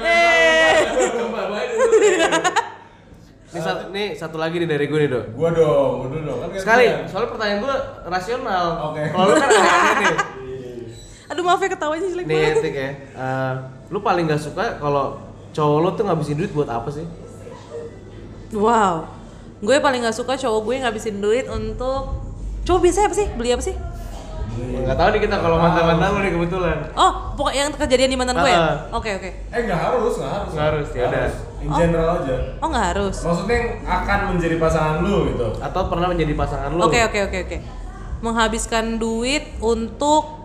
Eh. 0.00 0.74
Ini 3.52 3.60
satu, 3.60 3.92
nih 3.92 4.16
satu 4.16 4.40
lagi 4.40 4.56
nih 4.64 4.68
dari 4.68 4.88
gue 4.88 4.98
nih 5.04 5.10
dok. 5.12 5.24
Gua 5.36 5.52
dong, 5.52 5.90
gua 6.00 6.08
dulu 6.08 6.24
dong. 6.24 6.38
Kan 6.40 6.56
Sekali, 6.56 6.84
soalnya 7.04 7.28
pertanyaan 7.36 7.60
gue 7.60 7.74
rasional. 8.08 8.66
Oke. 8.90 9.02
Kalau 9.12 9.24
lu 9.28 9.34
kan 9.36 9.48
nih. 10.00 10.16
Aduh 11.32 11.42
maaf 11.44 11.60
ya 11.60 11.68
ketawanya 11.68 12.08
jelek 12.08 12.26
Nih 12.28 12.36
banget. 12.36 12.56
etik 12.60 12.74
ya. 12.76 12.90
Eh, 13.12 13.52
lu 13.92 14.00
paling 14.00 14.24
gak 14.24 14.40
suka 14.40 14.80
kalau 14.80 15.20
cowok 15.52 15.78
lu 15.84 15.88
tuh 15.92 16.04
ngabisin 16.08 16.36
duit 16.40 16.52
buat 16.56 16.68
apa 16.68 16.88
sih? 16.88 17.04
Wow. 18.56 19.04
Gue 19.60 19.76
paling 19.84 20.00
gak 20.04 20.16
suka 20.16 20.36
cowok 20.36 20.60
gue 20.64 20.74
ngabisin 20.84 21.20
duit 21.20 21.44
untuk 21.48 22.32
Cowok 22.62 22.80
biasanya 22.86 23.06
apa 23.10 23.16
sih? 23.18 23.26
Beli 23.34 23.50
apa 23.50 23.62
sih? 23.64 23.74
Nggak 24.52 24.96
tahu 24.98 25.08
nih 25.16 25.20
kita 25.24 25.36
kalau 25.40 25.56
mantan-mantan 25.56 26.08
lu 26.12 26.18
nih 26.20 26.32
kebetulan. 26.36 26.76
Oh, 26.92 27.12
pokok 27.38 27.54
yang 27.56 27.68
kejadian 27.72 28.10
di 28.12 28.18
mantan 28.20 28.36
gue 28.36 28.50
ya? 28.52 28.60
Ah. 28.60 28.76
Oke, 28.92 29.10
oke. 29.16 29.30
Eh 29.48 29.60
nggak 29.64 29.80
harus, 29.80 30.12
nggak 30.20 30.32
harus. 30.32 30.50
Nggak 30.52 30.66
harus, 30.68 30.88
ya 30.92 31.04
udah. 31.08 31.26
In 31.62 31.70
general 31.72 32.08
aja. 32.20 32.36
Oh, 32.60 32.68
nggak 32.68 32.86
harus. 32.92 33.16
Maksudnya 33.24 33.56
yang 33.56 33.68
akan 33.86 34.18
menjadi 34.36 34.56
pasangan 34.60 34.96
lu 35.00 35.16
gitu. 35.32 35.46
Atau 35.62 35.82
pernah 35.88 36.08
menjadi 36.12 36.32
pasangan 36.36 36.70
lu? 36.74 36.80
Oke, 36.84 37.00
oke, 37.00 37.18
oke, 37.30 37.38
oke. 37.48 37.58
Menghabiskan 38.22 39.00
duit 39.00 39.44
untuk 39.58 40.42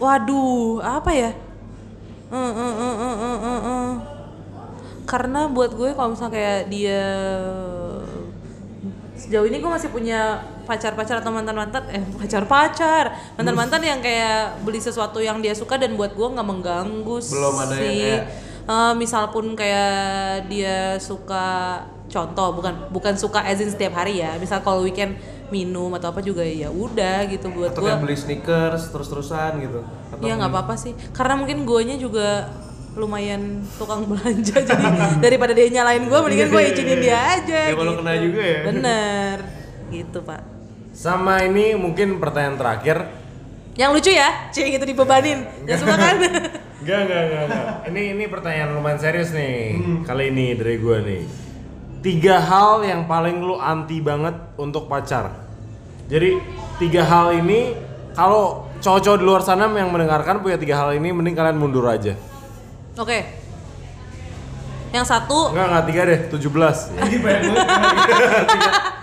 Waduh, 0.00 0.80
apa 0.80 1.12
ya? 1.12 1.30
Eh, 2.32 2.36
eh, 2.56 2.72
eh, 2.80 2.96
eh, 3.04 3.16
eh, 3.20 3.60
eh. 3.68 3.90
karena 5.04 5.50
buat 5.50 5.76
gue 5.76 5.92
kalau 5.92 6.14
misalnya 6.16 6.32
kayak 6.32 6.60
dia 6.72 7.02
sejauh 9.20 9.44
ini 9.44 9.58
gue 9.58 9.68
masih 9.68 9.88
punya 9.88 10.40
pacar-pacar 10.64 11.20
atau 11.20 11.28
mantan-mantan 11.28 11.84
eh 11.88 12.00
pacar-pacar 12.16 13.04
mantan-mantan 13.34 13.82
yang 13.82 14.00
kayak 14.00 14.60
beli 14.60 14.78
sesuatu 14.78 15.18
yang 15.18 15.38
dia 15.38 15.52
suka 15.52 15.76
dan 15.76 15.92
buat 15.92 16.10
gue 16.10 16.24
nggak 16.26 16.46
mengganggu 16.46 17.16
Belum 17.26 17.54
ada 17.54 17.74
yang 17.76 17.84
kayak- 17.84 18.28
Eh, 18.62 18.94
misal 18.94 19.28
pun 19.28 19.42
kayak 19.52 19.90
dia 20.46 20.94
suka 20.96 21.80
contoh 22.06 22.54
bukan 22.54 22.86
bukan 22.88 23.14
suka 23.14 23.42
as 23.42 23.58
in 23.58 23.66
setiap 23.66 23.94
hari 23.94 24.22
ya. 24.22 24.38
Misal 24.38 24.62
kalau 24.62 24.80
weekend 24.80 25.18
minum 25.50 25.90
atau 25.90 26.08
apa 26.08 26.20
juga 26.20 26.40
ya 26.40 26.70
udah 26.70 27.26
gitu 27.26 27.50
buat 27.50 27.74
gue 27.74 27.90
beli 27.98 28.14
sneakers 28.14 28.86
terus-terusan 28.88 29.58
gitu. 29.60 29.82
Atau 30.12 30.22
ya 30.22 30.38
nggak 30.38 30.52
apa-apa 30.52 30.74
sih. 30.76 30.94
Karena 31.10 31.34
mungkin 31.34 31.66
guanya 31.66 31.98
juga 31.98 32.46
lumayan 33.00 33.42
tukang 33.74 34.04
belanja 34.04 34.60
jadi 34.60 34.84
daripada 35.24 35.50
dia 35.50 35.72
nyalain 35.72 36.04
gue 36.04 36.18
mendingan 36.20 36.48
gue 36.48 36.62
izinin 36.68 37.00
dia 37.00 37.16
aja 37.16 37.60
Ya, 37.64 37.74
kalau 37.74 37.90
gitu. 37.90 38.00
kena 38.00 38.12
juga 38.16 38.42
ya. 38.42 38.60
bener 38.66 39.36
gitu 39.88 40.18
pak 40.20 40.42
Sama 40.92 41.40
ini 41.40 41.72
mungkin 41.74 42.18
pertanyaan 42.18 42.54
terakhir. 42.54 42.98
yang 43.72 43.90
lucu 43.90 44.10
ya 44.10 44.50
cie 44.50 44.68
gitu 44.68 44.84
dibebanin 44.84 45.48
ya 45.64 45.74
suka 45.74 45.94
kan 45.94 46.16
Enggak, 46.80 46.98
enggak, 47.02 47.20
enggak, 47.22 47.42
enggak. 47.44 47.64
Ini 47.86 48.02
ini 48.10 48.24
pertanyaan 48.26 48.70
lumayan 48.72 48.96
serius 48.96 49.30
nih. 49.30 49.76
Kali 50.00 50.32
ini 50.32 50.56
dari 50.56 50.80
gua 50.80 50.96
nih. 50.98 51.28
Tiga 52.00 52.40
hal 52.40 52.80
yang 52.82 53.04
paling 53.04 53.36
lu 53.36 53.52
anti 53.54 54.00
banget 54.00 54.32
untuk 54.56 54.88
pacar. 54.88 55.28
Jadi 56.08 56.40
tiga 56.76 57.04
hal 57.04 57.36
ini 57.36 57.76
kalau 58.10 58.64
cowok-cowok 58.80 59.12
di 59.14 59.24
luar 59.24 59.44
sana 59.44 59.68
yang 59.68 59.92
mendengarkan 59.92 60.40
punya 60.40 60.56
tiga 60.56 60.72
hal 60.74 60.96
ini 60.96 61.12
mending 61.12 61.36
kalian 61.36 61.60
mundur 61.60 61.84
aja. 61.84 62.16
Oke. 62.98 63.18
Yang 64.90 65.06
satu. 65.06 65.54
Enggak, 65.54 65.66
enggak 65.70 65.84
tiga 65.86 66.02
deh, 66.02 66.20
17 66.34 66.42
Ini 67.06 67.16
banyak 67.22 67.42
banget. 67.46 67.66
Tiga, 68.10 68.26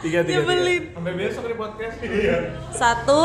tiga, 0.03 0.19
tiga 0.23 0.39
nyebelin. 0.43 0.83
Sampai 0.93 1.13
besok 1.15 1.43
di 1.47 1.55
podcast. 1.57 1.95
satu. 2.75 3.23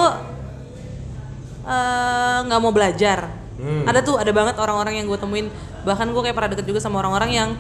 Eh, 1.63 2.39
nggak 2.47 2.61
mau 2.63 2.75
belajar. 2.75 3.43
Hmm. 3.53 3.87
ada 3.87 4.03
tuh 4.03 4.19
ada 4.19 4.33
banget 4.35 4.59
orang-orang 4.59 4.99
yang 4.99 5.07
gue 5.07 5.19
temuin. 5.21 5.47
Bahkan 5.87 6.11
gue 6.11 6.23
kayak 6.27 6.35
pernah 6.35 6.51
deket 6.51 6.67
juga 6.67 6.81
sama 6.83 6.99
orang-orang 6.99 7.31
yang 7.31 7.51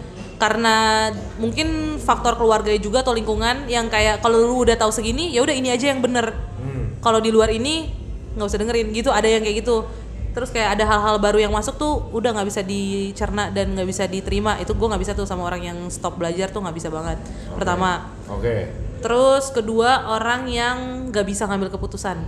karena 0.40 1.06
mungkin 1.38 2.00
faktor 2.02 2.34
keluarga 2.34 2.74
juga 2.74 3.06
atau 3.06 3.14
lingkungan 3.14 3.70
yang 3.70 3.86
kayak 3.86 4.18
kalau 4.18 4.42
lu 4.42 4.66
udah 4.66 4.74
tahu 4.74 4.90
segini 4.90 5.30
ya 5.30 5.38
udah 5.46 5.54
ini 5.54 5.70
aja 5.70 5.94
yang 5.94 6.02
bener. 6.02 6.34
Hmm. 6.58 6.98
kalau 6.98 7.22
di 7.22 7.30
luar 7.30 7.54
ini 7.54 7.86
nggak 8.34 8.46
usah 8.50 8.58
dengerin. 8.58 8.90
Gitu 8.90 9.14
ada 9.14 9.28
yang 9.30 9.46
kayak 9.46 9.62
gitu 9.62 9.86
terus 10.32 10.48
kayak 10.48 10.80
ada 10.80 10.84
hal-hal 10.88 11.20
baru 11.20 11.44
yang 11.44 11.52
masuk 11.52 11.76
tuh 11.76 12.08
udah 12.12 12.32
nggak 12.32 12.48
bisa 12.48 12.64
dicerna 12.64 13.52
dan 13.52 13.76
nggak 13.76 13.84
bisa 13.84 14.08
diterima 14.08 14.56
itu 14.58 14.72
gue 14.72 14.88
nggak 14.88 15.02
bisa 15.04 15.12
tuh 15.12 15.28
sama 15.28 15.44
orang 15.44 15.60
yang 15.60 15.78
stop 15.92 16.16
belajar 16.16 16.48
tuh 16.48 16.64
nggak 16.64 16.76
bisa 16.76 16.88
banget 16.88 17.20
pertama 17.54 18.08
Oke. 18.32 18.72
Terus 19.02 19.50
kedua 19.50 20.14
orang 20.14 20.46
yang 20.46 21.10
nggak 21.10 21.26
bisa 21.26 21.50
ngambil 21.50 21.74
keputusan. 21.74 22.22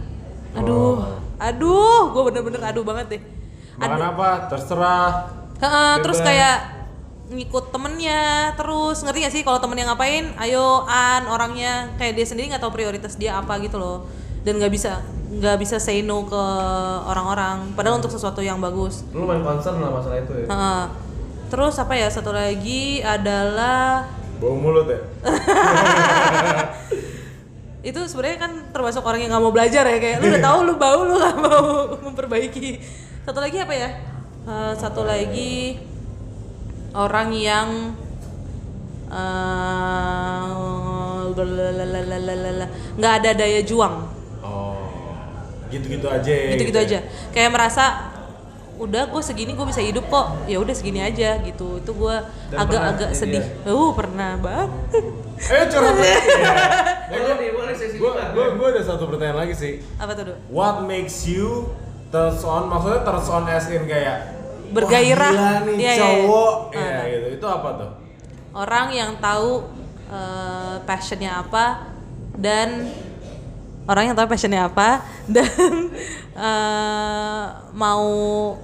Aduh, 0.58 0.98
Oh. 0.98 1.22
aduh, 1.38 2.10
gue 2.10 2.22
bener-bener 2.26 2.58
aduh 2.66 2.82
banget 2.82 3.14
deh. 3.14 3.22
Makan 3.78 4.02
apa? 4.02 4.50
Terserah. 4.50 5.10
Heeh, 5.62 5.92
terus 6.02 6.18
kayak 6.18 6.74
ngikut 7.30 7.72
temennya 7.72 8.52
terus 8.58 9.00
ngerti 9.00 9.18
gak 9.24 9.32
sih 9.32 9.42
kalau 9.46 9.56
temennya 9.56 9.88
ngapain 9.88 10.28
ayo 10.44 10.84
an 10.84 11.24
orangnya 11.24 11.88
kayak 11.96 12.20
dia 12.20 12.26
sendiri 12.28 12.52
nggak 12.52 12.60
tahu 12.60 12.76
prioritas 12.76 13.16
dia 13.16 13.40
apa 13.40 13.56
gitu 13.64 13.80
loh 13.80 14.04
dan 14.44 14.60
nggak 14.60 14.68
bisa 14.68 15.00
nggak 15.34 15.56
bisa 15.58 15.76
say 15.76 16.00
no 16.00 16.22
ke 16.24 16.44
orang-orang 17.04 17.74
padahal 17.74 17.98
untuk 17.98 18.12
sesuatu 18.12 18.38
yang 18.38 18.58
bagus 18.58 19.02
Lu 19.10 19.26
main 19.26 19.42
concern 19.42 19.78
lah 19.78 19.90
masalah 19.90 20.20
itu 20.20 20.32
ya. 20.34 20.46
Heeh. 20.46 20.82
terus 21.48 21.74
apa 21.76 21.94
ya 21.94 22.08
satu 22.08 22.30
lagi 22.30 22.98
adalah 23.00 24.06
Bau 24.38 24.58
mulut 24.58 24.90
ya? 24.90 24.98
itu 27.84 28.00
sebenarnya 28.08 28.38
kan 28.40 28.52
termasuk 28.72 29.04
orang 29.04 29.20
yang 29.20 29.30
nggak 29.30 29.44
mau 29.44 29.52
belajar 29.52 29.84
ya 29.84 29.98
kayak 30.00 30.16
lu 30.18 30.32
udah 30.32 30.42
tahu 30.42 30.58
lu 30.64 30.74
bau 30.80 31.00
lu 31.04 31.14
nggak 31.20 31.36
mau 31.36 31.64
memperbaiki 32.10 32.80
satu 33.22 33.38
lagi 33.38 33.60
apa 33.60 33.74
ya 33.74 33.90
Eh, 34.44 34.72
satu 34.76 35.08
lagi 35.08 35.80
orang 36.92 37.32
yang 37.32 37.96
eh, 39.08 40.44
nggak 43.00 43.12
ada 43.24 43.30
daya 43.32 43.64
juang. 43.64 44.04
Gitu-gitu 45.74 46.06
aja 46.06 46.32
ya, 46.32 46.50
gitu-gitu 46.54 46.78
ya? 46.78 46.86
aja 46.86 46.98
kayak 47.34 47.50
merasa 47.50 47.84
udah 48.74 49.06
gue 49.06 49.22
segini 49.22 49.54
gue 49.54 49.66
bisa 49.70 49.78
hidup 49.78 50.10
kok 50.10 50.50
ya 50.50 50.58
udah 50.58 50.74
segini 50.74 50.98
aja 50.98 51.38
gitu 51.46 51.78
itu 51.78 51.90
gue 51.94 52.16
agak-agak 52.50 53.14
sedih 53.14 53.42
jadi 53.42 53.70
uh 53.70 53.90
pernah 53.94 54.34
banget 54.38 54.70
Eh 55.34 55.66
curhat. 55.66 55.98
Boleh 57.10 57.50
boleh 57.52 57.74
sesi 57.74 57.98
Gue 57.98 58.14
gue 58.54 58.66
ada 58.70 58.82
satu 58.86 59.10
pertanyaan 59.10 59.44
lagi 59.44 59.54
sih. 59.58 59.82
apa 59.98 60.14
tuh? 60.14 60.38
What 60.46 60.86
makes 60.86 61.26
you 61.26 61.74
turns 62.14 62.46
on? 62.46 62.70
Maksudnya 62.70 63.02
turns 63.02 63.28
on 63.28 63.44
as 63.50 63.66
in 63.66 63.82
kayak 63.84 64.30
Bergairah. 64.70 65.30
Wah, 65.34 65.58
gila 65.58 65.66
nih 65.68 65.76
iya. 65.78 65.92
cowok. 65.98 66.56
Ah, 66.70 66.78
Iya 66.78 66.86
ah. 66.86 67.02
gitu. 67.10 67.26
Itu 67.34 67.46
apa 67.50 67.68
tuh? 67.76 67.90
orang 68.54 68.94
yang 68.94 69.18
tahu 69.18 69.66
eh, 70.08 70.76
passionnya 70.86 71.42
apa 71.42 71.90
dan 72.38 72.86
orang 73.84 74.10
yang 74.10 74.16
tahu 74.16 74.26
passionnya 74.28 74.64
apa 74.68 75.04
dan 75.34 75.48
eh, 76.36 77.44
mau 77.76 78.04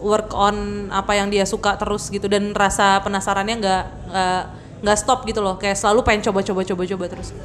work 0.01 0.33
on 0.33 0.89
apa 0.93 1.13
yang 1.17 1.29
dia 1.29 1.45
suka 1.45 1.77
terus 1.77 2.09
gitu 2.09 2.27
dan 2.27 2.53
rasa 2.57 3.01
penasarannya 3.05 3.57
nggak 3.61 3.85
nggak 4.11 4.43
nggak 4.81 4.97
stop 4.97 5.29
gitu 5.29 5.45
loh. 5.45 5.61
Kayak 5.61 5.77
selalu 5.77 6.01
pengen 6.05 6.33
coba-coba 6.33 6.65
coba-coba 6.65 7.05
terus. 7.09 7.37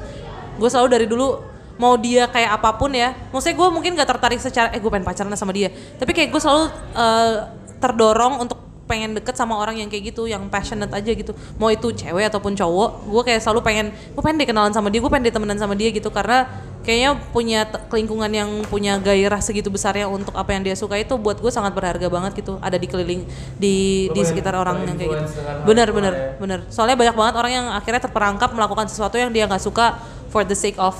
Gue 0.56 0.70
selalu 0.72 0.88
dari 0.88 1.06
dulu 1.08 1.56
mau 1.76 2.00
dia 2.00 2.32
kayak 2.32 2.56
apa 2.56 2.80
pun 2.80 2.88
ya 2.96 3.12
maksudnya 3.36 3.60
gue 3.60 3.68
mungkin 3.68 4.00
gak 4.00 4.08
tertarik 4.08 4.40
secara 4.40 4.72
eh 4.72 4.80
gue 4.80 4.88
pengen 4.88 5.04
pacaran 5.04 5.28
sama 5.36 5.52
dia 5.52 5.68
tapi 6.00 6.16
kayak 6.16 6.32
gue 6.32 6.40
selalu 6.40 6.72
eh, 6.72 7.36
terdorong 7.84 8.48
untuk 8.48 8.64
pengen 8.86 9.18
deket 9.18 9.34
sama 9.34 9.58
orang 9.58 9.82
yang 9.82 9.90
kayak 9.90 10.14
gitu 10.14 10.30
yang 10.30 10.46
passionate 10.48 10.94
aja 10.94 11.12
gitu. 11.12 11.34
Mau 11.58 11.74
itu 11.74 11.90
cewek 11.92 12.30
ataupun 12.30 12.54
cowok 12.54 13.10
gue 13.10 13.22
kayak 13.26 13.42
selalu 13.42 13.66
pengen 13.66 13.86
gue 13.92 14.22
pengen 14.22 14.38
deh 14.40 14.48
kenalan 14.48 14.72
sama 14.72 14.88
dia 14.94 15.02
gue 15.02 15.12
pengen 15.12 15.26
deh 15.28 15.34
temenan 15.34 15.60
sama 15.60 15.74
dia 15.74 15.90
gitu 15.90 16.08
karena 16.14 16.48
kayaknya 16.86 17.18
punya 17.34 17.66
lingkungan 17.90 18.30
yang 18.30 18.50
punya 18.70 19.02
gairah 19.02 19.42
segitu 19.42 19.74
besarnya 19.74 20.06
untuk 20.06 20.38
apa 20.38 20.54
yang 20.54 20.62
dia 20.62 20.78
suka 20.78 20.96
itu 21.02 21.18
buat 21.18 21.42
gue 21.42 21.50
sangat 21.50 21.74
berharga 21.74 22.06
banget 22.08 22.46
gitu 22.46 22.62
ada 22.62 22.78
di 22.78 22.86
keliling 22.86 23.26
di 23.58 24.08
di 24.14 24.22
sekitar 24.22 24.54
orang 24.54 24.86
yang 24.86 24.96
kayak 24.96 25.10
gitu. 25.18 25.26
hal 25.42 25.66
bener 25.66 25.88
bener 25.90 26.14
ya. 26.14 26.24
bener. 26.38 26.60
Soalnya 26.70 26.94
banyak 26.94 27.16
banget 27.18 27.36
orang 27.42 27.52
yang 27.52 27.68
akhirnya 27.74 28.02
terperangkap 28.06 28.54
melakukan 28.54 28.86
sesuatu 28.86 29.18
yang 29.18 29.34
dia 29.34 29.50
nggak 29.50 29.66
suka 29.66 29.98
for 30.30 30.46
the 30.46 30.54
sake 30.54 30.78
of 30.78 30.94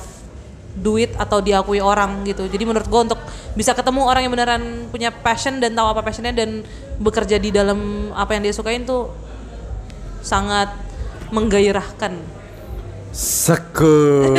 duit 0.76 1.14
atau 1.16 1.40
diakui 1.40 1.80
orang 1.80 2.26
gitu. 2.28 2.50
Jadi 2.50 2.64
menurut 2.66 2.90
gue 2.90 3.02
untuk 3.14 3.22
bisa 3.56 3.72
ketemu 3.72 4.04
orang 4.04 4.28
yang 4.28 4.34
beneran 4.34 4.64
punya 4.92 5.14
passion 5.14 5.62
dan 5.62 5.72
tahu 5.72 5.88
apa 5.96 6.02
passionnya 6.04 6.36
dan 6.36 6.66
bekerja 7.00 7.40
di 7.40 7.54
dalam 7.54 8.12
apa 8.12 8.36
yang 8.36 8.44
dia 8.44 8.52
sukain 8.52 8.84
tuh 8.84 9.14
sangat 10.26 10.74
menggairahkan 11.30 12.35
Sekut. 13.16 14.36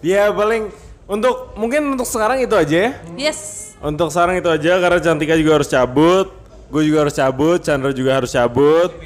ya 0.14 0.30
paling 0.30 0.70
untuk 1.10 1.58
mungkin 1.58 1.98
untuk 1.98 2.06
sekarang 2.06 2.38
itu 2.38 2.54
aja 2.54 2.76
ya. 2.86 2.90
yes 3.18 3.74
Untuk 3.82 4.14
sekarang 4.14 4.38
itu 4.38 4.46
aja 4.46 4.78
karena 4.78 5.02
Cantika 5.02 5.34
juga 5.34 5.58
harus 5.58 5.66
cabut. 5.66 6.30
Gue 6.70 6.86
juga 6.86 7.02
harus 7.04 7.18
cabut, 7.18 7.58
Chandra 7.58 7.90
juga 7.90 8.14
harus 8.22 8.30
cabut. 8.30 8.94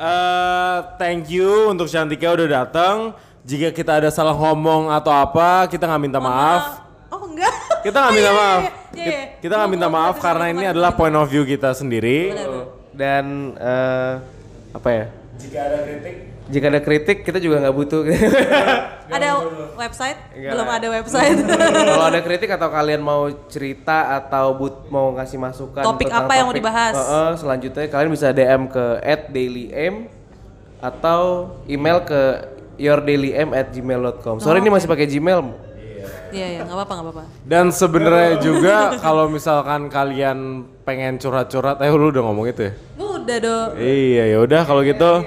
Eh, 0.00 0.78
thank 0.96 1.28
you 1.28 1.68
untuk 1.68 1.84
Cantika 1.84 2.32
udah 2.32 2.64
datang. 2.64 3.12
Jika 3.44 3.68
kita 3.68 4.00
ada 4.00 4.08
salah 4.08 4.32
ngomong 4.32 4.88
atau 4.88 5.12
apa, 5.12 5.68
kita 5.68 5.84
nggak 5.84 6.00
minta 6.00 6.16
maaf. 6.16 6.80
oh 7.12 7.28
enggak 7.28 7.52
Kita 7.84 8.08
nggak 8.08 8.14
minta 8.16 8.32
Iya, 8.32 8.40
maaf. 8.40 8.60
iya, 8.96 9.04
iya. 9.04 9.20
Kita 9.44 9.60
nggak 9.60 9.68
minta 9.68 9.92
maaf 9.92 10.16
karena 10.16 10.48
ini 10.48 10.64
adalah 10.64 10.96
point 10.96 11.12
of 11.12 11.28
view 11.28 11.44
kita 11.44 11.76
sendiri. 11.76 12.32
Dan 12.96 13.52
eh, 13.60 14.12
apa 14.72 14.88
ya? 14.88 15.12
Jika 15.40 15.58
ada 15.62 15.78
kritik, 15.80 16.14
Jika 16.46 16.66
ada 16.68 16.80
kritik 16.80 17.18
kita 17.22 17.38
juga 17.38 17.56
nggak 17.58 17.72
butuh. 17.72 18.00
ada 19.16 19.28
website 19.74 20.18
Enggak 20.30 20.52
belum 20.52 20.68
ada 20.68 20.86
website 20.92 21.36
Kalau 21.90 22.06
ada 22.06 22.20
kritik 22.20 22.50
atau 22.50 22.68
kalian 22.68 23.00
mau 23.00 23.22
cerita 23.48 24.14
atau 24.14 24.54
but 24.54 24.86
mau 24.86 25.10
ngasih 25.14 25.38
masukan 25.38 25.82
Topik 25.82 26.06
tentang 26.06 26.26
apa 26.26 26.32
yang 26.34 26.46
mau 26.46 26.54
dibahas? 26.54 26.94
Heeh, 26.94 27.30
selanjutnya 27.36 27.86
kalian 27.88 28.10
bisa 28.12 28.30
DM 28.30 28.68
ke 28.68 28.84
@dailym 29.28 29.94
atau 30.78 31.54
email 31.66 32.00
ke 32.00 32.20
yourdailym@gmail.com. 32.78 34.40
Sorry 34.40 34.60
ini 34.60 34.70
masih 34.70 34.88
pakai 34.88 35.04
Gmail. 35.04 35.40
iya 36.30 36.46
iya 36.46 36.60
nggak 36.62 36.78
apa-apa 36.78 36.92
nggak 36.94 37.06
apa-apa 37.10 37.24
Dan 37.42 37.66
sebenarnya 37.68 38.38
juga 38.46 38.94
kalau 38.96 39.26
misalkan 39.26 39.90
kalian 39.90 40.62
pengen 40.90 41.22
curhat-curhat, 41.22 41.78
eh 41.86 41.90
lu 41.94 42.10
udah 42.10 42.22
ngomong 42.26 42.50
itu 42.50 42.66
ya? 42.66 42.74
udah 42.98 43.38
dong 43.38 43.70
Iya 43.78 44.24
ya 44.26 44.38
udah 44.42 44.62
kalau 44.66 44.82
gitu 44.82 45.22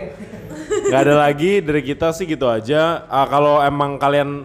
nggak 0.92 1.02
ada 1.08 1.16
lagi 1.16 1.64
dari 1.64 1.80
kita 1.80 2.12
sih 2.12 2.28
gitu 2.28 2.52
aja. 2.52 3.08
Ah, 3.08 3.24
kalau 3.32 3.64
emang 3.64 3.96
kalian 3.96 4.44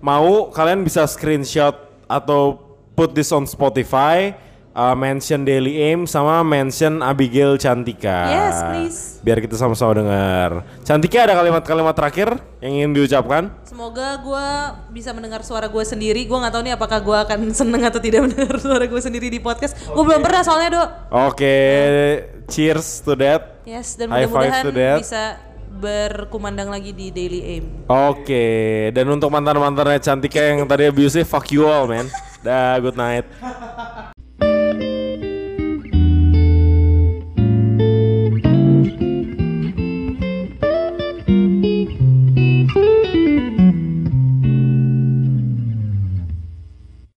mau, 0.00 0.48
kalian 0.48 0.80
bisa 0.80 1.04
screenshot 1.04 1.76
atau 2.08 2.56
put 2.96 3.12
this 3.12 3.28
on 3.28 3.44
Spotify. 3.44 4.32
Uh, 4.74 4.94
mention 4.98 5.46
Daily 5.46 5.80
Aim 5.88 6.04
sama 6.04 6.42
mention 6.42 7.00
Abigail 7.00 7.56
Cantika. 7.56 8.28
Yes, 8.28 8.56
please. 8.60 8.98
Biar 9.24 9.38
kita 9.40 9.56
sama-sama 9.56 9.96
dengar. 9.96 10.66
Cantika 10.84 11.24
ada 11.24 11.34
kalimat-kalimat 11.38 11.94
terakhir 11.96 12.36
yang 12.60 12.84
ingin 12.84 12.90
diucapkan? 12.92 13.48
Semoga 13.64 14.20
gue 14.20 14.46
bisa 14.92 15.14
mendengar 15.16 15.40
suara 15.46 15.70
gue 15.70 15.84
sendiri. 15.86 16.26
Gue 16.28 16.36
nggak 16.36 16.52
tahu 16.52 16.62
nih 16.66 16.74
apakah 16.76 16.98
gue 17.00 17.16
akan 17.16 17.38
seneng 17.64 17.82
atau 17.86 18.02
tidak 18.02 18.28
mendengar 18.28 18.58
suara 18.60 18.84
gue 18.84 19.00
sendiri 19.00 19.32
di 19.32 19.40
podcast. 19.40 19.78
Gue 19.88 20.04
belum 20.04 20.20
pernah 20.20 20.42
soalnya 20.44 20.68
dok. 20.82 20.88
Oke, 21.32 21.56
cheers 22.50 23.00
to 23.00 23.16
that. 23.16 23.64
Yes, 23.64 23.96
dan 23.96 24.12
mudah-mudahan 24.12 25.00
bisa 25.00 25.40
berkumandang 25.74 26.70
lagi 26.70 26.94
di 26.94 27.10
Daily 27.10 27.40
Aim. 27.56 27.64
Oke, 27.90 28.88
dan 28.94 29.10
untuk 29.10 29.32
mantan-mantannya 29.32 29.98
Cantika 29.98 30.38
yang 30.38 30.62
tadi 30.70 30.86
abusive, 30.86 31.26
fuck 31.26 31.50
you 31.50 31.66
all 31.66 31.90
man. 31.90 32.06
Dah, 32.44 32.78
good 32.78 32.94
night. 32.94 33.26